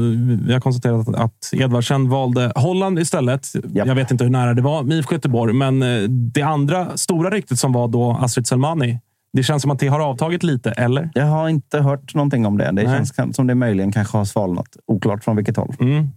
vi 0.46 0.54
har 0.54 0.60
konstaterat 0.60 1.08
att, 1.10 1.16
att 1.16 1.54
Edvardsen 1.54 2.10
valde 2.10 2.52
Holland 2.56 3.00
istället. 3.00 3.48
Jag 3.74 3.96
vet 3.96 4.12
inte 4.12 4.24
hur 4.24 4.32
nära 4.32 4.54
det 4.54 4.62
var 4.62 4.84
med 4.84 4.98
IFK 4.98 5.16
Göteborg, 5.16 5.54
men 5.54 5.84
eh, 5.84 6.02
det 6.10 6.42
andra 6.42 6.98
stora 6.98 7.30
ryktet 7.30 7.60
som 7.60 7.74
var 7.74 7.88
då 7.88 8.18
Astrid 8.22 8.48
Selmani. 8.48 9.00
Det 9.34 9.44
känns 9.44 9.62
som 9.62 9.72
att 9.72 9.80
det 9.80 9.88
har 9.88 10.00
avtagit 10.00 10.44
lite, 10.44 10.72
eller? 10.72 11.10
Jag 11.14 11.26
har 11.26 11.50
inte 11.50 11.80
hört 11.80 12.16
någonting 12.16 12.46
om 12.46 12.58
det. 12.58 12.66
Det 12.66 12.72
Nej. 12.72 13.06
känns 13.16 13.36
som 13.36 13.48
det 13.48 13.56
möjligen 13.56 13.92
kanske 13.92 14.18
har 14.18 14.26
svalnat. 14.26 14.68
Oklart 14.88 15.24
från 15.24 15.36
vilket 15.36 15.58
håll. 15.58 15.76
Mm. 15.80 16.08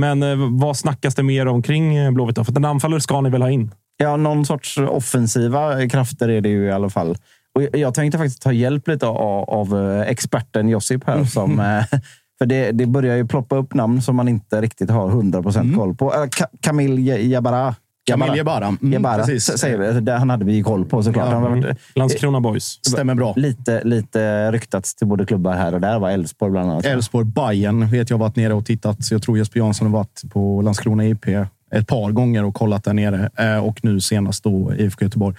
Men 0.00 0.22
eh, 0.22 0.36
vad 0.50 0.76
snackas 0.76 1.14
det 1.14 1.22
mer 1.22 1.46
omkring 1.48 1.96
eh, 1.96 2.10
Blåvitt? 2.10 2.46
För 2.46 2.56
en 2.56 2.64
anfallare 2.64 3.00
ska 3.00 3.20
ni 3.20 3.30
väl 3.30 3.42
ha 3.42 3.50
in? 3.50 3.70
Ja, 3.96 4.16
någon 4.16 4.44
sorts 4.46 4.78
offensiva 4.78 5.88
krafter 5.88 6.28
är 6.28 6.40
det 6.40 6.48
ju 6.48 6.64
i 6.64 6.70
alla 6.72 6.90
fall. 6.90 7.16
Och 7.54 7.62
jag- 7.78 7.94
tänkte 7.94 8.18
faktiskt 8.18 8.42
ta 8.42 8.52
hjälp 8.52 8.88
lite 8.88 9.06
av, 9.06 9.50
av 9.50 9.78
eh, 10.00 10.00
experten 10.00 10.68
Josip 10.68 11.04
här. 11.06 11.24
Som, 11.24 11.60
eh, 11.60 11.84
för 12.38 12.46
det, 12.46 12.72
det 12.72 12.86
börjar 12.86 13.16
ju 13.16 13.26
ploppa 13.26 13.56
upp 13.56 13.74
namn 13.74 14.02
som 14.02 14.16
man 14.16 14.28
inte 14.28 14.60
riktigt 14.60 14.90
har 14.90 15.10
100% 15.10 15.76
koll 15.76 15.94
på. 15.94 16.14
Äh, 16.14 16.24
Kamil 16.60 17.06
Jabara. 17.30 17.74
Kamil 18.06 18.36
Jabara. 18.36 18.66
Mm, 18.66 18.92
Jabara, 18.92 19.18
precis. 19.18 19.48
s- 19.48 19.60
säger 19.60 19.78
vi. 19.78 20.00
Det, 20.00 20.12
han 20.12 20.30
hade 20.30 20.44
vi 20.44 20.62
koll 20.62 20.84
på 20.84 21.02
såklart. 21.02 21.26
Ja, 21.26 21.32
Han 21.32 21.42
varit, 21.42 21.64
Mm. 21.64 21.76
Landskrona 21.94 22.40
Boys. 22.40 22.64
Stämmer 22.86 23.14
bra. 23.14 23.34
Lite, 23.36 23.84
lite 23.84 24.52
ryktats 24.52 24.94
till 24.94 25.06
både 25.06 25.26
klubbar 25.26 25.52
här 25.54 25.74
och 25.74 25.80
där. 25.80 25.98
var 25.98 26.10
Elfsborg 26.10 26.52
bland 26.52 26.70
annat. 26.70 26.84
Elfsborg, 26.84 27.26
Bayern 27.26 27.90
vet 27.90 28.10
jag 28.10 28.18
varit 28.18 28.36
nere 28.36 28.54
och 28.54 28.66
tittat. 28.66 29.04
Så 29.04 29.14
jag 29.14 29.22
tror 29.22 29.38
Jesper 29.38 29.60
Jansson 29.60 29.86
har 29.86 29.92
varit 29.98 30.22
på 30.32 30.62
Landskrona 30.62 31.04
IP 31.06 31.26
ett 31.74 31.86
par 31.86 32.10
gånger 32.12 32.44
och 32.44 32.54
kollat 32.54 32.84
där 32.84 32.92
nere. 32.92 33.30
Eh, 33.36 33.64
och 33.64 33.78
nu 33.84 34.00
senast 34.00 34.44
då 34.44 34.74
IFK 34.74 35.04
Göteborg. 35.04 35.36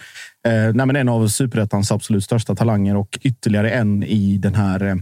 Eh, 0.47 0.51
nej, 0.73 0.85
men 0.85 0.95
en 0.95 1.09
av 1.09 1.27
superettans 1.27 1.91
absolut 1.91 2.23
största 2.23 2.55
talanger 2.55 2.95
och 2.95 3.19
ytterligare 3.21 3.69
en 3.71 4.03
i 4.03 4.37
den 4.37 4.55
här 4.55 4.83
eh, 4.83 4.95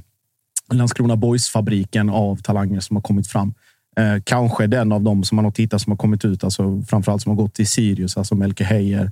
Landskrona 0.74 1.16
Boys-fabriken 1.16 2.10
av 2.10 2.36
talanger 2.42 2.80
som 2.80 2.96
har 2.96 3.02
kommit 3.02 3.28
fram. 3.28 3.54
Eh, 3.98 4.22
kanske 4.24 4.68
den 4.68 4.92
av 4.92 5.02
dem 5.02 5.24
som 5.24 5.36
man 5.36 5.46
har 5.46 5.52
tittat 5.52 5.82
som 5.82 5.92
har 5.92 5.98
kommit 5.98 6.26
ut, 6.26 6.44
alltså 6.44 6.84
framförallt 6.88 7.22
som 7.22 7.30
har 7.30 7.44
gått 7.44 7.54
till 7.54 7.68
Sirius, 7.68 8.18
alltså 8.18 8.36
Melke 8.36 8.64
Heier, 8.64 9.12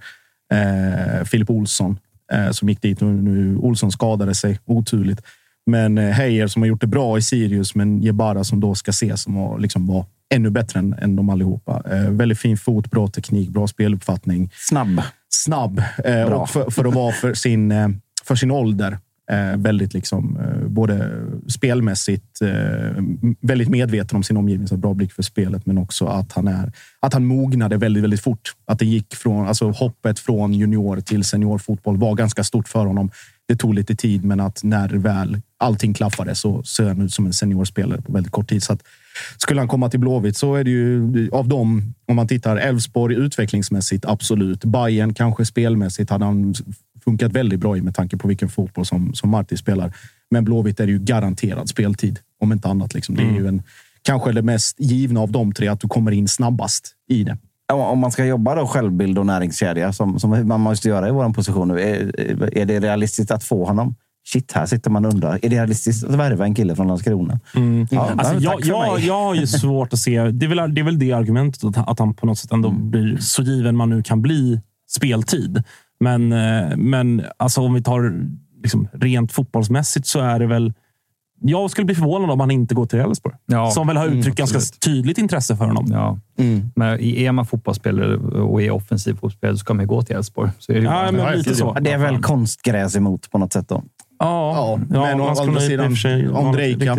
eh, 0.53 1.23
Filip 1.25 1.49
Olsson 1.49 1.99
eh, 2.31 2.51
som 2.51 2.69
gick 2.69 2.81
dit. 2.81 3.01
Nu, 3.01 3.07
nu 3.07 3.57
Olsson 3.57 3.91
skadade 3.91 4.35
sig 4.35 4.59
oturligt. 4.65 5.21
Men 5.65 5.97
eh, 5.97 6.11
Heier 6.11 6.47
som 6.47 6.61
har 6.61 6.67
gjort 6.67 6.81
det 6.81 6.87
bra 6.87 7.17
i 7.17 7.21
Sirius, 7.21 7.75
men 7.75 8.01
Jebara 8.01 8.43
som 8.43 8.59
då 8.59 8.75
ska 8.75 8.89
ses 8.89 9.21
som 9.21 9.35
var, 9.35 9.59
liksom 9.59 9.87
var 9.87 10.05
ännu 10.33 10.49
bättre 10.49 10.79
än, 10.79 10.93
än 10.93 11.15
de 11.15 11.29
allihopa. 11.29 11.83
Eh, 11.91 12.09
väldigt 12.09 12.39
fin 12.39 12.57
fot, 12.57 12.91
bra 12.91 13.07
teknik, 13.07 13.49
bra 13.49 13.67
speluppfattning. 13.67 14.49
Snabb. 14.53 15.01
Snabb. 15.29 15.83
Eh, 16.05 16.23
och 16.23 16.49
för, 16.49 16.69
för 16.69 16.85
att 16.85 16.93
vara 16.93 17.11
för 17.11 17.33
sin, 17.33 17.71
eh, 17.71 17.89
för 18.23 18.35
sin 18.35 18.51
ålder. 18.51 18.97
Eh, 19.31 19.57
väldigt 19.57 19.93
liksom, 19.93 20.37
eh, 20.37 20.67
både 20.67 21.11
spelmässigt 21.47 22.41
eh, 22.41 23.03
väldigt 23.41 23.69
medveten 23.69 24.15
om 24.15 24.23
sin 24.23 24.37
omgivning, 24.37 24.67
så 24.67 24.77
bra 24.77 24.93
blick 24.93 25.13
för 25.13 25.23
spelet, 25.23 25.65
men 25.65 25.77
också 25.77 26.05
att 26.05 26.31
han, 26.31 26.47
är, 26.47 26.71
att 26.99 27.13
han 27.13 27.25
mognade 27.25 27.77
väldigt, 27.77 28.03
väldigt 28.03 28.21
fort. 28.21 28.53
Att 28.65 28.79
det 28.79 28.85
gick 28.85 29.15
från, 29.15 29.47
alltså 29.47 29.69
hoppet 29.71 30.19
från 30.19 30.53
junior 30.53 30.99
till 30.99 31.23
seniorfotboll 31.23 31.97
var 31.97 32.15
ganska 32.15 32.43
stort 32.43 32.67
för 32.67 32.85
honom. 32.85 33.11
Det 33.47 33.55
tog 33.55 33.73
lite 33.73 33.95
tid, 33.95 34.25
men 34.25 34.39
att 34.39 34.63
när 34.63 34.89
väl 34.89 35.41
allting 35.57 35.93
klaffade 35.93 36.35
så 36.35 36.63
ser 36.63 36.87
han 36.87 37.01
ut 37.01 37.13
som 37.13 37.25
en 37.25 37.33
seniorspelare 37.33 38.01
på 38.01 38.13
väldigt 38.13 38.31
kort 38.31 38.49
tid. 38.49 38.63
Så 38.63 38.73
att, 38.73 38.83
skulle 39.37 39.61
han 39.61 39.67
komma 39.67 39.89
till 39.89 39.99
Blåvitt 39.99 40.37
så 40.37 40.55
är 40.55 40.63
det 40.63 40.71
ju 40.71 41.29
av 41.31 41.47
dem, 41.47 41.93
om 42.07 42.15
man 42.15 42.27
tittar 42.27 42.57
Elfsborg 42.57 43.15
utvecklingsmässigt, 43.15 44.05
absolut. 44.05 44.65
Bayern 44.65 45.13
kanske 45.13 45.45
spelmässigt 45.45 46.09
hade 46.09 46.25
han 46.25 46.55
funkat 47.03 47.31
väldigt 47.33 47.59
bra 47.59 47.77
i 47.77 47.81
med 47.81 47.95
tanke 47.95 48.17
på 48.17 48.27
vilken 48.27 48.49
fotboll 48.49 48.85
som, 48.85 49.13
som 49.13 49.29
Marti 49.29 49.57
spelar. 49.57 49.93
Men 50.31 50.43
Blåvitt 50.45 50.79
är 50.79 50.87
ju 50.87 50.99
garanterad 50.99 51.69
speltid, 51.69 52.19
om 52.41 52.51
inte 52.51 52.67
annat. 52.67 52.93
Liksom. 52.93 53.15
Det 53.15 53.23
är 53.23 53.31
ju 53.31 53.47
en, 53.47 53.63
kanske 54.01 54.31
det 54.31 54.41
mest 54.41 54.79
givna 54.79 55.19
av 55.19 55.31
de 55.31 55.53
tre, 55.53 55.67
att 55.67 55.79
du 55.79 55.87
kommer 55.87 56.11
in 56.11 56.27
snabbast 56.27 56.93
i 57.09 57.23
det. 57.23 57.37
Om- 57.73 57.99
man 57.99 58.11
ska 58.11 58.25
jobba 58.25 58.55
då 58.55 58.67
självbild 58.67 59.17
och 59.19 59.25
näringskedja, 59.25 59.93
som, 59.93 60.19
som 60.19 60.47
man 60.47 60.61
måste 60.61 60.87
göra 60.89 61.07
i 61.07 61.11
vår 61.11 61.33
position 61.33 61.67
nu, 61.67 61.79
är, 61.81 62.57
är 62.57 62.65
det 62.65 62.79
realistiskt 62.79 63.31
att 63.31 63.43
få 63.43 63.65
honom? 63.65 63.95
Shit, 64.33 64.51
här 64.51 64.65
sitter 64.65 64.89
man 64.89 65.05
och 65.05 65.13
undrar. 65.13 65.33
Är 65.45 65.49
det 65.49 65.55
realistiskt 65.55 66.03
att 66.03 66.15
värva 66.15 66.45
en 66.45 66.55
kille 66.55 66.75
från 66.75 66.87
Landskrona? 66.87 67.39
Mm. 67.55 67.87
Ja, 67.91 68.11
alltså, 68.17 68.33
jag, 68.39 68.65
jag, 68.65 68.99
jag 68.99 69.19
har 69.23 69.35
ju 69.35 69.47
svårt 69.61 69.93
att 69.93 69.99
se... 69.99 70.23
Det 70.31 70.45
är 70.45 70.47
väl 70.49 70.73
det, 70.75 70.81
är 70.81 70.85
väl 70.85 70.99
det 70.99 71.11
argumentet, 71.11 71.63
att, 71.63 71.75
han- 71.75 71.85
att 71.87 71.99
han 71.99 72.13
på 72.13 72.25
något 72.25 72.37
sätt 72.39 72.51
ändå 72.51 72.69
Mm. 72.69 72.91
blir 72.91 73.17
så 73.17 73.41
given 73.43 73.75
man 73.75 73.89
nu 73.89 74.03
kan 74.03 74.21
bli 74.21 74.59
speltid. 74.89 75.63
Men, 75.99 76.31
eh, 76.33 76.77
men 76.77 77.23
alltså, 77.37 77.61
om 77.61 77.73
vi 77.73 77.81
tar 77.81 78.13
liksom, 78.63 78.87
rent 78.93 79.31
fotbollsmässigt 79.31 80.07
så 80.07 80.19
är 80.19 80.39
det 80.39 80.47
väl... 80.47 80.73
Jag 81.41 81.71
skulle 81.71 81.85
bli 81.85 81.95
förvånad 81.95 82.29
om 82.31 82.39
han 82.39 82.51
inte 82.51 82.75
går 82.75 82.85
till 82.85 82.99
Elfsborg. 82.99 83.35
Ja. 83.45 83.71
Som 83.71 83.87
väl 83.87 83.97
har 83.97 84.05
Mm, 84.07 84.19
uttryckt 84.19 84.37
ganska 84.37 84.57
absolut. 84.57 84.79
tydligt 84.79 85.17
intresse 85.17 85.55
för 85.55 85.65
honom. 85.65 85.85
Ja. 85.91 86.17
Men 86.75 86.99
är 86.99 87.31
man 87.31 87.45
fotbollsspelare 87.45 88.15
och 88.41 88.61
är 88.61 88.71
offensiv 88.71 89.13
fotbollsspelare 89.13 89.55
så 89.57 89.59
ska 89.59 89.73
man 89.73 89.83
ju 89.83 89.87
gå 89.87 90.01
till 90.01 90.15
Elfsborg. 90.15 90.51
Så 90.59 90.71
är 90.71 90.75
det 90.75 90.81
ju 90.81 90.85
Ja, 90.87 90.91
bara- 90.91 91.11
men 91.11 91.37
lite 91.37 91.55
så. 91.55 91.73
Det 91.81 91.91
är 91.91 91.97
väl 91.97 92.21
konstgräs 92.21 92.95
emot 92.95 93.31
på 93.31 93.37
något 93.37 93.53
sätt 93.53 93.69
då? 93.69 93.83
Ja, 94.19 94.79
ja, 94.91 95.01
men 95.01 95.21
å 95.21 95.27
andra 95.27 95.59
sidan, 95.61 95.95
Ondrejka. 96.33 96.95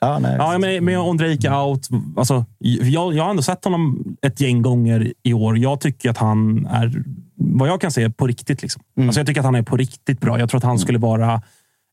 Ja, 0.00 0.18
nej. 0.18 0.36
Ja, 0.38 0.58
men, 0.58 0.84
men 0.84 0.96
Ondrejka 0.98 1.62
out. 1.62 1.88
Alltså, 2.16 2.44
jag, 2.58 3.14
jag 3.14 3.22
har 3.24 3.30
ändå 3.30 3.42
sett 3.42 3.64
honom 3.64 4.04
ett 4.22 4.40
gäng 4.40 4.62
gånger 4.62 5.12
i 5.22 5.32
år. 5.34 5.58
Jag 5.58 5.80
tycker 5.80 6.10
att 6.10 6.18
han 6.18 6.66
är, 6.66 7.02
vad 7.42 7.68
jag 7.68 7.80
kan 7.80 7.90
se, 7.90 8.10
på 8.10 8.26
riktigt. 8.26 8.62
Liksom. 8.62 8.82
Alltså, 9.00 9.20
jag 9.20 9.26
tycker 9.26 9.40
att 9.40 9.44
han 9.44 9.54
är 9.54 9.62
på 9.62 9.76
riktigt 9.76 10.20
bra. 10.20 10.38
Jag 10.38 10.50
tror 10.50 10.58
att 10.58 10.64
han 10.64 10.78
skulle 10.78 10.98
vara 10.98 11.42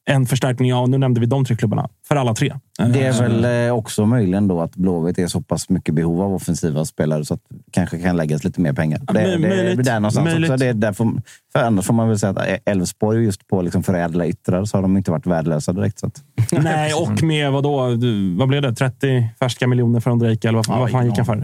en 0.10 0.26
förstärkning. 0.26 0.70
Ja, 0.70 0.86
nu 0.86 0.98
nämnde 0.98 1.20
vi 1.20 1.26
de 1.26 1.46
tre 1.46 1.56
klubbarna. 1.56 1.90
För 2.08 2.16
alla 2.16 2.34
tre. 2.34 2.54
Det 2.94 3.04
är 3.04 3.10
Eh, 3.24 3.30
väl 3.30 3.68
eh, 3.68 3.74
också 3.76 4.06
möjligen 4.06 4.48
då 4.48 4.62
att 4.62 4.76
Blåvitt 4.76 5.18
är 5.20 5.28
så 5.28 5.42
pass 5.42 5.70
mycket 5.70 5.96
behov 5.96 6.22
av 6.22 6.34
offensiva 6.34 6.86
spelare 6.86 7.26
så 7.26 7.34
att 7.34 7.40
det 7.50 7.72
kanske 7.72 8.00
kan 8.00 8.18
läggas 8.18 8.44
lite 8.44 8.62
mer 8.62 8.74
pengar. 8.74 9.00
Det, 9.00 9.14
Möj- 9.14 9.42
det, 9.42 9.48
det 9.48 9.72
är 9.72 9.76
där 9.76 10.00
någonstans 10.00 10.26
Möjligt. 10.26 10.50
också. 10.52 10.64
Det 10.64 10.70
är 10.70 10.74
därför, 10.74 11.08
för 11.54 11.60
annars 11.64 11.86
får 11.86 11.94
man 11.94 12.08
väl 12.08 12.20
säga 12.20 12.30
att 12.30 12.48
Elfsborg 12.66 13.24
just 13.24 13.48
på 13.48 13.62
liksom 13.62 13.84
förädla 13.84 14.28
yttrar 14.28 14.66
så 14.66 14.78
har 14.78 14.82
de 14.82 14.98
inte 14.98 15.12
varit 15.12 15.26
värdelösa 15.26 15.74
direkt. 15.74 16.00
Så 16.00 16.08
att. 16.08 16.24
Nej, 16.64 16.94
och 16.94 17.24
med 17.24 17.52
vad 17.52 17.64
då? 17.64 17.78
Vad 18.38 18.48
blev 18.48 18.62
det? 18.62 18.76
30 18.76 19.30
färska 19.40 19.68
miljoner 19.68 20.00
för 20.00 20.12
Ondrejka? 20.12 20.48
Eller 20.48 20.58
vad, 20.58 20.66
Ja, 20.70 20.80
vad 20.80 20.92
fan 20.92 21.06
gick 21.06 21.18
han 21.18 21.26
för? 21.26 21.36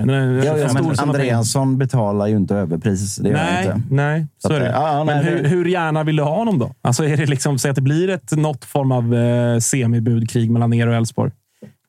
Ja, 0.45 0.55
ja, 0.57 0.74
men. 0.74 0.99
Andreasson 0.99 1.78
betalar 1.78 2.28
ju 2.28 2.36
inte 2.36 2.55
överpris. 2.55 3.16
Det 3.16 3.32
Nej, 3.32 3.66
inte. 3.66 3.82
nej, 3.89 4.28
så, 4.38 4.47
Så 4.47 4.53
är 4.53 4.57
att, 4.57 4.64
det. 4.66 4.72
ja, 4.72 4.97
ja, 4.97 5.03
Men 5.03 5.18
nej, 5.18 5.26
hur, 5.34 5.43
det- 5.43 5.49
hur 5.49 5.66
gärna 5.66 6.03
vill 6.03 6.16
du 6.16 6.24
ha 6.24 6.36
honom 6.36 6.59
då? 6.59 6.72
Alltså 6.82 7.05
är 7.05 7.18
det 7.18 7.26
liksom, 7.26 7.59
säg 7.59 7.70
att 7.70 7.76
det 7.76 7.82
blir 7.82 8.09
ett, 8.09 8.32
något 8.32 8.66
form 8.66 8.91
av 8.91 9.16
eh, 9.16 9.59
semibudkrig 9.59 10.51
mellan 10.54 10.74
er 10.74 10.88
och 10.88 10.95
Elfsborg. 10.95 11.32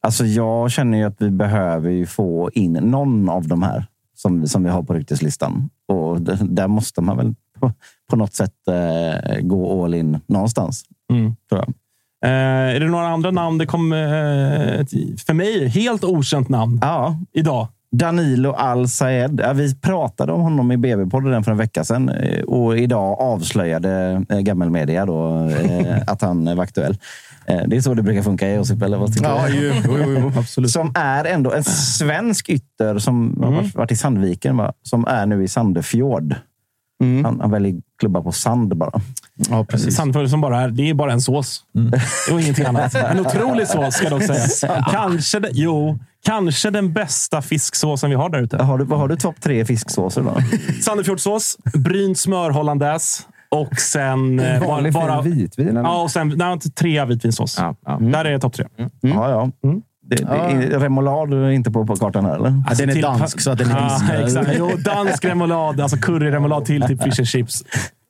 Alltså 0.01 0.25
jag 0.25 0.71
känner 0.71 0.99
ju 0.99 1.05
att 1.05 1.23
vi 1.23 1.31
behöver 1.31 1.91
ju 1.91 2.07
få 2.07 2.51
in 2.53 2.73
någon 2.73 3.29
av 3.29 3.49
de 3.49 3.63
här 3.63 3.87
som, 4.15 4.47
som 4.47 4.65
vi 4.65 4.71
har 4.71 4.83
på 4.83 4.95
rykteslistan. 4.95 5.71
Och 5.89 6.21
där 6.23 6.69
måste 6.69 7.01
man 7.01 7.17
väl 7.17 7.35
på, 7.61 7.73
på 8.11 8.17
något 8.17 8.35
sätt 8.35 8.69
eh, 8.69 9.41
gå 9.41 9.85
all 9.85 9.95
in 9.95 10.21
någonstans. 10.27 10.85
Mm. 11.13 11.37
Tror 11.49 11.61
jag. 11.61 11.75
Eh, 12.25 12.77
är 12.77 12.81
det 12.81 12.89
några 12.89 13.09
andra 13.09 13.31
namn? 13.31 13.59
Det 13.59 13.67
kom 13.67 13.93
eh, 13.93 13.99
för 15.27 15.33
mig 15.33 15.69
helt 15.69 16.05
okänt 16.05 16.49
namn 16.49 16.79
ja. 16.83 17.19
idag. 17.33 17.69
Danilo 17.99 18.53
Al-Sayed. 18.53 19.41
Ja, 19.45 19.53
vi 19.53 19.75
pratade 19.75 20.33
om 20.33 20.41
honom 20.41 20.73
i 20.73 20.77
BB-podden 20.77 21.43
för 21.45 21.51
en 21.53 21.59
vecka 21.59 21.85
sedan 21.85 22.09
eh, 22.09 22.43
och 22.45 22.79
idag 22.79 23.21
avslöjade 23.21 24.23
eh, 24.29 24.39
gammelmedia 24.41 25.07
då, 25.07 25.49
eh, 25.51 26.03
att 26.07 26.23
han 26.23 26.57
var 26.57 26.63
aktuell. 26.65 26.99
Det 27.67 27.77
är 27.77 27.81
så 27.81 27.95
det 27.95 28.03
brukar 28.03 28.23
funka 28.23 28.49
i 28.49 28.55
Josip, 28.55 28.83
eller 28.83 28.99
vad 28.99 29.13
tycker 29.15 29.29
Ja, 29.29 29.47
du? 29.49 29.73
jo, 29.87 30.33
jo. 30.57 30.69
Som 30.69 30.93
är 30.95 31.25
ändå 31.25 31.53
en 31.53 31.65
svensk 31.65 32.49
ytter 32.49 32.99
som 32.99 33.41
har 33.43 33.51
varit- 33.53 33.75
varit 33.75 33.93
i 33.93 33.97
Sandviken, 33.97 34.57
va? 34.57 34.73
som 34.83 35.07
är 35.07 35.27
nu 35.27 35.45
i 35.45 35.49
Sandefjord. 35.49 36.35
Han, 37.25 37.41
han 37.41 37.51
väljer 37.51 37.75
klubba 37.99 38.23
på 38.23 38.33
sand 38.33 38.77
bara. 38.77 39.01
Ja, 39.51 39.65
precis. 39.65 39.97
Sandfjord 39.97 40.29
som 40.29 40.41
bara 40.41 40.61
är, 40.61 40.69
det 40.69 40.91
är 40.91 40.95
bara 40.95 41.13
en 41.13 41.21
sås. 41.21 41.65
Och 42.33 42.41
ingenting 42.41 42.65
annat. 42.65 42.95
En 42.95 43.21
otrolig 43.21 43.69
sås 43.69 43.95
ska 43.95 44.05
jag 44.05 44.13
dock 44.13 44.23
säga. 44.23 44.85
Kanske, 44.93 45.39
det, 45.39 45.49
jo, 45.53 45.99
kanske 46.25 46.71
den 46.71 46.93
bästa 46.93 47.43
fisksåsen 47.43 48.11
vi 48.11 48.17
har 48.17 48.29
där 48.31 48.43
ute. 48.43 48.63
Har 48.63 48.79
du, 48.79 48.85
vad 48.85 48.99
har 48.99 49.09
du 49.09 49.17
topp 49.17 49.37
tre 49.41 49.65
fisksåser 49.65 50.23
då? 50.23 50.37
Sandefjordsås, 50.83 51.57
brynt 51.75 52.19
smör 52.19 52.51
hollandaise 52.51 53.23
Och 53.51 53.77
sen... 53.77 54.41
eh, 54.41 54.67
vanlig 54.67 54.93
bara, 54.93 55.23
fin 55.23 55.37
vitvin, 55.37 55.69
eller? 55.69 55.81
Ja, 55.83 56.03
och 56.03 56.11
sen 56.11 56.33
nej, 56.37 56.59
tre 56.61 57.05
vitvinsås. 57.05 57.57
Där 58.01 58.25
är 58.25 58.33
det 58.33 58.39
topp 58.41 58.55
tre. 58.55 58.67
Ja, 59.01 59.31
ja. 59.31 59.51
Det, 60.07 60.17
det, 60.17 60.25
är 60.25 60.81
remoulad 60.81 61.33
är 61.33 61.51
inte 61.51 61.71
på, 61.71 61.87
på 61.87 61.97
kartan 61.97 62.25
här, 62.25 62.35
eller? 62.35 62.63
Ja, 62.69 62.75
den 62.75 62.91
är 62.91 63.03
dansk, 63.03 63.41
så 63.41 63.51
att 63.51 63.59
den 63.59 63.71
är 63.71 63.77
ja, 63.77 64.25
exakt. 64.25 64.51
Jo, 64.59 64.71
dansk 64.85 65.25
remoulad. 65.25 65.81
Alltså 65.81 65.97
curryremoulad 65.97 66.65
till 66.65 66.83
typ 66.83 67.03
fish 67.05 67.21
and 67.21 67.29
chips. 67.29 67.65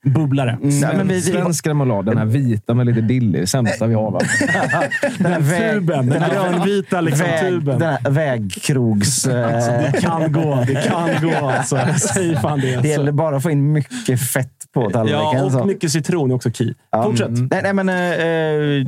Bubblare. 0.05 0.59
Nej, 0.61 0.97
men 0.97 1.09
vi, 1.09 1.21
svensk 1.23 1.67
remoulad, 1.67 2.05
den 2.07 2.19
här 2.19 2.25
vita 2.25 2.75
med 2.75 2.87
lite 2.87 3.01
dill 3.01 3.47
sämsta 3.49 3.87
vi 3.87 3.95
har. 3.95 4.11
Va? 4.11 4.21
Den 5.19 5.33
här 5.33 5.41
väg- 5.41 5.73
Tuben. 5.75 6.07
Den 6.07 6.23
grönvita 6.31 7.01
liksom, 7.01 7.27
väg, 7.27 7.41
tuben. 7.41 7.79
Den 7.79 7.89
här 8.03 8.11
vägkrogs... 8.11 9.27
eh, 9.27 9.55
Alltså, 9.55 9.71
det 9.71 10.01
kan 10.01 10.33
gå. 10.33 10.65
Det 10.67 10.75
kan 10.89 11.11
gå. 11.31 11.47
Alltså. 11.49 11.79
Säger 12.15 12.37
fan 12.37 12.61
det. 12.61 12.67
Det 12.67 12.75
Alltså. 12.77 12.91
gäller 12.91 13.13
bara 13.13 13.37
att 13.37 13.43
få 13.43 13.51
in 13.51 13.73
mycket 13.73 14.21
fett 14.21 14.51
på 14.75 14.91
tallriken. 14.91 15.21
Ja, 15.21 15.51
så. 15.51 15.61
och 15.61 15.67
mycket 15.67 15.91
citron 15.93 16.31
är 16.31 16.35
också 16.35 16.51
key. 16.51 16.75
Fortsätt. 17.05 17.29
Mm. 17.29 17.49
Nej, 17.51 17.61
nej, 17.63 17.73
men, 17.73 17.89
eh, 17.89 17.97
eh, 17.97 18.87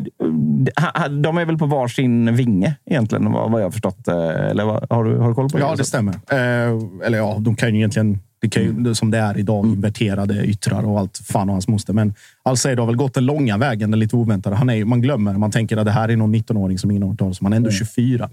ha- 0.95 1.09
de 1.09 1.39
är 1.39 1.45
väl 1.45 1.59
på 1.59 1.67
varsin 1.67 2.37
vinge 2.37 2.75
egentligen, 2.91 3.33
vad, 3.33 3.51
vad 3.51 3.61
jag 3.61 3.67
har 3.67 3.71
förstått. 3.71 4.09
eh, 4.09 4.51
Eller 4.51 4.65
vad, 4.65 4.87
har, 4.91 5.05
du, 5.05 5.17
har 5.19 5.29
du 5.29 5.35
koll 5.35 5.49
på 5.49 5.59
det? 5.59 5.65
Ja, 5.65 5.75
det 5.77 5.85
stämmer. 5.85 6.15
Eh, 6.31 7.07
eller 7.07 7.19
ja, 7.19 7.37
de 7.41 7.57
kan 7.57 7.69
ju 7.71 7.77
egentligen, 7.77 8.19
det 8.41 8.49
kan 8.49 8.63
ju, 8.63 8.69
Mm. 8.71 8.95
som 8.95 9.11
det 9.11 9.19
är 9.19 9.39
idag, 9.39 9.67
inverterade 9.67 10.45
yttrar 10.47 10.83
och 10.87 10.99
allt 11.01 11.19
fan 11.19 11.49
och 11.49 11.55
hans 11.55 11.69
moster. 11.69 11.93
Men 11.93 12.15
Al-Said 12.43 12.79
har 12.79 12.87
väl 12.87 12.97
gått 12.97 13.15
den 13.15 13.27
långa 13.27 13.59
vägen, 13.59 13.91
den 13.91 14.01
lite 14.01 14.17
oväntade. 14.17 14.57
Han 14.57 14.71
är, 14.71 14.85
man 14.85 15.01
glömmer, 15.01 15.33
man 15.39 15.51
tänker 15.51 15.77
att 15.77 15.85
det 15.85 15.91
här 15.91 16.09
är 16.09 16.17
någon 16.17 16.35
19-åring 16.35 16.79
som 16.79 16.91
ingen 16.91 17.03
har 17.03 17.11
hört 17.11 17.19
talas 17.19 17.41
om. 17.41 17.45
Han 17.45 17.53
är 17.53 17.57
ändå 17.57 17.71
24. 17.71 18.31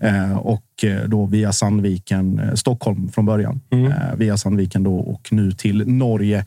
Eh, 0.00 0.36
och 0.38 0.84
eh, 0.84 1.08
då 1.08 1.26
via 1.26 1.52
Sandviken, 1.52 2.38
eh, 2.38 2.54
Stockholm 2.54 3.08
från 3.08 3.26
början. 3.26 3.60
Eh, 3.70 4.16
via 4.16 4.36
Sandviken 4.36 4.82
då 4.82 4.96
och 4.96 5.28
nu 5.32 5.52
till 5.52 5.88
Norge. 5.88 6.44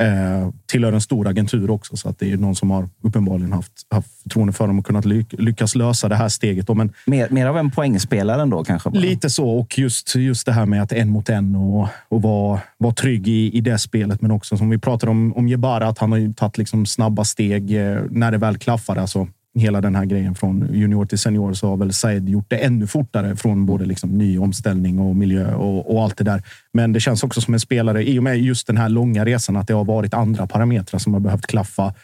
Eh, 0.00 0.48
tillhör 0.66 0.92
en 0.92 1.00
stor 1.00 1.28
agentur 1.28 1.70
också, 1.70 1.96
så 1.96 2.08
att 2.08 2.18
det 2.18 2.32
är 2.32 2.36
någon 2.36 2.54
som 2.54 2.70
har 2.70 2.88
uppenbarligen 3.02 3.52
haft, 3.52 3.72
haft 3.90 4.22
förtroende 4.22 4.52
för 4.52 4.66
dem 4.66 4.78
och 4.78 4.86
kunnat 4.86 5.04
ly 5.04 5.24
lyckas 5.30 5.74
lösa 5.74 6.08
det 6.08 6.14
här 6.14 6.28
steget. 6.28 6.66
Då. 6.66 6.74
Men 6.74 6.92
Mer, 7.06 7.28
mer 7.30 7.46
av 7.46 7.58
en 7.58 7.70
poängspelare 7.70 8.42
ändå 8.42 8.64
kanske? 8.64 8.90
Bara. 8.90 9.00
Lite 9.00 9.30
så. 9.30 9.50
Och 9.50 9.78
just, 9.78 10.14
just 10.14 10.46
det 10.46 10.52
här 10.52 10.66
med 10.66 10.82
att 10.82 10.92
en 10.92 11.10
mot 11.10 11.28
en 11.28 11.56
och, 11.56 11.88
och 12.08 12.22
vara, 12.22 12.60
vara 12.78 12.94
trygg 12.94 13.28
i, 13.28 13.50
i 13.52 13.60
det 13.60 13.78
spelet. 13.78 14.20
Men 14.20 14.30
också 14.30 14.56
som 14.56 14.70
vi 14.70 14.78
pratade 14.78 15.10
om, 15.10 15.32
om 15.36 15.48
Jebara, 15.48 15.88
att 15.88 15.98
han 15.98 16.12
har 16.12 16.18
ju 16.18 16.32
tagit 16.32 16.58
liksom 16.58 16.86
snabba 16.86 17.24
steg 17.24 17.76
eh, 17.76 18.02
när 18.10 18.30
det 18.30 18.38
väl 18.38 18.58
klaffar. 18.58 18.96
Alltså, 18.96 19.28
hela 19.54 19.80
den 19.80 19.94
här 19.94 20.04
grejen 20.04 20.34
från 20.34 20.68
junior 20.72 21.04
till 21.04 21.18
senior 21.18 21.52
så 21.52 21.68
har 21.68 21.76
väl 21.76 21.92
Said 21.92 22.28
gjort 22.28 22.44
det 22.48 22.56
ännu 22.56 22.86
fortare 22.86 23.36
från 23.36 23.66
både 23.66 23.84
liksom 23.84 24.10
ny 24.10 24.38
omställning 24.38 24.98
och 24.98 25.16
miljö 25.16 25.54
och, 25.54 25.94
och 25.94 26.02
allt 26.02 26.16
det 26.16 26.24
där. 26.24 26.42
Men 26.72 26.92
det 26.92 27.00
känns 27.00 27.24
också 27.24 27.40
som 27.40 27.54
en 27.54 27.60
spelare, 27.60 28.08
i 28.08 28.18
och 28.18 28.22
med 28.22 28.38
just 28.38 28.66
den 28.66 28.76
här 28.76 28.88
långa 28.88 29.24
resan, 29.24 29.56
att 29.56 29.66
det 29.66 29.74
har 29.74 29.84
varit 29.84 30.14
andra 30.14 30.46
parametrar 30.46 30.98
som 30.98 31.12
har 31.12 31.20
behövt 31.20 31.46
klaffa. 31.46 31.94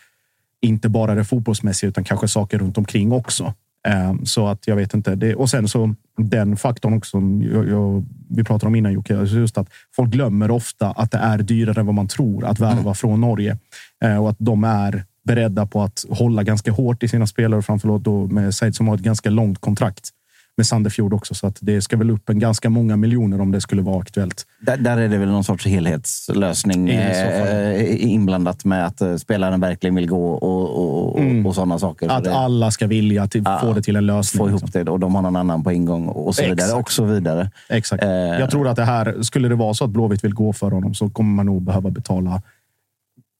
Inte 0.60 0.88
bara 0.88 1.14
det 1.14 1.24
fotbollsmässiga, 1.24 1.88
utan 1.88 2.04
kanske 2.04 2.28
saker 2.28 2.58
runt 2.58 2.78
omkring 2.78 3.12
också. 3.12 3.54
Eh, 3.88 4.14
Så 4.24 4.46
att 4.46 4.66
jag 4.66 4.76
vet 4.76 4.94
inte. 4.94 5.14
Det, 5.14 5.34
och 5.34 5.50
sen 5.50 5.68
så 5.68 5.94
den 6.16 6.56
faktorn 6.56 6.94
också 6.94 7.10
som 7.10 7.42
jag, 7.42 7.68
jag, 7.68 8.06
vi 8.28 8.44
pratade 8.44 8.66
om 8.66 8.74
innan 8.74 8.92
Jocke, 8.92 9.14
just 9.14 9.58
att 9.58 9.68
folk 9.96 10.10
glömmer 10.10 10.50
ofta 10.50 10.90
att 10.90 11.10
det 11.10 11.18
är 11.18 11.38
dyrare 11.38 11.80
än 11.80 11.86
vad 11.86 11.94
man 11.94 12.08
tror 12.08 12.44
att 12.44 12.60
värva 12.60 12.94
från 12.94 13.20
Norge 13.20 13.56
Eh, 14.04 14.22
och 14.22 14.30
att 14.30 14.36
de 14.38 14.64
är 14.64 15.04
beredda 15.28 15.66
på 15.66 15.82
att 15.82 16.04
hålla 16.10 16.42
ganska 16.42 16.72
hårt 16.72 17.02
i 17.02 17.08
sina 17.08 17.26
spelare, 17.26 17.62
framförallt 17.62 18.04
då 18.04 18.26
med 18.26 18.54
Said 18.54 18.74
som 18.74 18.88
har 18.88 18.94
ett 18.94 19.00
ganska 19.00 19.30
långt 19.30 19.60
kontrakt 19.60 20.10
med 20.56 20.66
Sandefjord 20.66 21.12
också. 21.14 21.34
Så 21.34 21.46
att 21.46 21.58
det 21.60 21.82
ska 21.82 21.96
väl 21.96 22.10
upp 22.10 22.28
en 22.28 22.38
ganska 22.38 22.70
många 22.70 22.96
miljoner 22.96 23.40
om 23.40 23.50
det 23.52 23.60
skulle 23.60 23.82
vara 23.82 24.00
aktuellt. 24.00 24.44
Där, 24.60 24.76
där 24.76 24.96
är 24.98 25.08
det 25.08 25.18
väl 25.18 25.28
någon 25.28 25.44
sorts 25.44 25.66
helhetslösning 25.66 26.88
eh, 26.88 28.06
inblandat 28.12 28.64
med 28.64 28.86
att 28.86 29.00
eh, 29.00 29.16
spelaren 29.16 29.60
verkligen 29.60 29.94
vill 29.94 30.08
gå 30.08 30.30
och, 30.32 31.12
och, 31.14 31.18
Mm. 31.20 31.46
och 31.46 31.54
sådana 31.54 31.78
saker. 31.78 32.08
Att 32.08 32.24
det- 32.24 32.34
alla 32.34 32.70
ska 32.70 32.86
vilja 32.86 33.26
till, 33.26 33.42
Ja, 33.44 33.58
få 33.62 33.72
det 33.72 33.82
till 33.82 33.96
en 33.96 34.06
lösning. 34.06 34.38
få 34.38 34.48
ihop 34.48 34.62
liksom. 34.62 34.84
det 34.84 34.90
och 34.90 35.00
de 35.00 35.14
har 35.14 35.22
någon 35.22 35.36
annan 35.36 35.64
på 35.64 35.72
ingång 35.72 36.08
och 36.08 36.34
så 36.34 36.42
vidare. 36.42 36.54
Exakt. 36.66 36.78
Och 36.80 36.90
så 36.92 37.04
vidare. 37.04 37.50
Exakt. 37.68 38.02
Eh, 38.04 38.10
Jag 38.10 38.50
tror 38.50 38.68
att 38.68 38.76
det 38.76 38.84
här, 38.84 39.22
skulle 39.22 39.48
det 39.48 39.54
vara 39.54 39.74
så 39.74 39.84
att 39.84 39.90
Blåvitt 39.90 40.24
vill 40.24 40.34
gå 40.34 40.52
för 40.52 40.70
honom 40.70 40.94
så 40.94 41.10
kommer 41.10 41.34
man 41.36 41.46
nog 41.46 41.62
behöva 41.62 41.90
betala 41.90 42.42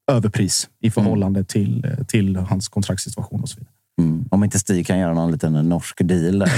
överpris 0.08 0.68
i 0.82 0.90
förhållande 0.90 1.44
till, 1.44 1.84
eh, 1.84 2.04
till 2.04 2.36
hans 2.36 2.68
kontraktssituation 2.68 3.42
och 3.42 3.48
så 3.48 3.56
vidare. 3.58 3.72
Mm. 4.00 4.24
Om 4.30 4.44
inte 4.44 4.58
Stig 4.58 4.86
kan 4.86 4.98
göra 4.98 5.14
någon 5.14 5.32
liten 5.32 5.52
norsk 5.68 5.98
deal. 6.04 6.38
Där. 6.38 6.50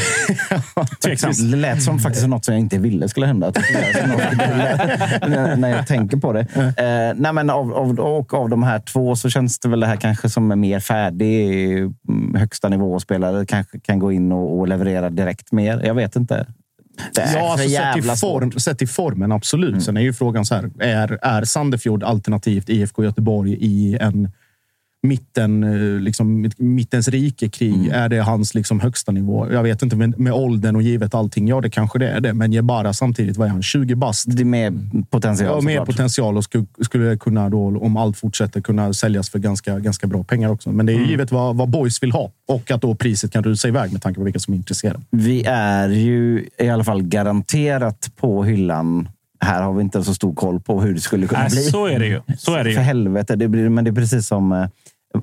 Tveksamt. 1.02 1.50
Det 1.50 1.56
lät 1.56 1.82
som 1.82 1.98
faktiskt 1.98 2.26
något 2.26 2.44
som 2.44 2.54
jag 2.54 2.60
inte 2.60 2.78
ville 2.78 3.08
skulle 3.08 3.26
hända. 3.26 3.46
Att 3.46 3.54
när- 5.58 5.68
jag 5.76 5.86
tänker 5.86 6.16
på 6.16 6.32
det. 6.32 6.40
Eh, 6.56 7.14
nej, 7.16 7.32
men 7.32 7.50
av, 7.50 7.72
av, 7.72 8.00
och 8.00 8.34
av 8.34 8.48
de 8.48 8.62
här 8.62 8.78
två 8.80 9.16
så 9.16 9.30
känns 9.30 9.58
det 9.58 9.68
väl 9.68 9.80
det 9.80 9.86
här 9.86 9.96
kanske 9.96 10.28
som 10.30 10.52
en 10.52 10.60
mer 10.60 10.80
färdig 10.80 11.76
mm, 11.78 12.34
högsta 12.34 12.68
nivåspelare. 12.68 13.46
Kanske 13.46 13.80
kan 13.80 13.98
gå 13.98 14.12
in 14.12 14.32
och, 14.32 14.58
och 14.58 14.68
leverera 14.68 15.10
direkt 15.10 15.52
mer. 15.52 15.80
Jag 15.84 15.94
vet 15.94 16.16
inte. 16.16 16.46
Ja, 17.14 17.52
alltså, 17.52 17.68
sett, 17.68 18.04
svårt. 18.04 18.18
form, 18.18 18.52
sett 18.52 18.78
till 18.78 18.88
formen, 18.88 19.32
absolut. 19.32 19.68
Mm. 19.68 19.80
Sen 19.80 19.96
är 19.96 20.00
ju 20.00 20.12
frågan 20.12 20.46
så 20.46 20.54
här. 20.54 20.70
Är, 20.78 21.18
är 21.22 21.44
Sandefjord 21.44 22.02
alternativt 22.02 22.68
IFK 22.68 23.04
Göteborg 23.04 23.56
i 23.60 23.98
en 24.00 24.30
mitten, 25.02 25.64
eh, 25.64 26.00
liksom, 26.00 26.40
mitt- 26.40 26.58
mittens 26.58 27.08
rike-krig? 27.08 27.74
Mm. 27.74 27.90
Är 27.92 28.08
det 28.08 28.18
hans 28.20 28.54
liksom, 28.54 28.80
högsta 28.80 29.12
nivå? 29.12 29.52
Jag 29.52 29.62
vet 29.62 29.82
inte, 29.82 29.96
men 29.96 30.14
med 30.16 30.32
åldern 30.32 30.76
och 30.76 30.82
givet 30.82 31.14
allting. 31.14 31.48
Ja, 31.48 31.60
det 31.60 31.70
kanske 31.70 31.98
det 31.98 32.08
är 32.08 32.20
det. 32.20 32.34
Men 32.34 32.52
Jebara 32.52 32.92
samtidigt, 32.92 33.36
vad 33.36 33.46
är 33.48 33.52
han? 33.52 33.62
20 33.62 33.94
bast? 33.94 34.24
Det 34.36 34.42
är 34.42 34.44
mer 34.44 34.72
potential 35.10 35.50
Ja, 35.54 35.60
mer 35.60 35.84
potential 35.84 36.36
och 36.36 36.44
skulle, 36.44 36.66
skulle 36.80 37.16
kunna, 37.16 37.48
då, 37.48 37.78
om 37.80 37.96
allt 37.96 38.16
fortsätter, 38.16 38.60
kunna 38.60 38.92
säljas 38.92 39.30
för 39.30 39.38
ganska, 39.38 39.78
ganska 39.78 40.06
bra 40.06 40.22
pengar 40.24 40.48
också. 40.48 40.72
Men 40.72 40.86
det 40.86 40.92
är 40.92 40.96
Mm. 40.96 41.10
givet 41.10 41.32
vad, 41.32 41.56
vad 41.56 41.68
boys 41.68 42.02
vill 42.02 42.12
ha 42.12 42.30
och 42.48 42.70
att 42.70 42.80
då 42.82 42.94
priset 42.94 43.32
kan 43.32 43.44
rusa 43.44 43.68
iväg 43.68 43.92
med 43.92 44.02
tanke 44.02 44.18
på 44.18 44.24
vilka 44.24 44.38
som 44.38 44.54
är 44.54 44.58
intresserade. 44.58 45.00
Vi 45.10 45.44
är 45.48 45.88
ju 45.88 46.48
i 46.58 46.68
alla 46.68 46.84
fall 46.84 47.02
garanterat 47.02 48.10
på 48.16 48.44
hyllan. 48.44 49.08
Här 49.42 49.62
har 49.62 49.72
vi 49.72 49.82
inte 49.82 50.04
så 50.04 50.14
stor 50.14 50.34
koll 50.34 50.60
på 50.60 50.80
hur 50.80 50.94
det 50.94 51.00
skulle 51.00 51.26
kunna 51.26 51.40
Nej, 51.40 51.50
bli. 51.50 51.62
så 51.62 51.86
är 51.86 51.98
det 51.98 52.06
ju. 52.06 52.20
Så 52.38 52.54
är 52.54 52.64
det 52.64 52.70
ju. 52.70 52.76
För 52.76 52.82
helvete. 52.82 53.36
Det 53.36 53.48
blir, 53.48 53.68
men 53.68 53.84
det 53.84 53.90
är 53.90 53.94
precis 53.94 54.26
som 54.26 54.52
eh, 54.52 54.66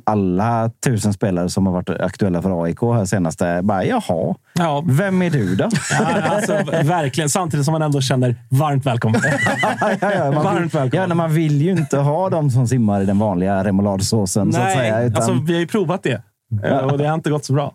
alla 0.03 0.71
tusen 0.85 1.13
spelare 1.13 1.49
som 1.49 1.65
har 1.65 1.73
varit 1.73 1.89
aktuella 1.89 2.41
för 2.41 2.63
AIK 2.63 2.81
här 2.81 3.05
senaste. 3.05 3.59
Bara, 3.63 3.85
Jaha, 3.85 4.35
Ja. 4.53 4.83
vem 4.87 5.21
är 5.21 5.29
du 5.29 5.55
då? 5.55 5.69
Ja, 5.99 6.05
alltså, 6.05 6.53
verkligen. 6.83 7.29
Samtidigt 7.29 7.65
som 7.65 7.71
man 7.71 7.81
ändå 7.81 8.01
känner 8.01 8.35
varmt 8.49 8.85
välkommen. 8.85 9.21
ja, 10.01 10.31
Varmt 10.31 10.73
välkommen. 10.73 10.89
ja, 10.93 11.07
nej, 11.07 11.17
man 11.17 11.33
vill 11.33 11.61
ju 11.61 11.71
inte 11.71 11.97
ha 11.97 12.29
de 12.29 12.49
som 12.49 12.67
simmar 12.67 13.01
i 13.01 13.05
den 13.05 13.19
vanliga 13.19 13.63
remouladsåsen. 13.63 14.53
så 14.53 14.59
att 14.59 14.65
Nej, 14.65 14.77
säga, 14.77 15.01
utan, 15.01 15.15
alltså, 15.15 15.33
vi 15.47 15.53
har 15.53 15.59
ju 15.59 15.67
provat 15.67 16.03
det 16.03 16.21
Eh, 16.63 16.77
och 16.77 16.97
det 16.97 17.07
har 17.07 17.13
inte 17.15 17.29
gått 17.29 17.45
så 17.45 17.53
bra. 17.53 17.73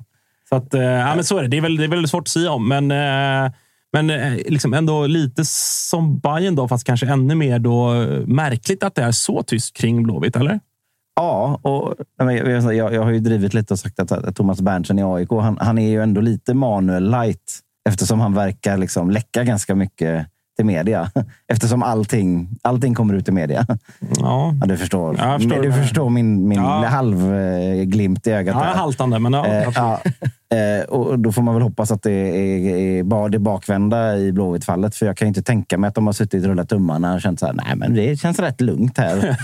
Så, 0.49 0.57
att, 0.57 0.75
eh, 0.75 0.83
ja, 0.83 1.15
men 1.15 1.25
så 1.25 1.39
är 1.39 1.43
det. 1.43 1.49
Det 1.49 1.57
är, 1.57 1.61
väl, 1.61 1.77
det 1.77 1.85
är 1.85 1.89
väl 1.89 2.09
svårt 2.09 2.23
att 2.23 2.29
säga 2.29 2.51
om, 2.53 2.69
men, 2.69 2.91
eh, 2.91 3.53
men 3.93 4.07
liksom 4.37 4.75
ändå 4.75 5.07
lite 5.07 5.43
som 5.45 6.19
Bayern 6.19 6.55
då, 6.55 6.69
fast 6.69 6.85
kanske 6.87 7.07
ännu 7.07 7.35
mer 7.35 7.59
då, 7.59 7.91
märkligt 8.27 8.83
att 8.83 8.95
det 8.95 9.03
är 9.03 9.13
så 9.13 9.43
tyst 9.43 9.77
kring 9.77 10.03
Blåvitt, 10.03 10.37
eller? 10.37 10.61
Ja, 11.15 11.61
och 11.63 11.95
jag, 12.17 12.49
jag, 12.75 12.95
jag 12.95 13.03
har 13.03 13.11
ju 13.11 13.21
drivit 13.21 13.55
lite 13.55 13.75
och 13.75 13.79
sagt 13.79 14.01
att, 14.01 14.13
att 14.13 14.37
Thomas 14.37 14.61
Berntsen 14.61 14.99
i 14.99 15.03
AIK, 15.03 15.31
han, 15.31 15.59
han 15.61 15.79
är 15.79 15.89
ju 15.89 16.03
ändå 16.03 16.21
lite 16.21 16.55
Manuel 16.55 17.11
light 17.11 17.61
eftersom 17.89 18.21
han 18.21 18.35
verkar 18.35 18.77
liksom 18.77 19.11
läcka 19.11 19.45
ganska 19.45 19.75
mycket 19.75 20.27
till 20.63 20.67
media. 20.67 21.11
Eftersom 21.53 21.83
allting, 21.83 22.49
allting 22.63 22.95
kommer 22.95 23.15
ut 23.15 23.29
i 23.29 23.33
media. 23.33 23.67
Ja, 24.19 24.55
Ja, 24.61 24.67
du 24.67 24.77
förstår. 24.77 25.17
Ja, 25.19 25.33
jag 25.33 25.41
förstår 25.43 25.63
du 25.63 25.73
förstår 25.73 26.11
min, 26.11 26.49
min 26.49 26.59
Ja. 26.59 26.85
halvglimt 26.87 28.27
i 28.27 28.31
ögat. 28.31 28.57
ja 28.59 28.65
där. 28.65 28.75
haltande, 28.75 29.19
men 29.19 29.33
ja, 29.33 29.47
Eh, 29.47 29.69
ja, 29.75 30.01
eh, 30.57 30.85
och 30.85 31.19
då 31.19 31.33
får 31.33 31.43
man 31.43 31.55
väl 31.55 31.63
hoppas 31.63 31.91
att 31.91 32.03
det 32.03 32.13
är, 32.13 32.99
är 32.99 33.29
det 33.29 33.39
bakvända 33.39 34.17
i 34.19 34.33
Blåvitt-fallet. 34.33 34.95
För 34.95 35.07
jag 35.07 35.17
kan 35.17 35.27
ju 35.27 35.29
inte 35.29 35.43
tänka 35.43 35.79
mig 35.79 35.89
att 35.89 35.95
de 35.95 36.07
har 36.07 36.13
suttit 36.13 36.43
och 36.43 36.49
rullat 36.49 36.69
tummarna 36.69 37.15
och 37.15 37.21
känt 37.21 37.41
så 37.41 37.47
här, 37.47 37.53
nej 37.53 37.77
men 37.77 37.95
det 37.95 38.21
känns 38.21 38.39
rätt 38.39 38.61
lugnt 38.61 38.99
här. 38.99 39.37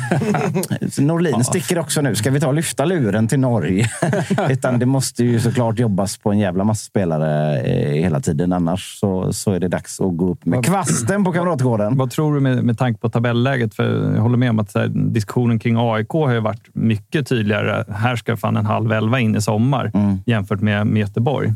Norlin 1.01 1.45
sticker 1.45 1.79
också 1.79 2.01
nu. 2.01 2.15
Ska 2.15 2.31
vi 2.31 2.41
ta 2.41 2.47
och 2.47 2.55
lyfta 2.55 2.85
luren 2.85 3.29
till 3.29 3.41
Norge? 3.41 3.91
Utan 4.51 4.79
det 4.79 4.87
måste 4.87 5.25
ju 5.25 5.41
såklart 5.41 5.79
jobbas 5.79 6.19
på 6.19 6.31
en 6.33 6.39
jävla 6.39 6.65
massa 6.65 6.85
spelare 6.85 7.61
eh, 7.61 7.93
hela 8.03 8.21
tiden. 8.21 8.53
Annars 8.53 8.99
så, 9.01 9.33
så 9.33 9.53
är 9.53 9.61
det 9.61 9.69
dags 9.69 10.01
att 10.01 10.17
gå 10.17 10.31
upp 10.31 10.47
med 10.47 10.65
kvasten 11.09 11.25
på 11.25 11.33
Kamratgården. 11.33 11.97
Vad 11.97 12.11
tror 12.11 12.35
du 12.35 12.41
med, 12.41 12.65
med 12.65 12.79
tanke 12.79 13.01
på 13.01 13.09
tabelläget? 13.09 13.75
För 13.75 14.15
jag 14.15 14.23
håller 14.23 14.37
med 14.37 14.51
om 14.51 14.59
att 14.59 14.75
här, 14.75 14.89
diskussionen 14.89 15.59
kring 15.59 15.77
AIK 15.79 16.09
har 16.11 16.33
ju 16.33 16.41
varit 16.41 16.69
mycket 16.75 17.29
tydligare. 17.29 17.85
Här 17.89 18.17
ska 18.17 18.37
fan 18.37 18.57
en 18.57 18.67
halv 18.67 18.93
elva 18.93 19.21
in 19.21 19.37
i 19.37 19.41
sommar 19.41 19.91
Mm. 19.95 20.17
jämfört 20.27 20.61
med, 20.61 20.87
med 20.87 21.01
Göteborg. 21.01 21.49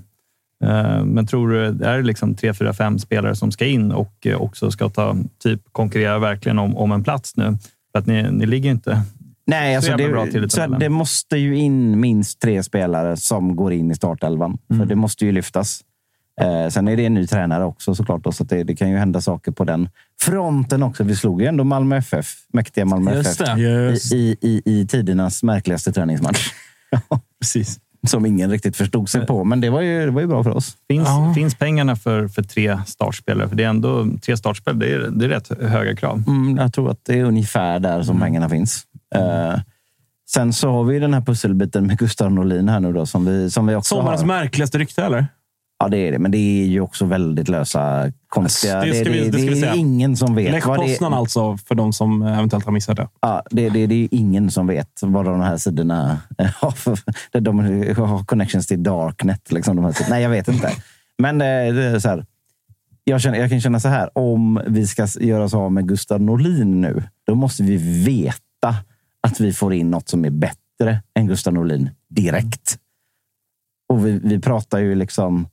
Eh, 0.65 1.05
Men 1.05 1.27
tror 1.27 1.49
du 1.49 1.73
det 1.73 1.87
är 1.89 2.03
liksom 2.03 2.35
tre, 2.35 2.55
fyra, 2.55 2.73
fem 2.73 2.99
spelare 2.99 3.35
som 3.35 3.51
ska 3.53 3.65
in 3.67 3.93
och 3.93 4.27
eh, 4.27 4.41
också 4.43 4.71
ska 4.71 4.89
ta 4.89 5.17
typ 5.43 5.61
konkurrera 5.73 6.19
verkligen 6.19 6.59
om, 6.59 6.77
om 6.77 6.93
en 6.93 7.03
plats 7.05 7.37
nu? 7.37 7.57
För 7.93 7.99
att 7.99 8.07
ni, 8.07 8.23
ni 8.31 8.47
ligger 8.47 8.71
inte 8.71 9.03
Nej, 9.47 9.73
så 9.83 9.93
alltså 9.93 10.39
det, 10.41 10.51
så 10.53 10.67
det 10.67 10.89
måste 10.89 11.37
ju 11.37 11.57
in 11.57 12.01
minst 12.01 12.41
tre 12.41 12.63
spelare 12.63 13.17
som 13.17 13.57
går 13.57 13.73
in 13.73 13.91
i 13.91 13.95
startelvan. 13.95 14.59
För 14.69 14.75
Mm. 14.75 14.89
det 14.89 14.97
måste 14.97 15.27
ju 15.27 15.33
lyftas. 15.33 15.81
Eh, 16.43 16.69
sen 16.69 16.89
är 16.89 16.97
det 16.97 17.07
en 17.07 17.15
ny 17.15 17.27
tränare 17.27 17.65
också 17.65 17.95
såklart, 17.95 18.25
då, 18.25 18.33
så 18.33 18.43
att 18.43 18.49
det, 18.49 18.65
det 18.65 18.77
kan 18.77 18.91
ju 18.91 18.97
hända 18.97 19.21
saker 19.21 19.53
på 19.53 19.65
den 19.65 19.89
fronten 20.21 20.83
också. 20.83 21.05
Vi 21.05 21.17
slog 21.17 21.43
ju 21.43 21.47
ändå 21.47 21.65
Malmö 21.65 21.97
FF, 21.97 22.27
mäktiga 22.53 22.85
Malmö 22.85 23.15
Just 23.15 23.41
FF. 23.41 23.59
I, 23.59 23.63
i, 24.13 24.37
i, 24.41 24.63
i 24.65 24.87
tidernas 24.87 25.43
märkligaste 25.43 25.93
träningsmatch. 25.93 26.53
Precis. 27.41 27.79
Som 28.07 28.27
ingen 28.27 28.51
riktigt 28.51 28.77
förstod 28.77 29.09
sig 29.09 29.27
på, 29.27 29.45
men 29.45 29.61
det 29.61 29.71
var 29.71 29.81
ju, 29.81 30.05
det 30.05 30.11
var 30.11 30.21
ju 30.21 30.27
bra 30.27 30.45
för 30.45 30.51
oss. 30.51 30.77
Finns, 30.89 31.09
finns 31.35 31.55
pengarna 31.55 31.97
för, 31.97 32.29
för 32.29 32.43
tre 32.43 32.79
startspelare? 32.87 33.49
För 33.49 33.57
det 33.57 33.65
är 33.65 33.69
ändå 33.69 34.07
tre 34.23 34.37
startspelare. 34.37 34.79
Det 34.79 34.95
är, 34.95 35.11
det 35.11 35.25
är 35.25 35.29
rätt 35.29 35.63
höga 35.63 35.97
krav. 35.97 36.23
Mm, 36.27 36.57
jag 36.57 36.73
tror 36.73 36.91
att 36.91 37.01
det 37.03 37.19
är 37.19 37.25
ungefär 37.25 37.79
där 37.79 38.03
som 38.03 38.21
pengarna 38.21 38.49
finns. 38.49 38.83
Eh, 39.15 39.61
sen 40.31 40.53
så 40.53 40.71
har 40.71 40.85
vi 40.85 40.99
den 40.99 41.15
här 41.15 41.21
pusselbiten 41.21 41.87
med 41.87 41.99
Gustav 41.99 42.33
Norlin 42.33 42.69
här 42.69 42.81
nu 42.81 42.93
då, 42.93 43.07
som 43.07 43.25
vi, 43.25 43.51
som 43.51 43.67
vi 43.67 43.75
också 43.75 43.95
Sommarens 43.95 44.21
har. 44.21 44.29
märkligaste 44.29 44.79
rykte, 44.79 45.05
eller? 45.05 45.27
Ja, 45.83 45.89
det 45.89 45.97
är 46.09 46.13
det. 46.13 46.19
Men 46.19 46.31
det 46.31 46.39
är 46.39 46.67
ju 46.67 46.81
också 46.81 47.05
väldigt 47.05 47.49
lösa, 47.49 48.13
konstiga... 48.29 48.81
Det 48.85 48.95
ska 48.95 49.05
det, 49.05 49.11
vi- 49.11 49.19
det, 49.21 49.31
det 49.31 49.37
vi 49.43 49.49
det 49.49 49.57
säga. 49.57 49.73
är 49.73 49.77
ingen 49.77 50.17
som 50.17 50.35
vet 50.35 50.53
Lech 50.53 50.65
Poznan 50.65 51.15
alltså, 51.15 51.57
för 51.57 51.75
de 51.75 51.93
som 51.93 52.23
eventuellt 52.23 52.65
har 52.65 52.73
missat 52.73 52.97
det. 52.97 53.09
Ja, 53.21 53.43
det, 53.51 53.69
det, 53.69 53.95
är 53.95 54.09
ingen 54.11 54.51
som 54.51 54.67
vet 54.67 54.89
vad 55.03 55.25
de 55.25 55.41
här 55.41 55.57
sidorna 55.57 56.19
har. 56.61 56.71
för- 56.71 57.41
De 57.41 57.59
har 57.97 58.25
connections 58.25 58.67
till 58.67 58.83
Darknet. 58.83 59.53
Liksom, 59.53 59.77
de 59.77 59.85
här 59.85 59.93
sidorna. 59.93 60.15
Nej, 60.15 60.23
jag 60.23 60.31
vet 60.31 60.49
inte. 60.49 60.71
Men 61.19 61.41
eh, 61.41 61.75
det 61.75 61.85
är 61.85 61.99
så 61.99 62.09
här. 62.09 62.27
Jag, 63.05 63.21
känner, 63.21 63.39
jag 63.39 63.51
kan 63.51 63.61
känna 63.61 63.81
så 63.81 63.89
här. 63.89 64.19
Om 64.19 64.61
vi 64.67 64.87
ska 64.87 65.07
göra 65.21 65.45
oss 65.45 65.55
av 65.55 65.73
med 65.73 65.89
Gustav 65.89 66.21
Norlin 66.21 66.81
nu, 66.81 67.03
då 67.27 67.35
måste 67.35 67.63
vi 67.63 67.77
veta 68.05 68.77
att 69.21 69.41
vi 69.41 69.53
får 69.53 69.75
in 69.75 69.91
något 69.91 70.09
som 70.09 70.25
är 70.25 70.31
bättre 70.31 71.03
än 71.15 71.27
Gustav 71.27 71.55
Norlin 71.55 71.91
direkt. 72.09 72.79
Och 73.89 74.07
vi, 74.07 74.21
vi 74.25 74.41
pratar 74.41 74.79
ju 74.79 74.95
liksom... 74.95 75.47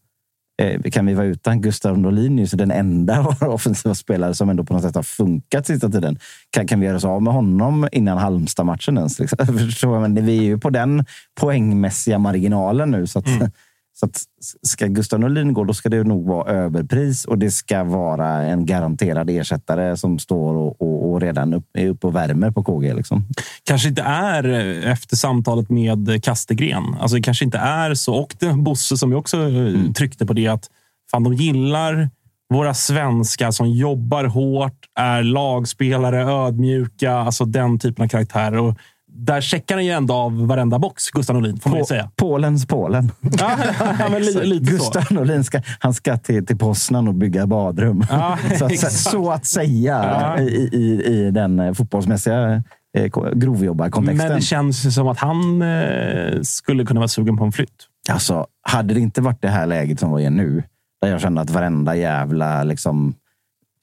Eh, 0.60 0.82
kan 0.82 1.06
vi 1.06 1.14
vara 1.14 1.26
utan 1.26 1.62
Gustav 1.62 1.98
Norlin, 1.98 2.48
den 2.54 2.72
enda 2.72 3.20
av 3.20 3.26
våra 3.40 3.52
offensiva 3.52 3.96
spelare 3.96 4.34
som 4.34 4.50
ändå 4.50 4.64
på 4.64 4.74
något 4.74 4.84
sätt 4.84 4.96
har 4.96 5.04
funkat 5.04 5.68
sista 5.68 5.90
tiden. 5.90 6.20
Kan, 6.50 6.68
kan 6.68 6.80
vi 6.80 6.86
göra 6.86 6.98
oss 6.98 7.06
av 7.06 7.22
med 7.22 7.34
honom 7.34 7.88
innan 7.92 8.18
Halmstad-matchen 8.18 8.98
ens? 8.98 9.20
Liksom? 9.20 9.48
Förstår 9.58 9.94
jag? 9.94 10.02
Men 10.02 10.26
vi 10.26 10.38
är 10.38 10.44
ju 10.44 10.58
på 10.58 10.70
den 10.70 11.06
poängmässiga 11.40 12.20
marginalen 12.20 12.92
nu. 12.92 13.08
Så 13.08 13.20
att, 13.20 13.28
mm 13.28 13.52
så 14.00 14.06
att 14.06 14.24
ska 14.62 14.88
Gustav 14.88 15.20
Norlin 15.20 15.54
gå, 15.54 15.64
då 15.64 15.74
ska 15.74 15.90
det 15.90 16.04
nog 16.04 16.28
vara 16.28 16.52
överpris 16.52 17.26
och 17.26 17.38
det 17.38 17.52
ska 17.52 17.84
vara 17.84 18.28
en 18.28 18.66
garanterad 18.66 19.30
ersättare 19.30 19.98
som 19.98 20.20
står 20.20 20.56
och, 20.56 20.82
och, 20.82 21.12
och 21.12 21.22
redan 21.22 21.54
upp, 21.54 21.66
är 21.74 21.90
uppe 21.90 22.08
och 22.08 22.16
värmer 22.16 22.52
på 22.52 22.64
KG. 22.64 22.94
Liksom. 22.94 23.26
kanske 23.64 23.90
inte 23.90 24.02
är 24.02 24.50
eh, 24.50 24.92
efter 24.92 25.16
samtalet 25.16 25.70
med 25.70 26.24
Kastegren. 26.24 26.96
Alltså 27.00 27.16
det 27.16 27.24
kanske 27.24 27.46
inte 27.46 27.58
är 27.58 27.94
så. 27.94 28.16
Och 28.16 28.36
det, 28.40 28.54
Bosse 28.54 28.98
som 28.98 29.12
ju 29.12 29.18
också 29.18 29.50
eh, 29.50 29.92
tryckte 29.92 30.26
på 30.26 30.34
det 30.34 30.48
att 30.48 30.70
fan, 31.12 31.24
de 31.24 31.34
gillar 31.34 32.10
våra 32.54 32.74
svenskar 32.74 33.52
som 33.52 33.70
jobbar 33.70 34.24
hårt, 34.24 34.86
är 34.96 35.24
lagspelare, 35.24 36.24
ödmjuka, 36.24 37.14
alltså 37.14 37.46
den 37.46 37.80
typen 37.80 38.04
av 38.06 38.10
karaktärer. 38.10 38.58
Och 38.58 38.78
där 39.14 39.42
checkar 39.42 39.76
han 39.76 39.86
ju 39.86 39.92
ändå 39.92 40.14
av 40.14 40.48
varenda 40.48 40.80
box, 40.80 41.10
Gustav 41.10 41.36
Norlin, 41.36 41.60
får 41.60 41.70
man 41.70 41.86
säga. 41.86 42.12
Polens 42.16 42.66
Polen. 42.66 43.12
Ja, 43.40 43.58
men 44.12 44.22
li, 44.22 44.34
lite 44.46 44.66
så. 44.66 44.72
Gustav 44.72 45.04
Norlin 45.10 45.44
ska, 45.44 45.62
han 45.80 45.94
ska 45.94 46.18
till, 46.18 46.46
till 46.46 46.58
Poznan 46.58 47.08
och 47.08 47.14
bygga 47.16 47.48
badrum. 47.48 48.04
Ja, 48.10 48.38
så, 48.60 48.66
att, 48.66 48.92
så 48.92 49.32
att 49.32 49.46
säga 49.46 50.26
Ja. 50.38 50.40
i, 50.42 50.70
i, 50.74 51.04
i 51.06 51.32
den 51.32 51.60
eh, 51.60 51.74
fotbollsmässiga 51.74 52.64
eh, 52.98 53.10
ko- 53.10 53.32
grovjobbarkontexten. 53.36 54.28
Men 54.28 54.36
det 54.38 54.44
känns 54.46 54.96
som 54.96 55.08
att 55.08 55.20
han 55.20 55.62
eh, 55.62 56.42
skulle 56.42 56.86
kunna 56.86 57.00
vara 57.00 57.08
sugen 57.08 57.38
på 57.38 57.44
en 57.44 57.52
flytt. 57.52 57.86
Alltså, 58.10 58.48
hade 58.62 58.94
det 58.94 59.00
inte 59.00 59.22
varit 59.22 59.42
det 59.42 59.50
här 59.50 59.66
läget 59.66 60.00
som 60.00 60.16
vi 60.16 60.26
är 60.26 60.30
nu, 60.30 60.64
där 61.02 61.10
jag 61.12 61.22
känner 61.22 61.42
att 61.42 61.50
varenda 61.50 61.96
jävla 61.96 62.64
liksom, 62.64 63.14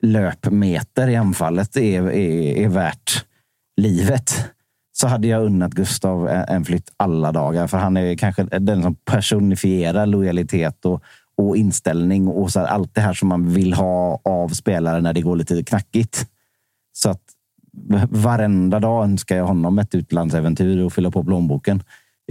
löpmeter 0.03 1.09
i 1.09 1.17
anfallet 1.17 1.77
är, 1.77 2.03
är, 2.03 2.57
är 2.59 2.69
värt 2.69 3.25
livet, 3.77 4.51
så 4.99 5.07
hade 5.07 5.29
jag 5.29 5.45
unnat 5.45 5.73
Gustav 5.73 6.29
en 6.29 6.65
flytt 6.65 6.91
alla 6.97 7.33
dagar. 7.33 7.67
För 7.67 7.79
han 7.79 7.97
är 7.97 8.15
kanske 8.15 8.43
den 8.43 8.83
som 8.83 8.95
personifierar 8.95 10.07
lojalitet 10.07 10.85
och, 10.85 11.03
och 11.37 11.57
inställning 11.57 12.29
och 12.29 12.53
så 12.53 12.61
här, 12.61 12.67
allt 12.67 12.95
det 12.95 13.01
här 13.01 13.15
som 13.15 13.29
man 13.29 13.53
vill 13.53 13.73
ha 13.73 14.21
av 14.25 14.49
spelare 14.49 15.01
när 15.01 15.13
det 15.13 15.21
går 15.21 15.37
lite 15.37 15.65
knackigt. 15.65 16.27
Så 16.93 17.11
att 17.11 17.23
varenda 18.09 18.81
dag 18.81 19.05
önskar 19.05 19.37
jag 19.37 19.45
honom 19.45 19.79
ett 19.79 19.95
utlandsäventyr 19.95 20.85
och 20.85 20.93
fylla 20.93 21.11
på 21.11 21.25
plånboken. 21.25 21.83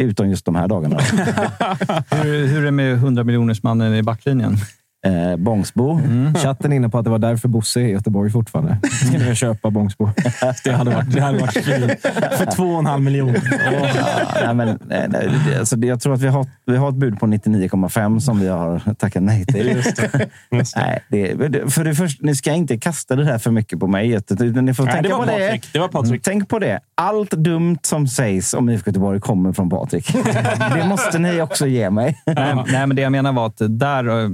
Utom 0.01 0.29
just 0.29 0.45
de 0.45 0.55
här 0.55 0.67
dagarna. 0.67 0.99
Hur, 2.11 2.47
hur 2.47 2.57
är 2.57 2.65
det 2.65 2.71
med 2.71 2.93
100 2.93 3.23
miljoners 3.23 3.63
mannen 3.63 3.95
i 3.95 4.03
backlinjen? 4.03 4.57
Eh, 5.05 5.35
Bångsbo. 5.37 5.99
Chatten 6.35 6.71
är 6.71 6.75
inne 6.75 6.89
på 6.89 6.97
att 6.97 7.03
det 7.03 7.09
var 7.11 7.19
därför 7.19 7.47
Bosse 7.47 7.79
är 7.79 7.83
i 7.85 7.91
Göteborg 7.91 8.31
fortfarande. 8.31 8.77
Ska 9.07 9.17
ni 9.17 9.35
köpa 9.35 9.69
Bångsbo? 9.69 10.09
Det 10.63 10.71
hade 10.71 10.91
varit, 10.91 11.13
det 11.13 11.21
hade 11.21 11.37
varit 11.37 11.53
fint. 11.53 12.01
För 12.37 12.51
två 12.55 12.63
och 12.63 12.79
en 12.79 12.85
halv 12.85 13.03
miljon. 13.03 13.35
Ja, 13.65 13.87
nej, 14.45 14.55
men, 14.55 14.79
nej, 14.87 15.07
nej, 15.09 15.29
alltså, 15.59 15.77
jag 15.77 16.01
tror 16.01 16.13
att 16.13 16.21
vi 16.21 16.27
har, 16.27 16.47
vi 16.65 16.77
har 16.77 16.89
ett 16.89 16.95
bud 16.95 17.19
på 17.19 17.25
99,5 17.25 18.19
som 18.19 18.39
vi 18.39 18.47
har 18.47 18.81
tackat 18.97 19.23
nej 19.23 19.45
till. 19.45 19.67
Just 19.67 19.95
det. 19.95 20.29
Just 20.51 20.75
det. 20.75 21.01
Nej, 21.09 21.35
det, 21.49 21.73
för 21.73 21.83
det 21.83 21.95
första, 21.95 22.25
ni 22.25 22.35
ska 22.35 22.53
inte 22.53 22.77
kasta 22.77 23.15
det 23.15 23.25
här 23.25 23.37
för 23.37 23.51
mycket 23.51 23.79
på 23.79 23.87
mig. 23.87 24.11
utan 24.11 24.65
Ni 24.65 24.73
får 24.73 24.83
Nej, 24.83 24.93
tänka 24.93 25.09
det 25.09 25.15
var 25.15 25.25
på 25.25 25.25
det. 25.25 25.45
Patrik. 25.45 25.69
Det 25.73 25.79
var 25.79 25.87
Patrik. 25.87 26.21
Tänk 26.23 26.49
på 26.49 26.59
det. 26.59 26.79
Allt 26.95 27.31
dumt 27.31 27.77
som 27.81 28.07
sägs 28.07 28.53
om 28.53 28.69
IFK 28.69 28.89
Göteborg 28.89 29.19
kommer 29.19 29.53
från 29.53 29.69
Patrik. 29.69 30.13
Det 30.75 30.85
måste 30.87 31.19
ni 31.19 31.41
också 31.41 31.67
ge 31.67 31.89
mig. 31.89 32.21
nej, 32.25 32.55
nej, 32.67 32.87
men 32.87 32.95
det 32.95 33.01
jag 33.01 33.11
menar 33.11 33.33
var 33.33 33.45
att 33.47 33.61
där 33.69 34.23
eh, 34.23 34.29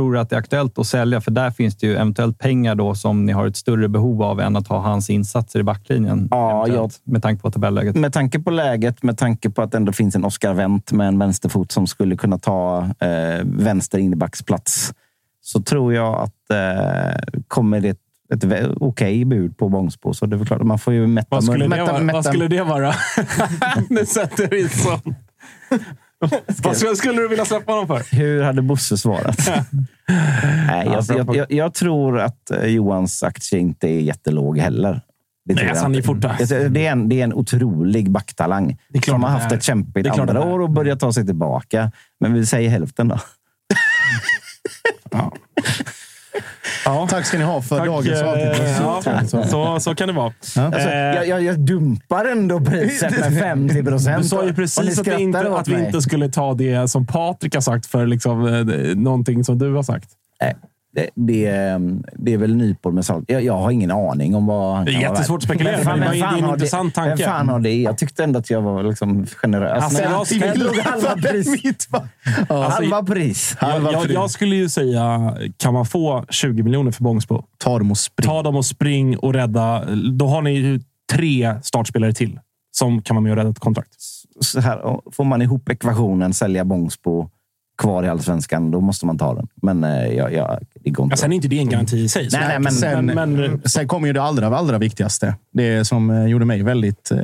tror 0.00 0.16
att 0.18 0.30
det 0.30 0.36
är 0.36 0.40
aktuellt 0.40 0.78
att 0.78 0.86
sälja? 0.86 1.20
För 1.20 1.30
där 1.30 1.50
finns 1.50 1.76
det 1.76 1.86
ju 1.86 1.94
eventuellt 1.94 2.38
pengar 2.38 2.74
då 2.74 2.94
som 2.94 3.26
ni 3.26 3.32
har 3.32 3.46
ett 3.46 3.56
större 3.56 3.88
behov 3.88 4.22
av 4.22 4.40
än 4.40 4.56
att 4.56 4.68
ha 4.68 4.78
hans 4.80 5.10
insatser 5.10 5.60
i 5.60 5.62
backlinjen. 5.62 6.28
Ja, 6.30 6.66
eventuellt, 6.66 7.00
Med 7.04 7.22
tanke 7.22 7.42
på 7.42 7.50
tabelläget. 7.50 7.96
Med 7.96 8.12
tanke 8.12 8.38
på 8.38 8.50
läget, 8.50 9.02
med 9.02 9.18
tanke 9.18 9.50
på 9.50 9.62
att 9.62 9.70
det 9.72 9.76
ändå 9.76 9.92
finns 9.92 10.14
en 10.16 10.24
Oscar 10.24 10.54
Wendt 10.54 10.92
med 10.92 11.08
en 11.08 11.18
vänsterfot 11.18 11.72
som 11.72 11.86
skulle 11.86 12.16
kunna 12.16 12.38
ta 12.38 12.78
eh, 13.00 13.44
vänster 13.44 13.98
innebacksplats, 13.98 14.92
så 15.42 15.62
tror 15.62 15.94
jag 15.94 16.14
att 16.14 16.50
eh, 16.50 17.40
kommer 17.48 17.80
det 17.80 17.88
ett, 18.34 18.44
okej 18.80 19.24
bud 19.24 19.56
på 19.58 19.68
Bångsbo. 19.68 20.14
Så 20.14 20.26
det 20.26 20.36
är 20.36 20.38
väl 20.38 20.46
klart, 20.46 20.62
man 20.62 20.78
får 20.78 20.92
ju 20.92 21.06
mätta 21.06 21.26
Vad 21.30 21.44
skulle, 21.44 21.64
mun- 21.64 21.70
det 21.70 21.76
mätta- 21.76 21.92
vara? 21.92 22.02
mätta- 22.02 22.12
Vad 22.12 22.24
skulle 22.24 22.48
det 22.48 22.62
vara? 22.62 22.92
nu 23.88 24.06
sätter 24.06 24.48
vi 24.50 24.68
så. 24.68 25.00
Vad 26.62 26.76
skulle, 26.76 26.96
skulle 26.96 27.22
du 27.22 27.28
vilja 27.28 27.44
släppa 27.44 27.72
honom 27.72 27.86
för? 27.86 28.16
Hur 28.16 28.42
hade 28.42 28.62
Bosse 28.62 28.98
svarat? 28.98 29.38
Nej, 30.66 30.86
Ja, 30.86 31.02
jag, 31.08 31.18
jag, 31.18 31.36
jag, 31.36 31.52
jag 31.52 31.74
tror 31.74 32.20
att 32.20 32.50
eh, 32.50 32.64
Johans 32.64 33.22
aktie 33.22 33.58
inte 33.58 33.88
är 33.88 34.00
jättelåg 34.00 34.58
heller. 34.58 35.00
Det, 35.44 35.54
Nej, 35.54 35.68
alltså, 35.68 35.84
han 35.84 35.94
är 35.94 36.68
det, 36.68 36.86
är 36.86 36.92
en, 36.92 37.08
det 37.08 37.20
är 37.20 37.24
en 37.24 37.34
otrolig 37.34 38.10
backtalang 38.10 38.78
Det 38.88 38.98
är 38.98 39.02
klart 39.02 39.14
som 39.14 39.22
har 39.22 39.30
haft 39.30 39.52
ett 39.52 39.62
kämpigt 39.62 40.06
andra 40.06 40.44
år 40.44 40.60
och 40.60 40.70
börjat 40.70 41.00
ta 41.00 41.12
sig 41.12 41.26
tillbaka. 41.26 41.92
Men 42.20 42.34
vi 42.34 42.46
säger 42.46 42.70
hälften 42.70 43.08
då. 43.08 43.18
Ja. 45.10 45.32
Tack 47.08 47.26
ska 47.26 47.38
ni 47.38 47.44
ha 47.44 47.62
för 47.62 47.78
Tack, 47.78 47.86
dagens 47.86 48.20
eh, 48.20 48.28
avsnitt. 48.86 49.32
ja, 49.32 49.42
Så- 49.42 49.42
så, 49.48 49.80
så 49.80 49.94
kan 49.94 50.08
det 50.08 50.14
vara. 50.14 50.26
Alltså, 50.26 50.60
Eh, 50.60 50.94
jag, 50.94 51.28
jag, 51.28 51.42
jag 51.42 51.60
dumpar 51.60 52.24
ändå 52.24 52.60
priset 52.60 53.18
med 53.20 53.38
50 53.38 53.82
procent. 53.84 54.22
Du 54.22 54.28
sa 54.28 54.44
ju 54.46 54.54
precis 54.54 54.98
att, 55.00 55.06
vi 55.06 55.20
inte, 55.22 55.54
att 55.54 55.68
vi 55.68 55.84
inte 55.84 56.02
skulle 56.02 56.28
ta 56.28 56.54
det 56.54 56.90
som 56.90 57.06
Patrik 57.06 57.54
har 57.54 57.60
sagt 57.60 57.86
för 57.86 58.06
liksom, 58.06 58.46
eh, 58.46 58.96
någonting 58.96 59.44
som 59.44 59.58
du 59.58 59.74
har 59.74 59.82
sagt. 59.82 60.08
Nej, 60.40 60.56
det, 60.94 61.10
det, 61.14 61.46
är- 61.46 61.98
det 62.16 62.32
är 62.32 62.38
väl 62.38 62.56
nypor 62.56 62.92
med 62.92 63.04
salt. 63.04 63.24
Jag, 63.28 63.42
jag 63.44 63.56
har 63.56 63.70
ingen 63.70 63.90
aning 63.90 64.34
om 64.34 64.46
vad 64.46 64.76
han 64.76 64.84
Det 64.84 64.94
är 64.94 65.00
jättesvårt 65.00 65.36
att 65.38 65.42
spekulera, 65.44 65.76
Vem 65.76 65.84
fan- 65.84 66.00
det 66.00 66.06
vem 66.10 66.22
är 66.22 66.38
en 66.38 66.48
intressant 66.50 66.94
tanke. 66.94 67.16
Vem 67.16 67.26
fan 67.26 67.48
har 67.48 67.60
det? 67.60 67.74
Jag 67.82 67.98
tyckte 67.98 68.24
ändå 68.24 68.38
att 68.38 68.50
jag 68.50 68.62
var 68.62 68.82
liksom 68.82 69.26
generös. 69.26 69.82
Alltså, 69.84 70.02
jag 70.02 70.12
jag, 70.12 70.26
skulle- 70.26 70.46
jag 70.46 70.58
drog 70.58 70.76
halva 70.78 71.16
pris. 71.16 71.88
Alltså, 72.48 72.54
halva 72.54 73.02
pris. 73.02 73.56
Jag, 73.60 73.92
jag, 73.92 74.10
jag 74.10 74.30
skulle 74.30 74.56
ju 74.56 74.68
säga, 74.68 75.36
kan 75.56 75.74
man 75.74 75.86
få 75.86 76.24
20 76.30 76.62
miljoner 76.62 76.92
för 76.92 77.02
Bångsbo? 77.04 77.44
Ta 77.58 77.78
dem 77.78 77.90
och 77.90 77.98
spring. 77.98 78.26
Ta 78.28 78.42
dem 78.42 78.56
och 78.56 78.66
spring 78.66 79.18
och 79.18 79.34
rädda. 79.34 79.84
Då 80.12 80.26
har 80.26 80.42
ni 80.42 80.52
ju 80.52 80.80
tre 81.12 81.54
startspelare 81.62 82.12
till 82.12 82.40
som 82.72 83.02
kan 83.02 83.16
vara 83.16 83.22
med 83.22 83.30
och 83.32 83.36
rädda 83.36 83.50
ett 83.50 83.58
kontrakt. 83.58 83.94
Så 84.40 84.60
här, 84.60 85.00
får 85.12 85.24
man 85.24 85.42
ihop 85.42 85.68
ekvationen, 85.68 86.34
sälja 86.34 86.64
Bångsbo, 86.64 87.30
kvar 87.80 88.02
i 88.04 88.08
allsvenskan, 88.08 88.70
då 88.70 88.80
måste 88.80 89.06
man 89.06 89.18
ta 89.18 89.34
den. 89.34 89.48
Men 89.62 89.84
eh, 89.84 90.06
jag, 90.06 90.32
jag, 90.32 90.58
det 90.84 90.90
går 90.90 91.04
inte. 91.04 91.12
Ja, 91.12 91.16
sen 91.16 91.32
är 91.32 91.36
inte 91.36 91.48
det 91.48 91.58
en 91.58 91.68
garanti 91.68 91.96
i 91.96 92.08
sig. 92.08 92.28
Nej, 92.32 92.40
nej, 92.48 92.58
men- 92.58 92.72
sen, 92.72 93.06
men, 93.06 93.32
men, 93.36 93.62
sen 93.64 93.88
kommer 93.88 94.06
ju 94.06 94.12
det 94.12 94.22
allra, 94.22 94.56
allra 94.56 94.78
viktigaste. 94.78 95.34
Det 95.52 95.84
som 95.84 96.10
eh, 96.10 96.26
gjorde 96.26 96.44
mig 96.44 96.62
väldigt 96.62 97.10
eh, 97.10 97.18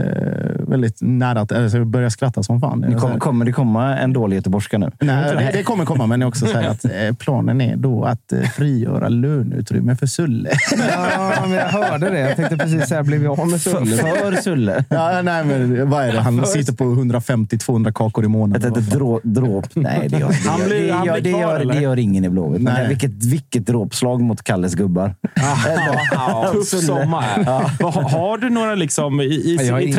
väldigt 0.68 0.98
nära 1.00 1.40
att 1.40 1.52
alltså, 1.52 1.78
jag 1.78 1.86
börjar 1.86 2.08
skratta 2.10 2.42
som 2.42 2.60
fan. 2.60 2.80
Det 2.80 2.94
kommer, 2.94 3.18
kommer 3.18 3.44
det 3.44 3.52
komma 3.52 3.98
en 3.98 4.12
dålig 4.12 4.36
göteborgska 4.36 4.78
nu? 4.78 4.90
Nej, 5.00 5.34
det, 5.36 5.50
det 5.52 5.62
kommer 5.62 5.84
komma, 5.84 6.06
men 6.06 6.22
också 6.22 6.46
säga 6.46 6.70
att 6.70 6.84
eh, 6.84 6.90
planen 7.18 7.60
är 7.60 7.76
då 7.76 8.04
att 8.04 8.32
eh, 8.32 8.40
frigöra 8.40 9.08
löneutrymme 9.08 9.96
för 9.96 10.06
Sulle. 10.06 10.50
Ja, 10.92 11.32
men 11.40 11.52
jag 11.52 11.68
hörde 11.68 12.10
det. 12.10 12.18
Jag 12.20 12.36
tänkte 12.36 12.56
precis 12.56 12.88
säga, 12.88 13.02
blev 13.02 13.20
vi 13.20 13.26
av 13.26 13.48
med 13.48 13.60
Sulle? 13.60 13.96
För 13.96 14.32
Sulle? 14.42 14.84
Ja, 14.88 15.22
nej, 15.22 15.44
men 15.44 15.90
vad 15.90 16.04
är 16.04 16.12
det? 16.12 16.20
Han 16.20 16.46
sitter 16.46 16.72
på 16.72 16.84
150-200 16.84 17.92
kakor 17.92 18.24
i 18.24 18.28
månaden. 18.28 18.72
Ett, 18.72 18.78
ett 18.78 18.90
drå, 18.90 19.20
dråp. 19.22 19.66
Nej, 19.74 20.08
det 20.08 20.18
gör, 20.18 20.28
det 20.28 20.48
Han 20.48 20.60
gör, 20.60 20.66
blir- 20.68 20.86
det 20.86 20.92
han 20.92 21.06
gör, 21.06 21.12
blir 21.20 21.22
det 21.22 21.30
kvar, 21.38 21.40
gör, 21.52 21.60
eller? 21.60 21.74
det 21.74 21.80
gör 21.80 21.98
ingen 21.98 22.24
i 22.24 22.28
Blåvitt. 22.28 22.62
Nej. 22.62 22.88
vilket, 22.88 23.24
vilket 23.24 23.66
dråpslag 23.66 24.20
mot 24.20 24.42
Kalles 24.42 24.74
gubbar. 24.74 25.14
Tuff 26.52 26.68
sommar. 26.84 27.44
Vad- 27.82 27.94
Har, 27.94 28.38
du 28.38 28.50
några 28.50 28.74
liksom, 28.74 29.20
i, 29.20 29.24
i, 29.24 29.58
Jag 29.68 29.80
i 29.80 29.84
ingen- 29.84 29.96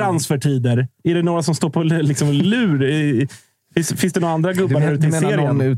transfertider? 0.58 0.88
Är 1.04 1.16
det 1.16 1.24
några 1.24 1.44
som 1.44 1.56
står 1.56 1.70
på 1.70 1.84
liksom, 1.84 2.32
lur? 2.32 3.28
Finns, 3.74 3.94
finns 3.94 4.14
det 4.14 4.20
några 4.20 4.34
andra 4.34 4.54
gubbar 4.54 4.80
men, 4.80 4.90
ute 4.90 5.08
i 5.08 5.12
serien? 5.12 5.78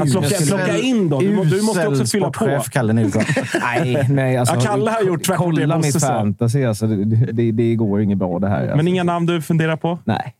Att 0.00 0.12
plocka, 0.12 0.28
plocka 0.46 0.78
in 0.78 1.08
dem? 1.08 1.20
Du, 1.20 1.44
du 1.44 1.62
måste 1.62 1.88
också 1.88 2.04
fylla 2.04 2.26
på. 2.26 2.32
Sportchef 2.32 2.70
Kalle 2.70 2.92
Nilsson. 2.92 3.22
Nej, 3.60 4.06
nej. 4.10 4.36
Alltså, 4.36 4.54
Ja, 4.54 4.60
Kalle 4.60 4.90
har 4.90 5.02
gjort 5.02 5.24
tvärtom 5.24 5.54
Kolla 5.56 5.78
mitt 5.78 6.00
fantasy. 6.00 6.64
Alltså, 6.64 6.86
det, 6.86 7.32
det, 7.32 7.52
det 7.52 7.74
går 7.74 8.00
inget 8.00 8.18
bra 8.18 8.38
det 8.38 8.48
här. 8.48 8.60
Alltså. 8.62 8.76
Men 8.76 8.88
inga 8.88 9.02
namn 9.02 9.26
du 9.26 9.42
funderar 9.42 9.76
på? 9.76 9.98
Nej. 10.04 10.34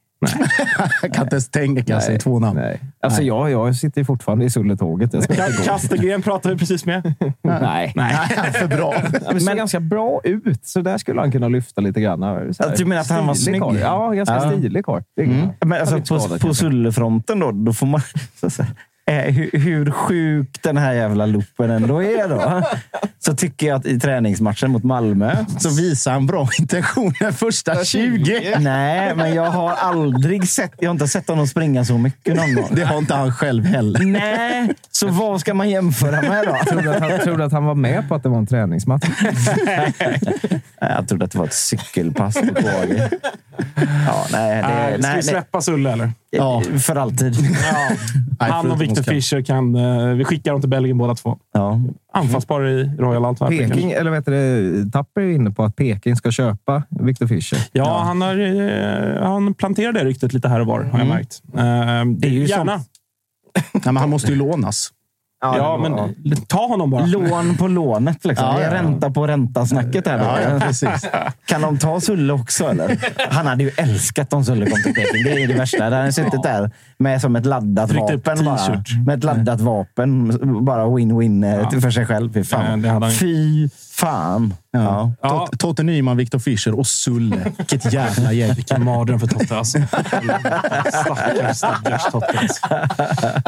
Jag 1.02 1.12
kan 1.14 1.24
inte 1.24 1.34
ens 1.36 1.48
tänka 1.50 2.00
sig 2.00 2.18
två 2.18 2.38
namn. 2.38 2.60
Nej. 2.60 2.80
Alltså, 3.00 3.22
Jag, 3.22 3.50
jag 3.50 3.76
sitter 3.76 4.00
ju 4.00 4.04
fortfarande 4.04 4.44
i 4.44 4.50
Sulletåget. 4.50 5.36
Kastegren 5.64 6.22
pratar 6.22 6.50
vi 6.50 6.56
precis 6.58 6.84
med. 6.86 7.14
Nej. 7.42 7.92
Nej. 7.96 8.16
För 8.52 8.66
bra. 8.66 8.94
Han 9.26 9.40
ser 9.40 9.54
ganska 9.54 9.80
bra 9.80 10.20
ut, 10.24 10.66
så 10.66 10.80
där 10.80 10.98
skulle 10.98 11.20
han 11.20 11.32
kunna 11.32 11.48
lyfta 11.48 11.80
lite 11.80 12.00
grann. 12.00 12.20
Så 12.54 12.62
här, 12.62 12.76
du 12.76 12.84
menar 12.84 13.02
att 13.02 13.10
han 13.10 13.26
var 13.26 13.34
snygg? 13.34 13.62
karl. 13.62 13.76
Ja, 13.80 14.10
ganska 14.10 14.34
Ja. 14.34 14.50
stilig 14.50 14.84
karl. 14.84 15.02
Mm. 15.20 15.48
Men 15.64 15.80
alltså, 15.80 15.98
på, 15.98 16.20
skadad, 16.20 16.40
på. 16.40 16.54
Sullefronten 16.54 17.38
då, 17.40 17.50
då 17.52 17.72
får 17.72 17.86
man... 17.86 18.00
Så, 18.40 18.50
så, 18.50 18.64
hur, 19.06 19.58
hur 19.58 19.90
sjuk 19.90 20.62
den 20.62 20.76
här 20.76 20.92
jävla 20.92 21.26
loopen 21.26 21.70
ändå 21.70 22.02
är 22.02 22.28
då. 22.28 22.62
Så 23.18 23.34
tycker 23.34 23.66
jag 23.66 23.76
att 23.76 23.86
i 23.86 24.00
träningsmatchen 24.00 24.70
mot 24.70 24.84
Malmö... 24.84 25.36
Så 25.58 25.68
visar 25.68 26.12
han 26.12 26.26
bra 26.26 26.48
intentioner 26.58 27.32
första 27.32 27.84
20. 27.84 28.56
Nej, 28.58 29.14
men 29.16 29.34
jag 29.34 29.50
har 29.50 29.70
aldrig 29.70 30.48
sett... 30.48 30.72
Jag 30.78 30.88
har 30.88 30.92
inte 30.92 31.08
sett 31.08 31.28
honom 31.28 31.46
springa 31.46 31.84
så 31.84 31.98
mycket 31.98 32.36
någon 32.36 32.54
gång. 32.54 32.68
Det 32.70 32.84
har 32.84 32.98
inte 32.98 33.14
han 33.14 33.32
själv 33.32 33.64
heller. 33.64 34.00
Nej, 34.00 34.74
så 34.90 35.08
vad 35.08 35.40
ska 35.40 35.54
man 35.54 35.70
jämföra 35.70 36.22
med 36.22 36.46
då? 36.46 36.70
Tror 36.70 36.82
du, 36.82 36.94
att 36.94 37.00
han, 37.00 37.20
tror 37.20 37.36
du 37.36 37.44
att 37.44 37.52
han 37.52 37.64
var 37.64 37.74
med 37.74 38.08
på 38.08 38.14
att 38.14 38.22
det 38.22 38.28
var 38.28 38.38
en 38.38 38.46
träningsmatch? 38.46 39.08
Jag 40.80 41.08
trodde 41.08 41.24
att 41.24 41.30
det 41.30 41.38
var 41.38 41.46
ett 41.46 41.54
cykelpass 41.54 42.34
på 42.34 42.54
KG. 42.54 43.08
Ja, 44.06 44.26
nej, 44.32 44.62
det, 44.62 44.68
Nej, 44.68 45.02
ska 45.02 45.08
vi 45.10 45.14
nej, 45.14 45.22
släppa 45.22 45.60
Sulle 45.60 45.92
eller? 45.92 46.12
Ja. 46.36 46.62
För 46.80 46.96
alltid. 46.96 47.34
Ja. 48.38 48.46
Han 48.46 48.70
och 48.70 48.82
Victor. 48.82 49.02
Fischer 49.02 49.42
kan... 49.42 49.74
eh, 49.76 50.06
Vi 50.14 50.24
skickar 50.24 50.52
dem 50.52 50.60
till 50.60 50.70
Belgien 50.70 50.98
båda 50.98 51.14
två. 51.14 51.38
Ja. 51.52 51.80
Anfallsbar 52.12 52.62
i 52.68 52.90
Royal 52.98 53.24
Antwerpen. 53.24 53.70
Peking, 53.70 53.90
eller 53.90 54.10
vet 54.10 54.24
du, 54.26 54.90
Tapper 54.92 55.20
är 55.20 55.30
inne 55.30 55.50
på 55.50 55.64
att 55.64 55.76
Peking 55.76 56.16
ska 56.16 56.30
köpa 56.30 56.82
Victor 56.88 57.26
Fischer. 57.26 57.58
Ja, 57.72 58.02
Han, 58.04 58.20
har, 58.22 58.38
eh, 58.38 59.22
han 59.28 59.54
planterar 59.54 59.92
det 59.92 60.04
ryktet 60.04 60.32
lite 60.32 60.48
här 60.48 60.60
och 60.60 60.66
var, 60.66 60.80
har 60.82 60.98
jag 60.98 61.08
märkt. 61.08 61.42
Eh, 61.54 61.60
Det 62.16 62.26
är 62.28 62.30
ju 62.30 62.44
Gärna. 62.46 62.76
Nej, 63.72 63.82
men 63.84 63.96
han 63.96 64.10
måste 64.10 64.28
ju 64.32 64.36
lånas. 64.38 64.90
Ja, 65.42 65.76
men 65.76 66.14
ta 66.46 66.66
honom 66.66 66.90
bara. 66.90 67.06
Lån 67.06 67.56
på 67.56 67.68
lånet. 67.68 68.24
Liksom. 68.24 68.46
Ja, 68.46 68.52
det 68.52 68.64
är 68.64 68.70
ja, 68.70 68.76
ja. 68.76 68.82
ränta 68.82 69.10
på 69.10 69.26
ränta-snacket. 69.26 70.06
Här. 70.06 70.18
Ja, 70.18 70.72
ja. 70.82 71.30
Kan 71.46 71.60
de 71.60 71.78
ta 71.78 72.00
Sulle 72.00 72.32
också? 72.32 72.64
Eller? 72.64 72.98
Han 73.30 73.46
hade 73.46 73.64
ju 73.64 73.70
älskat 73.76 74.32
om 74.32 74.44
Sulle 74.44 74.70
kom 74.70 74.82
till 74.82 74.94
Peking. 74.94 75.24
Det 75.24 75.42
är 75.42 75.48
det 75.48 75.54
värsta. 75.54 75.90
Där 75.90 76.02
han 76.02 76.12
suttit 76.12 76.42
där 76.42 76.70
med 77.02 77.20
som 77.20 77.36
ett 77.36 77.46
laddat 77.46 77.90
Tryckt 77.90 78.10
upp 78.10 78.26
vapen. 78.26 78.44
Bara. 78.44 78.84
Med 79.06 79.18
ett 79.18 79.24
laddat 79.24 79.60
vapen. 79.60 80.38
Bara 80.64 80.84
win-win 80.86 81.44
eh, 81.44 81.68
Ja. 81.72 81.80
för 81.80 81.90
sig 81.90 82.06
själv. 82.06 82.32
Fy 82.32 82.44
fan. 82.44 82.84
Ja, 82.84 83.10
Fy 83.10 83.68
fan. 83.92 84.54
Ja. 84.72 85.12
Ja. 85.22 85.28
Tot- 85.50 85.58
Totte 85.58 85.82
Nyman, 85.82 86.16
Viktor 86.16 86.38
Fischer 86.38 86.78
och 86.78 86.86
Sulle. 86.86 87.52
Vilket 87.58 87.92
jävla 87.92 88.32
gäng. 88.32 88.54
Vilken 88.54 88.84
mardröm 88.84 89.20
för 89.20 89.26
Totte 89.26 89.56
alltså. 89.58 89.78
Stackars, 90.88 91.56
stackars 91.56 92.02
Totte. 92.12 92.38
alltså. 92.38 92.62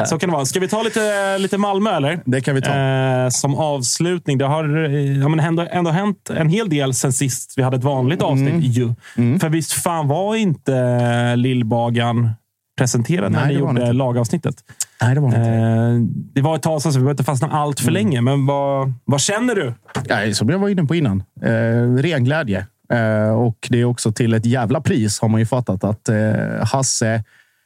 Så 0.05 0.19
kan 0.19 0.29
det 0.29 0.33
vara. 0.35 0.45
Ska 0.45 0.59
vi 0.59 0.67
ta 0.67 0.81
lite, 0.83 1.37
lite 1.37 1.57
Malmö 1.57 1.95
eller? 1.95 2.19
Det 2.25 2.41
kan 2.41 2.55
vi 2.55 2.61
ta. 2.61 2.71
Eh, 2.75 3.29
som 3.29 3.55
avslutning. 3.55 4.37
Det 4.37 4.45
har 4.45 4.85
eh, 4.85 5.17
ja, 5.21 5.27
men 5.29 5.39
ändå, 5.39 5.67
ändå 5.71 5.91
hänt 5.91 6.29
en 6.37 6.49
hel 6.49 6.69
del 6.69 6.93
sen 6.93 7.13
sist 7.13 7.53
vi 7.57 7.63
hade 7.63 7.77
ett 7.77 7.83
vanligt 7.83 8.21
avsnitt. 8.21 8.49
Mm. 8.49 8.61
Ju. 8.61 8.93
För 9.39 9.49
visst 9.49 9.73
fan 9.73 10.07
var 10.07 10.35
inte 10.35 11.35
Lillbagan 11.35 12.29
presenterad 12.77 13.31
när 13.31 13.47
ni 13.47 13.53
gjorde 13.53 13.81
inte. 13.81 13.93
lagavsnittet? 13.93 14.55
Nej, 15.01 15.15
det 15.15 15.21
var 15.21 15.27
inte. 15.27 15.39
Eh, 15.39 16.21
det 16.33 16.41
var 16.41 16.55
ett 16.55 16.61
tag 16.61 16.81
sedan, 16.81 16.93
så 16.93 16.99
vi 16.99 17.03
behöver 17.03 17.13
inte 17.13 17.23
fastna 17.23 17.47
allt 17.47 17.79
för 17.79 17.91
länge. 17.91 18.21
Men 18.21 18.45
vad, 18.45 18.93
vad 19.05 19.21
känner 19.21 19.55
du? 19.55 19.73
Nej, 20.09 20.33
som 20.33 20.49
jag 20.49 20.59
var 20.59 20.69
inne 20.69 20.83
på 20.83 20.95
innan. 20.95 21.23
Eh, 21.41 21.95
ren 21.95 22.23
glädje. 22.23 22.65
Eh, 22.93 23.29
och 23.29 23.67
det 23.69 23.81
är 23.81 23.85
också 23.85 24.11
till 24.11 24.33
ett 24.33 24.45
jävla 24.45 24.81
pris 24.81 25.19
har 25.21 25.29
man 25.29 25.39
ju 25.39 25.45
fattat 25.45 25.83
att 25.83 26.09
eh, 26.09 26.65
Hasse... 26.71 27.23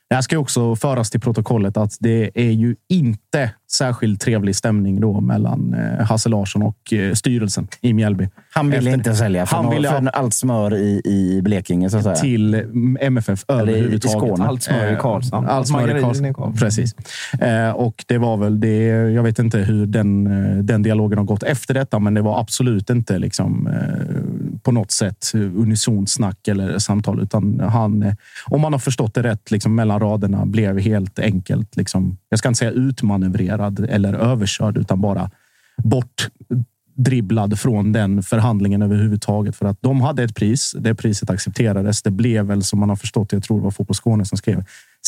Det 0.09 0.15
här 0.15 0.21
ska 0.21 0.35
ju 0.35 0.39
också 0.39 0.75
föras 0.75 1.09
till 1.09 1.19
protokollet 1.19 1.77
att 1.77 1.97
det 1.99 2.31
är 2.35 2.51
ju 2.51 2.75
inte 2.89 3.51
särskilt 3.71 4.21
trevlig 4.21 4.55
stämning 4.55 5.01
då 5.01 5.21
mellan 5.21 5.73
eh, 5.73 6.05
Hasse 6.05 6.29
Larsson 6.29 6.61
och 6.61 6.93
eh, 6.93 7.13
styrelsen 7.13 7.67
i 7.81 7.93
Mjällby. 7.93 8.29
Han 8.53 8.65
ville 8.67 8.77
Efter- 8.77 8.93
inte 8.93 9.15
sälja 9.15 9.45
för, 9.45 9.55
Han 9.57 9.69
ville- 9.69 9.89
för 9.89 10.07
allt 10.07 10.33
smör 10.33 10.75
i, 10.75 11.01
i 11.05 11.41
Blekinge. 11.41 11.89
Så 11.89 11.97
att 11.97 12.03
säga. 12.03 12.15
till 12.15 12.53
MFF 12.99 13.45
Eller 13.47 13.67
i- 13.67 13.71
i 13.71 13.73
överhuvudtaget. 13.79 14.17
Skåne. 14.17 14.45
Allt 14.45 14.63
smör 14.63 14.93
i 14.93 14.95
Karlshamn. 14.95 15.47
Eh, 15.47 15.53
Allt 15.55 15.67
smör 15.67 15.95
i 15.95 15.97
i 15.99 16.01
Karlshamn. 16.01 16.33
Karlshamn. 16.33 16.57
Precis. 16.57 16.95
Och 17.75 18.03
det 18.07 18.17
var 18.17 18.37
väl 18.37 18.59
det. 18.59 18.85
Jag 18.87 19.23
vet 19.23 19.39
inte 19.39 19.57
hur 19.57 19.85
den, 19.85 20.23
den 20.65 20.83
dialogen 20.83 21.17
har 21.17 21.25
gått 21.25 21.43
efter 21.43 21.73
detta, 21.73 21.99
men 21.99 22.13
det 22.13 22.21
var 22.21 22.39
absolut 22.39 22.89
inte 22.89 23.19
liksom, 23.19 23.69
på 24.63 24.71
något 24.71 24.91
sätt 24.91 25.31
eh, 25.33 25.41
unisont 25.41 26.09
snack 26.09 26.47
eller 26.47 26.79
samtal, 26.79 27.21
utan 27.21 27.59
han, 27.59 28.03
eh, 28.03 28.13
om 28.45 28.61
man 28.61 28.73
har 28.73 28.79
förstått 28.79 29.13
det 29.13 29.23
rätt, 29.23 29.51
liksom, 29.51 29.75
mellan 29.75 29.99
raderna 29.99 30.45
blev 30.45 30.79
helt 30.79 31.19
enkelt, 31.19 31.75
liksom, 31.75 32.17
jag 32.29 32.39
ska 32.39 32.47
inte 32.47 32.59
säga 32.59 32.71
utmanövrerad 32.71 33.79
eller 33.89 34.13
överkörd, 34.13 34.77
utan 34.77 35.01
bara 35.01 35.31
bort 35.83 36.29
dribblad 37.03 37.59
från 37.59 37.91
den 37.91 38.23
förhandlingen 38.23 38.81
överhuvudtaget. 38.81 39.55
För 39.55 39.65
att 39.65 39.81
de 39.81 40.01
hade 40.01 40.23
ett 40.23 40.35
pris. 40.35 40.75
Det 40.79 40.95
priset 40.95 41.29
accepterades. 41.29 42.01
Det 42.01 42.11
blev 42.11 42.45
väl 42.45 42.63
som 42.63 42.79
man 42.79 42.89
har 42.89 42.95
förstått, 42.95 43.31
jag 43.31 43.43
tror 43.43 43.57
det 43.57 43.63
var 43.63 43.71
Fotboll 43.71 43.95
Skåne 43.95 44.25
som 44.25 44.37
skrev 44.37 44.63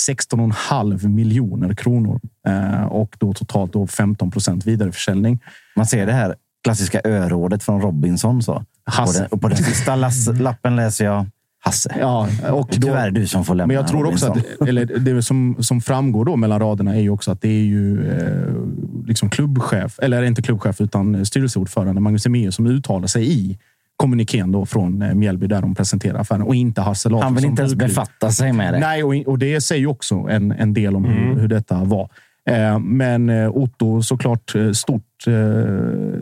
16,5 0.10 1.08
miljoner 1.08 1.74
kronor 1.74 2.20
eh, 2.48 2.84
och 2.84 3.16
då 3.20 3.34
totalt 3.34 3.74
då 3.74 3.88
15 3.88 4.32
procent 4.32 4.66
vidareförsäljning. 4.66 5.40
Man 5.76 5.86
ser 5.86 6.06
det 6.06 6.14
här 6.14 6.36
klassiska 6.64 7.02
örådet 7.04 7.64
från 7.64 7.82
Robinson. 7.82 8.44
Så. 8.44 8.64
Hasse. 8.86 9.14
På 9.14 9.24
den, 9.24 9.28
och 9.32 9.42
på 9.42 9.48
den 9.48 9.58
sista 9.58 9.96
lass, 9.96 10.28
lappen 10.40 10.76
läser 10.76 11.06
jag 11.06 11.26
Hasse. 11.64 11.96
Ja, 12.00 12.28
och 12.52 12.68
då, 12.72 12.82
Tyvärr 12.88 13.12
du 13.12 13.28
som 13.28 13.46
får 13.46 13.56
lämna 13.56 13.68
men 13.68 13.76
jag 13.76 13.88
tror 13.88 14.06
också 14.06 14.28
Robinson. 14.28 14.54
att, 14.62 14.68
eller 14.68 14.86
det 14.86 15.24
som, 15.24 15.56
som 15.60 15.82
framgår 15.82 16.26
då 16.26 16.36
mellan 16.36 16.60
raderna 16.60 16.96
är 16.96 17.00
ju 17.02 17.10
också 17.10 17.32
att 17.32 17.42
det 17.42 17.48
är 17.50 17.64
ju 17.64 18.12
eh, 18.12 18.54
liksom 19.06 19.30
klubbchef, 19.30 20.00
eller 20.02 20.24
inte 20.24 20.42
klubbchef 20.42 20.82
utan 20.82 21.26
styrelseordförande 21.26 22.02
Magnus 22.02 22.26
Eméus 22.26 22.56
som 22.56 22.68
uttalar 22.68 23.08
sig 23.08 23.32
i 23.32 23.58
kommunikén 23.96 24.52
då 24.52 24.66
från 24.66 25.02
eh, 25.02 25.14
Mjällby 25.14 25.48
där 25.48 25.62
de 25.62 25.76
presenterar 25.76 26.20
affären 26.20 26.42
och 26.42 26.56
inte 26.56 26.82
Hasse 26.82 27.10
Larsson. 27.10 27.24
Han 27.24 27.36
vill 27.36 27.46
inte 27.46 27.62
ens 27.62 27.76
befatta 27.76 28.32
sig 28.32 28.54
med 28.54 28.74
det. 28.74 28.80
Nej, 28.80 29.04
och, 29.04 29.16
och 29.28 29.40
det 29.40 29.62
säger 29.62 29.80
ju 29.82 29.88
också 29.88 30.16
en, 30.16 30.52
en 30.52 30.74
del 30.74 30.96
om 30.96 31.06
Mm. 31.06 31.18
hur, 31.18 31.42
hur 31.42 31.48
detta 31.48 31.84
var. 31.84 32.10
Eh, 32.50 32.80
men 32.80 33.30
eh, 33.30 33.50
Otto 33.50 34.02
såklart 34.02 34.56
eh, 34.56 34.72
stort, 34.72 35.04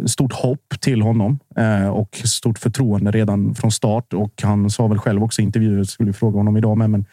stort 0.05 0.33
hopp 0.33 0.69
till 0.79 1.01
honom 1.01 1.39
och 1.93 2.15
stort 2.25 2.59
förtroende 2.59 3.11
redan 3.11 3.55
från 3.55 3.71
start. 3.71 4.13
Och 4.13 4.33
han 4.43 4.69
sa 4.69 4.87
väl 4.87 4.97
själv 4.97 5.23
också 5.23 5.41
i 5.41 5.45
intervjuer, 5.45 5.77
jag 5.77 5.87
skulle 5.87 6.13
fråga 6.13 6.37
honom 6.37 6.57
idag 6.57 6.77
med, 6.77 6.89
men 6.89 7.05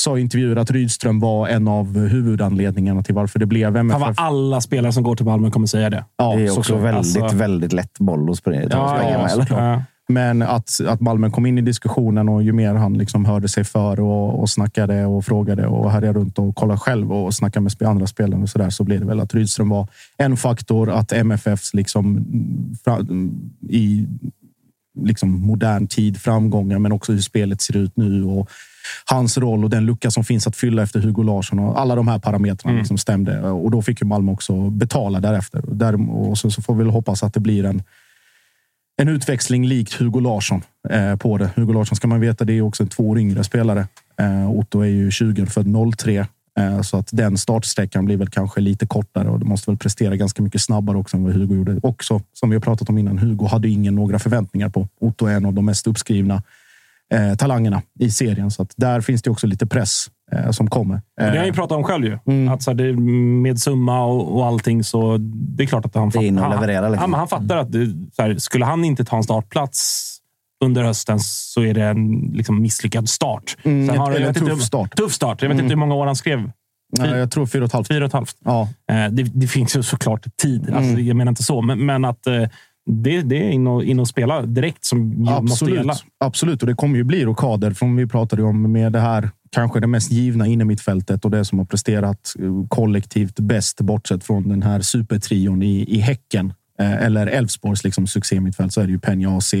sa 0.00 0.18
i 0.18 0.20
intervjuer 0.20 0.56
att 0.56 0.70
Rydström 0.70 1.20
var 1.20 1.48
en 1.48 1.68
av 1.68 1.98
huvudanledningarna 1.98 3.02
till 3.02 3.14
varför 3.14 3.38
det 3.38 3.46
blev 3.46 3.68
Fan 3.74 3.76
MFF. 3.80 4.00
vad 4.00 4.14
alla 4.16 4.60
spelare 4.60 4.92
som 4.92 5.02
går 5.02 5.16
till 5.16 5.26
Malmö 5.26 5.50
kommer 5.50 5.66
säga 5.66 5.90
det. 5.90 6.04
Ja, 6.16 6.34
det 6.36 6.42
är 6.42 6.50
också 6.50 6.62
såklart. 6.62 6.82
väldigt, 6.94 7.22
Alltså- 7.22 7.36
väldigt 7.36 7.72
lätt 7.72 7.98
boll 7.98 8.30
att 8.30 8.36
springa, 8.36 8.62
Ja, 8.70 8.98
ja, 9.10 9.22
med. 9.22 9.30
eller? 9.32 9.46
Ja. 9.50 9.82
Men 10.08 10.42
att, 10.42 10.80
att 10.86 11.00
Malmö 11.00 11.30
kom 11.30 11.46
in 11.46 11.58
i 11.58 11.60
diskussionen 11.60 12.28
och 12.28 12.42
ju 12.42 12.52
mer 12.52 12.74
han 12.74 12.98
liksom 12.98 13.24
hörde 13.24 13.48
sig 13.48 13.64
för 13.64 14.00
och, 14.00 14.40
och 14.40 14.50
snackade 14.50 15.06
och 15.06 15.24
frågade 15.24 15.66
och 15.66 15.90
härjade 15.90 16.18
runt 16.18 16.38
och 16.38 16.56
kollade 16.56 16.80
själv 16.80 17.12
och 17.12 17.34
snackade 17.34 17.70
med 17.80 17.88
andra 17.88 18.06
spelare 18.06 18.42
och 18.42 18.48
så 18.48 18.58
där 18.58 18.70
så 18.70 18.84
blev 18.84 19.00
det 19.00 19.06
väl 19.06 19.20
att 19.20 19.34
Rydström 19.34 19.68
var 19.68 19.88
en 20.16 20.36
faktor. 20.36 20.90
Att 20.90 21.12
MFFs 21.12 21.74
liksom 21.74 22.26
i 23.68 24.06
liksom 25.00 25.40
modern 25.46 25.86
tid 25.86 26.20
framgångar, 26.20 26.78
men 26.78 26.92
också 26.92 27.12
hur 27.12 27.20
spelet 27.20 27.60
ser 27.60 27.76
ut 27.76 27.96
nu 27.96 28.24
och 28.24 28.50
hans 29.04 29.38
roll 29.38 29.64
och 29.64 29.70
den 29.70 29.86
lucka 29.86 30.10
som 30.10 30.24
finns 30.24 30.46
att 30.46 30.56
fylla 30.56 30.82
efter 30.82 31.00
Hugo 31.00 31.22
Larsson 31.22 31.58
och 31.58 31.80
alla 31.80 31.94
de 31.94 32.08
här 32.08 32.18
parametrarna 32.18 32.78
liksom 32.78 32.98
stämde. 32.98 33.50
Och 33.50 33.70
då 33.70 33.82
fick 33.82 34.00
ju 34.00 34.06
Malmö 34.06 34.32
också 34.32 34.70
betala 34.70 35.20
därefter. 35.20 35.62
Där, 35.68 36.10
och 36.10 36.38
så, 36.38 36.50
så 36.50 36.62
får 36.62 36.74
vi 36.74 36.84
väl 36.84 36.92
hoppas 36.92 37.22
att 37.22 37.34
det 37.34 37.40
blir 37.40 37.64
en 37.64 37.82
en 38.96 39.08
utväxling 39.08 39.66
likt 39.66 39.94
Hugo 39.94 40.20
Larsson 40.20 40.62
eh, 40.90 41.16
på 41.16 41.38
det. 41.38 41.50
Hugo 41.56 41.72
Larsson 41.72 41.96
ska 41.96 42.08
man 42.08 42.20
veta, 42.20 42.44
det 42.44 42.52
är 42.52 42.62
också 42.62 42.82
en 42.82 42.88
två 42.88 43.08
år 43.08 43.18
yngre 43.18 43.44
spelare. 43.44 43.86
Eh, 44.18 44.50
Otto 44.50 44.80
är 44.80 44.88
ju 44.88 45.10
20 45.10 45.46
född 45.46 45.66
03. 45.98 46.26
Eh, 46.58 46.80
så 46.82 46.96
att 46.96 47.08
den 47.12 47.38
startsträckan 47.38 48.04
blir 48.04 48.16
väl 48.16 48.30
kanske 48.30 48.60
lite 48.60 48.86
kortare 48.86 49.28
och 49.28 49.38
det 49.38 49.44
måste 49.44 49.70
väl 49.70 49.78
prestera 49.78 50.16
ganska 50.16 50.42
mycket 50.42 50.60
snabbare 50.60 50.96
också 50.96 51.16
än 51.16 51.24
vad 51.24 51.32
Hugo 51.32 51.54
gjorde. 51.54 51.80
Också 51.82 52.20
som 52.32 52.50
vi 52.50 52.56
har 52.56 52.60
pratat 52.60 52.88
om 52.88 52.98
innan. 52.98 53.18
Hugo 53.18 53.46
hade 53.46 53.68
ingen 53.68 53.94
några 53.94 54.18
förväntningar 54.18 54.68
på. 54.68 54.88
Otto 55.00 55.26
är 55.26 55.36
en 55.36 55.46
av 55.46 55.54
de 55.54 55.64
mest 55.64 55.86
uppskrivna 55.86 56.42
eh, 57.14 57.34
talangerna 57.34 57.82
i 57.98 58.10
serien, 58.10 58.50
så 58.50 58.62
att 58.62 58.72
där 58.76 59.00
finns 59.00 59.22
det 59.22 59.30
också 59.30 59.46
lite 59.46 59.66
press 59.66 60.06
som 60.50 60.70
kommer. 60.70 61.02
Det 61.16 61.22
har 61.22 61.28
han 61.36 61.44
ju 61.44 61.48
Eh, 61.50 61.54
pratat 61.54 61.76
om 61.78 61.84
själv. 61.84 62.04
Ju. 62.04 62.48
Att 62.50 62.62
så 62.62 62.70
här, 62.70 62.76
det, 62.78 62.92
med 63.42 63.58
summa 63.60 64.04
och, 64.04 64.36
och 64.36 64.46
allting 64.46 64.84
så 64.84 65.16
det 65.20 65.62
är 65.62 65.66
klart 65.66 65.84
att 65.86 65.94
han 65.94 66.10
fattar. 66.12 66.50
leverera, 66.50 66.82
Han, 66.82 66.92
liksom. 66.92 67.10
men 67.10 67.18
han 67.18 67.28
fattar 67.28 67.56
att 67.56 67.72
så 68.12 68.22
här, 68.22 68.34
skulle 68.38 68.64
han 68.64 68.84
inte 68.84 69.04
ta 69.04 69.16
en 69.16 69.22
startplats 69.24 70.10
under 70.64 70.82
hösten 70.84 71.18
så 71.20 71.60
är 71.62 71.74
det 71.74 71.84
en 71.84 72.30
liksom, 72.34 72.62
misslyckad 72.62 73.08
start. 73.08 73.56
Mm, 73.62 73.86
Sen 73.88 73.98
har- 73.98 74.10
eller 74.10 74.20
en 74.20 74.28
inte 74.28 74.40
tuff 74.40 74.48
hur- 74.50 74.56
start. 74.56 74.96
Tuff 74.96 75.12
start. 75.12 75.42
Jag 75.42 75.48
vet 75.48 75.54
Mm. 75.54 75.64
inte 75.64 75.72
hur 75.72 75.80
många 75.80 75.94
år 75.94 76.06
han 76.06 76.16
skrev. 76.16 76.50
Ja, 76.98 77.06
jag 77.16 77.30
tror 77.30 77.46
fyra 77.46 77.62
och 77.62 77.66
ett 77.66 77.72
halvt. 77.72 77.88
Fyra 77.88 78.04
och 78.04 78.08
ett 78.08 78.12
halvt. 78.12 78.36
Ja. 78.44 78.68
Eh, 78.90 79.10
Det, 79.10 79.22
det 79.22 79.46
finns 79.46 79.76
ju 79.76 79.82
såklart 79.82 80.36
tid. 80.36 80.62
Alltså, 80.62 80.90
Mm. 80.92 81.06
jag 81.06 81.16
menar 81.16 81.30
inte 81.32 81.42
så, 81.42 81.62
men, 81.62 81.86
men 81.86 82.04
att 82.04 82.26
eh, 82.26 82.42
det, 82.86 83.20
det 83.22 83.36
är 83.36 83.50
in 83.50 83.66
och, 83.66 83.84
in 83.84 84.00
och 84.00 84.08
spela 84.08 84.42
direkt 84.42 84.84
som 84.84 85.18
måste 85.18 85.34
Absolut, 85.36 85.74
gälla. 85.74 85.94
absolut. 86.24 86.62
Och 86.62 86.66
det 86.68 86.74
kommer 86.74 86.96
ju 86.96 87.04
bli 87.04 87.24
rockader. 87.24 87.70
Från 87.70 87.96
vi 87.96 88.06
pratade 88.06 88.42
om 88.42 88.72
med 88.72 88.92
det 88.92 89.00
här 89.00 89.30
kanske 89.54 89.80
det 89.80 89.86
mest 89.86 90.10
givna 90.10 90.46
innermittfältet 90.46 91.24
och 91.24 91.30
det 91.30 91.44
som 91.44 91.58
har 91.58 91.66
presterat 91.66 92.34
eh, 92.38 92.68
kollektivt 92.68 93.40
bäst 93.40 93.80
bortsett 93.80 94.24
från 94.24 94.48
den 94.48 94.62
här 94.62 94.80
supertrion 94.80 95.62
i, 95.62 95.96
i 95.96 96.00
Häcken 96.00 96.52
eh, 96.78 96.92
eller 96.92 97.26
Elfsborgs 97.26 97.84
liksom 97.84 98.06
succémittfält 98.06 98.72
så 98.72 98.80
är 98.80 98.86
det 98.86 98.92
ju 98.92 98.98
Peña 98.98 99.38
AC. 99.38 99.54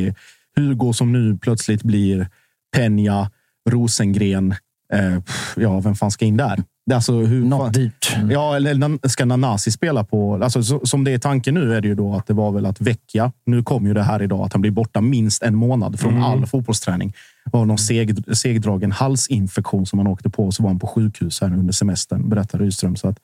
Hugo 0.56 0.92
som 0.92 1.12
nu 1.12 1.38
plötsligt 1.38 1.82
blir 1.82 2.28
Peña, 2.76 3.26
Rosengren. 3.70 4.54
Eh, 4.92 5.18
ja, 5.56 5.80
vem 5.80 5.94
fan 5.94 6.10
ska 6.10 6.24
in 6.24 6.36
där? 6.36 6.62
Alltså 6.94 7.12
hur, 7.12 7.44
Något 7.44 7.74
dyrt. 7.74 8.16
Ja, 8.30 8.56
eller 8.56 9.08
ska 9.08 9.24
Nanasi 9.24 9.70
spela 9.70 10.04
på... 10.04 10.34
Alltså, 10.34 10.62
så, 10.62 10.80
som 10.86 11.04
det 11.04 11.10
är 11.10 11.18
tanken 11.18 11.54
nu 11.54 11.74
är 11.74 11.80
det 11.80 11.88
ju 11.88 11.94
då 11.94 12.14
att 12.14 12.26
det 12.26 12.34
var 12.34 12.52
väl 12.52 12.66
att 12.66 12.80
Vecchia, 12.80 13.32
nu 13.46 13.62
kom 13.62 13.86
ju 13.86 13.94
det 13.94 14.02
här 14.02 14.22
idag, 14.22 14.40
att 14.46 14.52
han 14.52 14.60
blir 14.60 14.70
borta 14.70 15.00
minst 15.00 15.42
en 15.42 15.56
månad 15.56 16.00
från 16.00 16.12
Mm. 16.12 16.24
all 16.24 16.46
fotbollsträning. 16.46 17.12
Av 17.52 17.66
någon 17.66 17.78
seg, 17.78 18.36
segdragen 18.36 18.92
halsinfektion 18.92 19.86
som 19.86 19.98
han 19.98 20.08
åkte 20.08 20.30
på 20.30 20.52
så 20.52 20.62
var 20.62 20.70
han 20.70 20.78
på 20.78 20.86
sjukhus 20.86 21.40
här 21.40 21.52
under 21.52 21.72
semestern, 21.72 22.28
berättar 22.28 22.58
Rydström. 22.58 22.96
Så 22.96 23.08
att 23.08 23.18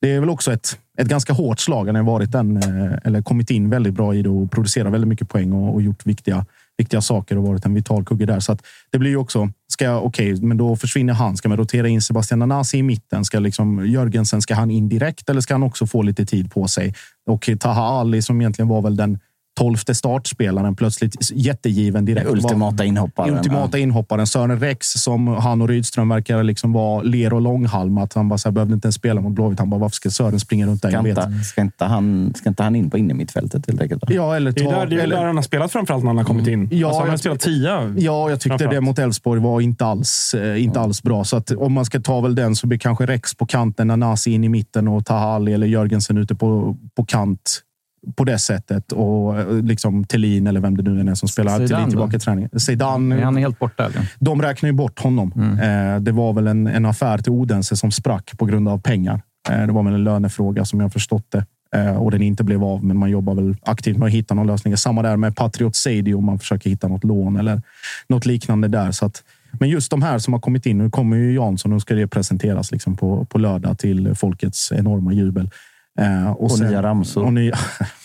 det 0.00 0.10
är 0.10 0.20
väl 0.20 0.30
också 0.30 0.52
ett, 0.52 0.78
ett 0.98 1.08
ganska 1.08 1.32
hårt 1.32 1.60
slag. 1.60 1.86
Han 1.86 1.94
har 1.94 2.02
varit 2.02 2.32
den, 2.32 2.56
eh, 2.56 2.98
eller 3.04 3.22
kommit 3.22 3.50
in 3.50 3.70
väldigt 3.70 3.94
bra 3.94 4.14
i 4.14 4.22
det 4.22 4.28
och 4.28 4.50
producerat 4.50 4.92
väldigt 4.92 5.08
mycket 5.08 5.28
poäng 5.28 5.52
och, 5.52 5.74
och 5.74 5.82
gjort 5.82 6.06
viktiga, 6.06 6.46
viktiga 6.76 7.00
saker 7.00 7.38
och 7.38 7.44
varit 7.44 7.64
en 7.64 7.74
vital 7.74 8.04
kugge 8.04 8.26
där. 8.26 8.40
Så 8.40 8.52
att 8.52 8.62
det 8.90 8.98
blir 8.98 9.10
ju 9.10 9.16
också, 9.16 9.50
ska 9.68 9.84
jag, 9.84 10.04
okej, 10.04 10.42
men 10.42 10.56
då 10.56 10.76
försvinner 10.76 11.12
han. 11.12 11.36
Ska 11.36 11.48
man 11.48 11.58
rotera 11.58 11.88
in 11.88 12.02
Sebastian 12.02 12.42
Anasi 12.42 12.78
i 12.78 12.82
mitten? 12.82 13.24
Ska 13.24 13.38
liksom 13.38 13.86
Jörgensen, 13.86 14.42
ska 14.42 14.54
han 14.54 14.70
in 14.70 14.88
direkt 14.88 15.30
eller 15.30 15.40
ska 15.40 15.54
han 15.54 15.62
också 15.62 15.86
få 15.86 16.02
lite 16.02 16.26
tid 16.26 16.52
på 16.52 16.68
sig? 16.68 16.94
Och 17.26 17.50
Taha 17.60 17.82
Ali 17.82 18.22
som 18.22 18.40
egentligen 18.40 18.68
var 18.68 18.82
väl 18.82 18.96
den 18.96 19.18
tolfte 19.58 19.94
startspelaren 19.94 20.76
plötsligt 20.76 21.30
jättegiven 21.34 22.04
direkt. 22.04 22.26
Den 22.26 22.34
ultimata 22.34 22.84
inhopparen, 22.84 23.34
Ultimata 23.36 23.78
inhopparen. 23.78 24.26
Sören 24.26 24.60
Rex 24.60 24.86
som 24.92 25.26
han 25.28 25.62
och 25.62 25.68
Rydström 25.68 26.08
verkar 26.08 26.42
liksom 26.42 26.72
vara 26.72 27.02
ler 27.02 27.32
och 27.32 27.40
långhalm. 27.40 27.98
Att 27.98 28.14
han 28.14 28.28
bara 28.28 28.38
så 28.38 28.48
här, 28.48 28.52
behövde 28.52 28.74
inte 28.74 28.86
ens 28.86 28.94
spela 28.94 29.20
mot 29.20 29.32
Blåvitt. 29.32 29.58
Han 29.58 29.70
bara, 29.70 29.80
varför 29.80 29.94
ska 29.94 30.10
Sören 30.10 30.40
springa 30.40 30.66
runt 30.66 30.82
där? 30.82 30.90
Ska 30.90 31.08
inte, 31.08 31.44
ska, 31.44 31.60
inte 31.60 31.84
han, 31.84 32.32
ska 32.36 32.48
inte 32.48 32.62
han 32.62 32.76
in 32.76 32.90
på 32.90 32.98
innermittfältet 32.98 33.66
helt 33.66 33.80
enkelt? 33.82 34.02
Ja, 34.08 34.36
eller 34.36 34.52
Det 34.52 34.60
är, 34.60 34.64
ta, 34.64 34.70
där, 34.70 34.86
det 34.86 34.96
är 34.96 35.00
eller, 35.00 35.16
där 35.16 35.24
han 35.24 35.36
har 35.36 35.42
spelat 35.42 35.72
framförallt 35.72 36.04
när 36.04 36.08
han 36.10 36.16
har 36.18 36.24
kommit 36.24 36.46
in. 36.46 36.68
Ja, 36.72 36.86
alltså, 36.86 37.00
han 37.00 37.08
har 37.08 37.12
jag- 37.12 37.20
spelat 37.20 37.40
tia. 37.40 37.94
Ja, 37.96 38.30
jag 38.30 38.40
tyckte 38.40 38.66
det 38.66 38.80
mot 38.80 38.98
Elfsborg 38.98 39.40
var 39.40 39.60
inte 39.60 39.84
alls, 39.86 40.34
eh, 40.34 40.62
inte 40.64 40.80
alls 40.80 41.02
bra. 41.02 41.24
Så 41.24 41.36
att 41.36 41.50
om 41.50 41.72
man 41.72 41.84
ska 41.84 42.00
ta 42.00 42.20
väl 42.20 42.34
den 42.34 42.56
så 42.56 42.66
blir 42.66 42.78
kanske 42.78 43.06
Rex 43.06 43.34
på 43.34 43.46
kanten, 43.46 43.86
Nanasi 43.86 44.30
in 44.32 44.44
i 44.44 44.48
mitten 44.48 44.88
och 44.88 45.06
Tahali 45.06 45.52
eller 45.52 45.66
Jörgensen 45.66 46.18
ute 46.18 46.34
på, 46.34 46.76
på 46.96 47.04
kant 47.04 47.60
på 48.16 48.24
det 48.24 48.38
sättet. 48.38 48.92
Och 48.92 49.38
eh, 49.38 49.62
liksom 49.62 50.04
Thelin 50.04 50.46
eller 50.46 50.60
vem 50.60 50.76
det 50.76 50.90
nu 50.90 51.10
är 51.10 51.14
som 51.14 51.28
spelar. 51.28 51.52
Zidane 51.52 51.68
Thelin 51.68 51.84
då? 51.84 51.90
tillbaka 51.90 52.16
i 52.16 52.20
träningen. 52.20 52.60
Zidane. 52.60 53.18
Är 53.18 53.22
han 53.22 53.36
helt 53.36 53.58
borta? 53.58 53.84
Eller? 53.84 54.12
De 54.18 54.42
räknar 54.42 54.68
ju 54.68 54.72
bort 54.72 54.98
honom. 54.98 55.58
Eh, 55.62 56.00
det 56.00 56.12
var 56.12 56.32
väl 56.32 56.46
en, 56.46 56.66
en 56.66 56.86
affär 56.86 57.18
till 57.18 57.32
Odense 57.32 57.76
som 57.76 57.90
sprack 57.90 58.38
på 58.38 58.44
grund 58.44 58.68
av 58.68 58.80
pengar. 58.80 59.22
Eh, 59.50 59.66
det 59.66 59.72
var 59.72 59.82
väl 59.82 59.94
en 59.94 60.04
lönefråga 60.04 60.64
som 60.64 60.80
jag 60.80 60.92
förstått 60.92 61.26
det. 61.28 61.44
Och 61.98 62.10
den 62.10 62.22
inte 62.22 62.44
blev 62.44 62.64
av, 62.64 62.84
men 62.84 62.96
man 62.96 63.10
jobbar 63.10 63.34
väl 63.34 63.56
aktivt 63.62 63.96
med 63.96 64.06
att 64.06 64.12
hitta 64.12 64.34
någon 64.34 64.46
lösning. 64.46 64.76
Samma 64.76 65.02
där 65.02 65.16
med 65.16 65.36
Patriot 65.36 65.76
Seidi 65.76 66.14
om 66.14 66.24
man 66.24 66.38
försöker 66.38 66.70
hitta 66.70 66.88
något 66.88 67.04
lån 67.04 67.36
eller 67.36 67.62
något 68.08 68.26
liknande 68.26 68.68
där. 68.68 68.92
Så 68.92 69.06
att, 69.06 69.22
men 69.52 69.68
just 69.68 69.90
de 69.90 70.02
här 70.02 70.18
som 70.18 70.32
har 70.32 70.40
kommit 70.40 70.66
in. 70.66 70.78
Nu 70.78 70.90
kommer 70.90 71.16
ju 71.16 71.34
Jansson 71.34 71.72
och 71.72 71.82
ska 71.82 71.94
det 71.94 72.06
presenteras 72.06 72.72
liksom 72.72 72.96
på, 72.96 73.24
på 73.24 73.38
lördag 73.38 73.78
till 73.78 74.14
folkets 74.14 74.72
enorma 74.72 75.12
jubel. 75.12 75.50
Eh, 75.98 76.30
Och 76.30 76.60
nya 76.60 76.82
ramsor. 76.82 77.24
Och 77.24 77.32
nya, 77.32 77.54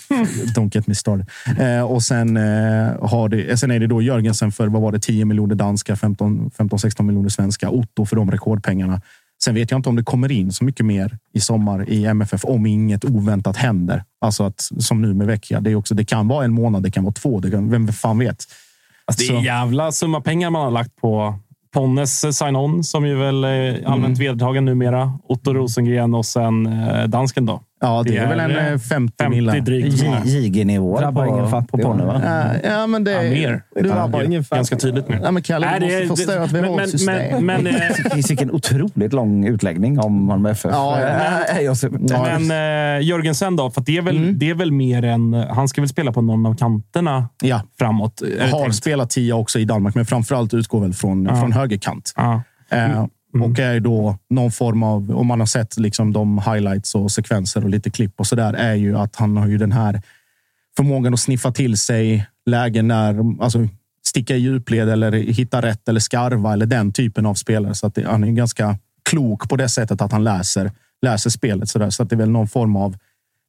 don't 0.55 0.75
get 0.75 0.87
me 0.87 0.95
started. 0.95 1.29
Eh, 1.59 1.81
och 1.81 2.03
sen, 2.03 2.37
eh, 2.37 3.09
har 3.09 3.29
det, 3.29 3.57
sen 3.57 3.71
är 3.71 3.79
det 3.79 3.87
då 3.87 4.01
Jörgensen 4.01 4.51
för 4.51 4.67
vad 4.67 4.81
var 4.81 4.91
det, 4.91 4.99
10 4.99 5.25
miljoner 5.25 5.55
danska, 5.55 5.95
15-16 5.95 7.01
miljoner 7.03 7.29
svenska. 7.29 7.69
Otto 7.69 8.05
för 8.05 8.15
de 8.15 8.31
rekordpengarna. 8.31 9.01
Sen 9.43 9.55
vet 9.55 9.71
jag 9.71 9.77
inte 9.77 9.89
om 9.89 9.95
det 9.95 10.03
kommer 10.03 10.31
in 10.31 10.51
så 10.51 10.63
mycket 10.63 10.85
mer 10.85 11.17
i 11.33 11.39
sommar 11.39 11.89
i 11.89 12.05
MFF 12.05 12.45
om 12.45 12.65
inget 12.65 13.05
oväntat 13.05 13.57
händer. 13.57 14.03
Alltså 14.21 14.43
att 14.43 14.69
som 14.79 15.01
nu 15.01 15.13
med 15.13 15.27
Vecchia. 15.27 15.59
Det, 15.61 15.71
är 15.71 15.75
också, 15.75 15.95
det 15.95 16.05
kan 16.05 16.27
vara 16.27 16.45
en 16.45 16.53
månad, 16.53 16.83
det 16.83 16.91
kan 16.91 17.03
vara 17.03 17.13
två. 17.13 17.39
Det 17.39 17.51
kan, 17.51 17.69
vem 17.69 17.87
fan 17.87 18.17
vet? 18.17 18.43
Alltså, 19.05 19.23
det 19.33 19.35
är 19.35 19.37
en 19.37 19.43
jävla 19.43 19.91
summa 19.91 20.21
pengar 20.21 20.49
man 20.49 20.61
har 20.61 20.71
lagt 20.71 20.95
på 20.95 21.35
Ponnes 21.73 22.37
sign-on, 22.37 22.83
som 22.83 23.07
ju 23.07 23.15
väl 23.15 23.43
är 23.43 23.87
allmänt 23.87 24.19
vedertagen 24.19 24.65
numera. 24.65 25.19
Otto 25.23 25.53
Rosengren 25.53 26.13
och 26.13 26.25
sen 26.25 26.65
eh, 26.65 27.03
dansken 27.07 27.45
då. 27.45 27.61
Ja, 27.83 28.03
det 28.05 28.17
är 28.17 28.27
väl 28.27 28.39
en, 28.39 28.51
eh, 28.51 28.57
50 28.65 28.79
50 28.87 29.29
millar. 29.29 29.59
drygt. 29.59 30.03
J- 30.03 30.21
JG-nivåer 30.25 31.01
Drabbar 31.01 31.25
ingen 31.25 31.43
på, 31.43 31.49
fattig, 31.49 31.71
på 31.71 31.77
Ponne, 31.77 32.05
va? 32.05 32.21
Ja, 32.63 32.69
ja, 32.69 32.87
men 32.87 33.03
det... 33.03 33.11
Ja, 33.11 33.21
mer. 33.21 33.63
Du, 33.75 33.81
Drabbar 33.89 34.23
ingen 34.23 34.43
fan. 34.43 34.55
Ganska 34.57 34.75
tydligt 34.75 35.09
mer. 35.09 35.19
Ja, 35.23 35.31
men 35.31 35.43
Kalle, 35.43 35.65
Nej, 35.65 35.79
du 35.79 35.99
det 35.99 36.07
måste 36.07 36.25
förstå 36.25 36.41
att 36.43 36.51
vi 36.51 36.61
men- 36.61 36.69
har 36.73 36.81
ett 36.81 36.89
system. 36.89 37.45
men- 37.45 37.63
men, 37.63 37.67
eh, 37.67 37.81
Det 38.15 38.29
vilken 38.29 38.51
otroligt 38.51 39.13
lång 39.13 39.45
utläggning 39.47 39.99
om 39.99 40.25
Malmö 40.25 40.49
FF. 40.51 40.71
Ja, 40.73 40.99
ja. 41.01 41.07
Eh, 41.59 41.61
Ja, 42.09 42.37
Men 42.39 42.51
eh, 43.01 43.07
Jörgensen 43.07 43.55
då? 43.55 43.71
För 43.71 43.81
att 43.81 43.87
det, 43.87 43.97
är 43.97 44.01
väl, 44.01 44.39
det 44.39 44.49
är 44.49 44.53
väl 44.53 44.71
mer 44.71 45.03
än... 45.05 45.33
Han 45.33 45.67
ska 45.67 45.81
väl 45.81 45.89
spela 45.89 46.11
på 46.11 46.21
någon 46.21 46.45
av 46.45 46.55
kanterna 46.55 47.27
Ja. 47.41 47.61
framåt? 47.79 48.21
det 48.37 48.51
har 48.51 48.61
tänkt? 48.61 48.75
spelat 48.75 49.09
tia 49.09 49.35
också 49.35 49.59
i 49.59 49.65
Danmark, 49.65 49.95
men 49.95 50.05
framförallt 50.05 50.53
utgår 50.53 50.81
väl 50.81 50.93
från, 50.93 51.25
Ja. 51.25 51.35
från 51.35 51.51
högerkant. 51.51 52.13
Ja. 52.15 52.41
Eh, 53.35 53.41
Och 53.41 53.59
är 53.59 53.79
då 53.79 54.17
någon 54.29 54.51
form 54.51 54.83
av, 54.83 55.11
om 55.11 55.27
man 55.27 55.39
har 55.39 55.47
sett 55.47 55.77
liksom 55.77 56.13
de 56.13 56.37
highlights 56.39 56.95
och 56.95 57.11
sekvenser 57.11 57.63
och 57.63 57.69
lite 57.69 57.89
klipp 57.89 58.19
och 58.19 58.27
så 58.27 58.35
där, 58.35 58.53
är 58.53 58.73
ju 58.75 58.97
att 58.97 59.15
han 59.15 59.37
har 59.37 59.47
ju 59.47 59.57
den 59.57 59.71
här 59.71 60.01
förmågan 60.77 61.13
att 61.13 61.19
sniffa 61.19 61.51
till 61.51 61.77
sig 61.77 62.27
lägen 62.45 62.87
när, 62.87 63.43
alltså 63.43 63.67
sticka 64.05 64.35
i 64.35 64.39
djupled 64.39 64.89
eller 64.89 65.11
hitta 65.11 65.61
rätt 65.61 65.89
eller 65.89 65.99
skarva 65.99 66.53
eller 66.53 66.65
den 66.65 66.91
typen 66.91 67.25
av 67.25 67.33
spelare. 67.33 67.75
Så 67.75 67.87
att 67.87 67.95
det, 67.95 68.07
han 68.07 68.23
är 68.23 68.31
ganska 68.31 68.77
klok 69.09 69.49
på 69.49 69.55
det 69.55 69.69
sättet 69.69 70.01
att 70.01 70.11
han 70.11 70.23
läser, 70.23 70.71
läser 71.01 71.29
spelet. 71.29 71.69
Så, 71.69 71.79
där. 71.79 71.89
så 71.89 72.03
att 72.03 72.09
det 72.09 72.15
är 72.15 72.17
väl 72.17 72.29
någon 72.29 72.47
form 72.47 72.75
av 72.75 72.95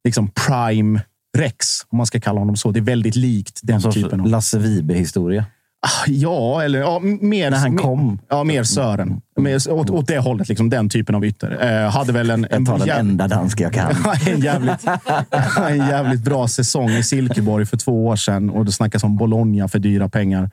liksom 0.03 0.31
prime 0.47 1.01
Rex, 1.37 1.67
om 1.89 1.97
man 1.97 2.05
ska 2.05 2.19
kalla 2.19 2.39
honom 2.39 2.57
så. 2.57 2.71
Det 2.71 2.79
är 2.79 2.81
väldigt 2.81 3.15
likt 3.15 3.59
den 3.63 3.81
typen 3.81 4.21
av... 4.21 4.27
Lasse 4.27 4.59
Vibe-historia. 4.59 5.45
Ah, 5.85 6.05
Ja, 6.07 6.63
eller 6.63 6.79
ja, 6.79 6.99
mer 6.99 7.51
När 7.51 7.57
han 7.57 7.77
kom. 7.77 8.19
Ja, 8.29 8.43
mer 8.43 8.63
Sören. 8.63 9.21
Mer, 9.39 9.71
åt, 9.71 9.89
åt 9.89 10.07
det 10.07 10.19
hållet, 10.19 10.49
liksom, 10.49 10.69
den 10.69 10.89
typen 10.89 11.15
av 11.15 11.25
ytter. 11.25 11.83
Eh, 11.83 11.89
hade 11.91 12.13
väl 12.13 12.29
en, 12.29 12.47
Jag 12.51 12.65
tar 12.65 12.79
den 12.79 12.89
enda 12.89 13.27
danska 13.27 13.63
jag 13.63 13.73
kan. 13.73 13.91
en, 14.27 14.39
jävligt, 14.39 14.85
en 15.69 15.77
jävligt 15.77 16.23
bra 16.23 16.47
säsong 16.47 16.89
i 16.89 17.03
Silkeborg 17.03 17.65
för 17.65 17.77
två 17.77 18.05
år 18.07 18.15
sedan. 18.15 18.49
Och 18.49 18.65
det 18.65 18.71
snackas 18.71 19.03
om 19.03 19.17
Bologna 19.17 19.67
för 19.67 19.79
dyra 19.79 20.09
pengar. 20.09 20.49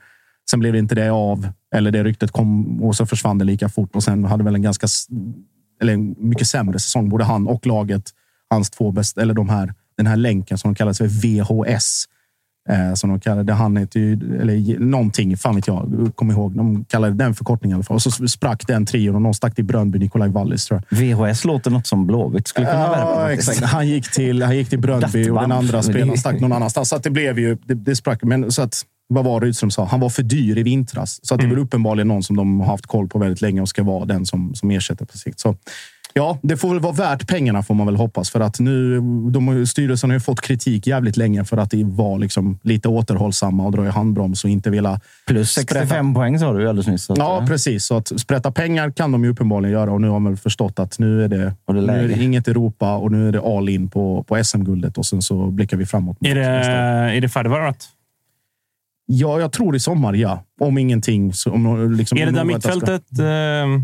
Sen 0.51 0.61
blev 0.61 0.73
det 0.73 0.79
inte 0.79 0.95
det 0.95 1.11
av. 1.11 1.49
Eller 1.75 1.91
det 1.91 2.05
ryktet 2.05 2.31
kom 2.31 2.83
och 2.83 2.97
så 2.97 3.07
försvann 3.07 3.39
det 3.39 3.45
lika 3.45 3.69
fort. 3.69 3.97
Och 3.97 4.05
sen 4.05 4.25
hade 4.25 4.45
väl 4.45 4.55
en 4.55 4.63
ganska 4.63 4.87
eller 5.81 5.93
en 5.93 6.15
mycket 6.19 6.49
sämre 6.49 6.79
säsong. 6.79 7.09
Både 7.09 7.25
han 7.25 7.47
och 7.47 7.67
laget. 7.67 8.11
Hans 8.51 8.71
två 8.71 8.91
bästa, 8.91 9.23
eller 9.23 9.35
de 9.35 9.49
här, 9.49 9.75
den 9.97 10.07
här 10.07 10.17
länken 10.17 10.59
som 10.59 10.73
de 10.73 10.75
kallar 10.75 10.93
för 10.93 11.07
VHS. 11.07 12.05
Eh, 12.69 12.95
som 12.95 13.11
de 13.11 13.21
kallar 13.21 13.45
det. 13.45 13.53
Han 13.53 13.77
heter 13.77 14.01
ju, 14.01 14.13
eller 14.13 14.79
någonting, 14.79 15.37
fan 15.37 15.57
vet 15.57 15.67
jag. 15.67 16.11
Kom 16.15 16.31
ihåg. 16.31 16.57
De 16.57 16.85
kallade 16.85 17.15
den 17.15 17.35
förkortningen 17.35 17.75
i 17.75 17.77
alla 17.77 17.85
fall. 17.85 17.95
Och 17.95 18.03
så 18.03 18.29
sprack 18.29 18.67
den 18.67 18.87
trion 18.87 19.15
och 19.15 19.23
någon 19.23 19.35
stack 19.35 19.55
till 19.55 19.65
Bröndby, 19.65 19.99
Nikolaj 19.99 20.29
Wallis 20.29 20.67
tror 20.67 20.83
jag. 20.91 20.99
VHS 20.99 21.45
låter 21.45 21.71
något 21.71 21.87
som 21.87 22.07
Blåvitt 22.07 22.49
skulle 22.49 22.67
kunna 22.67 22.91
värva. 22.91 23.11
Ja, 23.11 23.29
faktiskt. 23.29 23.49
exakt. 23.49 23.73
Han 23.73 23.89
gick 23.89 24.11
till, 24.11 24.43
han 24.43 24.57
gick 24.57 24.69
till 24.69 24.79
Bröndby 24.79 25.31
och 25.31 25.41
den 25.41 25.53
andra 25.53 25.83
spelaren 25.83 26.19
stack 26.19 26.41
någon 26.41 26.53
annanstans. 26.53 26.89
Så 26.89 26.99
det 26.99 27.11
blev 27.11 27.39
ju, 27.39 27.59
det, 27.65 27.75
det 27.75 27.97
sprack. 27.97 28.23
Men 28.23 28.53
så 28.53 28.63
att, 28.63 28.83
vad 29.09 29.25
var 29.25 29.41
det 29.41 29.47
Rydström 29.47 29.71
sa? 29.71 29.85
Han 29.85 30.01
var 30.01 30.09
för 30.09 30.23
dyr 30.23 30.59
i 30.59 30.63
vintras. 30.63 31.21
Så 31.23 31.35
att 31.35 31.41
det 31.41 31.47
är 31.47 31.51
väl 31.51 31.59
uppenbarligen 31.59 32.09
någon 32.09 32.23
som 32.23 32.37
de 32.37 32.61
har 32.61 32.67
haft 32.67 32.87
koll 32.87 33.09
på 33.09 33.19
väldigt 33.19 33.41
länge 33.41 33.61
och 33.61 33.69
ska 33.69 33.83
vara 33.83 34.05
den 34.05 34.27
som, 34.27 34.55
som 34.55 34.71
ersätter 34.71 35.05
på 35.05 35.19
sikt. 35.19 35.41
Så 35.41 35.57
Ja, 36.15 36.39
det 36.43 36.57
får 36.57 36.69
väl 36.71 36.81
vara 36.81 36.93
värt 36.93 37.29
pengarna 37.29 37.63
får 37.63 37.75
man 37.75 37.87
väl 37.87 37.97
hoppas. 37.97 38.31
För 38.31 38.41
att 38.41 38.61
nu, 38.61 39.01
de, 39.31 39.67
styrelsen 39.67 40.11
har 40.11 40.15
ju 40.15 40.21
fått 40.21 40.41
kritik 40.41 40.87
jävligt 40.87 41.17
länge 41.17 41.45
för 41.45 41.57
att 41.57 41.71
det 41.71 41.85
var 41.85 42.19
liksom 42.19 42.59
lite 42.63 42.89
återhållsamma 42.89 43.65
och 43.67 43.73
dra 43.73 43.87
i 43.87 43.91
handbroms 43.91 44.45
och 44.45 44.51
inte 44.51 44.71
vilja... 44.71 45.01
Plus 45.27 45.51
65 45.53 46.15
poäng 46.15 46.39
sa 46.39 46.53
du 46.53 46.69
alldeles 46.69 46.87
nyss. 46.87 47.05
så 47.05 47.13
att- 47.13 47.19
Ja, 47.19 47.45
precis. 47.49 47.85
Så 47.85 47.97
att 47.97 48.21
sprätta 48.21 48.51
pengar 48.53 48.91
kan 48.91 49.13
de 49.13 49.25
ju 49.25 49.31
uppenbarligen 49.31 49.73
göra 49.73 49.93
och 49.93 50.01
nu 50.01 50.09
har 50.09 50.19
man 50.21 50.33
väl 50.33 50.39
förstått 50.39 50.79
att 50.79 50.99
nu 50.99 51.25
är 51.25 51.29
det, 51.29 51.37
det 51.67 51.73
nu 51.73 51.93
är 51.93 52.09
det 52.09 52.23
inget 52.23 52.49
Europa 52.49 52.97
och 52.97 53.13
nu 53.13 53.29
är 53.29 53.33
det 53.33 53.41
all 53.41 53.69
in 53.69 53.89
på, 53.89 54.23
på 54.29 54.45
SM-guldet 54.45 54.99
och 54.99 55.07
sen 55.07 55.23
så 55.23 55.47
blickar 55.47 55.77
vi 55.77 55.87
framåt. 55.87 56.17
Är 56.21 56.35
det, 56.35 56.45
är 57.17 57.21
det 57.21 57.29
färdigvarvat? 57.29 57.89
Ja, 59.07 59.41
jag 59.41 59.53
tror 59.53 59.77
i 59.77 59.81
sommar, 59.81 60.15
ja. 60.15 60.45
Om 60.61 60.79
ingenting. 60.79 61.33
Så, 61.33 61.51
om, 61.53 61.93
liksom, 61.93 62.19
är 62.19 62.27
det 62.27 62.33
där 62.33 62.45
något 62.45 62.63
ska- 62.63 62.75
mittfältet? 62.75 63.19
Eh, 63.19 63.83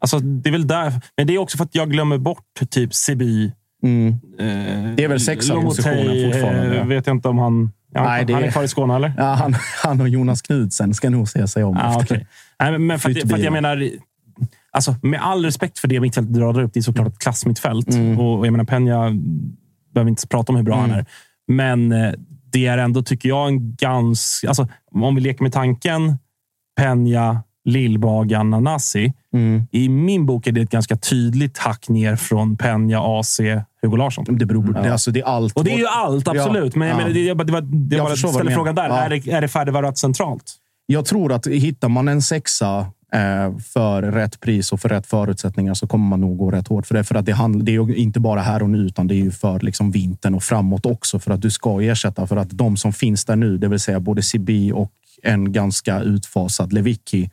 alltså, 0.00 0.18
det 0.18 0.48
är 0.50 0.52
väl 0.52 0.66
där. 0.66 0.92
Men 1.16 1.26
det 1.26 1.34
är 1.34 1.38
också 1.38 1.56
för 1.56 1.64
att 1.64 1.74
jag 1.74 1.90
glömmer 1.90 2.18
bort 2.18 2.44
typ 2.70 2.94
Siby. 2.94 3.52
Mm. 3.82 4.08
Eh, 4.38 4.94
Det 4.96 5.04
är 5.04 5.08
väl 5.08 5.18
positionen 5.18 5.62
Lomotey, 5.62 6.32
fortfarande, 6.32 6.78
eh, 6.78 6.86
vet 6.86 7.06
jag 7.06 7.16
inte 7.16 7.28
om 7.28 7.38
han... 7.38 7.70
Ja, 7.92 8.04
Nej, 8.04 8.32
han 8.32 8.44
är 8.44 8.50
kvar 8.50 8.62
i 8.62 8.68
Skåne, 8.68 8.96
eller? 8.96 9.12
Ja, 9.18 9.24
han, 9.34 9.54
han 9.82 10.00
och 10.00 10.08
Jonas 10.08 10.42
Knudsen 10.42 10.94
ska 10.94 11.10
nog 11.10 11.28
se 11.28 11.48
sig 11.48 11.64
om. 11.64 11.76
Ah, 11.76 12.00
efter. 12.00 12.14
okej. 12.16 12.26
Nej, 12.60 12.78
men- 12.78 12.98
för, 12.98 13.10
att, 13.10 13.28
för 13.28 13.34
att 13.34 13.42
jag 13.42 13.52
menar, 13.52 13.88
alltså, 14.70 14.94
med 15.02 15.20
all 15.22 15.44
respekt 15.44 15.78
för 15.78 15.88
det 15.88 16.00
mittfältet 16.00 16.34
du 16.34 16.40
radar 16.40 16.62
upp, 16.62 16.74
det 16.74 16.80
är 16.80 16.82
såklart 16.82 17.08
ett 17.08 17.18
klassmittfält. 17.18 17.88
Och, 18.18 18.38
och 18.38 18.46
jag 18.46 18.52
menar, 18.52 18.64
Peña 18.64 19.22
behöver 19.94 20.08
inte 20.08 20.26
prata 20.26 20.52
om 20.52 20.56
hur 20.56 20.62
bra 20.64 20.78
Mm. 20.78 20.90
han 20.90 20.98
är. 20.98 21.06
Men 21.48 21.92
eh, 21.92 22.12
det 22.52 22.66
är 22.66 22.78
ändå, 22.78 23.02
tycker 23.02 23.28
jag, 23.28 23.48
en 23.48 23.74
ganska... 23.74 24.48
Alltså, 24.48 24.68
om 24.92 25.14
vi 25.14 25.20
leker 25.20 25.42
med 25.42 25.52
tanken 25.52 26.18
Peña, 26.80 27.38
Lillbagan, 27.64 28.50
Nanasi. 28.50 29.12
Mm. 29.34 29.62
I 29.72 29.88
min 29.88 30.26
bok 30.26 30.46
är 30.46 30.52
det 30.52 30.60
ett 30.60 30.70
ganska 30.70 30.96
tydligt 30.96 31.58
hack 31.58 31.88
ner 31.88 32.16
från 32.16 32.56
Peña, 32.56 33.20
AC, 33.20 33.40
Hugo 33.82 33.96
Larsson. 33.96 34.24
Det 34.28 34.46
beror 34.46 34.66
på. 34.66 34.72
Det, 34.72 34.92
alltså, 34.92 35.10
det 35.10 35.20
är 35.20 35.24
allt. 35.24 35.56
Och 35.56 35.64
det 35.64 35.72
är 35.72 35.78
ju 35.78 35.86
allt, 35.86 36.28
absolut. 36.28 36.74
Men 36.76 36.88
jag 36.88 36.94
Ja. 36.94 36.98
menar, 36.98 37.10
det, 37.14 37.44
det 37.44 37.52
var, 37.52 37.60
det 37.60 37.96
Jag 37.96 38.04
vad 38.04 38.18
ställer 38.18 38.50
frågan 38.54 38.74
där. 38.74 38.88
Ja. 38.88 38.96
Är, 38.98 39.08
det, 39.10 39.30
är 39.32 39.40
det 39.40 39.48
färdigvarvat 39.48 39.98
centralt? 39.98 40.44
Jag 40.86 41.04
tror 41.04 41.32
att 41.32 41.46
hittar 41.46 41.88
man 41.88 42.08
en 42.08 42.22
sexa 42.22 42.78
eh, 43.12 43.58
för 43.58 44.02
rätt 44.02 44.40
pris 44.40 44.72
och 44.72 44.80
för 44.80 44.88
rätt 44.88 45.06
förutsättningar 45.06 45.74
så 45.74 45.86
kommer 45.86 46.08
man 46.08 46.20
nog 46.20 46.38
gå 46.38 46.50
rätt 46.50 46.68
hårt. 46.68 46.86
För 46.86 46.94
det, 46.94 47.04
för 47.04 47.14
att 47.14 47.26
det, 47.26 47.32
handl- 47.32 47.62
det 47.62 47.74
är 47.74 47.94
inte 47.94 48.20
bara 48.20 48.40
här 48.40 48.62
och 48.62 48.70
nu, 48.70 48.78
utan 48.78 49.06
det 49.06 49.14
är 49.14 49.22
ju 49.24 49.30
för 49.30 49.60
liksom 49.60 49.90
vintern 49.90 50.34
och 50.34 50.42
framåt 50.42 50.86
också. 50.86 51.18
För 51.18 51.30
att 51.30 51.42
du 51.42 51.50
ska 51.50 51.80
ersätta. 51.82 52.26
För 52.26 52.36
att 52.36 52.50
de 52.50 52.76
som 52.76 52.92
finns 52.92 53.24
där 53.24 53.36
nu, 53.36 53.58
det 53.58 53.68
vill 53.68 53.80
säga 53.80 54.00
både 54.00 54.22
Sibi 54.22 54.72
och 54.72 54.90
en 55.22 55.52
ganska 55.52 56.00
utfasad 56.00 56.72
Lewicki, 56.72 57.30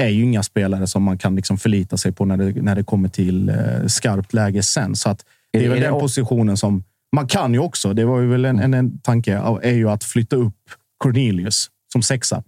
är 0.00 0.08
ju 0.08 0.22
inga 0.22 0.42
spelare 0.42 0.86
som 0.86 1.02
man 1.02 1.18
kan 1.18 1.36
liksom 1.36 1.58
förlita 1.58 1.96
sig 1.96 2.12
på 2.12 2.24
när 2.24 2.36
det, 2.36 2.62
när 2.62 2.74
det 2.74 2.84
kommer 2.84 3.08
till 3.08 3.48
eh, 3.48 3.54
skarpt 3.86 4.32
läge 4.32 4.62
sen. 4.62 4.96
Så 4.96 5.10
att 5.10 5.24
det 5.52 5.58
är 5.58 5.62
Är 5.64 5.68
väl 5.68 5.80
det- 5.80 5.86
den 5.86 6.00
positionen 6.00 6.56
som 6.56 6.84
man 7.16 7.26
kan 7.26 7.52
ju 7.54 7.58
också. 7.60 7.92
Det 7.94 8.04
var 8.04 8.20
ju 8.20 8.26
väl 8.28 8.44
en, 8.44 8.58
en, 8.58 8.74
en 8.74 8.98
tanke 9.00 9.32
är 9.62 9.72
ju 9.74 9.90
att 9.90 10.04
flytta 10.04 10.36
upp 10.36 10.56
Cornelius 10.98 11.66
som 11.92 12.02
sexa 12.02 12.42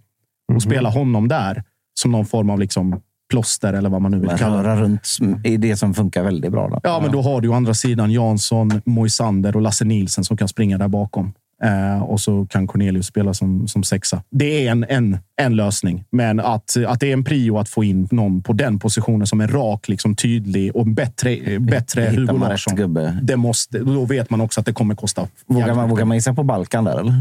och 0.53 0.61
spela 0.61 0.89
honom 0.89 1.27
där 1.27 1.63
som 1.99 2.11
någon 2.11 2.25
form 2.25 2.49
av 2.49 2.59
liksom 2.59 3.01
plåster 3.29 3.73
eller 3.73 3.89
vad 3.89 4.01
man 4.01 4.11
nu 4.11 4.19
vill 4.19 4.29
kalla 4.29 4.63
det. 4.63 4.75
runt 4.81 5.07
i 5.43 5.57
det 5.57 5.77
som 5.77 5.93
funkar 5.93 6.23
väldigt 6.23 6.51
bra. 6.51 6.67
Då. 6.69 6.79
Ja, 6.83 6.99
men 7.01 7.11
då 7.11 7.21
har 7.21 7.41
du 7.41 7.47
å 7.47 7.53
andra 7.53 7.73
sidan 7.73 8.11
Jansson, 8.11 8.81
Moisander 8.85 9.55
och 9.55 9.61
Lasse 9.61 9.85
Nilsen 9.85 10.23
som 10.23 10.37
kan 10.37 10.47
springa 10.47 10.77
där 10.77 10.87
bakom. 10.87 11.33
Eh, 11.63 12.03
och 12.03 12.21
så 12.21 12.45
kan 12.45 12.67
Cornelius 12.67 13.07
spela 13.07 13.33
som, 13.33 13.67
som 13.67 13.83
sexa. 13.83 14.23
Det 14.29 14.67
är 14.67 14.71
en, 14.71 14.85
en, 14.89 15.17
en 15.41 15.55
lösning, 15.55 16.03
men 16.09 16.39
att, 16.39 16.77
att 16.87 16.99
det 16.99 17.09
är 17.09 17.13
en 17.13 17.23
prio 17.23 17.57
att 17.57 17.69
få 17.69 17.83
in 17.83 18.07
någon 18.11 18.41
på 18.41 18.53
den 18.53 18.79
positionen 18.79 19.27
som 19.27 19.41
är 19.41 19.47
rak, 19.47 19.87
liksom 19.87 20.15
tydlig 20.15 20.75
och 20.75 20.87
bättre, 20.87 21.59
bättre 21.59 22.01
Hittar 22.01 22.17
Hugo 22.17 22.37
Larsson. 22.39 22.97
Det 23.21 23.35
måste, 23.35 23.79
då 23.79 24.05
vet 24.05 24.29
man 24.29 24.41
också 24.41 24.59
att 24.59 24.65
det 24.65 24.73
kommer 24.73 24.95
kosta. 24.95 25.27
Vågar 25.45 25.75
man, 25.75 25.89
vågar 25.89 26.05
man 26.05 26.17
gissa 26.17 26.33
på 26.33 26.43
Balkan 26.43 26.83
där? 26.83 26.99
Eller? 26.99 27.13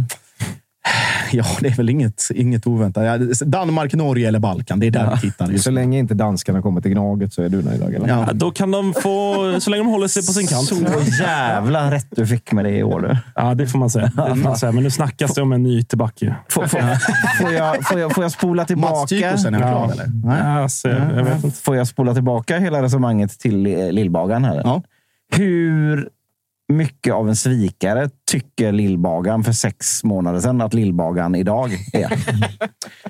Ja, 1.34 1.44
det 1.60 1.68
är 1.68 1.74
väl 1.74 1.88
inget, 1.90 2.28
inget 2.34 2.66
oväntat. 2.66 3.04
Ja, 3.04 3.44
Danmark, 3.46 3.94
Norge 3.94 4.28
eller 4.28 4.38
Balkan. 4.38 4.80
Det 4.80 4.86
är 4.86 4.90
där 4.90 5.10
vi 5.14 5.20
tittar. 5.20 5.48
just 5.50 5.64
Så 5.64 5.70
länge 5.70 5.98
inte 5.98 6.14
danskarna 6.14 6.62
kommer 6.62 6.80
till 6.80 6.90
Gnaget 6.90 7.32
så 7.32 7.42
är 7.42 7.48
du 7.48 7.62
nöjd, 7.62 7.82
eller? 7.82 8.08
Ja. 8.08 8.24
Ja, 8.26 8.32
då 8.32 8.50
kan 8.50 8.70
de 8.70 8.94
få, 8.94 9.34
så 9.60 9.70
länge 9.70 9.82
de 9.82 9.88
håller 9.90 10.08
sig 10.08 10.26
på 10.26 10.32
sin 10.32 10.46
kant. 10.46 10.68
Så 10.68 10.74
jävla 11.22 11.90
rätt 11.90 12.06
du 12.10 12.26
fick 12.26 12.52
med 12.52 12.64
det 12.64 12.70
i 12.70 12.82
år. 12.82 13.00
Du. 13.00 13.16
Ja, 13.34 13.54
det 13.54 13.66
får 13.66 13.78
man 13.78 13.90
säga. 13.90 14.06
Det 14.16 14.26
får 14.28 14.34
man 14.36 14.56
säga. 14.56 14.72
Men 14.72 14.82
nu 14.82 14.90
snackas 14.90 15.34
det 15.34 15.42
om 15.42 15.52
en 15.52 15.62
ny 15.62 15.78
ytterbacke. 15.78 16.34
Får, 16.48 16.66
får, 16.66 16.78
får, 17.42 17.52
jag, 17.52 17.86
får, 17.86 18.00
jag, 18.00 18.14
får 18.14 18.24
jag 18.24 18.32
spola 18.32 18.62
Mats 18.62 18.66
tillbaka? 18.66 19.06
Tykosen 19.06 19.54
är 19.54 19.60
Ja. 19.60 19.66
klar, 19.68 19.92
eller? 19.92 20.06
Nej. 20.24 20.40
Alltså, 20.40 20.88
jag 20.88 21.24
vet 21.24 21.44
inte. 21.44 21.56
Får 21.62 21.76
jag 21.76 21.86
spola 21.86 22.14
tillbaka 22.14 22.58
hela 22.58 22.82
resonemanget 22.82 23.38
till 23.40 23.62
Lillbagan? 23.92 24.44
Här? 24.44 24.60
Ja. 24.64 24.82
Hur 25.34 26.08
mycket 26.72 27.14
av 27.14 27.28
en 27.28 27.36
svikare 27.36 28.08
tycker 28.30 28.72
Lillbagan 28.72 29.44
för 29.44 29.52
sex 29.52 30.04
månader 30.04 30.40
sedan 30.40 30.60
att 30.60 30.74
Lillbagan 30.74 31.34
idag 31.34 31.70
är? 31.92 32.08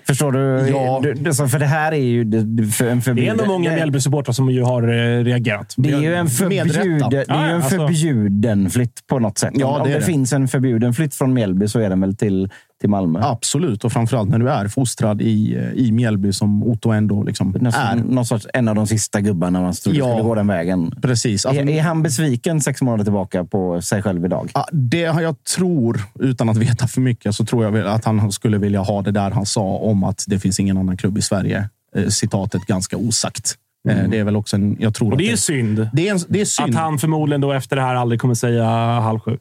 Förstår 0.07 0.33
du? 0.33 0.69
Ja. 0.69 1.01
Du, 1.15 1.35
för 1.35 1.59
det 1.59 1.67
här 1.67 1.93
är 1.93 1.97
ju 1.97 2.25
det- 2.25 2.43
det- 2.43 2.67
för 2.67 2.87
en 2.89 2.97
Det 2.97 3.03
förbjuden... 3.03 3.39
är 3.39 3.43
ändå 3.43 3.53
många 3.53 3.71
Mjällby-supportrar 3.71 4.33
som 4.33 4.51
ju 4.51 4.63
har 4.63 4.83
eh, 4.83 5.25
reagerat. 5.25 5.75
Det 5.77 5.91
är 5.93 6.01
ju 6.01 6.15
en 6.15 6.29
förbjuden, 6.29 7.11
det 7.11 7.31
är 7.31 7.49
en 7.49 7.57
alltså. 7.57 7.77
förbjuden 7.77 8.71
flytt 8.71 9.07
på 9.07 9.19
något 9.19 9.39
sätt. 9.39 9.51
Ja, 9.55 9.67
om 9.67 9.75
om 9.75 9.83
det 9.83 9.89
det, 9.89 9.97
är 9.97 10.01
det. 10.01 10.07
finns 10.07 10.33
en 10.33 10.49
förbjuden 10.49 10.95
flytt 10.95 11.15
från 11.15 11.33
Mjällby 11.35 11.69
så 11.69 11.79
är 11.81 11.91
den 11.91 12.01
väl 12.01 12.17
till, 12.17 12.51
till 12.83 12.91
Malmö. 12.91 13.21
Absolut, 13.23 13.85
och 13.85 13.93
framförallt 13.93 14.29
när 14.31 14.39
du 14.39 14.49
är 14.51 14.69
fostrad 14.69 15.23
i, 15.23 15.59
i 15.75 15.93
Mjällby 15.93 16.33
som 16.33 16.63
Otto 16.63 16.91
ändå 16.91 17.23
liksom 17.23 17.57
Nästan 17.61 17.99
är. 17.99 18.05
någon 18.05 18.27
sorts, 18.27 18.47
en 18.55 18.69
av 18.69 18.75
de 18.75 18.87
sista 18.87 19.21
gubbarna 19.21 19.61
man 19.61 19.73
trodde 19.73 19.99
Ja. 19.99 20.05
skulle 20.05 20.23
gå 20.23 20.35
den 20.35 20.47
vägen. 20.47 20.91
Precis. 21.03 21.47
Alltså, 21.47 21.63
är, 21.63 21.69
är 21.71 21.83
han 21.83 22.03
besviken 22.03 22.61
sex 22.61 22.83
månader 22.83 23.05
tillbaka 23.05 23.45
på 23.45 23.83
sig 23.83 24.03
själv 24.03 24.25
idag? 24.25 24.51
det 24.73 25.05
har 25.05 25.21
jag 25.21 25.45
tror, 25.57 26.01
utan 26.21 26.49
att 26.49 26.57
veta 26.57 26.87
för 26.89 27.01
mycket, 27.01 27.35
så 27.35 27.45
tror 27.45 27.65
jag 27.65 27.87
att 27.87 28.05
han 28.05 28.33
skulle 28.33 28.59
vilja 28.59 28.81
ha 28.81 29.03
det 29.03 29.11
där 29.11 29.31
han 29.31 29.47
sa 29.47 29.63
om 29.63 30.05
att 30.05 30.25
det 30.29 30.39
finns 30.39 30.61
ingen 30.61 30.79
annan 30.79 30.97
klubb 30.97 31.19
i 31.19 31.23
Sverige. 31.23 31.69
Eh, 31.97 32.07
citatet 32.09 32.63
ganska 32.67 32.97
osagt. 32.97 33.55
Eh, 33.89 34.09
Det 34.09 34.19
är 34.19 34.25
väl 34.25 34.37
också 34.37 34.57
en... 34.57 34.77
Jag 34.81 34.95
tror 34.95 35.09
Och 35.09 35.13
att 35.13 35.19
det 35.19 35.27
är 35.27 35.31
ju 35.31 35.37
synd. 35.37 35.89
det 35.93 36.09
är, 36.09 36.13
en, 36.13 36.21
det 36.29 36.41
är 36.41 36.45
synd. 36.45 36.69
Att 36.69 36.75
han 36.83 36.99
förmodligen 36.99 37.41
då 37.41 37.53
efter 37.53 37.77
det 37.77 37.83
här 37.83 37.95
aldrig 37.95 38.21
kommer 38.21 38.35
säga 38.35 38.65
halv 39.01 39.19
sju. 39.21 39.39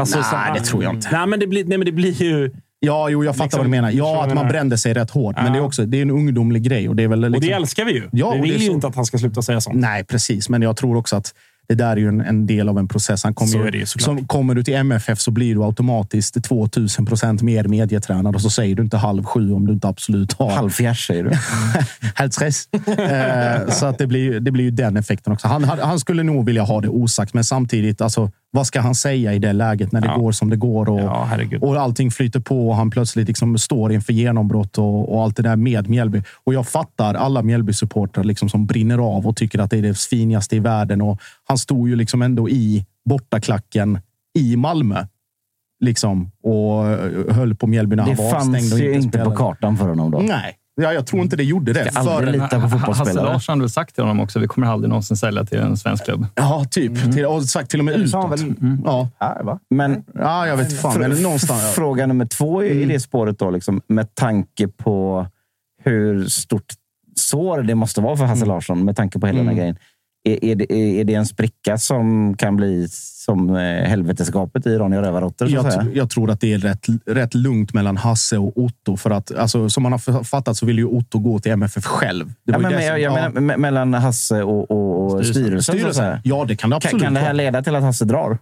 Alltså, 0.00 0.18
Nej, 0.32 0.50
det 0.54 0.60
tror 0.60 0.82
jag 0.84 0.94
inte. 0.94 1.08
Nej, 1.12 1.26
men 1.26 1.40
det 1.40 1.46
blir, 1.46 1.64
nej, 1.64 1.78
men 1.78 1.84
det 1.86 1.92
blir 1.92 2.22
ju... 2.22 2.50
Ja, 2.80 3.08
jo, 3.08 3.24
jag 3.24 3.34
fattar 3.36 3.44
Liksom, 3.44 3.58
vad 3.58 3.66
du 3.66 3.70
menar. 3.70 3.90
Ja, 3.90 4.24
att 4.24 4.34
man 4.34 4.48
brände 4.48 4.78
sig 4.78 4.94
rätt 4.94 5.10
hårt. 5.10 5.36
Men 5.36 5.46
Ja. 5.46 5.52
det 5.52 5.58
är 5.58 5.62
också 5.62 5.86
det 5.86 5.98
är 5.98 6.02
en 6.02 6.10
ungdomlig 6.10 6.62
grej. 6.62 6.88
Och 6.88 6.96
det, 6.96 7.02
är 7.02 7.08
väl 7.08 7.24
Och 7.24 7.30
liksom, 7.30 7.48
det 7.48 7.54
älskar 7.54 7.84
vi 7.84 7.92
ju. 7.92 8.08
Ja, 8.12 8.30
vi 8.30 8.38
och 8.40 8.46
det 8.46 8.52
vill 8.52 8.62
ju 8.62 8.70
inte 8.70 8.86
att 8.86 8.96
han 8.96 9.06
ska 9.06 9.18
sluta 9.18 9.42
säga 9.42 9.60
sånt. 9.60 9.76
Nej, 9.76 10.04
precis. 10.04 10.48
Men 10.48 10.62
jag 10.62 10.76
tror 10.76 10.96
också 10.96 11.16
att 11.16 11.34
det 11.68 11.74
där 11.74 11.90
är 11.92 11.96
ju 11.96 12.08
en, 12.08 12.20
en 12.20 12.46
del 12.46 12.68
av 12.68 12.78
en 12.78 12.88
process. 12.88 13.24
Han 13.24 13.34
kommer 13.34 13.52
Så 13.52 13.58
ju, 13.58 13.66
är 13.66 13.70
det 13.70 13.78
ju 13.78 13.86
som 13.86 14.26
kommer 14.26 14.54
du 14.54 14.62
till 14.64 14.74
MFF 14.74 15.20
så 15.20 15.30
blir 15.30 15.54
du 15.54 15.62
automatiskt 15.64 16.44
2000 16.44 17.06
procent 17.06 17.42
mer 17.42 17.64
medietränad 17.64 18.34
och 18.34 18.40
så 18.40 18.50
säger 18.50 18.74
du 18.74 18.82
inte 18.82 18.96
halv 18.96 19.24
sju 19.24 19.52
om 19.52 19.66
du 19.66 19.72
inte 19.72 19.88
absolut 19.88 20.32
har 20.32 20.50
Halvfjärs 20.50 21.06
säger 21.06 21.24
du. 21.24 21.30
halv 22.14 22.30
tres. 22.30 22.68
eh, 22.72 23.68
så 23.70 23.86
att 23.86 23.98
det 23.98 24.06
blir, 24.06 24.20
ju- 24.20 24.40
det 24.40 24.50
blir 24.50 24.64
ju 24.64 24.70
den 24.70 24.96
effekten 24.96 25.32
också. 25.32 25.48
Han, 25.48 25.64
han 25.64 25.78
han 25.78 26.00
skulle 26.00 26.22
nog 26.22 26.46
vilja 26.46 26.62
ha 26.62 26.80
det 26.80 26.88
osagt, 26.88 27.34
men 27.34 27.44
samtidigt, 27.44 28.00
alltså, 28.00 28.30
vad 28.56 28.66
ska 28.66 28.80
han 28.80 28.94
säga 28.94 29.32
i 29.34 29.38
det 29.38 29.52
läget 29.52 29.92
när 29.92 30.00
det 30.00 30.06
Ja. 30.06 30.16
går 30.16 30.32
som 30.32 30.50
det 30.50 30.56
går 30.56 30.88
och, 30.88 31.00
Ja, 31.00 31.28
och 31.60 31.76
allting 31.76 32.10
flyter 32.10 32.40
på 32.40 32.68
och 32.68 32.76
han 32.76 32.90
plötsligt 32.90 33.28
liksom 33.28 33.58
står 33.58 33.92
inför 33.92 34.12
genombrott 34.12 34.78
och, 34.78 35.14
och 35.14 35.22
allt 35.22 35.36
det 35.36 35.42
där 35.42 35.56
med 35.56 35.88
Mjällby. 35.88 36.22
Och 36.44 36.54
jag 36.54 36.68
fattar 36.68 37.14
alla 37.14 37.42
Mjällby-supportrar 37.42 38.24
liksom 38.24 38.48
som 38.48 38.66
brinner 38.66 38.98
av 38.98 39.26
och 39.26 39.36
tycker 39.36 39.58
att 39.58 39.70
det 39.70 39.78
är 39.78 39.82
det 39.82 39.98
finaste 39.98 40.56
i 40.56 40.58
världen. 40.58 41.00
Och 41.02 41.20
han 41.44 41.58
stod 41.58 41.88
ju 41.88 41.96
liksom 41.96 42.22
ändå 42.22 42.48
i 42.48 42.86
bortaklacken 43.04 43.98
i 44.38 44.56
Malmö. 44.56 45.06
Liksom, 45.80 46.30
och 46.42 46.84
höll 47.34 47.54
på 47.54 47.66
Mjällby 47.66 47.96
när 47.96 48.04
Det 48.04 48.10
han 48.14 48.16
var 48.16 48.34
avstängd. 48.34 48.54
fanns 48.56 48.72
och 48.72 48.78
ju 48.78 48.94
inte 48.94 49.18
på 49.18 49.30
kartan 49.30 49.76
för 49.76 49.88
honom 49.88 50.10
då. 50.10 50.18
Nej, 50.18 50.54
ja, 50.82 50.92
jag 50.92 51.06
tror 51.06 51.22
inte 51.22 51.36
det 51.36 51.44
gjorde 51.44 51.72
det. 51.72 51.90
Ska 51.92 52.00
aldrig 52.00 52.32
lita 52.34 52.48
på 52.48 52.56
Hasse 52.60 52.78
fotbollsspelare. 52.78 53.24
Larsson 53.32 53.58
har 53.58 53.60
väl 53.62 53.70
sagt 53.70 53.94
till 53.94 54.04
honom 54.04 54.20
också, 54.20 54.38
vi 54.38 54.46
kommer 54.46 54.66
aldrig 54.66 54.88
någonsin 54.88 55.16
sälja 55.16 55.44
till 55.44 55.58
en 55.58 55.76
svensk 55.76 56.04
klubb. 56.04 56.26
Ja, 56.34 56.64
typ. 56.70 57.12
Till, 57.14 57.26
och 57.26 57.42
sagt 57.44 57.70
till 57.70 57.78
och 57.80 57.84
med 57.84 58.00
Det 58.00 58.08
sa 58.08 58.20
han 58.22 58.32
utåt. 58.32 58.40
väl 58.46 58.76
Ja. 58.84 59.08
här, 59.20 59.42
va? 59.42 59.58
Men 59.70 60.04
ja, 60.14 60.46
jag 60.46 60.56
vet 60.56 60.80
fan. 60.80 60.92
Fr- 60.96 61.04
Eller 61.04 61.22
någonstans. 61.22 61.62
f- 61.68 61.74
Fråga 61.74 62.06
nummer 62.06 62.26
två 62.26 62.62
i 62.62 62.72
Mm. 62.76 62.88
det 62.88 63.00
spåret 63.00 63.38
då, 63.38 63.50
liksom, 63.50 63.80
med 63.88 64.14
tanke 64.14 64.68
på 64.68 65.26
hur 65.84 66.24
stort 66.26 66.72
sår 67.14 67.62
det 67.62 67.74
måste 67.74 68.00
vara 68.00 68.16
för 68.16 68.24
Hasse 68.24 68.42
Mm. 68.44 68.48
Larsson, 68.54 68.84
med 68.84 68.96
tanke 68.96 69.18
på 69.18 69.26
hela 69.26 69.38
den 69.38 69.48
här 69.48 69.54
grejen. 69.54 69.76
Är, 70.26 70.44
är, 70.44 70.54
det, 70.56 70.72
är 71.00 71.04
det 71.04 71.14
en 71.14 71.26
spricka 71.26 71.78
som 71.78 72.36
kan 72.36 72.56
bli 72.56 72.88
som 72.90 73.56
eh, 73.56 73.62
helvetesgapet 73.88 74.66
i 74.66 74.76
Ronja 74.78 75.02
Rövardotter? 75.02 75.46
Jag, 75.46 75.96
jag 75.96 76.10
tror 76.10 76.30
att 76.30 76.40
det 76.40 76.52
är 76.52 76.58
rätt, 76.58 76.86
rätt 77.06 77.34
lugnt 77.34 77.74
mellan 77.74 77.96
Hasse 77.96 78.38
och 78.38 78.52
Otto. 78.58 78.96
För 78.96 79.10
att, 79.10 79.34
alltså, 79.34 79.68
som 79.70 79.82
man 79.82 79.92
har 79.92 80.24
fattat 80.24 80.56
så 80.56 80.66
vill 80.66 80.78
ju 80.78 80.84
Otto 80.84 81.18
gå 81.18 81.38
till 81.38 81.52
MFF 81.52 81.84
själv. 81.84 82.32
Ja, 82.44 82.52
men, 82.58 82.62
men, 82.62 82.72
som- 82.72 82.82
jag, 82.82 83.00
jag 83.00 83.12
ja. 83.18 83.28
menar 83.28 83.40
me- 83.54 83.56
mellan 83.56 83.94
Hasse 83.94 84.42
och, 84.42 84.70
och, 84.70 85.14
och 85.14 85.26
Styrelsen. 85.26 85.74
styrelsen. 85.74 86.18
Ja, 86.24 86.44
det 86.48 86.56
kan 86.56 86.70
det 86.70 86.74
Kan, 86.74 86.76
absolut 86.88 87.02
kan 87.02 87.14
det 87.14 87.20
här 87.20 87.34
leda 87.34 87.62
till 87.62 87.74
att 87.76 87.82
Hasse 87.82 88.04
drar? 88.04 88.38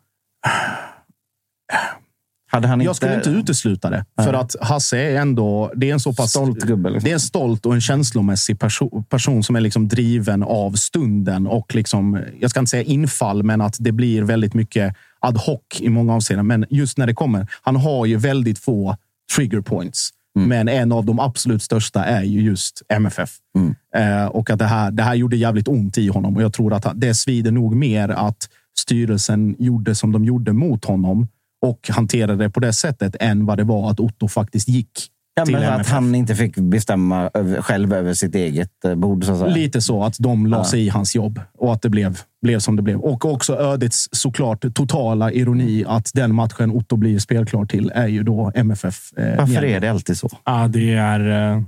Hade 2.55 2.69
han 2.69 2.81
Jag 2.81 2.91
inte- 2.91 2.97
skulle 2.97 3.15
inte 3.15 3.31
utesluta 3.31 3.91
det. 3.91 4.05
Nej. 4.17 4.27
För 4.27 4.35
att 4.35 4.57
Hasse 4.61 4.99
är 4.99 5.17
ändå... 5.21 5.73
Det 5.77 5.91
är 5.91 5.93
en 5.93 6.01
så 6.01 6.13
pass... 6.13 6.31
Stolt 6.31 6.59
gubbe, 6.59 6.91
liksom. 6.91 7.05
Det 7.05 7.11
är 7.11 7.15
en 7.15 7.21
stolt 7.21 7.67
och 7.67 7.75
en 7.75 7.81
känslomässig 7.81 8.59
perso 8.61 9.03
person 9.03 9.43
som 9.43 9.57
är 9.57 9.61
liksom 9.61 9.89
driven 9.89 10.43
av 10.43 10.73
stunden 10.73 11.47
och 11.47 11.75
liksom, 11.75 12.21
jag 12.41 12.51
ska 12.51 12.61
inte 12.61 12.71
säga 12.71 12.83
infall, 12.83 13.43
men 13.43 13.61
att 13.61 13.77
det 13.81 13.93
blir 13.93 14.23
väldigt 14.23 14.55
mycket 14.55 14.95
ad 15.21 15.39
hoc 15.39 15.61
i 15.81 15.89
många 15.89 16.15
avseenden. 16.15 16.47
Men 16.47 16.65
just 16.71 16.99
när 16.99 17.07
det 17.07 17.15
kommer. 17.15 17.47
Han 17.63 17.77
har 17.77 18.07
ju 18.07 18.17
väldigt 18.17 18.59
få 18.59 18.97
trigger 19.37 19.61
points. 19.61 20.11
Mm. 20.37 20.49
Men 20.49 20.69
en 20.69 20.93
av 20.93 21.05
de 21.05 21.21
absolut 21.21 21.63
största 21.63 22.05
är 22.05 22.23
ju 22.23 22.41
just 22.41 22.83
MFF. 22.89 23.31
Mm. 23.59 23.75
Eh, 23.97 24.27
och 24.27 24.51
att 24.51 24.59
det 24.59 24.65
här, 24.65 24.91
det 24.91 25.03
här 25.03 25.15
gjorde 25.15 25.37
jävligt 25.37 25.69
ont 25.69 25.99
i 25.99 26.09
honom. 26.09 26.37
Och 26.37 26.43
jag 26.43 26.53
tror 26.53 26.73
att 26.73 26.87
det 26.95 27.15
svider 27.15 27.51
nog 27.51 27.77
mer 27.77 28.09
att 28.09 28.49
styrelsen 28.79 29.57
gjorde 29.59 29.95
som 29.95 30.13
de 30.13 30.25
gjorde 30.25 30.53
mot 30.53 30.85
honom 30.85 31.29
och 31.65 31.91
hanterade 31.93 32.37
det 32.45 32.51
på 32.51 32.61
det 32.61 32.73
sättet 32.73 33.17
än 33.21 33.47
vad 33.47 33.59
det 33.59 33.65
var 33.65 33.91
att 33.91 34.01
Otto 34.01 34.29
faktiskt 34.29 34.69
gick 34.69 34.91
Ja, 35.37 35.45
till 35.45 35.55
men 35.55 35.65
att 35.65 35.75
MFF. 35.75 35.93
han 35.93 36.15
inte 36.15 36.35
fick 36.35 36.57
bestämma 36.57 37.31
över, 37.35 37.63
själv 37.63 37.93
över 37.93 38.15
sitt 38.15 38.35
eget 38.35 38.85
eh, 38.85 38.95
bord. 38.95 39.25
Så 39.25 39.33
att 39.33 39.39
säga. 39.39 39.51
Lite 39.55 39.81
så 39.81 40.05
att 40.05 40.17
de 40.19 40.47
la 40.47 40.57
Ja. 40.57 40.65
sig 40.65 40.87
i 40.87 40.89
hans 40.89 41.15
jobb 41.15 41.41
och 41.59 41.73
att 41.73 41.83
det 41.83 41.89
blev, 41.89 42.19
blev 42.43 42.59
som 42.59 42.77
det 42.77 42.83
blev. 42.83 43.01
Och 43.01 43.25
också 43.25 43.57
ödets 43.57 44.09
såklart 44.13 44.65
totala 44.75 45.33
ironi 45.33 45.85
att 45.89 46.11
den 46.15 46.35
matchen 46.35 46.71
Otto 46.71 46.97
blir 46.97 47.19
spelklar 47.19 47.65
till 47.65 47.91
är 47.95 48.07
ju 48.07 48.23
då 48.23 48.53
MFF. 48.55 49.13
Eh, 49.17 49.29
Varför 49.37 49.47
Mjällby. 49.47 49.73
är 49.73 49.81
det 49.81 49.91
alltid 49.91 50.17
så? 50.19 50.29
Ja, 50.45 50.69
det 50.69 50.95
är, 50.95 51.21
eh, 51.55 51.63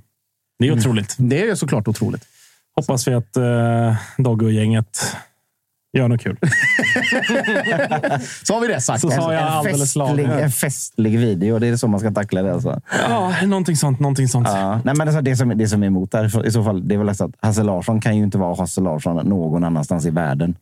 det 0.58 0.68
är 0.68 0.72
otroligt. 0.72 1.14
Det 1.18 1.48
är 1.48 1.54
såklart 1.54 1.88
otroligt. 1.88 2.22
Hoppas 2.76 3.08
vi 3.08 3.14
att 3.14 3.36
uh, 3.36 3.94
Dogge 4.18 4.44
och 4.46 4.52
gänget 4.52 5.16
gör 5.98 6.08
något 6.08 6.20
kul. 6.20 6.36
Så 8.42 8.54
har 8.54 8.60
vi 8.60 8.66
det 8.66 8.80
sagt. 8.80 9.00
Så 9.00 9.10
sa 9.10 9.32
jag 9.32 9.42
en, 9.42 9.48
alldeles 9.48 9.94
festlig, 9.94 10.24
en 10.24 10.50
festlig 10.50 11.18
video. 11.18 11.58
Det 11.58 11.66
är 11.66 11.76
så 11.76 11.88
man 11.88 12.00
ska 12.00 12.10
tackla 12.10 12.42
det. 12.42 12.52
Alltså. 12.52 12.80
Ja, 13.08 13.34
någonting 13.46 13.76
sånt. 13.76 14.00
Någonting 14.00 14.28
sånt. 14.28 14.48
Ja. 14.48 14.80
Nej, 14.84 14.94
men 14.96 15.08
alltså, 15.08 15.20
det, 15.20 15.36
som, 15.36 15.58
det 15.58 15.68
som 15.68 15.82
är 15.82 15.86
emot 15.86 16.10
där, 16.10 16.46
i 16.46 16.50
så 16.50 16.64
fall, 16.64 16.88
det 16.88 16.94
är 16.94 16.98
väl 16.98 17.08
alltså 17.08 17.24
att 17.24 17.34
Hasse 17.40 17.62
Larsson 17.62 18.00
kan 18.00 18.16
ju 18.16 18.22
inte 18.22 18.38
vara 18.38 18.54
Hasse 18.54 18.80
Larsson 18.80 19.28
någon 19.28 19.64
annanstans 19.64 20.06
i 20.06 20.10
världen. 20.10 20.56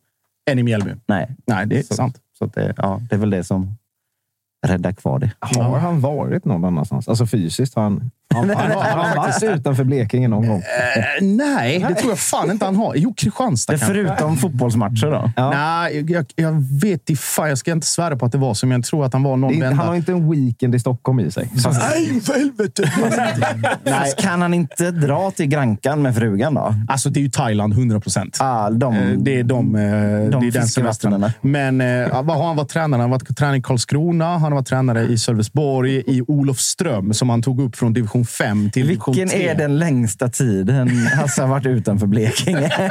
Än 0.51 0.59
i 0.59 0.63
Mjällby. 0.63 0.91
Nej, 1.07 1.31
Nej, 1.47 1.67
det 1.67 1.79
är 1.79 1.83
så, 1.83 1.95
sant. 1.95 2.21
Så 2.39 2.45
att 2.45 2.55
det, 2.55 2.75
ja, 2.77 3.01
det 3.11 3.15
är 3.15 3.19
väl 3.19 3.31
det 3.31 3.45
som 3.45 3.77
räddar 4.67 4.93
kvar 4.93 5.19
det. 5.19 5.31
Har 5.41 5.79
han 5.79 6.01
varit 6.01 6.45
någon 6.45 6.65
annanstans? 6.65 7.09
Alltså 7.09 7.27
fysiskt? 7.27 7.75
Har 7.75 7.83
han, 7.83 8.11
han, 8.35 8.51
han, 8.51 8.71
har 8.71 8.83
han 8.83 9.17
varit 9.17 9.43
utanför 9.59 9.85
Blekinge 9.85 10.29
någon 10.29 10.49
gång? 10.49 10.59
Eh, 10.59 11.27
nej, 11.27 11.85
det 11.89 11.95
tror 11.95 12.11
jag 12.11 12.19
fan 12.19 12.51
inte 12.51 12.65
han 12.65 12.77
har. 12.77 12.95
Jo, 12.97 13.15
Kristianstad 13.17 13.73
Det 13.73 13.79
kanske. 13.79 13.95
förutom 13.95 14.37
fotbollsmatcher 14.37 15.11
då? 15.11 15.51
Nej, 15.51 16.13
jag, 16.13 16.27
jag 16.37 16.53
vet 16.83 17.11
inte. 17.11 17.23
Fan, 17.23 17.49
jag 17.49 17.59
ska 17.59 17.73
inte 17.73 17.87
svära 17.87 18.17
på 18.17 18.27
att 18.27 18.33
det 18.33 18.39
var 18.39 18.55
så, 18.55 18.67
men 18.67 18.79
jag 18.79 18.85
tror 18.85 19.05
att 19.05 19.13
han 19.13 19.23
var 19.23 19.37
någon 19.37 19.61
vända. 19.61 19.77
han 19.77 19.89
har 19.89 19.95
inte 19.95 20.13
en 20.13 20.31
weekend 20.31 20.75
i 20.75 20.79
Stockholm 20.79 21.21
i 21.21 21.31
sig. 21.31 21.51
Nej, 21.65 22.21
för 22.21 22.33
helvete! 22.33 22.93
Nej. 23.85 24.13
Kan 24.19 24.43
han 24.43 24.55
inte 24.55 24.91
dra 24.91 25.31
till 25.31 25.47
Grankan 25.47 26.03
med 26.03 26.17
frugan 26.17 26.55
då? 26.55 26.75
Alltså, 26.89 27.11
det 27.11 27.21
är 27.21 27.23
ju 27.23 27.31
Thailand, 27.31 27.73
100 27.73 28.01
procent. 28.01 28.37
Ah, 28.41 28.71
de, 28.71 29.15
Det 29.19 29.41
är 29.41 29.45
de, 29.45 29.75
eh, 29.75 29.81
det 29.81 29.87
är 30.47 30.53
den 30.53 30.67
semestern. 30.69 31.31
Men 31.41 31.81
eh, 31.81 32.23
vad 32.23 32.37
har 32.37 32.47
han 32.47 32.57
varit 32.57 32.69
tränare? 32.69 33.01
Han 33.01 33.11
har 33.11 33.19
varit 33.19 33.37
tränare 33.37 33.57
i 33.57 33.63
Karlskrona, 33.63 34.25
han 34.25 34.43
har 34.43 34.51
varit 34.51 34.67
tränare 34.67 35.03
i 35.03 35.19
Sölvesborg, 35.19 36.03
i 36.07 36.23
Olofström 36.29 37.15
som 37.15 37.31
han 37.31 37.43
tog 37.43 37.61
upp 37.61 37.77
från 37.77 37.93
division 37.93 38.14
5 38.25 38.71
till 38.71 38.87
division 38.87 39.15
3. 39.15 39.25
Vilken 39.25 39.41
är 39.41 39.55
den 39.55 39.79
längsta 39.79 40.29
tiden 40.29 41.07
Hasse 41.07 41.43
har 41.43 41.49
varit 41.49 41.67
utanför 41.67 42.07
Blekinge? 42.07 42.71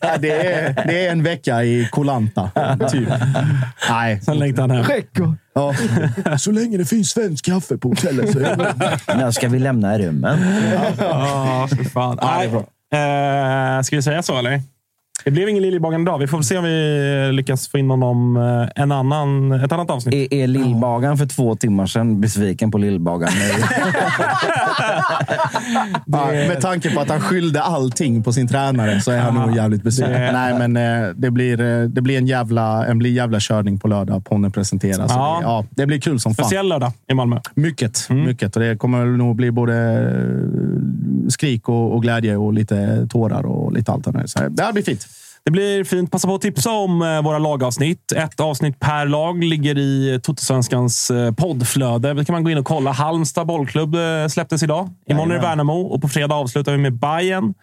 Ja, 0.00 0.16
det, 0.18 0.30
är, 0.30 0.86
det 0.86 1.06
är 1.06 1.12
en 1.12 1.22
vecka 1.22 1.64
i 1.64 1.88
Kolanta, 1.90 2.50
typ. 2.90 3.08
Nej. 3.90 4.20
Sen 4.20 4.38
längtar 4.38 4.62
han 4.62 4.70
hem. 4.70 4.84
Räcker. 4.84 5.36
Ja. 5.54 5.74
Så 6.38 6.50
länge 6.50 6.78
det 6.78 6.84
finns 6.84 7.10
svensk 7.10 7.44
kaffe 7.44 7.78
på 7.78 7.88
hotellet 7.88 8.32
så 8.32 8.38
är 8.38 8.56
det 8.56 9.14
När 9.14 9.30
ska 9.30 9.48
vi 9.48 9.58
lämna 9.58 9.98
rummen? 9.98 10.38
Ja, 10.98 11.68
för 11.76 11.84
fan. 11.84 12.18
Nej. 12.22 12.46
Eh, 12.92 13.82
ska 13.82 13.96
vi 13.96 14.02
säga 14.02 14.22
så, 14.22 14.38
eller? 14.38 14.62
Det 15.24 15.30
blev 15.30 15.48
ingen 15.48 15.62
Liljebagan 15.62 16.02
idag. 16.02 16.18
Vi 16.18 16.26
får 16.26 16.42
se 16.42 16.58
om 16.58 16.64
vi 16.64 17.30
lyckas 17.32 17.68
få 17.68 17.78
in 17.78 17.90
honom 17.90 18.36
eh, 18.36 18.82
en 18.82 18.92
annan, 18.92 19.52
ett 19.52 19.72
annat 19.72 19.90
avsnitt. 19.90 20.14
Är, 20.14 20.34
är 20.34 20.46
Lillbagan 20.46 21.18
för 21.18 21.26
två 21.26 21.56
timmar 21.56 21.86
sedan 21.86 22.20
besviken 22.20 22.70
på 22.70 22.78
Lillbagan? 22.78 23.28
Ja, 26.06 26.26
med 26.26 26.60
tanke 26.60 26.94
på 26.94 27.00
att 27.00 27.08
han 27.10 27.20
skyllde 27.20 27.62
allting 27.62 28.22
på 28.22 28.32
sin 28.32 28.48
tränare 28.48 29.00
så 29.00 29.10
är 29.10 29.18
han 29.18 29.34
nog 29.34 29.56
jävligt 29.56 29.82
besviken. 29.82 30.12
Det- 30.20 30.32
Nej, 30.32 30.68
men 30.68 30.76
eh, 31.06 31.08
det 31.16 31.30
blir, 31.30 31.60
eh, 31.60 31.82
det 31.88 32.00
blir 32.02 32.18
en 32.18 32.26
jävla, 32.26 32.86
en 32.86 32.98
blir 32.98 33.10
jävla 33.10 33.38
körning 33.40 33.78
på 33.78 33.88
lördag. 33.88 34.24
Ponne 34.24 34.50
presenteras. 34.50 34.98
Ja. 35.14 35.36
Det, 35.40 35.46
ja, 35.46 35.64
det 35.70 35.86
blir 35.86 36.00
kul 36.00 36.20
som 36.20 36.34
fan. 36.34 36.44
Speciell 36.44 36.68
lördag 36.68 36.92
i 37.10 37.14
Malmö. 37.14 37.40
Mycket, 37.54 38.06
Mm. 38.10 38.24
mycket. 38.24 38.56
Och 38.56 38.62
det 38.62 38.76
kommer 38.76 39.04
nog 39.06 39.36
bli 39.36 39.50
både 39.50 39.74
eh, 39.74 41.21
skrik 41.32 41.68
och, 41.68 41.94
och 41.94 42.02
glädje 42.02 42.36
och 42.36 42.52
lite 42.52 43.06
tårar 43.10 43.46
och 43.46 43.72
lite 43.72 43.92
allt. 43.92 44.04
där. 44.04 44.26
Så 44.26 44.48
det 44.48 44.62
här 44.62 44.72
blir 44.72 44.82
fint. 44.82 45.06
Det 45.44 45.50
blir 45.50 45.84
fint. 45.84 46.10
Passa 46.10 46.28
på 46.28 46.34
att 46.34 46.40
tipsa 46.40 46.70
om 46.70 47.02
eh, 47.02 47.22
våra 47.22 47.38
lagavsnitt. 47.38 48.12
Ett 48.12 48.40
avsnitt 48.40 48.80
per 48.80 49.06
lag 49.06 49.44
ligger 49.44 49.78
i 49.78 50.20
Totosvenskans 50.22 51.10
eh, 51.10 51.32
poddflöde. 51.32 52.14
Det 52.14 52.24
kan 52.24 52.32
man 52.32 52.44
gå 52.44 52.50
in 52.50 52.58
och 52.58 52.66
kolla. 52.66 52.92
Halmstad 52.92 53.46
bollklubb 53.46 53.94
eh, 53.94 54.26
släpptes 54.28 54.62
idag. 54.62 54.90
Imorgon 55.06 55.30
är 55.30 55.34
det 55.34 55.40
Värnamo 55.40 55.80
och 55.80 56.02
på 56.02 56.08
fredag 56.08 56.34
avslutar 56.34 56.72
vi 56.72 56.78
med 56.78 56.92
Bayern. 56.92 57.54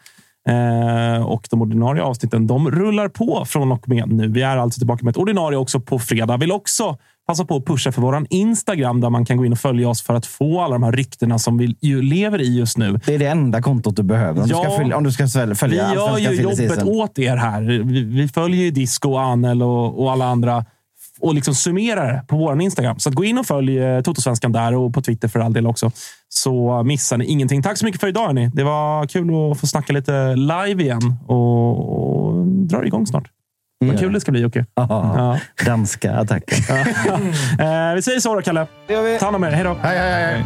Eh, 0.50 1.26
och 1.26 1.48
de 1.50 1.62
ordinarie 1.62 2.04
avsnitten 2.04 2.48
de 2.48 2.72
rullar 2.72 3.08
på 3.08 3.46
från 3.46 3.72
och 3.72 3.90
med 3.90 4.12
nu. 4.12 4.28
Vi 4.28 4.42
är 4.42 4.58
alltså 4.58 4.80
tillbaka 4.80 5.06
med 5.06 5.12
ett 5.12 5.18
ordinarie 5.18 5.58
också 5.58 5.80
på 5.80 6.00
fredag. 6.00 6.38
Vill 6.38 6.52
också 6.52 6.98
passa 7.30 7.46
på 7.46 7.56
att 7.56 7.66
pusha 7.66 7.92
för 7.92 8.02
våran 8.02 8.26
Instagram 8.30 9.02
där 9.02 9.10
man 9.10 9.26
kan 9.26 9.38
gå 9.38 9.46
in 9.46 9.52
och 9.52 9.60
följa 9.60 9.90
oss 9.90 10.02
för 10.02 10.14
att 10.14 10.26
få 10.26 10.62
alla 10.62 10.74
de 10.74 10.84
här 10.84 10.92
ryktena 10.92 11.40
som 11.40 11.58
vi 11.58 11.76
ju 11.82 12.02
lever 12.02 12.42
i 12.42 12.58
just 12.58 12.78
nu. 12.78 13.00
Det 13.06 13.16
är 13.16 13.20
det 13.20 13.26
enda 13.28 13.62
kontot 13.62 13.96
du 13.96 14.04
behöver 14.04 14.42
om, 14.42 14.48
du, 14.48 14.54
Ja. 14.54 14.64
ska 14.64 14.78
följa, 14.78 14.98
om 14.98 15.04
du 15.04 15.12
ska 15.12 15.28
följa 15.28 15.56
Vi 15.68 15.76
gör 15.96 16.18
ju 16.18 16.42
jobbet 16.42 16.84
åt 16.84 17.20
er 17.20 17.36
här. 17.36 17.62
Vi, 17.62 18.04
vi 18.04 18.28
följer 18.28 18.64
ju 18.64 18.72
Disco, 18.72 19.16
Anel 19.16 19.62
och, 19.64 20.04
och 20.04 20.12
alla 20.12 20.26
andra 20.26 20.66
och 21.20 21.36
liksom 21.36 21.56
summerar 21.56 22.14
det 22.14 22.24
på 22.28 22.38
vår 22.38 22.62
Instagram. 22.62 23.00
Så 23.00 23.10
att 23.10 23.16
gå 23.16 23.24
in 23.24 23.38
och 23.38 23.46
följ 23.46 23.80
eh, 23.80 24.02
Totosvenskan 24.02 24.52
där 24.52 24.76
och 24.76 24.94
på 24.94 25.02
Twitter 25.02 25.28
för 25.28 25.40
all 25.40 25.54
del 25.54 25.68
också. 25.68 25.92
Så 26.30 26.84
missar 26.84 27.18
ni 27.18 27.26
ingenting. 27.26 27.62
Tack 27.62 27.78
så 27.78 27.86
mycket 27.86 28.02
för 28.02 28.08
idag. 28.08 28.26
Hörni. 28.26 28.52
Det 28.54 28.64
var 28.64 29.08
kul 29.08 29.52
att 29.52 29.60
få 29.60 29.68
snacka 29.68 29.94
lite 29.94 30.36
live 30.36 30.84
igen 30.84 31.16
och, 31.28 32.30
och 32.30 32.46
drar 32.48 32.84
igång 32.84 33.08
snart. 33.08 33.30
Vad 33.86 34.00
kul 34.00 34.14
det 34.14 34.20
ska 34.22 34.32
bli, 34.32 34.42
Jocke. 34.42 34.66
Ja, 34.76 35.40
Danska 35.66 36.12
attacken. 36.12 36.58
Eh, 37.60 37.96
vi 37.96 38.02
säger 38.02 38.20
så 38.20 38.36
då, 38.36 38.42
Kalle. 38.42 38.68
Ta 39.20 39.26
hand 39.26 39.36
om 39.36 39.44
er. 39.44 39.52
Hej 39.52 39.64
då. 39.64 39.78
Hej, 39.82 39.98
hej, 39.98 40.12
hej. 40.24 40.46